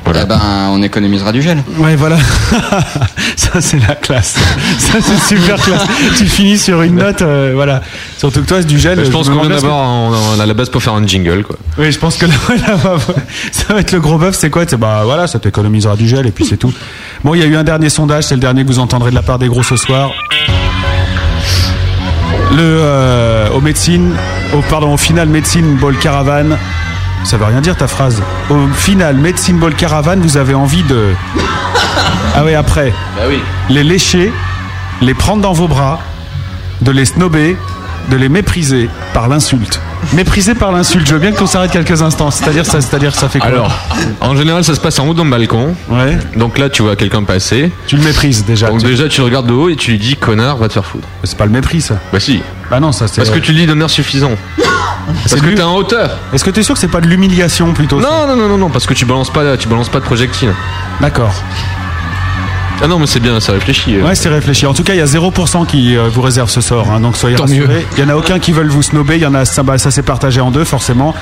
Eh 0.07 0.27
ben, 0.27 0.41
on 0.71 0.83
économisera 0.83 1.33
du 1.33 1.43
gel. 1.43 1.63
Ouais, 1.79 1.97
voilà. 1.97 2.17
ça, 3.37 3.61
c'est 3.61 3.79
la 3.87 3.95
classe. 3.95 4.37
Ça, 4.79 4.99
c'est 5.01 5.35
super 5.37 5.57
classe. 5.57 5.83
tu 6.17 6.27
finis 6.27 6.57
sur 6.57 6.83
une 6.83 6.97
note, 6.97 7.21
euh, 7.23 7.53
voilà. 7.55 7.81
Surtout 8.17 8.41
que 8.43 8.47
toi, 8.47 8.59
c'est 8.61 8.67
du 8.67 8.79
gel. 8.79 9.05
je 9.05 9.11
pense 9.11 9.29
me 9.29 9.35
qu'on 9.35 9.41
vient 9.41 9.51
d'avoir 9.51 9.77
en- 9.77 10.13
en- 10.15 10.41
à 10.41 10.47
la 10.47 10.55
base 10.55 10.69
pour 10.71 10.83
faire 10.83 10.95
un 10.95 11.07
jingle, 11.07 11.43
quoi. 11.43 11.57
Oui, 11.79 11.91
je 11.93 11.99
pense 11.99 12.17
que 12.17 12.27
là, 12.27 12.33
ça 13.53 13.75
va 13.75 13.81
être 13.81 13.93
le 13.93 14.01
gros 14.01 14.17
bœuf. 14.19 14.37
C'est 14.39 14.51
quoi? 14.51 14.65
C'est 14.67 14.77
bah 14.77 15.03
voilà, 15.05 15.27
ça 15.27 15.39
t'économisera 15.39 15.97
du 15.97 16.07
gel 16.09 16.27
et 16.27 16.31
puis 16.31 16.45
c'est 16.45 16.57
tout. 16.59 16.73
Bon, 17.25 17.35
il 17.35 17.41
y 17.41 17.43
a 17.43 17.47
eu 17.47 17.57
un 17.57 17.65
dernier 17.65 17.89
sondage. 17.91 18.25
C'est 18.25 18.35
le 18.37 18.41
dernier 18.41 18.63
que 18.63 18.69
vous 18.69 18.79
entendrez 18.79 19.11
de 19.11 19.15
la 19.17 19.23
part 19.23 19.39
des 19.39 19.49
gros 19.49 19.63
ce 19.63 19.77
soir. 19.77 20.11
Le 22.53 22.59
euh, 22.61 23.49
au 23.51 23.61
médecine, 23.61 24.13
au 24.55 24.61
pardon, 24.71 24.95
au 24.95 24.99
final 24.99 25.29
médecine 25.29 25.77
ball 25.77 25.97
caravane. 25.99 26.57
Ça 27.25 27.37
veut 27.39 27.45
rien 27.47 27.61
dire 27.61 27.77
ta 27.77 27.87
phrase. 27.89 28.23
Au 28.51 28.67
final 28.69 29.17
médecine 29.17 29.59
ball 29.59 29.75
caravane, 29.75 30.21
vous 30.21 30.37
avez 30.37 30.55
envie 30.55 30.83
de 30.85 31.13
ah 32.37 32.43
oui 32.45 32.55
après 32.55 32.93
Bah 33.17 33.23
oui. 33.29 33.41
les 33.69 33.85
lécher, 33.85 34.33
les 35.01 35.15
prendre 35.15 35.41
dans 35.43 35.53
vos 35.53 35.69
bras, 35.69 36.01
de 36.81 36.91
les 36.91 37.05
snober, 37.05 37.57
de 38.11 38.17
les 38.17 38.29
mépriser 38.29 38.89
par 39.13 39.29
l'insulte. 39.29 39.81
Mépriser 40.13 40.55
par 40.55 40.73
l'insulte. 40.73 41.07
Je 41.07 41.15
veux 41.15 41.21
bien 41.21 41.33
qu'on 41.33 41.47
s'arrête 41.47 41.71
quelques 41.71 42.03
instants. 42.03 42.31
C'est-à-dire 42.31 42.67
ça, 42.67 42.81
c'est-à-dire 42.81 43.15
ça 43.15 43.29
fait 43.29 43.39
quoi 43.39 43.49
Alors, 43.49 43.73
en 44.21 44.37
général, 44.37 44.65
ça 44.65 44.75
se 44.75 44.81
passe 44.81 44.99
en 44.99 45.09
haut 45.09 45.15
dans 45.15 45.25
le 45.25 45.31
balcon. 45.31 45.75
Ouais. 45.89 46.19
Donc 46.37 46.59
là, 46.59 46.69
tu 46.69 46.83
vois 46.83 46.97
quelqu'un 46.97 47.23
passer. 47.23 47.71
Tu 47.87 47.97
le 47.97 48.03
méprises 48.03 48.45
déjà. 48.45 48.69
Donc 48.69 48.83
déjà, 48.83 49.09
tu 49.09 49.21
le 49.21 49.27
regardes 49.27 49.47
de 49.47 49.53
haut 49.53 49.69
et 49.69 49.77
tu 49.77 49.93
lui 49.93 49.99
dis 49.99 50.17
connard, 50.17 50.57
va 50.59 50.69
te 50.69 50.75
faire 50.75 50.85
foutre. 50.85 51.07
C'est 51.25 51.37
pas 51.39 51.47
le 51.47 51.53
mépris 51.53 51.81
ça. 51.81 51.99
Bah 52.13 52.21
si. 52.21 52.43
Bah 52.71 52.81
non, 52.81 52.93
ça 52.93 53.09
c'est. 53.09 53.17
Parce 53.17 53.31
que 53.31 53.39
tu 53.39 53.53
le 53.53 53.59
dis 53.59 53.67
d'un 53.67 53.81
air 53.81 53.91
suffisant. 53.91 54.33
Parce 55.29 55.41
que 55.41 55.55
t'es 55.55 55.63
en 55.63 55.75
hauteur. 55.75 56.19
Est-ce 56.33 56.45
que 56.45 56.51
t'es 56.51 56.63
sûr 56.63 56.75
que 56.75 56.81
c'est 56.81 56.89
pas 56.89 57.01
de 57.01 57.07
l'humiliation 57.07 57.73
plutôt 57.73 58.01
Non, 58.01 58.27
non, 58.27 58.37
non, 58.37 58.49
non, 58.49 58.59
non, 58.59 58.71
parce 58.71 58.87
que 58.87 58.95
tu 58.95 59.05
balances 59.05 59.31
pas, 59.31 59.57
tu 59.57 59.69
balances 59.69 59.89
pas 59.89 60.01
de 60.01 60.05
projectile. 60.05 60.53
D'accord. 61.01 61.33
Ah 62.83 62.87
non, 62.89 62.99
mais 62.99 63.07
c'est 63.07 63.21
bien, 63.21 63.39
ça 63.41 63.53
réfléchit. 63.53 63.97
euh. 63.97 64.03
Ouais, 64.05 64.15
c'est 64.15 64.29
réfléchi. 64.29 64.67
En 64.67 64.75
tout 64.75 64.83
cas, 64.83 64.95
il 64.95 64.99
y 64.99 65.03
a 65.03 65.07
0% 65.07 65.65
qui 65.67 65.97
euh, 65.97 66.09
vous 66.13 66.21
réserve 66.21 66.51
ce 66.51 66.61
sort, 66.61 66.91
hein, 66.91 67.01
donc 67.01 67.17
soyez 67.17 67.37
Tant 67.37 67.45
rassurés. 67.45 67.67
mieux. 67.75 67.83
Il 67.97 68.03
y 68.03 68.07
en 68.07 68.09
a 68.11 68.17
aucun 68.17 68.39
qui 68.39 68.53
veulent 68.53 68.69
vous 68.69 68.83
snober. 68.83 69.15
Il 69.17 69.23
y 69.23 69.27
en 69.27 69.35
a 69.35 69.45
ça, 69.45 69.63
bah, 69.63 69.79
ça 69.79 69.91
s'est 69.91 70.03
partagé 70.03 70.41
en 70.41 70.51
deux 70.51 70.65
forcément. 70.65 71.15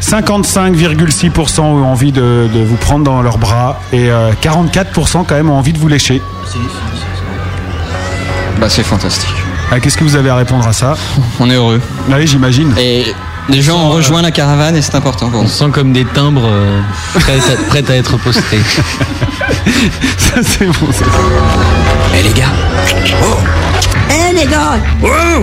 55,6% 0.00 1.60
ont 1.60 1.84
envie 1.84 2.12
de, 2.12 2.48
de 2.52 2.62
vous 2.62 2.76
prendre 2.76 3.04
dans 3.04 3.22
leurs 3.22 3.38
bras 3.38 3.80
et 3.92 4.10
euh, 4.10 4.30
44% 4.42 5.24
quand 5.26 5.34
même 5.34 5.50
ont 5.50 5.56
envie 5.58 5.72
de 5.72 5.78
vous 5.78 5.88
lécher. 5.88 6.20
Bah, 8.60 8.68
c'est 8.68 8.82
fantastique. 8.82 9.34
Ah, 9.70 9.80
Qu'est-ce 9.80 9.96
que 9.98 10.04
vous 10.04 10.16
avez 10.16 10.30
à 10.30 10.36
répondre 10.36 10.66
à 10.66 10.72
ça? 10.72 10.96
On 11.40 11.50
est 11.50 11.54
heureux. 11.54 11.80
Oui, 12.08 12.26
j'imagine. 12.26 12.72
Et 12.78 13.04
les 13.48 13.62
gens 13.62 13.76
ont 13.78 13.90
rejoint 13.90 14.22
la 14.22 14.30
caravane 14.30 14.76
et 14.76 14.82
c'est 14.82 14.94
important 14.94 15.28
pour 15.30 15.40
On 15.40 15.42
nous. 15.44 15.48
sent 15.48 15.66
comme 15.72 15.92
des 15.92 16.04
timbres 16.04 16.46
euh, 16.46 16.80
prêts, 17.14 17.38
à, 17.38 17.68
prêts 17.68 17.84
à 17.90 17.96
être 17.96 18.16
postés. 18.18 18.60
Ça, 20.18 20.40
c'est 20.42 20.66
bon. 20.66 20.92
ça. 20.92 21.04
Eh 22.18 22.22
les 22.22 22.32
gars 22.32 22.52
Oh 23.22 23.36
Eh 24.10 24.34
les 24.34 24.46
gars 24.46 24.78
Oh 25.02 25.42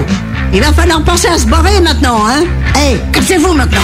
Il 0.54 0.62
va 0.62 0.72
falloir 0.74 1.02
penser 1.04 1.28
à 1.28 1.38
se 1.38 1.46
barrer 1.46 1.80
maintenant, 1.82 2.26
hein 2.28 2.44
Eh, 2.78 2.98
cassez-vous 3.12 3.54
maintenant 3.54 3.80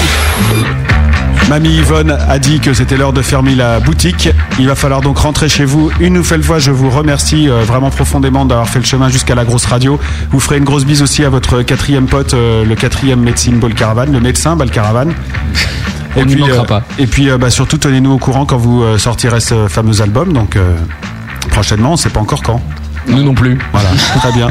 Mamie 1.50 1.78
Yvonne 1.78 2.12
a 2.12 2.40
dit 2.40 2.60
que 2.60 2.74
c'était 2.74 2.98
l'heure 2.98 3.14
de 3.14 3.22
fermer 3.22 3.56
la 3.56 3.80
boutique. 3.80 4.30
Il 4.60 4.68
va 4.68 4.76
falloir 4.76 5.02
donc 5.02 5.18
rentrer 5.18 5.48
chez 5.48 5.66
vous. 5.66 5.92
Une 6.00 6.14
nouvelle 6.14 6.44
fois, 6.44 6.60
je 6.60 6.72
vous 6.72 6.90
remercie 6.90 7.50
euh, 7.50 7.64
vraiment 7.64 7.90
profondément 7.90 8.46
d'avoir 8.46 8.68
fait 8.68 8.80
le 8.80 8.86
chemin 8.86 9.10
jusqu'à 9.10 9.36
la 9.36 9.46
grosse 9.46 9.66
radio. 9.66 10.00
Vous 10.32 10.40
ferez 10.40 10.58
une 10.58 10.66
grosse 10.66 10.86
bise 10.86 11.02
aussi 11.02 11.24
à 11.24 11.30
votre 11.30 11.62
quatrième 11.62 12.08
pote, 12.08 12.34
euh, 12.34 12.66
le 12.66 12.76
quatrième 12.76 13.22
médecine 13.22 13.60
Ball 13.60 13.74
Caravan, 13.74 14.06
le 14.12 14.20
médecin 14.20 14.56
Ball 14.56 14.70
Caravan. 14.70 15.08
On 16.18 16.26
n'y 16.26 16.36
manquera 16.36 16.64
euh, 16.64 16.66
pas. 16.66 16.84
Et 16.98 17.08
puis 17.08 17.30
euh, 17.30 17.38
bah, 17.38 17.50
surtout, 17.50 17.78
tenez-nous 17.78 18.12
au 18.12 18.18
courant 18.18 18.46
quand 18.46 18.58
vous 18.58 18.98
sortirez 18.98 19.40
ce 19.40 19.68
fameux 19.68 20.02
album. 20.02 20.34
Donc 20.34 20.56
euh, 20.56 20.76
prochainement, 21.50 21.90
on 21.90 21.94
ne 21.94 21.98
sait 21.98 22.10
pas 22.10 22.20
encore 22.20 22.44
quand. 22.44 22.62
Nous 23.08 23.24
non 23.24 23.34
plus. 23.34 23.58
Voilà, 23.72 23.90
très 24.18 24.32
bien. 24.34 24.50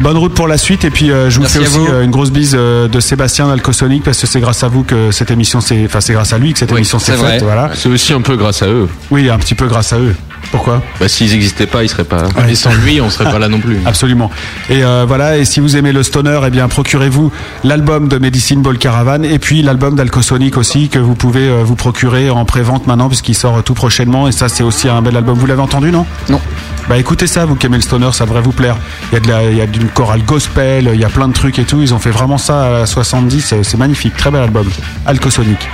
Bonne 0.00 0.16
route 0.18 0.34
pour 0.34 0.46
la 0.48 0.58
suite 0.58 0.84
et 0.84 0.90
puis 0.90 1.10
euh, 1.10 1.30
je 1.30 1.36
vous 1.36 1.42
Merci 1.42 1.58
fais 1.58 1.64
aussi 1.66 1.78
vous. 1.78 1.86
euh, 1.88 2.02
une 2.04 2.10
grosse 2.10 2.30
bise 2.30 2.54
euh, 2.58 2.86
de 2.88 3.00
Sébastien 3.00 3.48
d'Alcosonic 3.48 4.02
parce 4.04 4.20
que 4.20 4.26
c'est 4.26 4.40
grâce 4.40 4.62
à 4.62 4.68
vous 4.68 4.82
que 4.84 5.10
cette 5.10 5.30
émission 5.30 5.60
s'est, 5.60 5.82
enfin 5.86 6.00
c'est 6.00 6.12
grâce 6.12 6.32
à 6.32 6.38
lui 6.38 6.52
que 6.52 6.58
cette 6.58 6.70
émission 6.72 6.98
s'est 6.98 7.16
c'est 7.16 7.24
faite, 7.24 7.42
voilà. 7.42 7.70
C'est 7.74 7.88
aussi 7.88 8.12
un 8.12 8.20
peu 8.20 8.36
grâce 8.36 8.62
à 8.62 8.66
eux. 8.66 8.88
Oui, 9.10 9.30
un 9.30 9.38
petit 9.38 9.54
peu 9.54 9.66
grâce 9.66 9.92
à 9.92 9.98
eux. 9.98 10.14
Pourquoi 10.54 10.80
Bah 11.00 11.08
s'ils 11.08 11.34
existaient 11.34 11.66
pas, 11.66 11.82
ils 11.82 11.88
seraient 11.88 12.04
pas. 12.04 12.28
Et 12.48 12.54
sans 12.54 12.72
lui, 12.72 13.00
on 13.00 13.10
serait 13.10 13.24
pas 13.24 13.40
là 13.40 13.48
non 13.48 13.58
plus. 13.58 13.78
Absolument. 13.86 14.30
Et 14.70 14.84
euh, 14.84 15.04
voilà, 15.04 15.36
et 15.36 15.44
si 15.44 15.58
vous 15.58 15.76
aimez 15.76 15.90
le 15.90 16.04
stoner, 16.04 16.38
eh 16.46 16.50
bien 16.50 16.68
procurez-vous 16.68 17.32
l'album 17.64 18.06
de 18.06 18.18
Medicine 18.18 18.62
Ball 18.62 18.78
Caravan 18.78 19.24
et 19.24 19.40
puis 19.40 19.62
l'album 19.62 19.96
d'Alcosonic 19.96 20.56
aussi 20.56 20.88
que 20.88 21.00
vous 21.00 21.16
pouvez 21.16 21.48
euh, 21.48 21.62
vous 21.64 21.74
procurer 21.74 22.30
en 22.30 22.44
pré-vente 22.44 22.86
maintenant 22.86 23.08
puisqu'il 23.08 23.34
sort 23.34 23.64
tout 23.64 23.74
prochainement 23.74 24.28
et 24.28 24.32
ça 24.32 24.48
c'est 24.48 24.62
aussi 24.62 24.88
un 24.88 25.02
bel 25.02 25.16
album. 25.16 25.36
Vous 25.36 25.46
l'avez 25.46 25.60
entendu, 25.62 25.90
non? 25.90 26.06
Non. 26.28 26.40
Bah 26.88 26.98
écoutez 26.98 27.26
ça, 27.26 27.46
vous 27.46 27.56
qui 27.56 27.66
aimez 27.66 27.78
le 27.78 27.82
stoner, 27.82 28.10
ça 28.12 28.24
devrait 28.24 28.42
vous 28.42 28.52
plaire. 28.52 28.76
Il 29.10 29.14
y 29.14 29.16
a 29.16 29.20
de 29.20 29.28
la, 29.28 29.42
il 29.50 29.56
y 29.56 29.60
a 29.60 29.66
d'une 29.66 29.88
chorale 29.88 30.22
gospel, 30.22 30.88
il 30.94 31.00
y 31.00 31.04
a 31.04 31.08
plein 31.08 31.26
de 31.26 31.32
trucs 31.32 31.58
et 31.58 31.64
tout. 31.64 31.80
Ils 31.82 31.92
ont 31.94 31.98
fait 31.98 32.10
vraiment 32.10 32.38
ça 32.38 32.62
à 32.66 32.70
la 32.80 32.86
70, 32.86 33.40
c'est- 33.40 33.64
c'est 33.64 33.76
magnifique, 33.78 34.16
très 34.16 34.30
bel 34.30 34.42
album. 34.42 34.68
Alcosonic. 35.04 35.68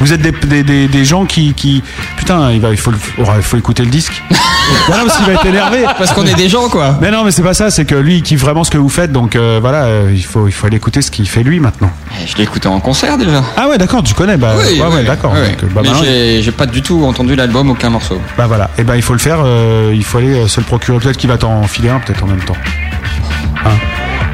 Vous 0.00 0.12
êtes 0.12 0.20
des, 0.22 0.32
des, 0.32 0.62
des, 0.62 0.88
des 0.88 1.04
gens 1.04 1.24
qui, 1.24 1.54
qui 1.54 1.82
putain, 2.16 2.50
il 2.52 2.60
va, 2.60 2.70
il 2.70 2.76
faut, 2.76 2.90
le- 2.90 2.98
il 3.18 3.42
faut 3.42 3.56
écouter 3.56 3.82
le 3.84 3.90
disque. 3.90 4.22
non, 4.30 4.36
non, 4.96 5.04
parce 5.06 5.16
qu'il 5.16 5.26
va 5.26 5.32
être 5.34 5.46
énervé. 5.46 5.84
Parce 5.98 6.12
qu'on 6.12 6.24
est 6.26 6.34
des 6.34 6.48
gens, 6.48 6.68
quoi. 6.68 6.98
Mais 7.00 7.10
non, 7.10 7.24
mais 7.24 7.30
c'est 7.30 7.42
pas 7.42 7.54
ça. 7.54 7.70
C'est 7.70 7.84
que 7.84 7.94
lui, 7.94 8.16
il 8.16 8.22
kiffe 8.22 8.40
vraiment 8.40 8.64
ce 8.64 8.70
que 8.70 8.78
vous 8.78 8.88
faites. 8.88 9.12
Donc 9.12 9.36
euh, 9.36 9.58
voilà, 9.60 9.84
euh, 9.84 10.10
il 10.14 10.24
faut, 10.24 10.46
il 10.48 10.52
faut 10.52 10.66
aller 10.66 10.76
écouter 10.76 11.00
ce 11.02 11.10
qu'il 11.10 11.28
fait 11.28 11.42
lui 11.42 11.60
maintenant. 11.60 11.90
Eh, 12.22 12.26
Je 12.26 12.36
l'ai 12.36 12.42
écouté 12.44 12.68
en 12.68 12.80
concert 12.80 13.16
déjà. 13.18 13.42
Ah 13.56 13.68
ouais, 13.68 13.78
d'accord, 13.78 14.02
tu 14.02 14.14
connais. 14.14 14.36
Bah, 14.36 14.54
Oui, 14.58 14.78
ouais, 14.80 14.86
oui, 14.88 14.94
ouais, 14.96 15.04
d'accord. 15.04 15.32
Donc, 15.32 15.42
bah, 15.72 15.80
Mais 15.82 15.88
maintenant, 15.90 16.04
j'ai 16.04 16.42
j'ai 16.42 16.52
pas 16.52 16.66
du 16.66 16.82
tout 16.82 17.04
entendu 17.06 17.34
l'album, 17.36 17.70
aucun 17.70 17.90
morceau. 17.90 18.20
bah 18.36 18.46
voilà. 18.46 18.70
Et 18.78 18.84
ben 18.84 18.96
il 18.96 19.02
faut 19.02 19.12
le 19.14 19.18
faire. 19.20 19.38
euh, 19.44 19.92
il 19.94 20.04
faut 20.04 20.18
aller 20.18 20.48
se 20.48 20.60
le 20.60 20.66
procurer. 20.66 20.98
Peut-être 20.98 21.16
qu'il 21.16 21.30
va 21.30 21.38
t'en 21.38 21.62
filer 21.64 21.88
un, 21.90 22.00
peut-être 22.00 22.22
en 22.24 22.26
même 22.26 22.40
temps. 22.44 22.56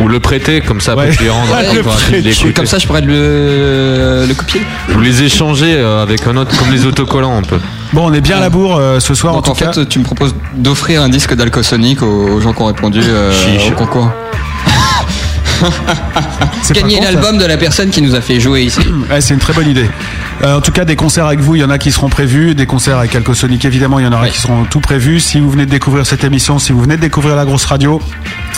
Ou 0.00 0.08
le 0.08 0.18
prêter, 0.18 0.60
comme 0.62 0.80
ça, 0.80 0.96
Ouais. 0.96 1.10
pour 1.12 1.22
lui 1.22 1.28
rendre. 1.30 1.52
Ouais, 1.54 1.62
le 1.74 2.20
l'écouter. 2.22 2.52
Comme 2.54 2.66
ça, 2.66 2.78
je 2.78 2.86
pourrais 2.86 3.02
le, 3.02 4.24
le 4.26 4.34
copier. 4.34 4.62
Ou 4.96 5.00
les 5.00 5.22
échanger 5.22 5.74
euh, 5.76 6.02
avec 6.02 6.26
un 6.26 6.36
autre, 6.36 6.56
comme 6.58 6.70
les 6.72 6.86
autocollants 6.86 7.36
un 7.36 7.42
peu. 7.42 7.58
Bon, 7.92 8.08
on 8.08 8.12
est 8.14 8.20
bien 8.20 8.38
à 8.38 8.40
la 8.40 8.50
bourre 8.50 8.76
euh, 8.78 8.98
ce 9.00 9.14
soir 9.14 9.34
Donc 9.34 9.48
en 9.48 9.50
en 9.50 9.54
tout 9.54 9.64
cas. 9.64 9.72
fait, 9.72 9.86
tu 9.86 9.98
me 9.98 10.04
proposes 10.04 10.34
d'offrir 10.54 11.02
un 11.02 11.08
disque 11.08 11.34
d'Alcosonic 11.34 12.02
aux, 12.02 12.06
aux 12.06 12.40
gens 12.40 12.52
qui 12.52 12.62
ont 12.62 12.66
répondu 12.66 13.00
euh, 13.04 13.32
au 13.68 13.74
concours. 13.74 14.10
Gagner 16.72 17.00
l'album 17.00 17.38
de 17.38 17.44
la 17.44 17.56
personne 17.56 17.90
qui 17.90 18.02
nous 18.02 18.14
a 18.14 18.20
fait 18.20 18.40
jouer 18.40 18.62
ici. 18.62 18.80
Ouais, 19.10 19.20
c'est 19.20 19.34
une 19.34 19.40
très 19.40 19.52
bonne 19.52 19.68
idée. 19.68 19.88
Euh, 20.42 20.58
en 20.58 20.60
tout 20.60 20.70
cas, 20.72 20.84
des 20.84 20.94
concerts 20.94 21.26
avec 21.26 21.40
vous, 21.40 21.56
il 21.56 21.60
y 21.60 21.64
en 21.64 21.70
a 21.70 21.78
qui 21.78 21.90
seront 21.90 22.08
prévus. 22.08 22.54
Des 22.54 22.66
concerts 22.66 22.98
avec 22.98 23.14
Alcosonic, 23.16 23.64
évidemment, 23.64 23.98
il 23.98 24.04
y 24.04 24.08
en 24.08 24.12
aura 24.12 24.22
Ouais. 24.22 24.30
qui 24.30 24.38
seront 24.38 24.64
tout 24.64 24.78
prévus. 24.80 25.18
Si 25.20 25.40
vous 25.40 25.50
venez 25.50 25.66
de 25.66 25.70
découvrir 25.70 26.06
cette 26.06 26.22
émission, 26.22 26.58
si 26.60 26.72
vous 26.72 26.80
venez 26.80 26.96
de 26.96 27.00
découvrir 27.00 27.34
la 27.34 27.44
grosse 27.44 27.64
radio, 27.64 28.00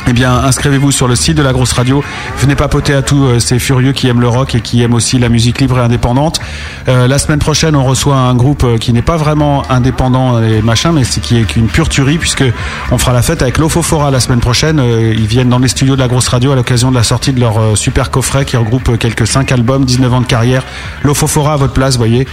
eh 0.09 0.13
bien, 0.13 0.33
inscrivez-vous 0.35 0.91
sur 0.91 1.09
le 1.09 1.17
site 1.17 1.37
de 1.39 1.43
la 1.43 1.53
grosse 1.53 1.73
radio. 1.73 2.05
Venez 2.39 2.55
papoter 2.55 2.93
à 2.95 3.03
tous 3.03 3.25
euh, 3.25 3.39
ces 3.39 3.59
furieux 3.59 3.93
qui 3.93 4.09
aiment 4.09 4.21
le 4.21 4.29
rock 4.29 4.55
et 4.55 4.61
qui 4.61 4.83
aiment 4.83 4.95
aussi 4.95 5.19
la 5.19 5.29
musique 5.31 5.61
libre 5.61 5.79
et 5.79 5.83
indépendante. 5.83 6.41
Euh, 6.89 7.07
la 7.09 7.19
semaine 7.19 7.39
prochaine, 7.39 7.75
on 7.77 7.85
reçoit 7.85 8.17
un 8.17 8.35
groupe 8.35 8.79
qui 8.79 8.93
n'est 8.93 9.01
pas 9.03 9.17
vraiment 9.17 9.63
indépendant 9.71 10.43
et 10.43 10.61
machin, 10.61 10.93
mais 10.93 11.05
c'est 11.05 11.21
qui 11.21 11.39
est 11.39 11.57
une 11.57 11.69
pure 11.69 11.89
tuerie 11.89 12.19
puisque 12.19 12.45
on 12.91 12.99
fera 12.99 13.13
la 13.15 13.23
fête 13.23 13.41
avec 13.43 13.57
l'Ofofora 13.59 14.11
la 14.11 14.21
semaine 14.21 14.41
prochaine. 14.41 14.83
Ils 15.13 15.27
viennent 15.27 15.49
dans 15.49 15.59
les 15.59 15.69
studios 15.69 15.95
de 15.95 16.01
la 16.01 16.09
grosse 16.09 16.29
radio 16.29 16.53
à 16.53 16.57
l'occasion 16.57 16.92
de 16.93 16.97
la 16.97 17.03
sortie 17.03 17.33
de 17.33 17.41
leur 17.41 17.59
euh, 17.59 17.75
super 17.75 18.11
coffret 18.11 18.45
qui 18.45 18.57
regroupe 18.57 18.89
euh, 18.91 18.97
quelques 18.97 19.27
5 19.27 19.51
albums, 19.51 19.85
19 19.85 20.15
ans 20.15 20.21
de 20.21 20.27
carrière. 20.27 20.65
L'Ofofora 21.03 21.55
à 21.55 21.57
votre 21.57 21.73
place, 21.73 21.97
voyez. 21.97 22.27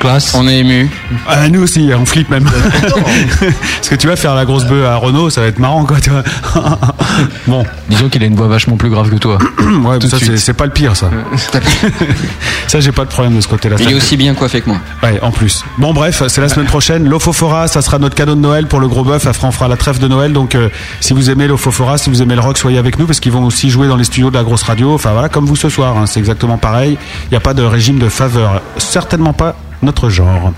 Classe. 0.00 0.32
On 0.34 0.46
est 0.46 0.58
ému. 0.58 0.88
Ah, 1.26 1.48
nous 1.48 1.62
aussi, 1.62 1.90
on 1.98 2.04
flippe 2.06 2.30
même. 2.30 2.44
Parce 3.40 3.88
que 3.88 3.94
tu 3.96 4.06
vas 4.06 4.16
faire 4.16 4.34
la 4.34 4.44
grosse 4.44 4.64
bœuf 4.64 4.86
à 4.86 4.96
Renault, 4.96 5.28
ça 5.30 5.40
va 5.40 5.46
être 5.48 5.58
marrant, 5.58 5.84
quoi. 5.84 6.00
Tu 6.00 6.10
vois. 6.10 6.22
bon. 7.46 7.64
Disons 7.88 8.08
qu'il 8.08 8.22
a 8.22 8.26
une 8.26 8.36
voix 8.36 8.46
vachement 8.48 8.76
plus 8.76 8.90
grave 8.90 9.10
que 9.10 9.16
toi. 9.16 9.38
ouais, 9.84 9.98
Tout 9.98 10.08
ça, 10.08 10.18
c'est 10.36 10.52
pas 10.52 10.66
le 10.66 10.70
pire, 10.72 10.94
ça. 10.96 11.10
ça, 12.68 12.80
j'ai 12.80 12.92
pas 12.92 13.04
de 13.04 13.10
problème 13.10 13.34
de 13.36 13.40
ce 13.40 13.48
côté-là. 13.48 13.76
Il 13.78 13.84
Ça- 13.86 13.90
est 13.90 13.94
aussi 13.94 14.16
bien 14.16 14.34
coiffé 14.34 14.60
que 14.60 14.68
moi. 14.68 14.78
Ouais, 15.02 15.18
en 15.22 15.30
plus. 15.30 15.64
Bon, 15.78 15.92
bref, 15.92 16.22
c'est 16.28 16.40
la 16.40 16.48
semaine 16.48 16.66
prochaine. 16.66 17.08
L'Ofofora, 17.08 17.66
ça 17.68 17.82
sera 17.82 17.98
notre 17.98 18.14
cadeau 18.14 18.34
de 18.34 18.40
Noël 18.40 18.66
pour 18.66 18.80
le 18.80 18.88
gros 18.88 19.04
bœuf. 19.04 19.26
Après, 19.26 19.46
on 19.46 19.52
fera 19.52 19.68
la 19.68 19.76
trêve 19.76 19.98
de 19.98 20.06
Noël. 20.08 20.32
Donc, 20.32 20.54
euh, 20.54 20.68
si 21.00 21.12
vous 21.12 21.30
aimez 21.30 21.46
l'Ofofora, 21.48 21.98
si 21.98 22.10
vous 22.10 22.22
aimez 22.22 22.34
le 22.34 22.40
rock, 22.40 22.58
soyez 22.58 22.78
avec 22.78 22.98
nous 22.98 23.06
parce 23.06 23.20
qu'ils 23.20 23.32
vont 23.32 23.44
aussi 23.44 23.70
jouer 23.70 23.88
dans 23.88 23.96
les 23.96 24.04
studios 24.04 24.30
de 24.30 24.36
la 24.36 24.44
grosse 24.44 24.62
radio. 24.62 24.94
Enfin, 24.94 25.12
voilà, 25.12 25.28
comme 25.28 25.46
vous 25.46 25.56
ce 25.56 25.68
soir. 25.68 25.96
hein, 25.96 26.06
c'est 26.06 26.20
exactement 26.20 26.58
pareil. 26.58 26.98
Il 27.24 27.30
n'y 27.30 27.36
a 27.36 27.40
pas 27.40 27.54
de 27.54 27.62
régime 27.62 27.98
de 27.98 28.08
faveur. 28.08 28.62
Certainement 28.76 29.32
pas 29.32 29.56
notre 29.82 30.08
genre. 30.08 30.52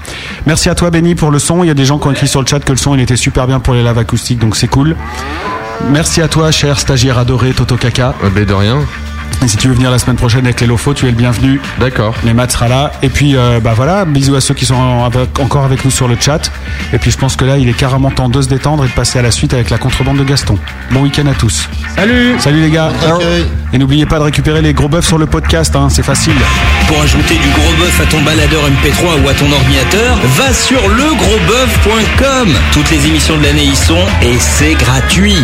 Merci 0.46 0.68
à 0.68 0.74
toi, 0.74 0.90
Benny, 0.90 1.14
pour 1.14 1.30
le 1.30 1.38
son. 1.38 1.62
Il 1.64 1.66
y 1.66 1.70
a 1.70 1.74
des 1.74 1.84
gens 1.84 1.98
qui 1.98 2.08
ont 2.08 2.12
écrit 2.12 2.28
sur 2.28 2.40
le 2.40 2.46
chat 2.46 2.60
que 2.60 2.72
le 2.72 2.78
son, 2.78 2.96
était 2.98 3.16
super 3.16 3.46
bien 3.46 3.60
pour 3.60 3.74
les 3.74 3.82
laves 3.82 3.98
acoustiques. 3.98 4.38
Donc, 4.38 4.56
c'est 4.56 4.68
cool. 4.68 4.96
Merci 5.90 6.20
à 6.22 6.28
toi, 6.28 6.50
cher 6.50 6.78
stagiaire 6.78 7.18
adoré, 7.18 7.52
Toto 7.52 7.76
Kaka. 7.76 8.14
ben 8.34 8.44
de 8.44 8.52
rien. 8.52 8.80
Et 9.42 9.48
si 9.48 9.56
tu 9.56 9.68
veux 9.68 9.74
venir 9.74 9.90
la 9.90 9.98
semaine 9.98 10.16
prochaine 10.16 10.44
avec 10.44 10.60
les 10.60 10.66
lofos, 10.66 10.92
tu 10.94 11.06
es 11.06 11.10
le 11.10 11.16
bienvenu. 11.16 11.60
D'accord. 11.78 12.14
Les 12.24 12.34
maths 12.34 12.52
sera 12.52 12.68
là. 12.68 12.92
Et 13.02 13.08
puis, 13.08 13.36
euh, 13.36 13.58
bah 13.60 13.72
voilà, 13.74 14.04
bisous 14.04 14.34
à 14.34 14.40
ceux 14.40 14.52
qui 14.54 14.66
sont 14.66 14.74
en- 14.74 15.04
avec- 15.06 15.38
encore 15.40 15.64
avec 15.64 15.84
nous 15.84 15.90
sur 15.90 16.08
le 16.08 16.16
chat. 16.20 16.50
Et 16.92 16.98
puis, 16.98 17.10
je 17.10 17.16
pense 17.16 17.36
que 17.36 17.44
là, 17.46 17.56
il 17.56 17.68
est 17.68 17.72
carrément 17.72 18.10
temps 18.10 18.28
de 18.28 18.40
se 18.42 18.48
détendre 18.48 18.84
et 18.84 18.88
de 18.88 18.92
passer 18.92 19.18
à 19.18 19.22
la 19.22 19.30
suite 19.30 19.54
avec 19.54 19.70
la 19.70 19.78
contrebande 19.78 20.18
de 20.18 20.24
Gaston. 20.24 20.58
Bon 20.90 21.00
week-end 21.02 21.26
à 21.26 21.34
tous. 21.34 21.68
Salut 21.96 22.34
Salut 22.38 22.60
les 22.60 22.70
gars 22.70 22.90
Et 23.72 23.78
n'oubliez 23.78 24.04
pas 24.06 24.18
de 24.18 24.24
récupérer 24.24 24.60
les 24.62 24.74
gros 24.74 24.88
bœufs 24.88 25.00
sur 25.02 25.16
le 25.18 25.26
podcast, 25.26 25.74
hein, 25.76 25.88
c'est 25.90 26.02
facile. 26.02 26.34
Pour 26.86 27.00
ajouter 27.02 27.34
du 27.34 27.48
gros 27.50 27.72
bœuf 27.78 28.00
à 28.00 28.04
ton 28.06 28.20
baladeur 28.22 28.62
MP3 28.68 29.24
ou 29.24 29.28
à 29.28 29.32
ton 29.34 29.50
ordinateur, 29.52 30.18
va 30.36 30.52
sur 30.52 30.80
legrosboeuf.com. 30.88 32.48
Toutes 32.72 32.90
les 32.90 33.06
émissions 33.06 33.36
de 33.38 33.44
l'année 33.44 33.64
y 33.64 33.76
sont 33.76 34.04
et 34.22 34.36
c'est 34.38 34.74
gratuit. 34.74 35.36